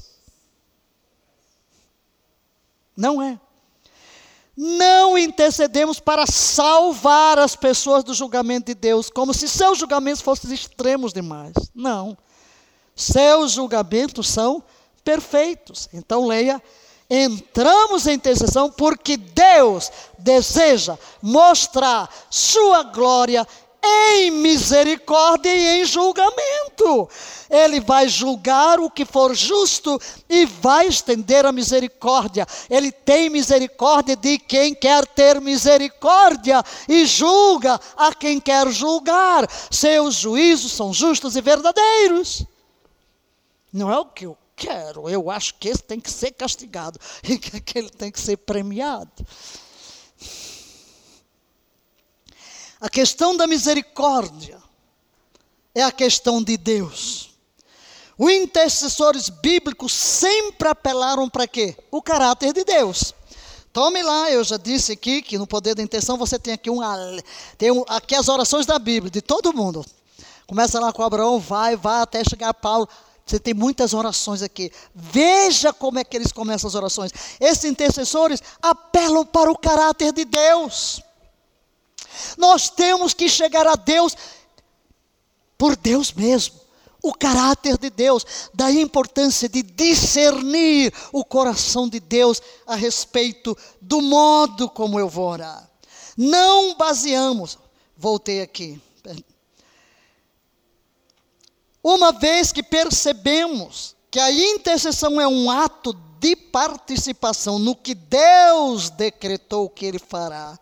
Não 2.98 3.22
é. 3.22 3.40
Não 4.58 5.18
intercedemos 5.18 6.00
para 6.00 6.26
salvar 6.26 7.38
as 7.38 7.56
pessoas 7.56 8.04
do 8.04 8.14
julgamento 8.14 8.66
de 8.66 8.74
Deus, 8.74 9.10
como 9.10 9.34
se 9.34 9.48
seus 9.48 9.78
julgamentos 9.78 10.22
fossem 10.22 10.52
extremos 10.52 11.14
demais. 11.14 11.54
Não. 11.74 12.18
Seus 12.96 13.52
julgamentos 13.52 14.28
são 14.28 14.64
perfeitos. 15.04 15.88
Então 15.94 16.26
leia 16.26 16.62
entramos 17.10 18.06
em 18.06 18.14
intercessão 18.14 18.70
porque 18.70 19.18
Deus 19.18 19.92
deseja 20.18 20.98
mostrar 21.22 22.10
sua 22.30 22.84
glória 22.84 23.48
em 23.82 24.30
misericórdia 24.30 25.50
e 25.50 25.82
em 25.82 25.86
julgamento. 25.86 27.10
Ele 27.50 27.80
vai 27.80 28.08
julgar 28.08 28.80
o 28.80 28.92
que 28.92 29.06
for 29.06 29.34
justo 29.34 30.00
e 30.30 30.46
vai 30.46 30.88
estender 30.88 31.46
a 31.46 31.52
misericórdia. 31.52 32.46
Ele 32.70 32.92
tem 32.92 33.30
misericórdia 33.30 34.16
de 34.16 34.38
quem 34.38 34.76
quer 34.76 35.06
ter 35.08 35.42
misericórdia 35.42 36.64
e 36.88 37.06
julga 37.06 37.80
a 37.98 38.14
quem 38.14 38.40
quer 38.40 38.68
julgar. 38.70 39.50
Seus 39.72 40.16
juízos 40.16 40.74
são 40.74 40.94
justos 40.94 41.36
e 41.36 41.42
verdadeiros. 41.42 42.46
Não 43.72 43.92
é 43.92 43.98
o 43.98 44.06
que 44.06 44.26
eu 44.26 44.38
quero, 44.60 45.10
eu 45.10 45.32
acho 45.32 45.56
que 45.56 45.70
esse 45.70 45.82
tem 45.82 46.00
que 46.00 46.12
ser 46.12 46.32
castigado 46.32 47.00
e 47.24 47.38
que 47.38 47.56
aquele 47.58 47.90
tem 47.90 48.12
que 48.12 48.20
ser 48.20 48.38
premiado. 48.38 49.26
A 52.82 52.90
questão 52.90 53.36
da 53.36 53.48
misericórdia 53.48 54.62
é 55.74 55.84
a 55.84 55.92
questão 55.92 56.44
de 56.44 56.58
Deus. 56.58 57.30
Os 58.18 58.32
intercessores 58.32 59.30
bíblicos 59.30 59.94
sempre 59.94 60.68
apelaram 60.68 61.30
para 61.30 61.48
quê? 61.48 61.76
O 61.90 62.02
caráter 62.02 62.54
de 62.54 62.66
Deus. 62.66 63.14
Tome 63.72 64.02
lá, 64.02 64.32
eu 64.32 64.44
já 64.44 64.58
disse 64.58 64.92
aqui 64.92 65.22
que 65.22 65.38
no 65.38 65.46
poder 65.46 65.76
da 65.76 65.84
intenção 65.84 66.18
você 66.18 66.40
tem 66.40 66.54
aqui 66.54 66.70
um, 66.70 66.80
tem 67.58 67.72
um, 67.72 67.86
aqui 67.88 68.16
as 68.16 68.28
orações 68.28 68.66
da 68.66 68.80
Bíblia, 68.80 69.12
de 69.12 69.22
todo 69.22 69.54
mundo. 69.54 69.86
Começa 70.48 70.80
lá 70.80 70.92
com 70.92 71.04
Abraão, 71.04 71.40
vai, 71.40 71.76
vai 71.76 72.02
até 72.02 72.24
chegar 72.24 72.50
a 72.50 72.54
Paulo. 72.54 72.90
Você 73.30 73.40
tem 73.40 73.54
muitas 73.54 73.94
orações 73.94 74.42
aqui. 74.42 74.72
Veja 74.96 75.72
como 75.72 76.00
é 76.00 76.04
que 76.04 76.18
eles 76.18 76.32
começam 76.32 76.68
as 76.68 76.74
orações. 76.74 77.12
Esses 77.40 77.66
intercessores 77.66 78.42
apelam 78.60 79.24
para 79.24 79.52
o 79.52 79.58
caráter 79.58 80.12
de 80.12 80.26
Deus. 80.26 81.00
Nós 82.36 82.72
temos 82.72 83.14
que 83.14 83.30
chegar 83.30 83.68
a 83.68 83.76
Deus 83.76 84.18
por 85.56 85.76
Deus 85.76 86.12
mesmo. 86.12 86.60
O 87.04 87.14
caráter 87.14 87.78
de 87.78 87.92
Deus, 87.92 88.26
daí 88.52 88.80
a 88.80 88.82
importância 88.82 89.48
de 89.48 89.62
discernir 89.62 90.92
o 91.14 91.24
coração 91.24 91.88
de 91.88 92.00
Deus 92.00 92.42
a 92.66 92.74
respeito 92.74 93.56
do 93.80 94.02
modo 94.02 94.68
como 94.68 95.00
eu 95.00 95.08
vou 95.08 95.30
orar. 95.30 95.70
Não 96.18 96.76
baseamos, 96.76 97.60
voltei 97.96 98.42
aqui, 98.42 98.82
uma 101.84 102.12
vez 102.12 102.52
que 102.52 102.62
percebemos 102.62 103.96
que 104.12 104.20
a 104.20 104.32
intercessão 104.32 105.20
é 105.20 105.28
um 105.28 105.50
ato 105.50 105.94
de 106.20 106.36
participação 106.36 107.58
no 107.58 107.76
que 107.76 107.96
Deus 107.96 108.90
decretou 108.90 109.70
que 109.70 109.86
Ele 109.86 110.00
fará. 110.00 110.58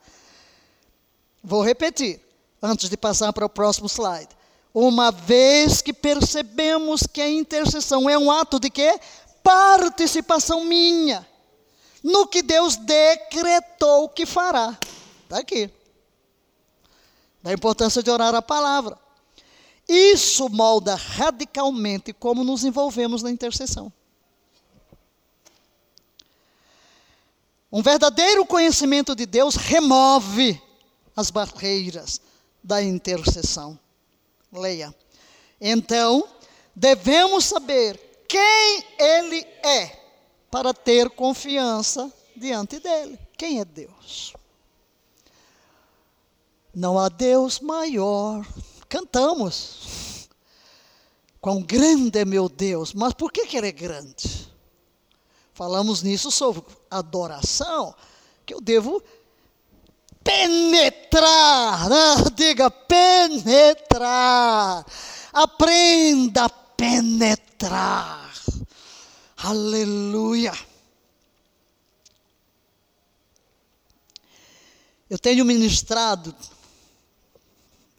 Vou 1.44 1.64
repetir, 1.64 2.22
antes 2.62 2.90
de 2.90 2.98
passar 2.98 3.34
para 3.34 3.46
o 3.46 3.50
próximo 3.50 3.88
slide. 3.88 4.30
Uma 4.74 5.12
vez 5.12 5.82
que 5.82 5.94
percebemos 5.94 7.08
que 7.08 7.22
a 7.22 7.30
intercessão 7.30 8.10
é 8.10 8.18
um 8.18 8.30
ato 8.30 8.60
de 8.60 8.70
quê? 8.70 9.00
Participação 9.42 10.64
minha 10.64 11.26
no 12.04 12.28
que 12.28 12.42
Deus 12.42 12.76
decretou 12.76 14.10
que 14.10 14.26
fará. 14.26 14.78
Está 15.24 15.40
aqui. 15.40 15.70
Da 17.42 17.52
importância 17.52 18.04
de 18.04 18.10
orar 18.12 18.36
a 18.36 18.42
palavra. 18.42 19.07
Isso 19.88 20.50
molda 20.50 20.96
radicalmente 20.96 22.12
como 22.12 22.44
nos 22.44 22.64
envolvemos 22.64 23.24
na 23.24 23.32
intercessão. 23.32 23.92
Um 27.72 27.82
verdadeiro 27.82 28.46
conhecimento 28.46 29.16
de 29.16 29.26
Deus 29.26 29.56
remove 29.56 30.62
as 31.16 31.30
barreiras 31.30 32.22
da 32.64 32.82
intercessão. 32.82 33.80
Leia. 34.52 34.94
Então, 35.60 36.28
devemos 36.76 37.46
saber 37.46 37.98
quem 38.28 38.86
Ele 39.00 39.40
é 39.64 40.08
para 40.52 40.74
ter 40.74 41.10
confiança 41.10 42.12
diante 42.36 42.80
dele. 42.80 43.18
Quem 43.38 43.60
é 43.60 43.66
Deus? 43.66 44.34
Não 46.74 47.00
há 47.00 47.10
Deus 47.10 47.60
maior 47.60 48.46
Cantamos. 48.90 50.28
Quão 51.40 51.62
grande 51.62 52.20
é 52.20 52.26
meu 52.26 52.50
Deus, 52.50 52.94
mas 52.94 53.14
por 53.14 53.32
que, 53.32 53.46
que 53.46 53.58
ele 53.58 53.68
é 53.68 53.72
grande? 53.72 54.52
Falamos 55.54 56.04
nisso 56.04 56.30
sobre 56.30 56.64
adoração, 56.90 57.96
que 58.46 58.54
eu 58.54 58.62
devo 58.62 59.02
penetrar, 60.24 61.90
né? 61.90 62.16
diga 62.36 62.70
penetrar, 62.70 64.06
aprenda 65.32 66.46
a 66.46 66.50
penetrar, 66.50 68.34
aleluia. 69.38 70.54
Eu 75.10 75.18
tenho 75.18 75.46
ministrado 75.46 76.36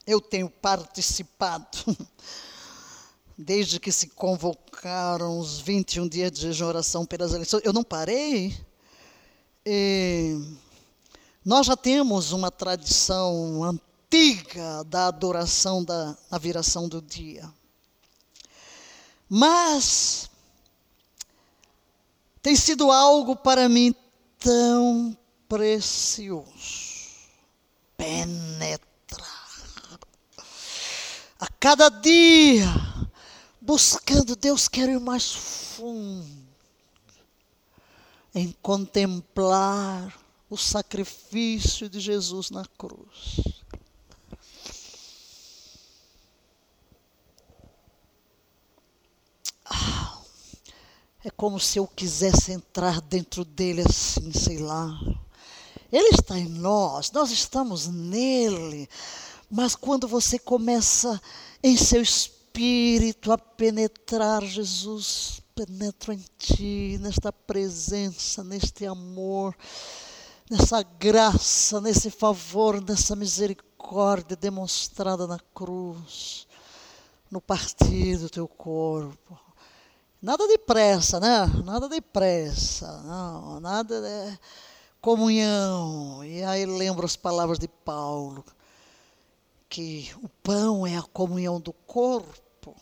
eu 0.08 0.22
tenho 0.22 0.48
participado, 0.48 1.68
desde 3.36 3.78
que 3.78 3.92
se 3.92 4.08
convocaram 4.08 5.38
os 5.38 5.60
21 5.60 6.08
dias 6.08 6.32
de 6.32 6.64
oração 6.64 7.04
pelas 7.04 7.34
eleições, 7.34 7.62
eu 7.62 7.74
não 7.74 7.84
parei. 7.84 8.58
E 9.66 10.34
nós 11.44 11.66
já 11.66 11.76
temos 11.76 12.32
uma 12.32 12.50
tradição 12.50 13.62
antiga 13.62 14.82
da 14.84 15.08
adoração 15.08 15.84
da, 15.84 16.16
na 16.30 16.38
viração 16.38 16.88
do 16.88 17.02
dia. 17.02 17.46
Mas 19.28 20.30
tem 22.40 22.56
sido 22.56 22.90
algo 22.90 23.36
para 23.36 23.68
mim 23.68 23.94
tão 24.38 25.14
precioso. 25.46 26.48
Penetrar 27.94 28.87
a 31.38 31.46
cada 31.60 31.88
dia, 31.88 32.66
buscando 33.60 34.34
Deus, 34.34 34.66
quero 34.68 34.90
ir 34.92 35.00
mais 35.00 35.32
fundo 35.32 36.48
em 38.34 38.52
contemplar 38.62 40.12
o 40.50 40.56
sacrifício 40.56 41.88
de 41.88 42.00
Jesus 42.00 42.50
na 42.50 42.64
cruz. 42.64 43.40
É 51.24 51.30
como 51.30 51.60
se 51.60 51.78
eu 51.78 51.86
quisesse 51.86 52.52
entrar 52.52 53.00
dentro 53.00 53.44
dele 53.44 53.82
assim, 53.82 54.32
sei 54.32 54.58
lá. 54.58 54.98
Ele 55.92 56.08
está 56.10 56.38
em 56.38 56.48
nós, 56.48 57.10
nós 57.12 57.30
estamos 57.30 57.86
nele. 57.86 58.88
Mas 59.50 59.74
quando 59.74 60.06
você 60.06 60.38
começa 60.38 61.20
em 61.62 61.76
seu 61.76 62.02
espírito 62.02 63.32
a 63.32 63.38
penetrar, 63.38 64.42
Jesus 64.42 65.40
penetra 65.54 66.12
em 66.12 66.22
ti, 66.36 66.98
nesta 67.00 67.32
presença, 67.32 68.44
neste 68.44 68.84
amor, 68.84 69.56
nessa 70.50 70.82
graça, 70.82 71.80
nesse 71.80 72.10
favor, 72.10 72.80
nessa 72.82 73.16
misericórdia 73.16 74.36
demonstrada 74.36 75.26
na 75.26 75.38
cruz, 75.54 76.46
no 77.30 77.40
partir 77.40 78.18
do 78.18 78.28
teu 78.28 78.46
corpo. 78.46 79.40
Nada 80.20 80.46
de 80.46 80.58
pressa, 80.58 81.18
né? 81.18 81.46
Nada 81.64 81.88
de 81.88 82.00
pressa, 82.02 83.02
não, 83.02 83.60
nada 83.60 84.00
de 84.00 84.38
comunhão. 85.00 86.22
E 86.22 86.44
aí 86.44 86.66
lembro 86.66 87.06
as 87.06 87.16
palavras 87.16 87.58
de 87.58 87.68
Paulo 87.68 88.44
que 89.68 90.10
o 90.22 90.28
pão 90.42 90.86
é 90.86 90.96
a 90.96 91.02
comunhão 91.02 91.60
do 91.60 91.72
corpo 91.72 92.74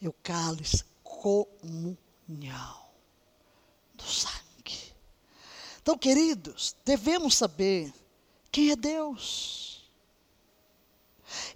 e 0.00 0.08
o 0.08 0.14
cálice, 0.22 0.84
comunhão 1.02 1.96
do 3.94 4.04
sangue. 4.04 4.94
Então, 5.80 5.98
queridos, 5.98 6.74
devemos 6.84 7.36
saber 7.36 7.92
quem 8.50 8.70
é 8.70 8.76
Deus. 8.76 9.90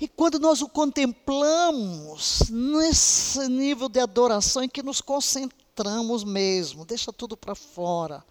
E 0.01 0.07
quando 0.07 0.39
nós 0.39 0.63
o 0.63 0.69
contemplamos 0.69 2.51
nesse 2.51 3.49
nível 3.49 3.89
de 3.89 4.01
adoração 4.01 4.63
em 4.63 4.69
que 4.69 4.83
nos 4.83 5.01
concentramos 5.01 6.25
mesmo, 6.25 6.85
deixa 6.85 7.13
tudo 7.13 7.37
para 7.37 7.55
fora 7.55 8.25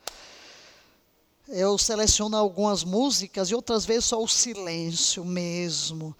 eu 1.47 1.77
seleciono 1.77 2.35
algumas 2.35 2.83
músicas 2.83 3.49
e 3.49 3.55
outras 3.55 3.85
vezes 3.85 4.05
só 4.05 4.21
o 4.21 4.27
silêncio 4.27 5.23
mesmo, 5.23 6.15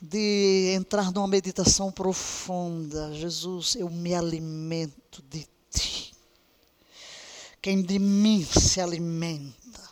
de 0.00 0.72
entrar 0.74 1.10
numa 1.12 1.28
meditação 1.28 1.90
profunda. 1.90 3.12
Jesus, 3.14 3.76
eu 3.76 3.88
me 3.88 4.14
alimento 4.14 5.22
de 5.28 5.46
ti. 5.70 6.14
Quem 7.62 7.82
de 7.82 7.98
mim 7.98 8.44
se 8.44 8.80
alimenta, 8.80 9.90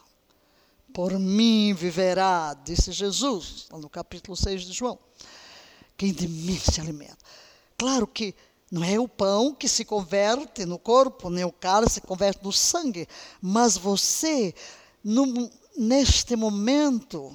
por 0.94 1.18
mim 1.18 1.74
viverá, 1.74 2.54
disse 2.64 2.92
Jesus, 2.92 3.66
no 3.70 3.88
capítulo 3.90 4.36
6 4.36 4.62
de 4.62 4.72
João. 4.72 4.98
Quem 5.96 6.12
de 6.12 6.26
mim 6.26 6.58
se 6.58 6.80
alimenta. 6.80 7.18
Claro 7.76 8.06
que 8.06 8.34
não 8.70 8.84
é 8.84 8.98
o 9.00 9.08
pão 9.08 9.54
que 9.54 9.66
se 9.66 9.84
converte 9.84 10.66
no 10.66 10.78
corpo, 10.78 11.30
nem 11.30 11.44
o 11.44 11.52
cálice 11.52 11.94
se 11.94 12.00
converte 12.02 12.44
no 12.44 12.52
sangue, 12.52 13.08
mas 13.40 13.78
você, 13.78 14.54
no, 15.02 15.50
neste 15.76 16.36
momento, 16.36 17.34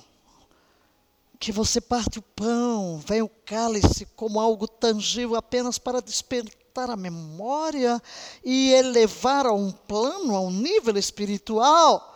que 1.39 1.51
você 1.51 1.81
parte 1.81 2.19
o 2.19 2.21
pão, 2.21 3.01
vem 3.05 3.23
o 3.23 3.29
cálice 3.45 4.05
como 4.15 4.39
algo 4.39 4.67
tangível 4.67 5.35
apenas 5.35 5.79
para 5.79 6.01
despertar 6.01 6.91
a 6.91 6.95
memória 6.95 8.01
e 8.43 8.71
elevar 8.71 9.47
a 9.47 9.53
um 9.53 9.71
plano, 9.71 10.35
a 10.35 10.39
um 10.39 10.51
nível 10.51 10.95
espiritual. 10.97 12.11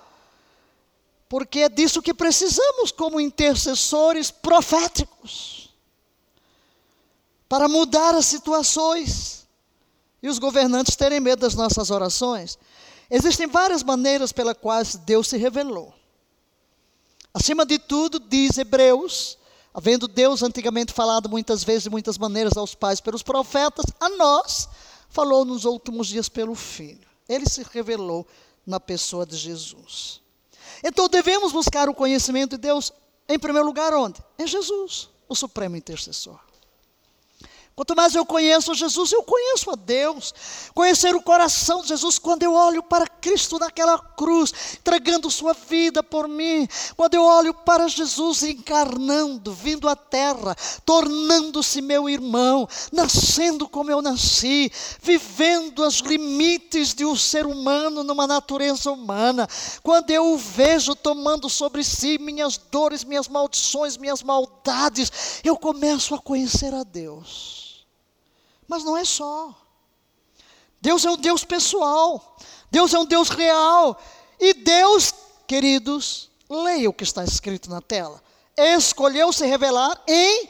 Porque 1.27 1.59
é 1.59 1.69
disso 1.69 2.01
que 2.01 2.13
precisamos 2.13 2.91
como 2.91 3.19
intercessores 3.19 4.29
proféticos 4.31 5.66
para 7.47 7.67
mudar 7.67 8.15
as 8.15 8.25
situações 8.25 9.47
e 10.21 10.29
os 10.29 10.39
governantes 10.39 10.95
terem 10.95 11.19
medo 11.19 11.39
das 11.39 11.55
nossas 11.55 11.89
orações. 11.91 12.57
Existem 13.09 13.47
várias 13.47 13.83
maneiras 13.83 14.31
pelas 14.31 14.57
quais 14.57 14.95
Deus 14.95 15.27
se 15.27 15.37
revelou. 15.37 15.93
Acima 17.33 17.65
de 17.65 17.79
tudo, 17.79 18.19
diz 18.19 18.57
Hebreus, 18.57 19.37
Havendo 19.77 20.07
Deus 20.07 20.41
antigamente 20.41 20.91
falado 20.91 21.29
muitas 21.29 21.63
vezes, 21.63 21.83
de 21.83 21.89
muitas 21.91 22.17
maneiras 22.17 22.57
aos 22.57 22.73
pais 22.73 22.99
pelos 22.99 23.21
profetas, 23.21 23.85
a 23.99 24.09
nós 24.09 24.67
falou 25.07 25.45
nos 25.45 25.65
últimos 25.65 26.07
dias 26.07 26.27
pelo 26.27 26.55
Filho. 26.55 27.07
Ele 27.29 27.47
se 27.47 27.61
revelou 27.71 28.25
na 28.65 28.79
pessoa 28.79 29.23
de 29.23 29.37
Jesus. 29.37 30.19
Então 30.83 31.07
devemos 31.07 31.51
buscar 31.51 31.87
o 31.87 31.93
conhecimento 31.93 32.51
de 32.51 32.57
Deus, 32.57 32.91
em 33.29 33.37
primeiro 33.37 33.67
lugar, 33.67 33.93
onde? 33.93 34.19
Em 34.39 34.47
Jesus, 34.47 35.09
o 35.29 35.35
Supremo 35.35 35.75
Intercessor. 35.75 36.39
Quanto 37.77 37.95
mais 37.95 38.15
eu 38.15 38.25
conheço 38.25 38.73
Jesus, 38.73 39.11
eu 39.11 39.21
conheço 39.21 39.69
a 39.69 39.75
Deus. 39.75 40.33
Conhecer 40.73 41.15
o 41.15 41.21
coração 41.21 41.83
de 41.83 41.89
Jesus 41.89 42.17
quando 42.17 42.41
eu 42.41 42.55
olho 42.55 42.81
para 42.81 43.05
Cristo 43.05 43.59
naquela 43.59 43.99
cruz, 43.99 44.51
entregando 44.79 45.29
sua 45.29 45.53
vida 45.53 46.01
por 46.01 46.27
mim. 46.27 46.67
Quando 46.95 47.13
eu 47.13 47.21
olho 47.21 47.53
para 47.53 47.87
Jesus 47.87 48.41
encarnando, 48.41 49.53
vindo 49.53 49.87
à 49.87 49.95
terra, 49.95 50.55
tornando-se 50.83 51.79
meu 51.79 52.09
irmão, 52.09 52.67
nascendo 52.91 53.69
como 53.69 53.91
eu 53.91 54.01
nasci, 54.01 54.71
vivendo 54.99 55.85
os 55.85 55.99
limites 55.99 56.95
de 56.95 57.05
um 57.05 57.15
ser 57.15 57.45
humano 57.45 58.03
numa 58.03 58.25
natureza 58.25 58.91
humana. 58.91 59.47
Quando 59.83 60.09
eu 60.09 60.33
o 60.33 60.35
vejo 60.35 60.95
tomando 60.95 61.47
sobre 61.47 61.83
si 61.83 62.17
minhas 62.17 62.57
dores, 62.57 63.03
minhas 63.03 63.27
maldições, 63.27 63.97
minhas 63.97 64.23
maldades, 64.23 65.11
eu 65.43 65.55
começo 65.55 66.15
a 66.15 66.19
conhecer 66.19 66.73
a 66.73 66.81
Deus. 66.81 67.66
Mas 68.67 68.83
não 68.83 68.97
é 68.97 69.05
só. 69.05 69.55
Deus 70.81 71.05
é 71.05 71.09
um 71.09 71.17
Deus 71.17 71.43
pessoal. 71.43 72.37
Deus 72.69 72.93
é 72.93 72.99
um 72.99 73.05
Deus 73.05 73.29
real. 73.29 73.99
E 74.39 74.53
Deus, 74.53 75.13
queridos, 75.47 76.29
leia 76.49 76.89
o 76.89 76.93
que 76.93 77.03
está 77.03 77.23
escrito 77.23 77.69
na 77.69 77.81
tela. 77.81 78.21
Escolheu 78.55 79.31
se 79.31 79.45
revelar 79.45 80.01
em 80.07 80.49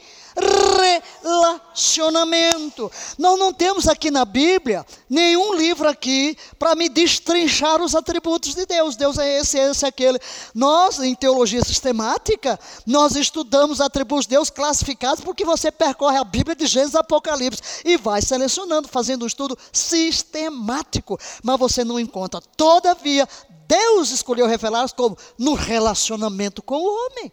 relacionamento. 1.22 2.90
Nós 3.18 3.38
não 3.38 3.52
temos 3.52 3.86
aqui 3.88 4.10
na 4.10 4.24
Bíblia 4.24 4.84
nenhum 5.08 5.54
livro 5.54 5.88
aqui 5.88 6.36
para 6.58 6.74
me 6.74 6.88
destrinchar 6.88 7.80
os 7.82 7.94
atributos 7.94 8.54
de 8.54 8.66
Deus. 8.66 8.96
Deus 8.96 9.18
é 9.18 9.40
esse, 9.40 9.58
esse, 9.58 9.86
aquele. 9.86 10.18
Nós, 10.54 10.98
em 11.00 11.14
teologia 11.14 11.64
sistemática, 11.64 12.58
nós 12.86 13.16
estudamos 13.16 13.80
atributos 13.80 14.26
de 14.26 14.30
Deus 14.30 14.50
classificados 14.50 15.22
porque 15.22 15.44
você 15.44 15.70
percorre 15.70 16.18
a 16.18 16.24
Bíblia 16.24 16.56
de 16.56 16.66
Gênesis 16.66 16.94
a 16.94 17.00
Apocalipse 17.00 17.62
e 17.84 17.96
vai 17.96 18.22
selecionando, 18.22 18.88
fazendo 18.88 19.24
um 19.24 19.26
estudo 19.26 19.56
sistemático. 19.72 21.18
Mas 21.42 21.58
você 21.58 21.84
não 21.84 21.98
encontra. 21.98 22.40
Todavia, 22.56 23.28
Deus 23.66 24.10
escolheu 24.10 24.46
revelar 24.46 24.88
como 24.94 25.16
no 25.36 25.54
relacionamento 25.54 26.62
com 26.62 26.76
o 26.76 26.86
homem. 26.86 27.32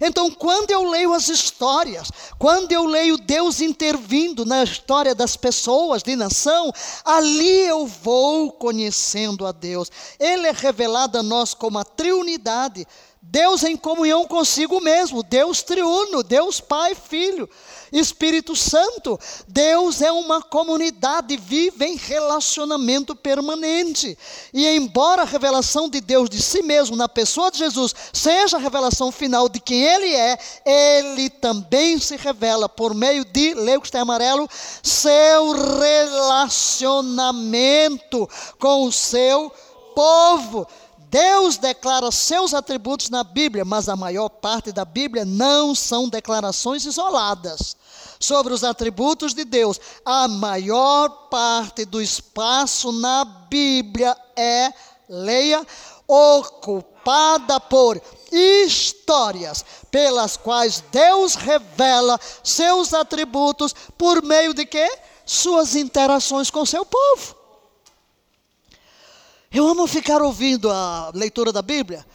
Então, 0.00 0.30
quando 0.30 0.70
eu 0.70 0.88
leio 0.88 1.12
as 1.12 1.28
histórias, 1.28 2.10
quando 2.38 2.72
eu 2.72 2.84
leio 2.84 3.16
Deus 3.16 3.60
intervindo 3.60 4.44
na 4.44 4.64
história 4.64 5.14
das 5.14 5.36
pessoas, 5.36 6.02
de 6.02 6.16
nação, 6.16 6.72
ali 7.04 7.60
eu 7.60 7.86
vou 7.86 8.52
conhecendo 8.52 9.46
a 9.46 9.52
Deus. 9.52 9.90
Ele 10.18 10.46
é 10.46 10.52
revelado 10.52 11.18
a 11.18 11.22
nós 11.22 11.54
como 11.54 11.78
a 11.78 11.84
triunidade, 11.84 12.86
Deus 13.20 13.62
em 13.62 13.76
comunhão 13.76 14.26
consigo 14.26 14.80
mesmo, 14.80 15.22
Deus 15.22 15.62
triuno, 15.62 16.22
Deus 16.24 16.60
Pai, 16.60 16.94
Filho. 16.94 17.48
Espírito 17.92 18.56
Santo. 18.56 19.20
Deus 19.46 20.00
é 20.00 20.10
uma 20.10 20.40
comunidade, 20.40 21.36
vive 21.36 21.84
em 21.84 21.96
relacionamento 21.96 23.14
permanente. 23.14 24.16
E 24.52 24.66
embora 24.68 25.22
a 25.22 25.26
revelação 25.26 25.88
de 25.88 26.00
Deus 26.00 26.30
de 26.30 26.42
si 26.42 26.62
mesmo 26.62 26.96
na 26.96 27.08
pessoa 27.08 27.50
de 27.50 27.58
Jesus 27.58 27.94
seja 28.12 28.56
a 28.56 28.60
revelação 28.60 29.12
final 29.12 29.48
de 29.48 29.60
quem 29.60 29.82
Ele 29.82 30.14
é, 30.14 30.38
Ele 30.64 31.28
também 31.28 31.98
se 31.98 32.16
revela 32.16 32.68
por 32.68 32.94
meio 32.94 33.24
de, 33.24 33.54
leio 33.54 33.80
que 33.80 33.86
está 33.86 33.98
em 33.98 34.02
amarelo, 34.02 34.48
seu 34.82 35.52
relacionamento 35.52 38.28
com 38.58 38.84
o 38.84 38.92
seu 38.92 39.52
povo. 39.94 40.66
Deus 41.12 41.58
declara 41.58 42.10
seus 42.10 42.54
atributos 42.54 43.10
na 43.10 43.22
Bíblia, 43.22 43.66
mas 43.66 43.86
a 43.86 43.94
maior 43.94 44.30
parte 44.30 44.72
da 44.72 44.82
Bíblia 44.82 45.26
não 45.26 45.74
são 45.74 46.08
declarações 46.08 46.86
isoladas 46.86 47.76
sobre 48.18 48.54
os 48.54 48.64
atributos 48.64 49.34
de 49.34 49.44
Deus. 49.44 49.78
A 50.06 50.26
maior 50.26 51.10
parte 51.28 51.84
do 51.84 52.00
espaço 52.00 52.90
na 52.92 53.26
Bíblia 53.26 54.16
é, 54.34 54.72
leia, 55.06 55.66
ocupada 56.08 57.60
por 57.60 58.00
histórias 58.32 59.62
pelas 59.90 60.38
quais 60.38 60.82
Deus 60.90 61.34
revela 61.34 62.18
seus 62.42 62.94
atributos 62.94 63.74
por 63.98 64.22
meio 64.22 64.54
de 64.54 64.64
quê? 64.64 64.90
Suas 65.26 65.76
interações 65.76 66.48
com 66.48 66.64
seu 66.64 66.86
povo. 66.86 67.41
Eu 69.52 69.68
amo 69.68 69.86
ficar 69.86 70.22
ouvindo 70.22 70.70
a 70.70 71.10
leitura 71.14 71.52
da 71.52 71.60
Bíblia. 71.60 72.06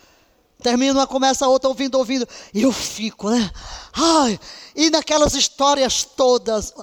Termina 0.62 0.94
uma, 0.94 1.06
começa 1.06 1.46
a 1.46 1.48
outra, 1.48 1.70
ouvindo, 1.70 1.96
ouvindo. 1.96 2.28
E 2.52 2.64
eu 2.64 2.72
fico, 2.72 3.30
né? 3.30 3.52
Ai, 3.94 4.40
e 4.76 4.90
naquelas 4.90 5.36
histórias 5.36 6.04
todas. 6.04 6.74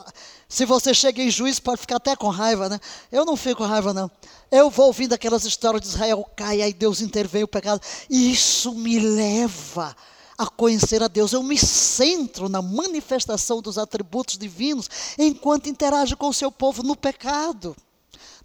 Se 0.49 0.65
você 0.65 0.95
chega 0.95 1.21
em 1.21 1.31
juízo, 1.31 1.61
pode 1.61 1.81
ficar 1.81 1.97
até 1.97 2.15
com 2.15 2.29
raiva, 2.29 2.69
né? 2.69 2.79
Eu 3.11 3.25
não 3.25 3.37
fico 3.37 3.57
com 3.57 3.65
raiva, 3.65 3.93
não. 3.93 4.09
Eu 4.49 4.71
vou 4.71 4.87
ouvindo 4.87 5.13
aquelas 5.13 5.45
histórias 5.45 5.83
de 5.83 5.89
Israel 5.89 6.25
cai, 6.37 6.63
aí 6.63 6.73
Deus 6.73 7.01
intervém 7.01 7.43
o 7.43 7.49
pecado. 7.49 7.81
E 8.09 8.31
isso 8.31 8.73
me 8.75 9.01
leva 9.01 9.97
a 10.39 10.47
conhecer 10.47 11.03
a 11.03 11.09
Deus. 11.09 11.33
Eu 11.33 11.43
me 11.43 11.59
centro 11.59 12.49
na 12.49 12.63
manifestação 12.63 13.61
dos 13.61 13.77
atributos 13.77 14.39
divinos 14.39 14.89
enquanto 15.19 15.69
interage 15.69 16.15
com 16.15 16.29
o 16.29 16.35
seu 16.35 16.53
povo 16.53 16.85
no 16.85 16.95
pecado 16.95 17.75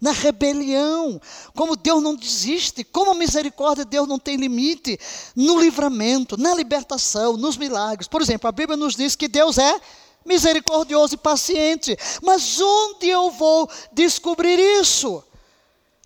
na 0.00 0.12
rebelião, 0.12 1.20
como 1.54 1.76
Deus 1.76 2.02
não 2.02 2.14
desiste, 2.14 2.82
como 2.82 3.10
a 3.10 3.14
misericórdia 3.14 3.84
de 3.84 3.90
Deus 3.90 4.08
não 4.08 4.18
tem 4.18 4.36
limite, 4.36 4.98
no 5.36 5.60
livramento, 5.60 6.36
na 6.36 6.54
libertação, 6.54 7.36
nos 7.36 7.56
milagres. 7.56 8.08
Por 8.08 8.22
exemplo, 8.22 8.48
a 8.48 8.52
Bíblia 8.52 8.76
nos 8.76 8.96
diz 8.96 9.14
que 9.14 9.28
Deus 9.28 9.58
é 9.58 9.80
misericordioso 10.24 11.14
e 11.14 11.18
paciente, 11.18 11.96
mas 12.22 12.60
onde 12.60 13.08
eu 13.08 13.30
vou 13.30 13.68
descobrir 13.92 14.58
isso? 14.80 15.22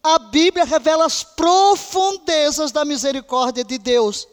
A 0.02 0.18
Bíblia 0.18 0.64
revela 0.64 1.06
as 1.06 1.22
profundezas 1.22 2.72
da 2.72 2.84
misericórdia 2.84 3.64
de 3.64 3.78
Deus. 3.78 4.28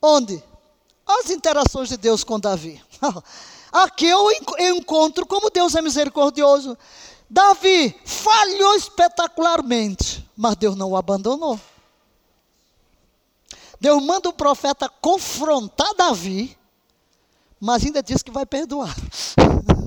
Onde? 0.00 0.42
As 1.06 1.30
interações 1.30 1.88
de 1.88 1.96
Deus 1.96 2.22
com 2.22 2.38
Davi. 2.38 2.82
Aqui 3.70 4.06
eu 4.06 4.30
encontro 4.58 5.26
como 5.26 5.50
Deus 5.50 5.74
é 5.74 5.82
misericordioso. 5.82 6.76
Davi 7.30 7.94
falhou 8.04 8.74
espetacularmente, 8.74 10.28
mas 10.36 10.56
Deus 10.56 10.76
não 10.76 10.90
o 10.90 10.96
abandonou. 10.96 11.60
Deus 13.80 14.02
manda 14.02 14.28
o 14.28 14.32
profeta 14.32 14.88
confrontar 14.88 15.94
Davi, 15.94 16.56
mas 17.60 17.84
ainda 17.84 18.02
diz 18.02 18.22
que 18.22 18.30
vai 18.30 18.46
perdoar. 18.46 18.94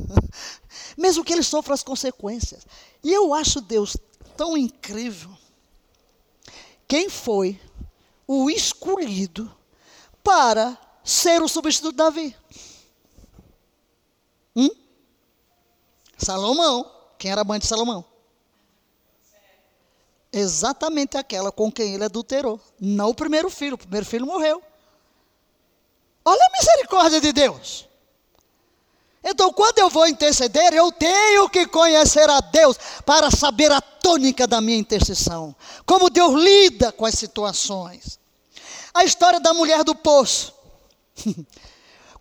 Mesmo 0.97 1.23
que 1.23 1.34
ele 1.34 1.43
sofra 1.43 1.73
as 1.73 1.84
consequências. 1.84 2.65
E 3.03 3.11
eu 3.11 3.34
acho 3.34 3.59
Deus 3.59 3.97
tão 4.38 4.57
incrível. 4.57 5.31
Quem 6.88 7.09
foi 7.09 7.59
o 8.27 8.49
escolhido 8.49 9.53
para 10.23 10.77
ser 11.03 11.41
o 11.41 11.47
substituto 11.47 11.91
de 11.91 11.97
Davi? 11.97 12.35
Hum? 14.55 14.69
Salomão. 16.18 17.00
Quem 17.22 17.30
era 17.30 17.41
a 17.41 17.43
mãe 17.43 17.60
de 17.60 17.68
Salomão? 17.68 18.03
Exatamente 20.34 21.18
aquela 21.18 21.52
com 21.52 21.72
quem 21.72 21.93
ele 21.93 22.03
adulterou. 22.03 22.60
Não 22.80 23.10
o 23.10 23.14
primeiro 23.14 23.48
filho, 23.48 23.76
o 23.76 23.77
primeiro 23.77 24.07
filho 24.07 24.26
morreu. 24.26 24.60
Olha 26.26 26.43
a 26.43 26.57
misericórdia 26.57 27.22
de 27.22 27.31
Deus. 27.31 27.88
Então, 29.23 29.53
quando 29.53 29.77
eu 29.77 29.88
vou 29.88 30.07
interceder, 30.07 30.73
eu 30.73 30.91
tenho 30.91 31.48
que 31.48 31.68
conhecer 31.68 32.27
a 32.27 32.41
Deus 32.41 32.76
para 33.06 33.30
saber 33.30 33.72
a 33.72 33.80
tônica 33.80 34.48
da 34.48 34.60
minha 34.60 34.80
intercessão. 34.80 35.56
Como 35.85 36.10
Deus 36.10 36.34
lida 36.34 36.91
com 36.91 37.06
as 37.06 37.14
situações. 37.14 38.19
A 38.91 39.03
história 39.03 39.39
da 39.39 39.53
mulher 39.53 39.84
do 39.84 39.93
poço. 39.93 40.56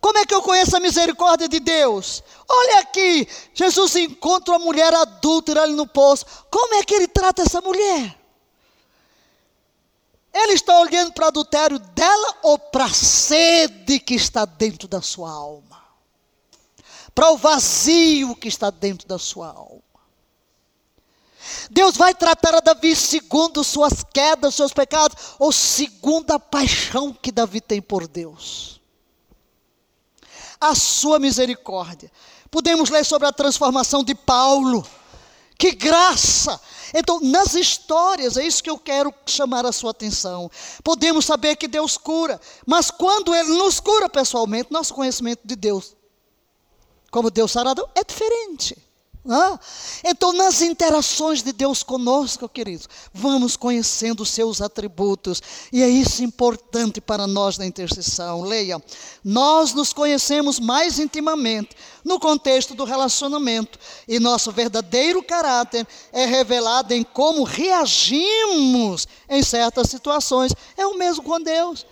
Como 0.01 0.17
é 0.17 0.25
que 0.25 0.33
eu 0.33 0.41
conheço 0.41 0.75
a 0.75 0.79
misericórdia 0.79 1.47
de 1.47 1.59
Deus? 1.59 2.23
Olha 2.49 2.79
aqui, 2.79 3.27
Jesus 3.53 3.95
encontra 3.95 4.55
uma 4.55 4.65
mulher 4.65 4.91
adúltera 4.91 5.61
ali 5.61 5.73
no 5.73 5.85
poço. 5.85 6.25
Como 6.49 6.73
é 6.73 6.83
que 6.83 6.95
ele 6.95 7.07
trata 7.07 7.43
essa 7.43 7.61
mulher? 7.61 8.19
Ele 10.33 10.53
está 10.53 10.79
olhando 10.79 11.13
para 11.13 11.25
o 11.25 11.27
adultério 11.27 11.77
dela 11.77 12.35
ou 12.41 12.57
para 12.57 12.85
a 12.85 12.93
sede 12.93 13.99
que 13.99 14.15
está 14.15 14.43
dentro 14.43 14.87
da 14.87 15.03
sua 15.03 15.29
alma? 15.29 15.79
Para 17.13 17.31
o 17.31 17.37
vazio 17.37 18.35
que 18.35 18.47
está 18.47 18.71
dentro 18.71 19.07
da 19.07 19.19
sua 19.19 19.49
alma. 19.49 19.83
Deus 21.69 21.95
vai 21.95 22.15
tratar 22.15 22.55
a 22.55 22.59
Davi 22.59 22.95
segundo 22.95 23.63
suas 23.63 24.03
quedas, 24.03 24.55
seus 24.55 24.73
pecados, 24.73 25.35
ou 25.37 25.51
segundo 25.51 26.31
a 26.31 26.39
paixão 26.39 27.13
que 27.13 27.31
Davi 27.31 27.61
tem 27.61 27.81
por 27.81 28.07
Deus. 28.07 28.80
A 30.61 30.75
sua 30.75 31.17
misericórdia. 31.17 32.11
Podemos 32.51 32.89
ler 32.89 33.03
sobre 33.03 33.27
a 33.27 33.31
transformação 33.31 34.03
de 34.03 34.13
Paulo. 34.13 34.85
Que 35.57 35.71
graça! 35.71 36.59
Então, 36.93 37.19
nas 37.21 37.55
histórias, 37.55 38.37
é 38.37 38.45
isso 38.45 38.63
que 38.63 38.69
eu 38.69 38.77
quero 38.77 39.13
chamar 39.25 39.65
a 39.65 39.71
sua 39.71 39.91
atenção. 39.91 40.51
Podemos 40.83 41.25
saber 41.25 41.55
que 41.55 41.67
Deus 41.67 41.97
cura, 41.97 42.39
mas 42.65 42.91
quando 42.91 43.33
Ele 43.33 43.49
nos 43.49 43.79
cura 43.79 44.09
pessoalmente, 44.09 44.71
nosso 44.71 44.93
conhecimento 44.93 45.41
de 45.45 45.55
Deus, 45.55 45.95
como 47.09 47.31
Deus 47.31 47.51
sarador, 47.51 47.89
é 47.95 48.03
diferente. 48.03 48.77
Então, 50.03 50.33
nas 50.33 50.61
interações 50.61 51.43
de 51.43 51.53
Deus 51.53 51.83
conosco, 51.83 52.49
queridos, 52.49 52.89
vamos 53.13 53.55
conhecendo 53.55 54.23
os 54.23 54.29
seus 54.29 54.61
atributos, 54.61 55.41
e 55.71 55.83
é 55.83 55.87
isso 55.87 56.23
importante 56.23 56.99
para 56.99 57.27
nós 57.27 57.57
na 57.57 57.65
intercessão. 57.65 58.41
Leia, 58.41 58.81
nós 59.23 59.73
nos 59.73 59.93
conhecemos 59.93 60.59
mais 60.59 60.97
intimamente 60.97 61.75
no 62.03 62.19
contexto 62.19 62.73
do 62.73 62.83
relacionamento, 62.83 63.77
e 64.07 64.19
nosso 64.19 64.51
verdadeiro 64.51 65.21
caráter 65.21 65.87
é 66.11 66.25
revelado 66.25 66.93
em 66.93 67.03
como 67.03 67.43
reagimos 67.43 69.07
em 69.29 69.43
certas 69.43 69.87
situações. 69.87 70.51
É 70.75 70.85
o 70.87 70.97
mesmo 70.97 71.23
com 71.23 71.39
Deus. 71.39 71.85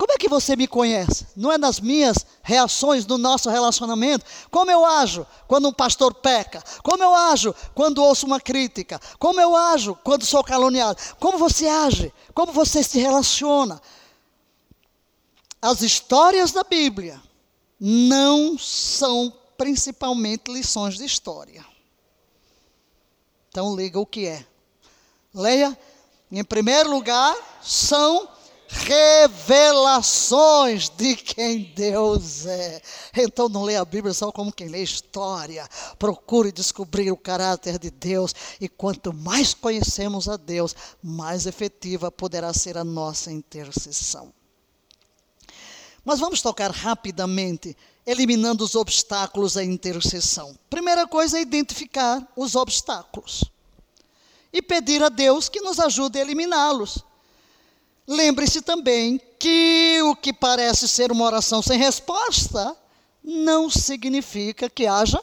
Como 0.00 0.14
é 0.14 0.16
que 0.16 0.30
você 0.30 0.56
me 0.56 0.66
conhece? 0.66 1.26
Não 1.36 1.52
é 1.52 1.58
nas 1.58 1.78
minhas 1.78 2.24
reações 2.42 3.04
no 3.04 3.18
nosso 3.18 3.50
relacionamento? 3.50 4.24
Como 4.50 4.70
eu 4.70 4.82
ajo 4.82 5.26
quando 5.46 5.68
um 5.68 5.72
pastor 5.74 6.14
peca? 6.14 6.64
Como 6.82 7.02
eu 7.02 7.14
ajo 7.14 7.54
quando 7.74 8.02
ouço 8.02 8.24
uma 8.24 8.40
crítica? 8.40 8.98
Como 9.18 9.38
eu 9.38 9.54
ajo 9.54 9.94
quando 10.02 10.24
sou 10.24 10.42
caluniado? 10.42 10.98
Como 11.18 11.36
você 11.36 11.68
age? 11.68 12.14
Como 12.32 12.50
você 12.50 12.82
se 12.82 12.98
relaciona? 12.98 13.78
As 15.60 15.82
histórias 15.82 16.50
da 16.50 16.64
Bíblia 16.64 17.20
não 17.78 18.58
são 18.58 19.30
principalmente 19.58 20.50
lições 20.50 20.96
de 20.96 21.04
história. 21.04 21.62
Então 23.50 23.76
liga 23.76 24.00
o 24.00 24.06
que 24.06 24.26
é. 24.26 24.46
Leia. 25.34 25.78
Em 26.32 26.42
primeiro 26.42 26.88
lugar, 26.88 27.36
são 27.60 28.26
revelações 28.70 30.88
de 30.88 31.16
quem 31.16 31.72
Deus 31.74 32.46
é. 32.46 32.80
Então 33.16 33.48
não 33.48 33.64
leia 33.64 33.80
a 33.80 33.84
Bíblia 33.84 34.14
só 34.14 34.30
como 34.30 34.52
quem 34.52 34.68
lê 34.68 34.82
história. 34.82 35.68
Procure 35.98 36.52
descobrir 36.52 37.10
o 37.10 37.16
caráter 37.16 37.78
de 37.78 37.90
Deus 37.90 38.32
e 38.60 38.68
quanto 38.68 39.12
mais 39.12 39.52
conhecemos 39.52 40.28
a 40.28 40.36
Deus, 40.36 40.76
mais 41.02 41.46
efetiva 41.46 42.12
poderá 42.12 42.54
ser 42.54 42.78
a 42.78 42.84
nossa 42.84 43.32
intercessão. 43.32 44.32
Mas 46.04 46.20
vamos 46.20 46.40
tocar 46.40 46.70
rapidamente, 46.70 47.76
eliminando 48.06 48.64
os 48.64 48.74
obstáculos 48.74 49.56
à 49.56 49.64
intercessão. 49.64 50.56
Primeira 50.70 51.06
coisa 51.06 51.38
é 51.38 51.42
identificar 51.42 52.26
os 52.36 52.54
obstáculos 52.54 53.44
e 54.52 54.62
pedir 54.62 55.02
a 55.02 55.08
Deus 55.08 55.48
que 55.48 55.60
nos 55.60 55.78
ajude 55.78 56.18
a 56.18 56.22
eliminá-los. 56.22 57.04
Lembre-se 58.10 58.60
também 58.60 59.20
que 59.38 60.02
o 60.02 60.16
que 60.16 60.32
parece 60.32 60.88
ser 60.88 61.12
uma 61.12 61.24
oração 61.24 61.62
sem 61.62 61.78
resposta 61.78 62.76
não 63.22 63.70
significa 63.70 64.68
que 64.68 64.84
haja 64.84 65.22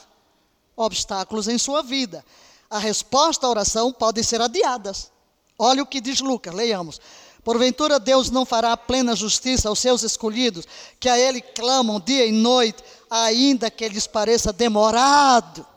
obstáculos 0.73 1.49
em 1.49 1.57
sua 1.57 1.83
vida. 1.83 2.23
A 2.69 2.79
resposta 2.79 3.45
à 3.45 3.49
oração 3.49 3.91
pode 3.91 4.23
ser 4.23 4.39
adiadas. 4.39 5.11
Olha 5.59 5.83
o 5.83 5.85
que 5.85 5.99
diz 5.99 6.21
Lucas, 6.21 6.55
leiamos. 6.55 7.01
Porventura 7.43 7.99
Deus 7.99 8.31
não 8.31 8.45
fará 8.45 8.77
plena 8.77 9.17
justiça 9.17 9.67
aos 9.67 9.79
seus 9.79 10.01
escolhidos, 10.03 10.65
que 10.97 11.09
a 11.09 11.19
Ele 11.19 11.41
clamam 11.41 11.99
dia 11.99 12.25
e 12.25 12.31
noite, 12.31 12.81
ainda 13.09 13.69
que 13.69 13.85
lhes 13.89 14.07
pareça 14.07 14.53
demorado. 14.53 15.67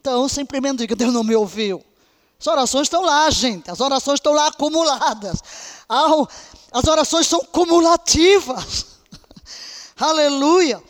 Então, 0.00 0.26
simplesmente 0.30 0.78
diga: 0.78 0.96
Deus 0.96 1.12
não 1.12 1.22
me 1.22 1.36
ouviu. 1.36 1.84
As 2.38 2.46
orações 2.46 2.82
estão 2.82 3.02
lá, 3.02 3.30
gente. 3.30 3.70
As 3.70 3.80
orações 3.80 4.18
estão 4.18 4.32
lá 4.32 4.48
acumuladas. 4.48 5.42
As 6.72 6.86
orações 6.86 7.26
são 7.26 7.40
cumulativas. 7.40 8.86
Aleluia. 9.98 10.82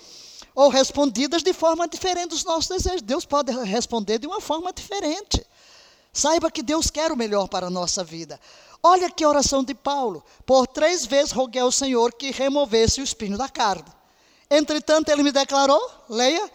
Ou 0.55 0.69
respondidas 0.69 1.43
de 1.43 1.53
forma 1.53 1.87
diferente 1.87 2.31
dos 2.31 2.45
nossos 2.45 2.69
desejos. 2.69 3.03
Deus 3.03 3.25
pode 3.25 3.53
responder 3.65 4.19
de 4.19 4.27
uma 4.27 4.41
forma 4.41 4.73
diferente. 4.73 5.47
Saiba 6.13 6.51
que 6.51 6.63
Deus 6.63 6.91
quer 6.91 7.13
o 7.13 7.17
melhor 7.17 7.47
para 7.47 7.67
a 7.67 7.71
nossa 7.71 8.03
vida. 8.03 8.41
Olha 8.83 9.11
que 9.11 9.25
oração 9.25 9.63
de 9.63 9.75
Paulo. 9.75 10.25
Por 10.45 10.67
três 10.67 11.05
vezes 11.05 11.33
roguei 11.33 11.61
ao 11.61 11.71
Senhor 11.71 12.13
que 12.15 12.31
removesse 12.31 13.01
o 13.01 13.05
espinho 13.05 13.37
da 13.37 13.49
carne. 13.49 13.85
Entretanto, 14.51 15.11
ele 15.11 15.23
me 15.23 15.33
declarou: 15.33 15.81
leia, 16.09 16.51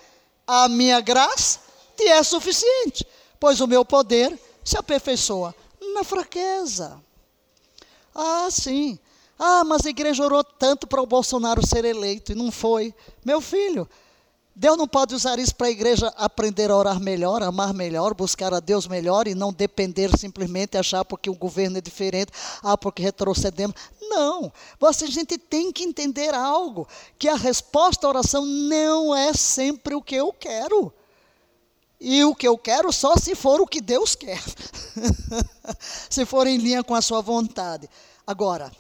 a 0.47 0.67
minha 0.67 0.99
graça 0.99 1.59
te 1.95 2.07
é 2.07 2.23
suficiente, 2.23 3.05
pois 3.39 3.61
o 3.61 3.67
meu 3.67 3.85
poder 3.85 4.37
se 4.63 4.77
aperfeiçoa? 4.77 5.53
Na 5.93 6.03
fraqueza. 6.03 7.01
Ah, 8.13 8.47
sim. 8.51 8.99
Ah, 9.37 9.63
mas 9.63 9.85
a 9.85 9.89
igreja 9.89 10.23
orou 10.23 10.43
tanto 10.43 10.85
para 10.85 11.01
o 11.01 11.07
Bolsonaro 11.07 11.65
ser 11.65 11.83
eleito 11.83 12.31
e 12.31 12.35
não 12.35 12.51
foi. 12.51 12.93
Meu 13.25 13.41
filho, 13.41 13.89
Deus 14.55 14.77
não 14.77 14.87
pode 14.87 15.15
usar 15.15 15.39
isso 15.39 15.55
para 15.55 15.67
a 15.67 15.71
igreja 15.71 16.13
aprender 16.17 16.69
a 16.69 16.75
orar 16.75 16.99
melhor, 16.99 17.41
amar 17.41 17.73
melhor, 17.73 18.13
buscar 18.13 18.53
a 18.53 18.59
Deus 18.59 18.85
melhor 18.85 19.27
e 19.27 19.33
não 19.33 19.51
depender 19.51 20.15
simplesmente 20.17 20.77
achar 20.77 21.05
porque 21.05 21.29
o 21.29 21.35
governo 21.35 21.77
é 21.77 21.81
diferente, 21.81 22.31
ah, 22.61 22.77
porque 22.77 23.01
retrocedemos. 23.01 23.75
Não. 24.01 24.51
Você, 24.79 25.05
a 25.05 25.09
gente 25.09 25.37
tem 25.37 25.71
que 25.71 25.83
entender 25.83 26.35
algo, 26.35 26.87
que 27.17 27.29
a 27.29 27.35
resposta 27.35 28.05
à 28.05 28.09
oração 28.09 28.45
não 28.45 29.15
é 29.15 29.33
sempre 29.33 29.95
o 29.95 30.01
que 30.01 30.15
eu 30.15 30.33
quero. 30.33 30.93
E 32.03 32.23
o 32.23 32.33
que 32.33 32.47
eu 32.47 32.57
quero 32.57 32.91
só 32.91 33.15
se 33.15 33.35
for 33.35 33.61
o 33.61 33.67
que 33.67 33.79
Deus 33.79 34.15
quer. 34.15 34.41
se 36.09 36.25
for 36.25 36.47
em 36.47 36.57
linha 36.57 36.83
com 36.83 36.95
a 36.95 37.01
sua 37.01 37.21
vontade. 37.21 37.87
Agora, 38.25 38.71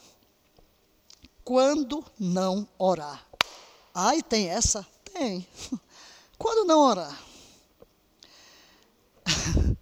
quando 1.43 2.03
não 2.19 2.67
orar? 2.79 3.23
Ai, 3.93 4.23
tem 4.23 4.49
essa? 4.49 4.83
Tem. 5.13 5.47
Quando 6.35 6.65
não 6.65 6.79
orar? 6.79 7.23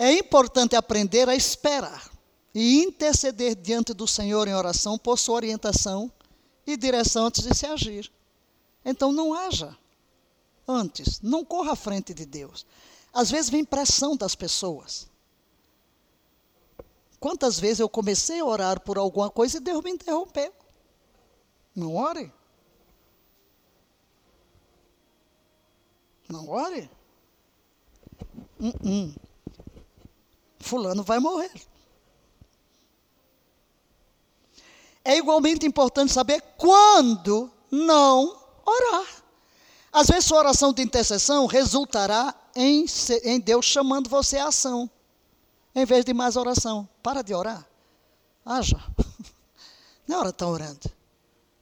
É 0.00 0.12
importante 0.12 0.76
aprender 0.76 1.28
a 1.28 1.34
esperar 1.34 2.08
e 2.54 2.84
interceder 2.84 3.56
diante 3.56 3.92
do 3.92 4.06
Senhor 4.06 4.46
em 4.46 4.54
oração 4.54 4.96
por 4.96 5.18
sua 5.18 5.34
orientação 5.34 6.12
e 6.64 6.76
direção 6.76 7.26
antes 7.26 7.42
de 7.42 7.52
se 7.52 7.66
agir. 7.66 8.08
Então 8.84 9.10
não 9.10 9.34
haja 9.34 9.76
antes. 10.68 11.20
Não 11.22 11.44
corra 11.44 11.72
à 11.72 11.76
frente 11.76 12.12
de 12.12 12.26
Deus. 12.26 12.66
Às 13.12 13.30
vezes 13.30 13.50
vem 13.50 13.64
pressão 13.64 14.16
das 14.16 14.34
pessoas. 14.34 15.08
Quantas 17.18 17.58
vezes 17.58 17.80
eu 17.80 17.88
comecei 17.88 18.38
a 18.38 18.44
orar 18.44 18.80
por 18.80 18.98
alguma 18.98 19.30
coisa 19.30 19.56
e 19.56 19.60
Deus 19.60 19.82
me 19.82 19.90
interrompeu? 19.90 20.52
Não 21.74 21.96
ore. 21.96 22.32
Não 26.28 26.48
ore. 26.48 26.90
Uh 28.60 28.72
-uh. 28.84 29.16
Fulano 30.60 31.02
vai 31.02 31.18
morrer. 31.18 31.50
É 35.04 35.16
igualmente 35.16 35.66
importante 35.66 36.12
saber 36.12 36.42
quando 36.58 37.50
não 37.70 38.38
orar. 38.66 39.17
Às 39.92 40.06
vezes, 40.08 40.26
sua 40.26 40.38
oração 40.38 40.72
de 40.72 40.82
intercessão 40.82 41.46
resultará 41.46 42.34
em, 42.54 42.84
em 43.24 43.40
Deus 43.40 43.66
chamando 43.66 44.08
você 44.08 44.38
à 44.38 44.48
ação, 44.48 44.90
em 45.74 45.84
vez 45.84 46.04
de 46.04 46.12
mais 46.12 46.36
oração. 46.36 46.88
Para 47.02 47.22
de 47.22 47.34
orar. 47.34 47.66
Haja. 48.44 48.78
Não 50.06 50.16
é 50.16 50.18
hora 50.20 50.28
de 50.28 50.34
estar 50.34 50.46
orando. 50.46 50.90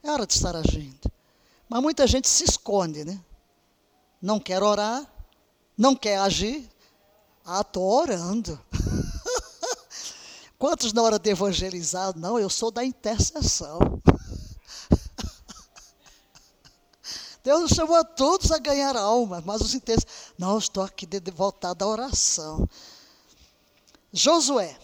É 0.03 0.11
hora 0.11 0.25
de 0.25 0.33
estar 0.33 0.55
agindo. 0.55 1.11
Mas 1.67 1.81
muita 1.81 2.07
gente 2.07 2.29
se 2.29 2.45
esconde, 2.45 3.03
né? 3.03 3.19
Não 4.21 4.39
quer 4.39 4.63
orar, 4.63 5.05
não 5.77 5.95
quer 5.95 6.17
agir. 6.17 6.67
Ah, 7.45 7.61
estou 7.61 7.83
orando. 7.83 8.59
Quantos 10.57 10.91
na 10.91 11.03
hora 11.03 11.19
de 11.19 11.29
evangelizar? 11.29 12.17
Não, 12.17 12.39
eu 12.39 12.49
sou 12.49 12.71
da 12.71 12.83
intercessão. 12.83 13.79
Deus 17.47 17.71
chamou 17.71 17.95
a 17.95 18.03
todos 18.03 18.51
a 18.51 18.57
ganhar 18.57 18.97
almas, 18.97 19.41
mas 19.45 19.61
os 19.61 19.73
inteiros, 19.73 20.03
não, 20.37 20.57
estou 20.57 20.83
aqui 20.83 21.05
de, 21.05 21.17
de 21.17 21.31
voltado 21.31 21.85
à 21.85 21.87
oração. 21.87 22.67
Josué. 24.11 24.77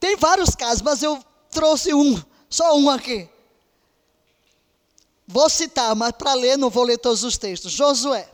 Tem 0.00 0.16
vários 0.16 0.54
casos, 0.54 0.80
mas 0.80 1.02
eu 1.02 1.22
trouxe 1.50 1.92
um, 1.92 2.18
só 2.48 2.74
um 2.74 2.88
aqui. 2.88 3.28
Vou 5.28 5.50
citar, 5.50 5.94
mas 5.94 6.12
para 6.12 6.32
ler, 6.32 6.56
não 6.56 6.70
vou 6.70 6.84
ler 6.84 6.96
todos 6.96 7.22
os 7.22 7.36
textos. 7.36 7.70
Josué. 7.70 8.26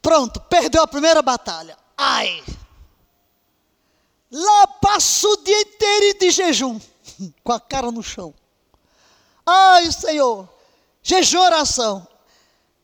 Pronto, 0.00 0.40
perdeu 0.42 0.84
a 0.84 0.86
primeira 0.86 1.22
batalha. 1.22 1.76
Ai! 1.96 2.44
Lá 4.30 4.68
passou 4.80 5.32
o 5.32 5.42
dia 5.42 5.60
inteiro 5.60 6.18
de 6.20 6.30
jejum, 6.30 6.80
com 7.42 7.50
a 7.50 7.58
cara 7.58 7.90
no 7.90 8.00
chão. 8.00 8.32
Ai, 9.50 9.90
Senhor, 9.90 10.46
jejum 11.02 11.40
oração. 11.40 12.06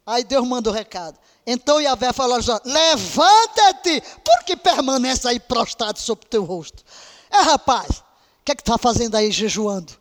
Aí 0.06 0.24
Deus 0.24 0.48
manda 0.48 0.70
o 0.70 0.72
recado. 0.72 1.18
Então 1.46 1.78
Yahvé 1.78 2.10
falou: 2.10 2.38
levanta-te, 2.64 4.02
porque 4.24 4.56
permanece 4.56 5.28
aí 5.28 5.38
prostrado 5.38 5.98
sobre 5.98 6.24
o 6.24 6.28
teu 6.28 6.42
rosto. 6.42 6.82
É 7.30 7.42
rapaz, 7.42 7.98
o 7.98 8.44
que 8.46 8.52
é 8.52 8.54
que 8.54 8.62
está 8.62 8.78
fazendo 8.78 9.14
aí 9.14 9.30
jejuando? 9.30 9.92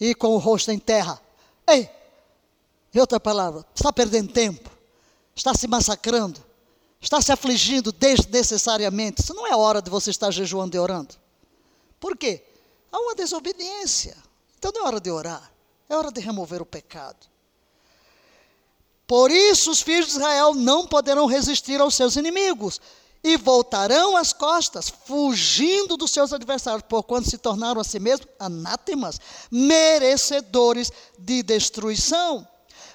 E 0.00 0.14
com 0.14 0.28
o 0.28 0.38
rosto 0.38 0.70
em 0.70 0.78
terra. 0.78 1.20
Ei, 1.66 1.90
em 2.94 3.00
outra 3.00 3.18
palavra, 3.18 3.64
está 3.74 3.92
perdendo 3.92 4.32
tempo, 4.32 4.70
está 5.34 5.54
se 5.54 5.66
massacrando, 5.66 6.40
está 7.00 7.20
se 7.20 7.32
afligindo 7.32 7.90
desnecessariamente. 7.90 9.22
Isso 9.22 9.34
não 9.34 9.44
é 9.44 9.56
hora 9.56 9.82
de 9.82 9.90
você 9.90 10.10
estar 10.10 10.30
jejuando 10.30 10.76
e 10.76 10.78
orando. 10.78 11.16
Por 11.98 12.16
quê? 12.16 12.44
Há 12.92 12.98
uma 13.00 13.16
desobediência. 13.16 14.16
Então 14.56 14.70
não 14.72 14.82
é 14.82 14.86
hora 14.86 15.00
de 15.00 15.10
orar, 15.10 15.53
é 15.88 15.96
hora 15.96 16.10
de 16.10 16.20
remover 16.20 16.62
o 16.62 16.66
pecado. 16.66 17.26
Por 19.06 19.30
isso 19.30 19.70
os 19.70 19.82
filhos 19.82 20.06
de 20.06 20.12
Israel 20.12 20.54
não 20.54 20.86
poderão 20.86 21.26
resistir 21.26 21.80
aos 21.80 21.94
seus 21.94 22.16
inimigos 22.16 22.80
e 23.22 23.36
voltarão 23.38 24.16
as 24.16 24.32
costas, 24.32 24.90
fugindo 24.90 25.96
dos 25.96 26.10
seus 26.10 26.32
adversários, 26.32 26.84
por 26.86 27.02
quando 27.02 27.28
se 27.28 27.38
tornaram 27.38 27.80
a 27.80 27.84
si 27.84 27.98
mesmos 27.98 28.28
anátemas, 28.38 29.18
merecedores 29.50 30.92
de 31.18 31.42
destruição. 31.42 32.46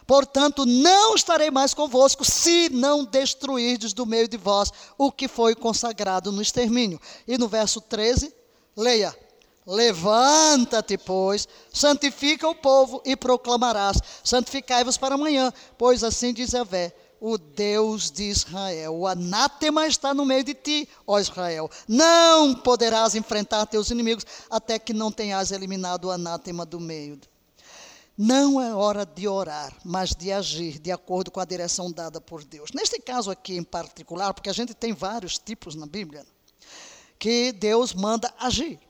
Portanto, 0.05 0.65
não 0.65 1.15
estarei 1.15 1.51
mais 1.51 1.73
convosco, 1.73 2.23
se 2.25 2.69
não 2.69 3.05
destruirdes 3.05 3.93
do 3.93 4.05
meio 4.05 4.27
de 4.27 4.37
vós 4.37 4.71
o 4.97 5.11
que 5.11 5.27
foi 5.27 5.55
consagrado 5.55 6.31
no 6.31 6.41
extermínio. 6.41 6.99
E 7.27 7.37
no 7.37 7.47
verso 7.47 7.79
13, 7.81 8.33
leia. 8.75 9.15
Levanta-te, 9.69 10.97
pois, 10.97 11.47
santifica 11.71 12.49
o 12.49 12.55
povo 12.55 13.03
e 13.05 13.15
proclamarás: 13.15 13.97
santificai-vos 14.23 14.97
para 14.97 15.13
amanhã, 15.13 15.53
pois 15.77 16.03
assim 16.03 16.33
diz 16.33 16.53
Vé, 16.67 16.91
o 17.21 17.37
Deus 17.37 18.09
de 18.09 18.23
Israel. 18.23 18.95
O 18.95 19.05
anátema 19.05 19.85
está 19.85 20.11
no 20.11 20.25
meio 20.25 20.43
de 20.43 20.55
ti, 20.55 20.89
ó 21.05 21.19
Israel. 21.19 21.69
Não 21.87 22.55
poderás 22.55 23.13
enfrentar 23.13 23.67
teus 23.67 23.91
inimigos 23.91 24.25
até 24.49 24.79
que 24.79 24.91
não 24.91 25.11
tenhas 25.11 25.51
eliminado 25.51 26.05
o 26.05 26.11
anátema 26.11 26.65
do 26.65 26.79
meio. 26.79 27.19
Não 28.17 28.59
é 28.59 28.73
hora 28.73 29.05
de 29.05 29.27
orar, 29.27 29.71
mas 29.85 30.15
de 30.15 30.31
agir 30.31 30.79
de 30.79 30.91
acordo 30.91 31.29
com 31.29 31.39
a 31.39 31.45
direção 31.45 31.91
dada 31.91 32.19
por 32.19 32.43
Deus. 32.43 32.71
Neste 32.73 32.99
caso 32.99 33.29
aqui 33.29 33.55
em 33.55 33.63
particular, 33.63 34.33
porque 34.33 34.49
a 34.49 34.53
gente 34.53 34.73
tem 34.73 34.93
vários 34.93 35.37
tipos 35.37 35.75
na 35.75 35.85
Bíblia, 35.85 36.25
que 37.19 37.51
Deus 37.51 37.93
manda 37.93 38.33
agir. 38.39 38.88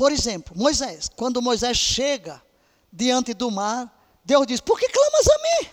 Por 0.00 0.12
exemplo, 0.12 0.56
Moisés, 0.56 1.10
quando 1.14 1.42
Moisés 1.42 1.76
chega 1.76 2.42
diante 2.90 3.34
do 3.34 3.50
mar, 3.50 3.94
Deus 4.24 4.46
diz: 4.46 4.58
Por 4.58 4.80
que 4.80 4.88
clamas 4.88 5.28
a 5.28 5.38
mim? 5.42 5.70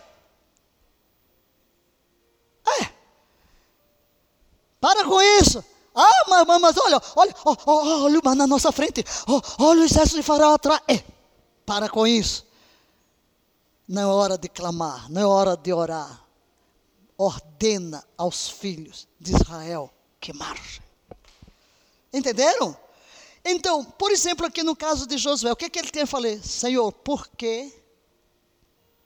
É. 2.82 2.94
Para 4.82 5.06
com 5.06 5.22
isso. 5.22 5.64
Ah, 5.96 6.26
mas, 6.28 6.60
mas 6.60 6.78
olha, 6.78 7.02
olha, 7.16 7.36
olha, 7.46 7.58
olha 8.04 8.20
o 8.20 8.22
mar 8.22 8.36
na 8.36 8.46
nossa 8.46 8.70
frente. 8.70 9.02
Olha 9.60 9.80
o 9.80 9.86
exército 9.86 10.18
de 10.18 10.24
faraó 10.24 10.56
atrás. 10.56 10.82
É. 10.90 11.02
Para 11.66 11.88
com 11.88 12.06
isso. 12.06 12.46
Não 13.88 14.02
é 14.02 14.06
hora 14.08 14.38
de 14.38 14.50
clamar, 14.50 15.10
não 15.10 15.22
é 15.22 15.26
hora 15.26 15.56
de 15.56 15.72
orar. 15.72 16.22
Ordena 17.18 18.04
aos 18.18 18.50
filhos 18.50 19.08
de 19.22 19.34
Israel 19.34 19.90
que 20.20 20.34
marchem. 20.34 20.84
Entenderam? 22.12 22.87
Então, 23.50 23.82
por 23.82 24.12
exemplo, 24.12 24.46
aqui 24.46 24.62
no 24.62 24.76
caso 24.76 25.08
de 25.08 25.18
Josué, 25.18 25.52
o 25.54 25.56
que, 25.56 25.66
é 25.66 25.70
que 25.70 25.80
ele 25.80 25.90
tem 25.90 26.04
a 26.04 26.08
falar? 26.08 26.38
Senhor, 26.44 26.92
por 26.92 27.30
que, 27.30 27.72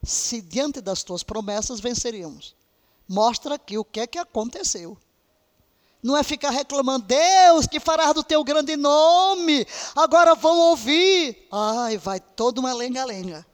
se 0.02 0.42
diante 0.42 0.82
das 0.82 1.04
tuas 1.04 1.22
promessas 1.22 1.80
venceríamos? 1.80 2.56
Mostra 3.08 3.54
aqui 3.54 3.78
o 3.78 3.86
que 3.86 4.00
é 4.00 4.08
que 4.08 4.18
aconteceu. 4.18 4.98
Não 6.02 6.18
é 6.18 6.24
ficar 6.24 6.50
reclamando, 6.50 7.06
Deus, 7.06 7.68
que 7.68 7.80
farás 7.80 8.16
do 8.16 8.24
teu 8.24 8.44
grande 8.44 8.76
nome, 8.76 9.68
agora 9.96 10.34
vão 10.34 10.58
ouvir. 10.58 11.48
Ai, 11.52 12.00
vai 12.00 12.20
toda 12.20 12.60
uma 12.60 12.74
lenga-lenga. 12.74 13.46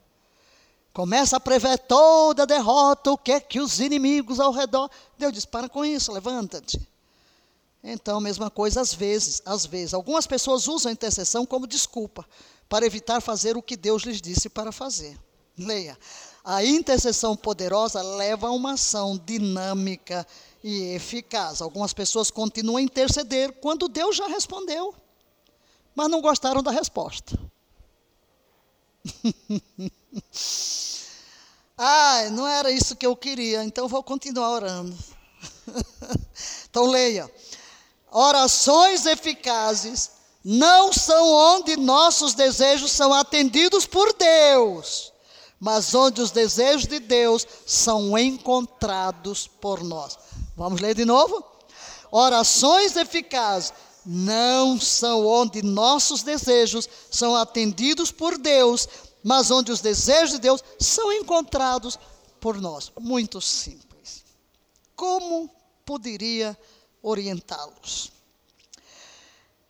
Começa 0.93 1.35
a 1.35 1.39
prever 1.41 1.77
toda 1.80 2.43
a 2.43 2.45
derrota, 2.45 3.11
o 3.11 3.18
que 3.18 3.34
é 3.34 3.41
que 3.41 3.59
os 3.59 3.81
inimigos 3.81 4.39
ao 4.39 4.53
redor. 4.53 4.89
Deus 5.18 5.34
diz: 5.34 5.45
para 5.45 5.68
com 5.68 5.84
isso, 5.84 6.14
levanta-te. 6.14 6.80
Então, 7.84 8.20
mesma 8.20 8.49
coisa 8.49 8.82
às 8.82 8.94
vezes, 8.94 9.41
às 9.45 9.66
vezes. 9.66 9.94
Algumas 9.94 10.28
pessoas 10.28 10.68
usam 10.68 10.90
a 10.90 10.94
intercessão 10.94 11.45
como 11.45 11.68
desculpa 11.68 12.28
para 12.68 12.86
evitar 12.86 13.22
fazer 13.22 13.56
o 13.56 13.62
que 13.62 13.78
Deus 13.78 14.04
lhes 14.04 14.22
disse 14.22 14.49
para 14.49 14.72
fazer. 14.72 15.18
Leia. 15.58 15.98
A 16.44 16.64
intercessão 16.64 17.36
poderosa 17.36 18.02
leva 18.02 18.48
a 18.48 18.52
uma 18.52 18.74
ação 18.74 19.18
dinâmica 19.18 20.26
e 20.64 20.94
eficaz. 20.95 21.62
Algumas 21.62 21.94
pessoas 21.94 22.32
continuam 22.32 22.78
a 22.78 22.82
interceder 22.82 23.54
quando 23.54 23.88
Deus 23.88 24.16
já 24.16 24.28
respondeu, 24.28 24.94
mas 25.95 26.10
não 26.10 26.22
gostaram 26.22 26.62
da 26.64 26.72
resposta. 26.72 27.38
Ai, 31.78 32.30
não 32.30 32.48
era 32.48 32.72
isso 32.72 32.95
que 32.95 33.06
eu 33.06 33.16
queria, 33.16 33.64
então 33.64 33.88
vou 33.88 34.04
continuar 34.04 34.49
orando. 34.49 34.98
então 36.70 36.88
leia. 36.88 37.30
Orações 38.19 39.06
eficazes 39.06 40.10
não 40.44 40.91
são 40.91 41.31
onde 41.31 41.77
nossos 41.77 42.34
desejos 42.34 42.91
são 42.91 43.14
atendidos 43.14 43.85
por 43.85 44.11
Deus, 44.11 45.14
mas 45.60 45.94
onde 45.94 46.19
os 46.19 46.31
desejos 46.31 46.88
de 46.88 46.98
Deus 46.98 47.45
são 47.64 48.18
encontrados 48.18 49.45
por 49.48 49.84
nós. 49.84 50.18
Vamos 50.56 50.81
ler 50.81 50.95
de 50.95 51.06
novo? 51.06 51.45
Orações 52.10 52.95
eficazes 52.95 53.72
não 54.03 54.81
são 54.81 55.27
onde 55.27 55.61
nossos 55.61 56.23
desejos 56.23 56.89
são 57.11 57.35
atendidos 57.35 58.11
por 58.11 58.35
Deus, 58.35 58.89
mas 59.23 59.52
onde 59.52 59.72
os 59.72 59.80
desejos 59.80 60.31
de 60.31 60.39
Deus 60.39 60.64
são 60.80 61.14
encontrados 61.14 61.99
por 62.41 62.60
nós. 62.60 62.91
Muito 62.99 63.39
simples. 63.39 64.23
Como 64.95 65.48
poderia 65.85 66.57
orientá-los. 67.07 68.11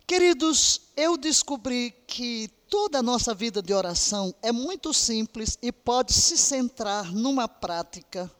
Queridos, 0.07 0.81
eu 0.95 1.17
descobri 1.17 1.91
que 2.07 2.49
toda 2.69 2.99
a 2.99 3.03
nossa 3.03 3.35
vida 3.35 3.61
de 3.61 3.73
oração 3.73 4.33
é 4.41 4.51
muito 4.51 4.93
simples 4.93 5.57
e 5.61 5.71
pode 5.71 6.13
se 6.13 6.37
centrar 6.37 7.13
numa 7.13 7.47
prática 7.47 8.31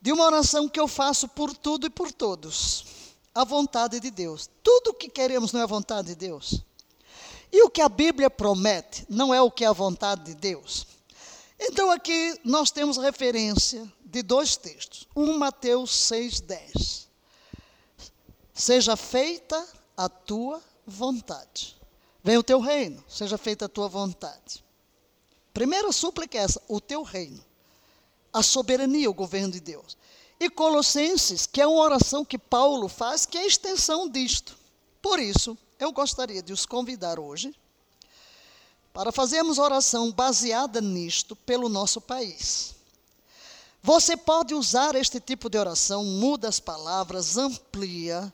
de 0.00 0.12
uma 0.12 0.24
oração 0.24 0.68
que 0.68 0.78
eu 0.78 0.86
faço 0.86 1.28
por 1.28 1.56
tudo 1.56 1.86
e 1.86 1.90
por 1.90 2.12
todos. 2.12 2.84
A 3.34 3.44
vontade 3.44 4.00
de 4.00 4.10
Deus. 4.10 4.48
Tudo 4.62 4.90
o 4.90 4.94
que 4.94 5.08
queremos 5.08 5.52
não 5.52 5.60
é 5.60 5.64
a 5.64 5.66
vontade 5.66 6.08
de 6.08 6.14
Deus. 6.14 6.62
E 7.52 7.62
o 7.62 7.70
que 7.70 7.80
a 7.80 7.88
Bíblia 7.88 8.30
promete 8.30 9.04
não 9.08 9.34
é 9.34 9.40
o 9.40 9.50
que 9.50 9.64
é 9.64 9.68
a 9.68 9.72
vontade 9.72 10.24
de 10.24 10.34
Deus. 10.34 10.86
Então 11.58 11.90
aqui 11.90 12.38
nós 12.44 12.70
temos 12.70 12.96
referência 12.96 13.90
de 14.04 14.22
dois 14.22 14.56
textos. 14.56 15.06
Um 15.14 15.38
Mateus 15.38 15.90
6,10. 16.10 17.09
Seja 18.60 18.94
feita 18.94 19.66
a 19.96 20.06
tua 20.06 20.62
vontade. 20.86 21.80
Venha 22.22 22.40
o 22.40 22.42
teu 22.42 22.60
reino, 22.60 23.02
seja 23.08 23.38
feita 23.38 23.64
a 23.64 23.68
tua 23.70 23.88
vontade. 23.88 24.62
Primeira 25.54 25.90
súplica 25.90 26.36
é 26.36 26.42
essa, 26.42 26.60
o 26.68 26.78
teu 26.78 27.02
reino. 27.02 27.42
A 28.30 28.42
soberania, 28.42 29.08
o 29.08 29.14
governo 29.14 29.50
de 29.50 29.60
Deus. 29.60 29.96
E 30.38 30.50
Colossenses, 30.50 31.46
que 31.46 31.62
é 31.62 31.66
uma 31.66 31.82
oração 31.82 32.22
que 32.22 32.36
Paulo 32.36 32.86
faz, 32.86 33.24
que 33.24 33.38
é 33.38 33.40
a 33.40 33.46
extensão 33.46 34.06
disto. 34.06 34.54
Por 35.00 35.18
isso, 35.18 35.56
eu 35.78 35.90
gostaria 35.90 36.42
de 36.42 36.52
os 36.52 36.66
convidar 36.66 37.18
hoje 37.18 37.54
para 38.92 39.10
fazermos 39.10 39.56
oração 39.56 40.12
baseada 40.12 40.82
nisto 40.82 41.34
pelo 41.34 41.70
nosso 41.70 41.98
país. 41.98 42.74
Você 43.82 44.18
pode 44.18 44.52
usar 44.52 44.94
este 44.96 45.18
tipo 45.18 45.48
de 45.48 45.56
oração, 45.56 46.04
muda 46.04 46.46
as 46.46 46.60
palavras, 46.60 47.38
amplia, 47.38 48.30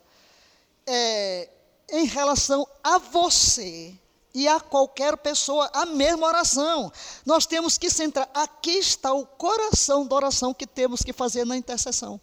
é, 0.87 1.49
em 1.91 2.05
relação 2.05 2.67
a 2.83 2.97
você 2.97 3.93
e 4.33 4.47
a 4.47 4.59
qualquer 4.59 5.17
pessoa 5.17 5.69
a 5.73 5.85
mesma 5.85 6.27
oração. 6.27 6.91
Nós 7.25 7.45
temos 7.45 7.77
que 7.77 7.89
centrar. 7.89 8.29
Aqui 8.33 8.71
está 8.71 9.13
o 9.13 9.25
coração 9.25 10.05
da 10.05 10.15
oração 10.15 10.53
que 10.53 10.65
temos 10.65 11.01
que 11.01 11.11
fazer 11.11 11.45
na 11.45 11.57
intercessão. 11.57 12.19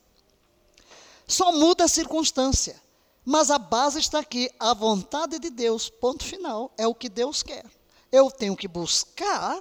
Só 1.27 1.53
muda 1.53 1.85
a 1.85 1.89
circunstância. 1.89 2.82
Mas 3.24 3.51
a 3.51 3.59
base 3.59 3.99
está 3.99 4.19
aqui, 4.19 4.51
a 4.61 4.74
vontade 4.74 5.39
de 5.39 5.49
Deus, 5.49 5.89
ponto 5.89 6.23
final, 6.23 6.70
é 6.77 6.86
o 6.86 6.95
que 6.95 7.09
Deus 7.09 7.43
quer. 7.43 7.65
Eu 8.12 8.31
tenho 8.31 8.55
que 8.55 8.69
buscar, 8.69 9.59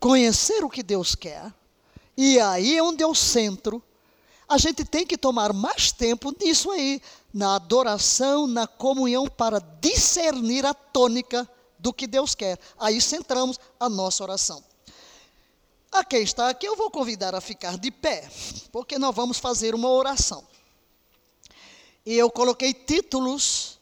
conhecer 0.00 0.64
o 0.64 0.70
que 0.70 0.82
Deus 0.82 1.14
quer, 1.14 1.52
e 2.16 2.40
aí 2.40 2.78
é 2.78 2.82
onde 2.82 3.04
eu 3.04 3.14
centro 3.14 3.82
a 4.48 4.56
gente 4.56 4.82
tem 4.82 5.06
que 5.06 5.18
tomar 5.18 5.52
mais 5.52 5.92
tempo 5.92 6.34
nisso 6.40 6.70
aí, 6.70 7.02
na 7.32 7.56
adoração, 7.56 8.46
na 8.46 8.66
comunhão, 8.66 9.26
para 9.28 9.60
discernir 9.80 10.64
a 10.64 10.74
tônica 10.74 11.48
do 11.78 11.92
que 11.92 12.06
Deus 12.06 12.34
quer. 12.34 12.58
Aí 12.78 13.00
centramos 13.00 13.58
a 13.78 13.88
nossa 13.88 14.22
oração. 14.22 14.62
A 15.90 16.04
quem 16.04 16.22
está 16.22 16.48
aqui, 16.50 16.66
eu 16.66 16.76
vou 16.76 16.90
convidar 16.90 17.34
a 17.34 17.40
ficar 17.40 17.78
de 17.78 17.90
pé, 17.90 18.28
porque 18.70 18.98
nós 18.98 19.14
vamos 19.14 19.38
fazer 19.38 19.74
uma 19.74 19.88
oração. 19.88 20.46
E 22.04 22.14
eu 22.14 22.30
coloquei 22.30 22.72
títulos, 22.74 23.78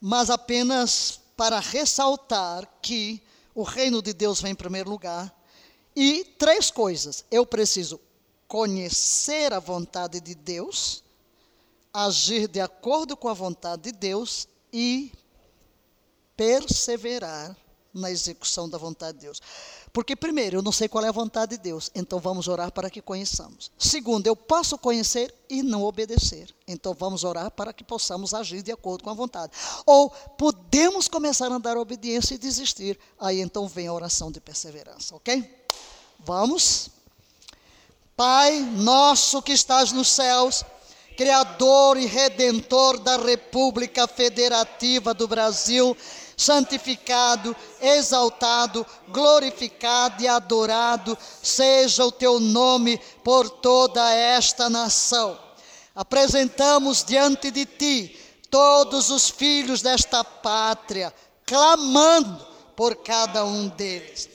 mas 0.00 0.30
apenas 0.30 1.20
para 1.36 1.60
ressaltar 1.60 2.68
que 2.82 3.22
o 3.54 3.62
reino 3.62 4.02
de 4.02 4.12
Deus 4.12 4.40
vem 4.40 4.52
em 4.52 4.56
primeiro 4.56 4.90
lugar. 4.90 5.32
E 5.94 6.24
três 6.38 6.70
coisas: 6.70 7.24
eu 7.30 7.46
preciso 7.46 8.00
conhecer 8.46 9.52
a 9.52 9.60
vontade 9.60 10.20
de 10.20 10.34
Deus, 10.34 11.02
agir 12.06 12.46
de 12.46 12.60
acordo 12.60 13.16
com 13.16 13.28
a 13.28 13.34
vontade 13.34 13.82
de 13.82 13.92
Deus 13.92 14.46
e 14.72 15.12
perseverar 16.36 17.56
na 17.92 18.10
execução 18.10 18.68
da 18.68 18.78
vontade 18.78 19.18
de 19.18 19.24
Deus. 19.24 19.42
Porque, 19.92 20.14
primeiro, 20.14 20.58
eu 20.58 20.62
não 20.62 20.70
sei 20.70 20.86
qual 20.86 21.04
é 21.04 21.08
a 21.08 21.12
vontade 21.12 21.56
de 21.56 21.62
Deus, 21.62 21.90
então 21.94 22.20
vamos 22.20 22.46
orar 22.46 22.70
para 22.70 22.88
que 22.88 23.02
conheçamos. 23.02 23.72
Segundo, 23.76 24.28
eu 24.28 24.36
posso 24.36 24.78
conhecer 24.78 25.34
e 25.48 25.60
não 25.62 25.82
obedecer, 25.82 26.54
então 26.68 26.94
vamos 26.94 27.24
orar 27.24 27.50
para 27.50 27.72
que 27.72 27.82
possamos 27.82 28.32
agir 28.32 28.62
de 28.62 28.70
acordo 28.70 29.02
com 29.02 29.10
a 29.10 29.14
vontade. 29.14 29.52
Ou 29.84 30.10
podemos 30.10 31.08
começar 31.08 31.50
a 31.50 31.54
andar 31.54 31.76
a 31.76 31.80
obediência 31.80 32.34
e 32.34 32.38
desistir, 32.38 32.96
aí 33.18 33.40
então 33.40 33.66
vem 33.66 33.88
a 33.88 33.92
oração 33.92 34.30
de 34.30 34.40
perseverança, 34.40 35.16
ok? 35.16 35.66
Vamos. 36.20 36.90
Pai 38.16 38.60
nosso 38.60 39.42
que 39.42 39.52
estás 39.52 39.90
nos 39.90 40.08
céus, 40.08 40.64
Criador 41.18 41.96
e 41.96 42.06
Redentor 42.06 43.00
da 43.00 43.16
República 43.16 44.06
Federativa 44.06 45.12
do 45.12 45.26
Brasil, 45.26 45.96
santificado, 46.36 47.56
exaltado, 47.82 48.86
glorificado 49.08 50.22
e 50.22 50.28
adorado 50.28 51.18
seja 51.42 52.04
o 52.04 52.12
teu 52.12 52.38
nome 52.38 53.00
por 53.24 53.50
toda 53.50 54.14
esta 54.14 54.70
nação. 54.70 55.36
Apresentamos 55.92 57.02
diante 57.02 57.50
de 57.50 57.66
ti 57.66 58.16
todos 58.48 59.10
os 59.10 59.28
filhos 59.28 59.82
desta 59.82 60.22
pátria, 60.22 61.12
clamando 61.44 62.46
por 62.76 62.94
cada 62.94 63.44
um 63.44 63.66
deles. 63.66 64.30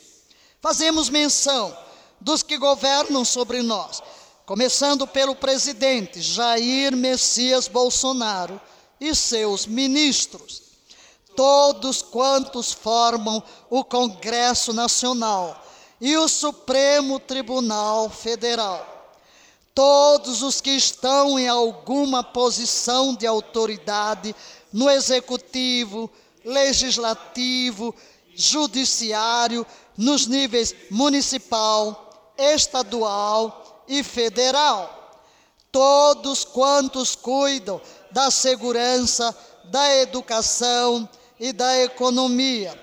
Fazemos 0.61 1.07
menção 1.07 1.73
dos 2.19 2.43
que 2.43 2.57
governam 2.57 3.23
sobre 3.23 3.61
nós, 3.61 4.03
começando 4.45 5.07
pelo 5.07 5.35
presidente 5.35 6.21
Jair 6.21 6.95
Messias 6.95 7.67
Bolsonaro 7.67 8.59
e 8.99 9.15
seus 9.15 9.65
ministros 9.65 10.63
todos 11.35 12.01
quantos 12.01 12.71
formam 12.71 13.43
o 13.69 13.83
Congresso 13.83 14.73
Nacional 14.73 15.61
e 15.99 16.17
o 16.17 16.27
Supremo 16.27 17.19
Tribunal 17.19 18.09
Federal. 18.09 18.89
Todos 19.73 20.43
os 20.43 20.61
que 20.61 20.71
estão 20.71 21.39
em 21.39 21.47
alguma 21.47 22.23
posição 22.23 23.15
de 23.15 23.25
autoridade 23.25 24.35
no 24.71 24.89
executivo, 24.89 26.09
legislativo, 26.45 27.93
judiciário, 28.35 29.65
nos 29.97 30.27
níveis 30.27 30.75
municipal, 30.91 32.33
estadual 32.37 33.62
e 33.87 34.03
federal. 34.03 34.99
Todos 35.71 36.43
quantos 36.43 37.15
cuidam 37.15 37.81
da 38.11 38.29
segurança, 38.29 39.35
da 39.65 39.95
educação, 39.97 41.09
e 41.39 41.51
da 41.51 41.77
economia. 41.81 42.73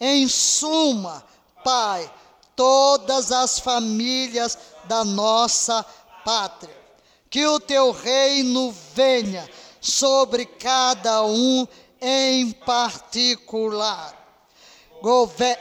Em 0.00 0.26
suma, 0.26 1.24
Pai, 1.62 2.10
todas 2.56 3.30
as 3.30 3.60
famílias 3.60 4.58
da 4.84 5.04
nossa 5.04 5.84
pátria. 6.24 6.76
Que 7.30 7.46
o 7.46 7.60
teu 7.60 7.92
reino 7.92 8.74
venha 8.94 9.48
sobre 9.80 10.46
cada 10.46 11.22
um 11.24 11.66
em 12.00 12.50
particular. 12.50 14.16
Gover 15.00 15.58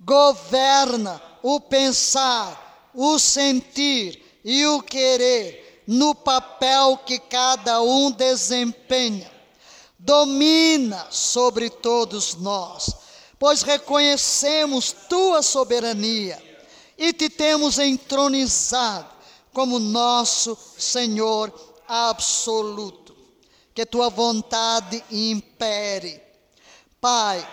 governa 0.00 1.20
o 1.46 1.60
pensar, 1.60 2.90
o 2.94 3.18
sentir 3.18 4.40
e 4.42 4.64
o 4.64 4.80
querer 4.80 5.84
no 5.86 6.14
papel 6.14 6.96
que 6.96 7.18
cada 7.18 7.82
um 7.82 8.10
desempenha 8.10 9.30
domina 9.98 11.06
sobre 11.10 11.68
todos 11.68 12.36
nós, 12.36 12.96
pois 13.38 13.60
reconhecemos 13.60 14.90
tua 15.06 15.42
soberania 15.42 16.42
e 16.96 17.12
te 17.12 17.28
temos 17.28 17.78
entronizado 17.78 19.10
como 19.52 19.78
nosso 19.78 20.56
Senhor 20.78 21.52
absoluto. 21.86 23.14
Que 23.74 23.84
tua 23.84 24.08
vontade 24.08 25.04
impere. 25.10 26.22
Pai, 27.02 27.46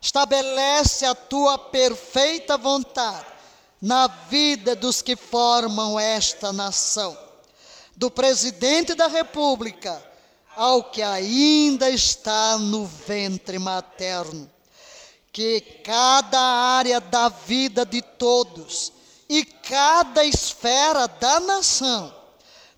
estabelece 0.00 1.06
a 1.06 1.14
tua 1.14 1.56
perfeita 1.56 2.56
vontade 2.56 3.35
na 3.80 4.06
vida 4.06 4.74
dos 4.74 5.02
que 5.02 5.16
formam 5.16 5.98
esta 5.98 6.52
nação, 6.52 7.16
do 7.94 8.10
presidente 8.10 8.94
da 8.94 9.06
República 9.06 10.02
ao 10.56 10.84
que 10.84 11.02
ainda 11.02 11.90
está 11.90 12.56
no 12.56 12.86
ventre 12.86 13.58
materno. 13.58 14.50
Que 15.30 15.60
cada 15.84 16.40
área 16.40 16.98
da 16.98 17.28
vida 17.28 17.84
de 17.84 18.00
todos 18.00 18.90
e 19.28 19.44
cada 19.44 20.24
esfera 20.24 21.06
da 21.06 21.40
nação, 21.40 22.14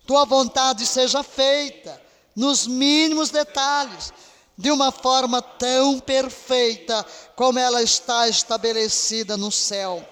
tua 0.05 0.25
vontade 0.25 0.85
seja 0.85 1.23
feita 1.23 2.01
nos 2.35 2.67
mínimos 2.67 3.29
detalhes, 3.29 4.11
de 4.57 4.71
uma 4.71 4.91
forma 4.91 5.41
tão 5.41 5.99
perfeita 6.01 7.05
como 7.33 7.57
ela 7.57 7.81
está 7.81 8.27
estabelecida 8.27 9.37
no 9.37 9.51
céu. 9.51 10.05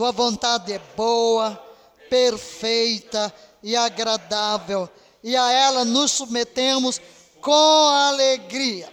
Tua 0.00 0.12
vontade 0.12 0.72
é 0.72 0.80
boa, 0.96 1.62
perfeita 2.08 3.30
e 3.62 3.76
agradável 3.76 4.88
e 5.22 5.36
a 5.36 5.52
ela 5.52 5.84
nos 5.84 6.12
submetemos 6.12 6.98
com 7.38 7.86
alegria. 8.08 8.90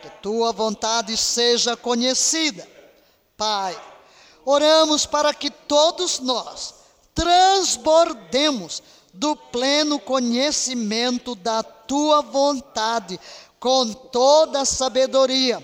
Que 0.00 0.08
tua 0.22 0.52
vontade 0.52 1.16
seja 1.16 1.76
conhecida. 1.76 2.64
Pai, 3.36 3.76
oramos 4.44 5.04
para 5.04 5.34
que 5.34 5.50
todos 5.50 6.20
nós 6.20 6.74
transbordemos 7.12 8.84
do 9.12 9.34
pleno 9.34 9.98
conhecimento 9.98 11.34
da 11.34 11.64
tua 11.64 12.22
vontade, 12.22 13.18
com 13.58 13.92
toda 13.92 14.60
a 14.60 14.64
sabedoria 14.64 15.60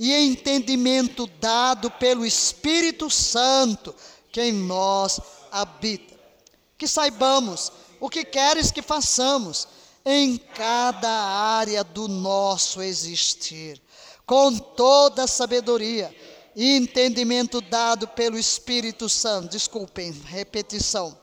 e 0.00 0.14
entendimento 0.14 1.26
dado 1.38 1.90
pelo 1.90 2.24
Espírito 2.24 3.10
Santo 3.10 3.94
que 4.32 4.40
em 4.40 4.50
nós 4.50 5.20
habita. 5.52 6.18
Que 6.78 6.88
saibamos 6.88 7.70
o 8.00 8.08
que 8.08 8.24
queres 8.24 8.70
que 8.70 8.80
façamos 8.80 9.68
em 10.02 10.38
cada 10.38 11.10
área 11.10 11.84
do 11.84 12.08
nosso 12.08 12.80
existir, 12.80 13.78
com 14.24 14.56
toda 14.56 15.24
a 15.24 15.28
sabedoria 15.28 16.16
e 16.56 16.76
entendimento 16.78 17.60
dado 17.60 18.08
pelo 18.08 18.38
Espírito 18.38 19.06
Santo. 19.06 19.50
Desculpem, 19.50 20.12
repetição. 20.24 21.14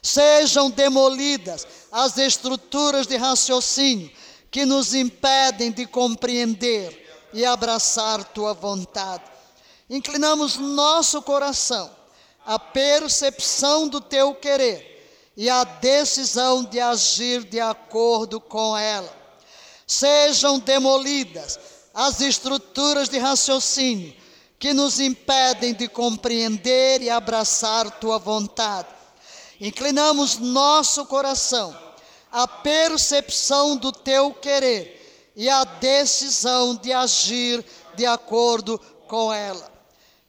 Sejam 0.00 0.70
demolidas 0.70 1.66
as 1.90 2.16
estruturas 2.16 3.08
de 3.08 3.16
raciocínio 3.16 4.08
que 4.52 4.64
nos 4.64 4.94
impedem 4.94 5.72
de 5.72 5.84
compreender 5.84 6.99
e 7.32 7.44
abraçar 7.44 8.22
tua 8.24 8.54
vontade. 8.54 9.24
Inclinamos 9.88 10.56
nosso 10.56 11.20
coração 11.22 11.90
à 12.44 12.58
percepção 12.58 13.88
do 13.88 14.00
teu 14.00 14.34
querer 14.34 15.32
e 15.36 15.48
a 15.48 15.64
decisão 15.64 16.64
de 16.64 16.80
agir 16.80 17.44
de 17.44 17.60
acordo 17.60 18.40
com 18.40 18.76
ela. 18.76 19.12
Sejam 19.86 20.58
demolidas 20.58 21.58
as 21.92 22.20
estruturas 22.20 23.08
de 23.08 23.18
raciocínio 23.18 24.14
que 24.58 24.74
nos 24.74 25.00
impedem 25.00 25.74
de 25.74 25.88
compreender 25.88 27.02
e 27.02 27.10
abraçar 27.10 27.90
tua 27.98 28.18
vontade. 28.18 28.88
Inclinamos 29.60 30.38
nosso 30.38 31.06
coração 31.06 31.76
à 32.30 32.46
percepção 32.46 33.76
do 33.76 33.90
teu 33.90 34.32
querer 34.34 34.99
e 35.40 35.48
à 35.48 35.64
decisão 35.64 36.74
de 36.74 36.92
agir 36.92 37.64
de 37.94 38.04
acordo 38.04 38.78
com 39.08 39.32
ela. 39.32 39.70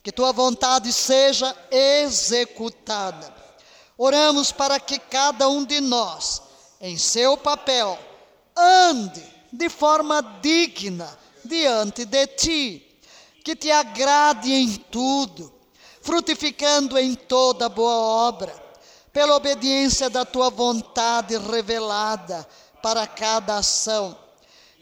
Que 0.02 0.12
tua 0.12 0.32
vontade 0.32 0.92
seja 0.92 1.56
executada 1.70 3.42
Oramos 4.04 4.52
para 4.52 4.80
que 4.80 4.98
cada 4.98 5.48
um 5.48 5.64
de 5.64 5.80
nós, 5.80 6.42
em 6.80 6.98
seu 6.98 7.38
papel, 7.38 8.00
ande 8.58 9.24
de 9.54 9.70
forma 9.70 10.24
digna 10.42 11.08
diante 11.46 12.04
de 12.06 12.26
ti, 12.26 13.00
que 13.46 13.56
te 13.56 13.70
agrade 13.70 14.52
em 14.52 14.74
tudo, 14.90 15.54
frutificando 16.02 16.98
em 16.98 17.14
toda 17.14 17.70
boa 17.70 17.94
obra, 18.28 18.56
pela 19.14 19.36
obediência 19.36 20.10
da 20.10 20.26
tua 20.26 20.50
vontade 20.50 21.38
revelada 21.38 22.48
para 22.82 23.06
cada 23.06 23.58
ação, 23.58 24.18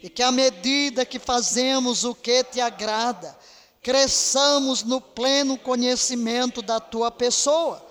e 0.02 0.08
que 0.08 0.22
à 0.22 0.32
medida 0.32 1.04
que 1.04 1.18
fazemos 1.18 2.04
o 2.04 2.14
que 2.14 2.42
te 2.44 2.60
agrada, 2.60 3.36
cresçamos 3.82 4.82
no 4.82 5.00
pleno 5.00 5.58
conhecimento 5.58 6.62
da 6.62 6.80
tua 6.80 7.10
pessoa 7.10 7.84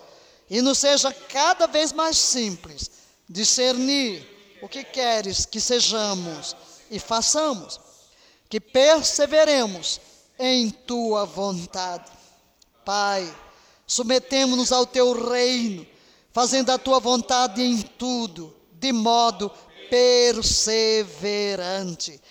e 0.50 0.62
nos 0.62 0.80
seja 0.80 1.12
cada 1.12 1.68
vez 1.68 1.94
mais 1.94 2.18
simples 2.18 2.90
discernir 3.28 4.28
o 4.62 4.68
que 4.68 4.84
queres 4.84 5.46
que 5.46 5.62
sejamos 5.62 6.56
e 6.90 7.00
façamos, 7.00 7.80
que 8.50 8.60
perseveremos 8.60 10.02
em 10.38 10.70
tua 10.72 11.26
vontade. 11.26 12.12
Pai, 12.84 13.32
submetemos-nos 13.86 14.72
ao 14.72 14.86
teu 14.86 15.30
reino, 15.30 15.86
fazendo 16.34 16.72
a 16.72 16.78
tua 16.78 17.00
vontade 17.00 17.62
em 17.62 17.82
tudo, 17.82 18.56
de 18.74 18.92
modo 18.92 19.52
perseverante. 19.90 22.22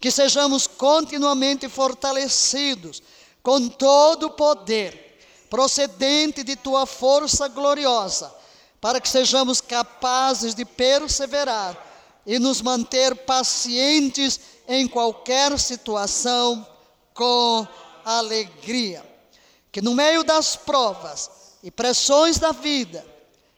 Que 0.00 0.10
sejamos 0.10 0.66
continuamente 0.66 1.68
fortalecidos 1.68 3.02
com 3.42 3.68
todo 3.68 4.26
o 4.26 4.30
poder 4.30 5.08
procedente 5.48 6.44
de 6.44 6.56
tua 6.56 6.86
força 6.86 7.48
gloriosa, 7.48 8.32
para 8.80 9.00
que 9.00 9.08
sejamos 9.08 9.60
capazes 9.60 10.54
de 10.54 10.64
perseverar 10.64 11.76
e 12.26 12.38
nos 12.38 12.60
manter 12.60 13.14
pacientes 13.16 14.40
em 14.68 14.86
qualquer 14.86 15.58
situação 15.58 16.66
com 17.14 17.66
alegria. 18.04 19.04
Que 19.72 19.80
no 19.80 19.94
meio 19.94 20.22
das 20.22 20.54
provas 20.54 21.30
e 21.62 21.70
pressões 21.70 22.38
da 22.38 22.52
vida, 22.52 23.04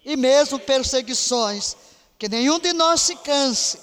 e 0.04 0.16
mesmo 0.16 0.58
perseguições, 0.58 1.76
que 2.20 2.28
nenhum 2.28 2.58
de 2.58 2.74
nós 2.74 3.00
se 3.00 3.16
canse, 3.16 3.80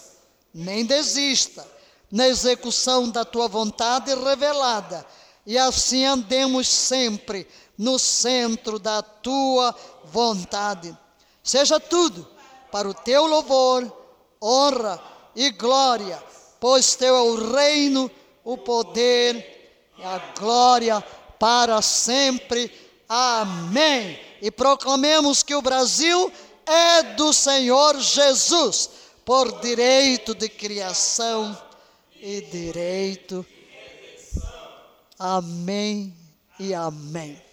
nem 0.54 0.86
desista 0.86 1.68
na 2.12 2.28
execução 2.28 3.10
da 3.10 3.26
tua 3.26 3.48
vontade 3.48 4.14
revelada, 4.14 5.04
e 5.44 5.58
assim 5.58 6.06
andemos 6.06 6.68
sempre 6.68 7.48
no 7.76 7.98
centro 7.98 8.78
da 8.78 9.02
tua 9.02 9.76
vontade. 10.06 10.96
Seja 11.42 11.80
tudo 11.80 12.28
para 12.72 12.88
o 12.88 12.94
teu 12.94 13.26
louvor, 13.26 13.92
honra 14.40 15.02
e 15.36 15.50
glória, 15.50 16.24
pois 16.60 16.96
teu 16.96 17.16
é 17.16 17.22
o 17.22 17.56
reino, 17.56 18.12
o 18.44 18.56
poder 18.56 19.82
e 19.98 20.04
a 20.04 20.20
glória 20.38 21.04
para 21.40 21.82
sempre. 21.82 22.72
Amém. 23.10 24.20
E 24.44 24.52
proclamemos 24.52 25.42
que 25.42 25.56
o 25.56 25.62
Brasil 25.62 26.32
é 26.68 27.04
do 27.16 27.32
Senhor 27.32 28.00
Jesus, 28.00 28.90
por 29.26 29.60
direito 29.62 30.36
de 30.36 30.50
criação 30.50 31.58
e 32.16 32.42
direito. 32.42 33.46
Amém 35.18 36.16
e 36.60 36.74
amém. 36.74 37.47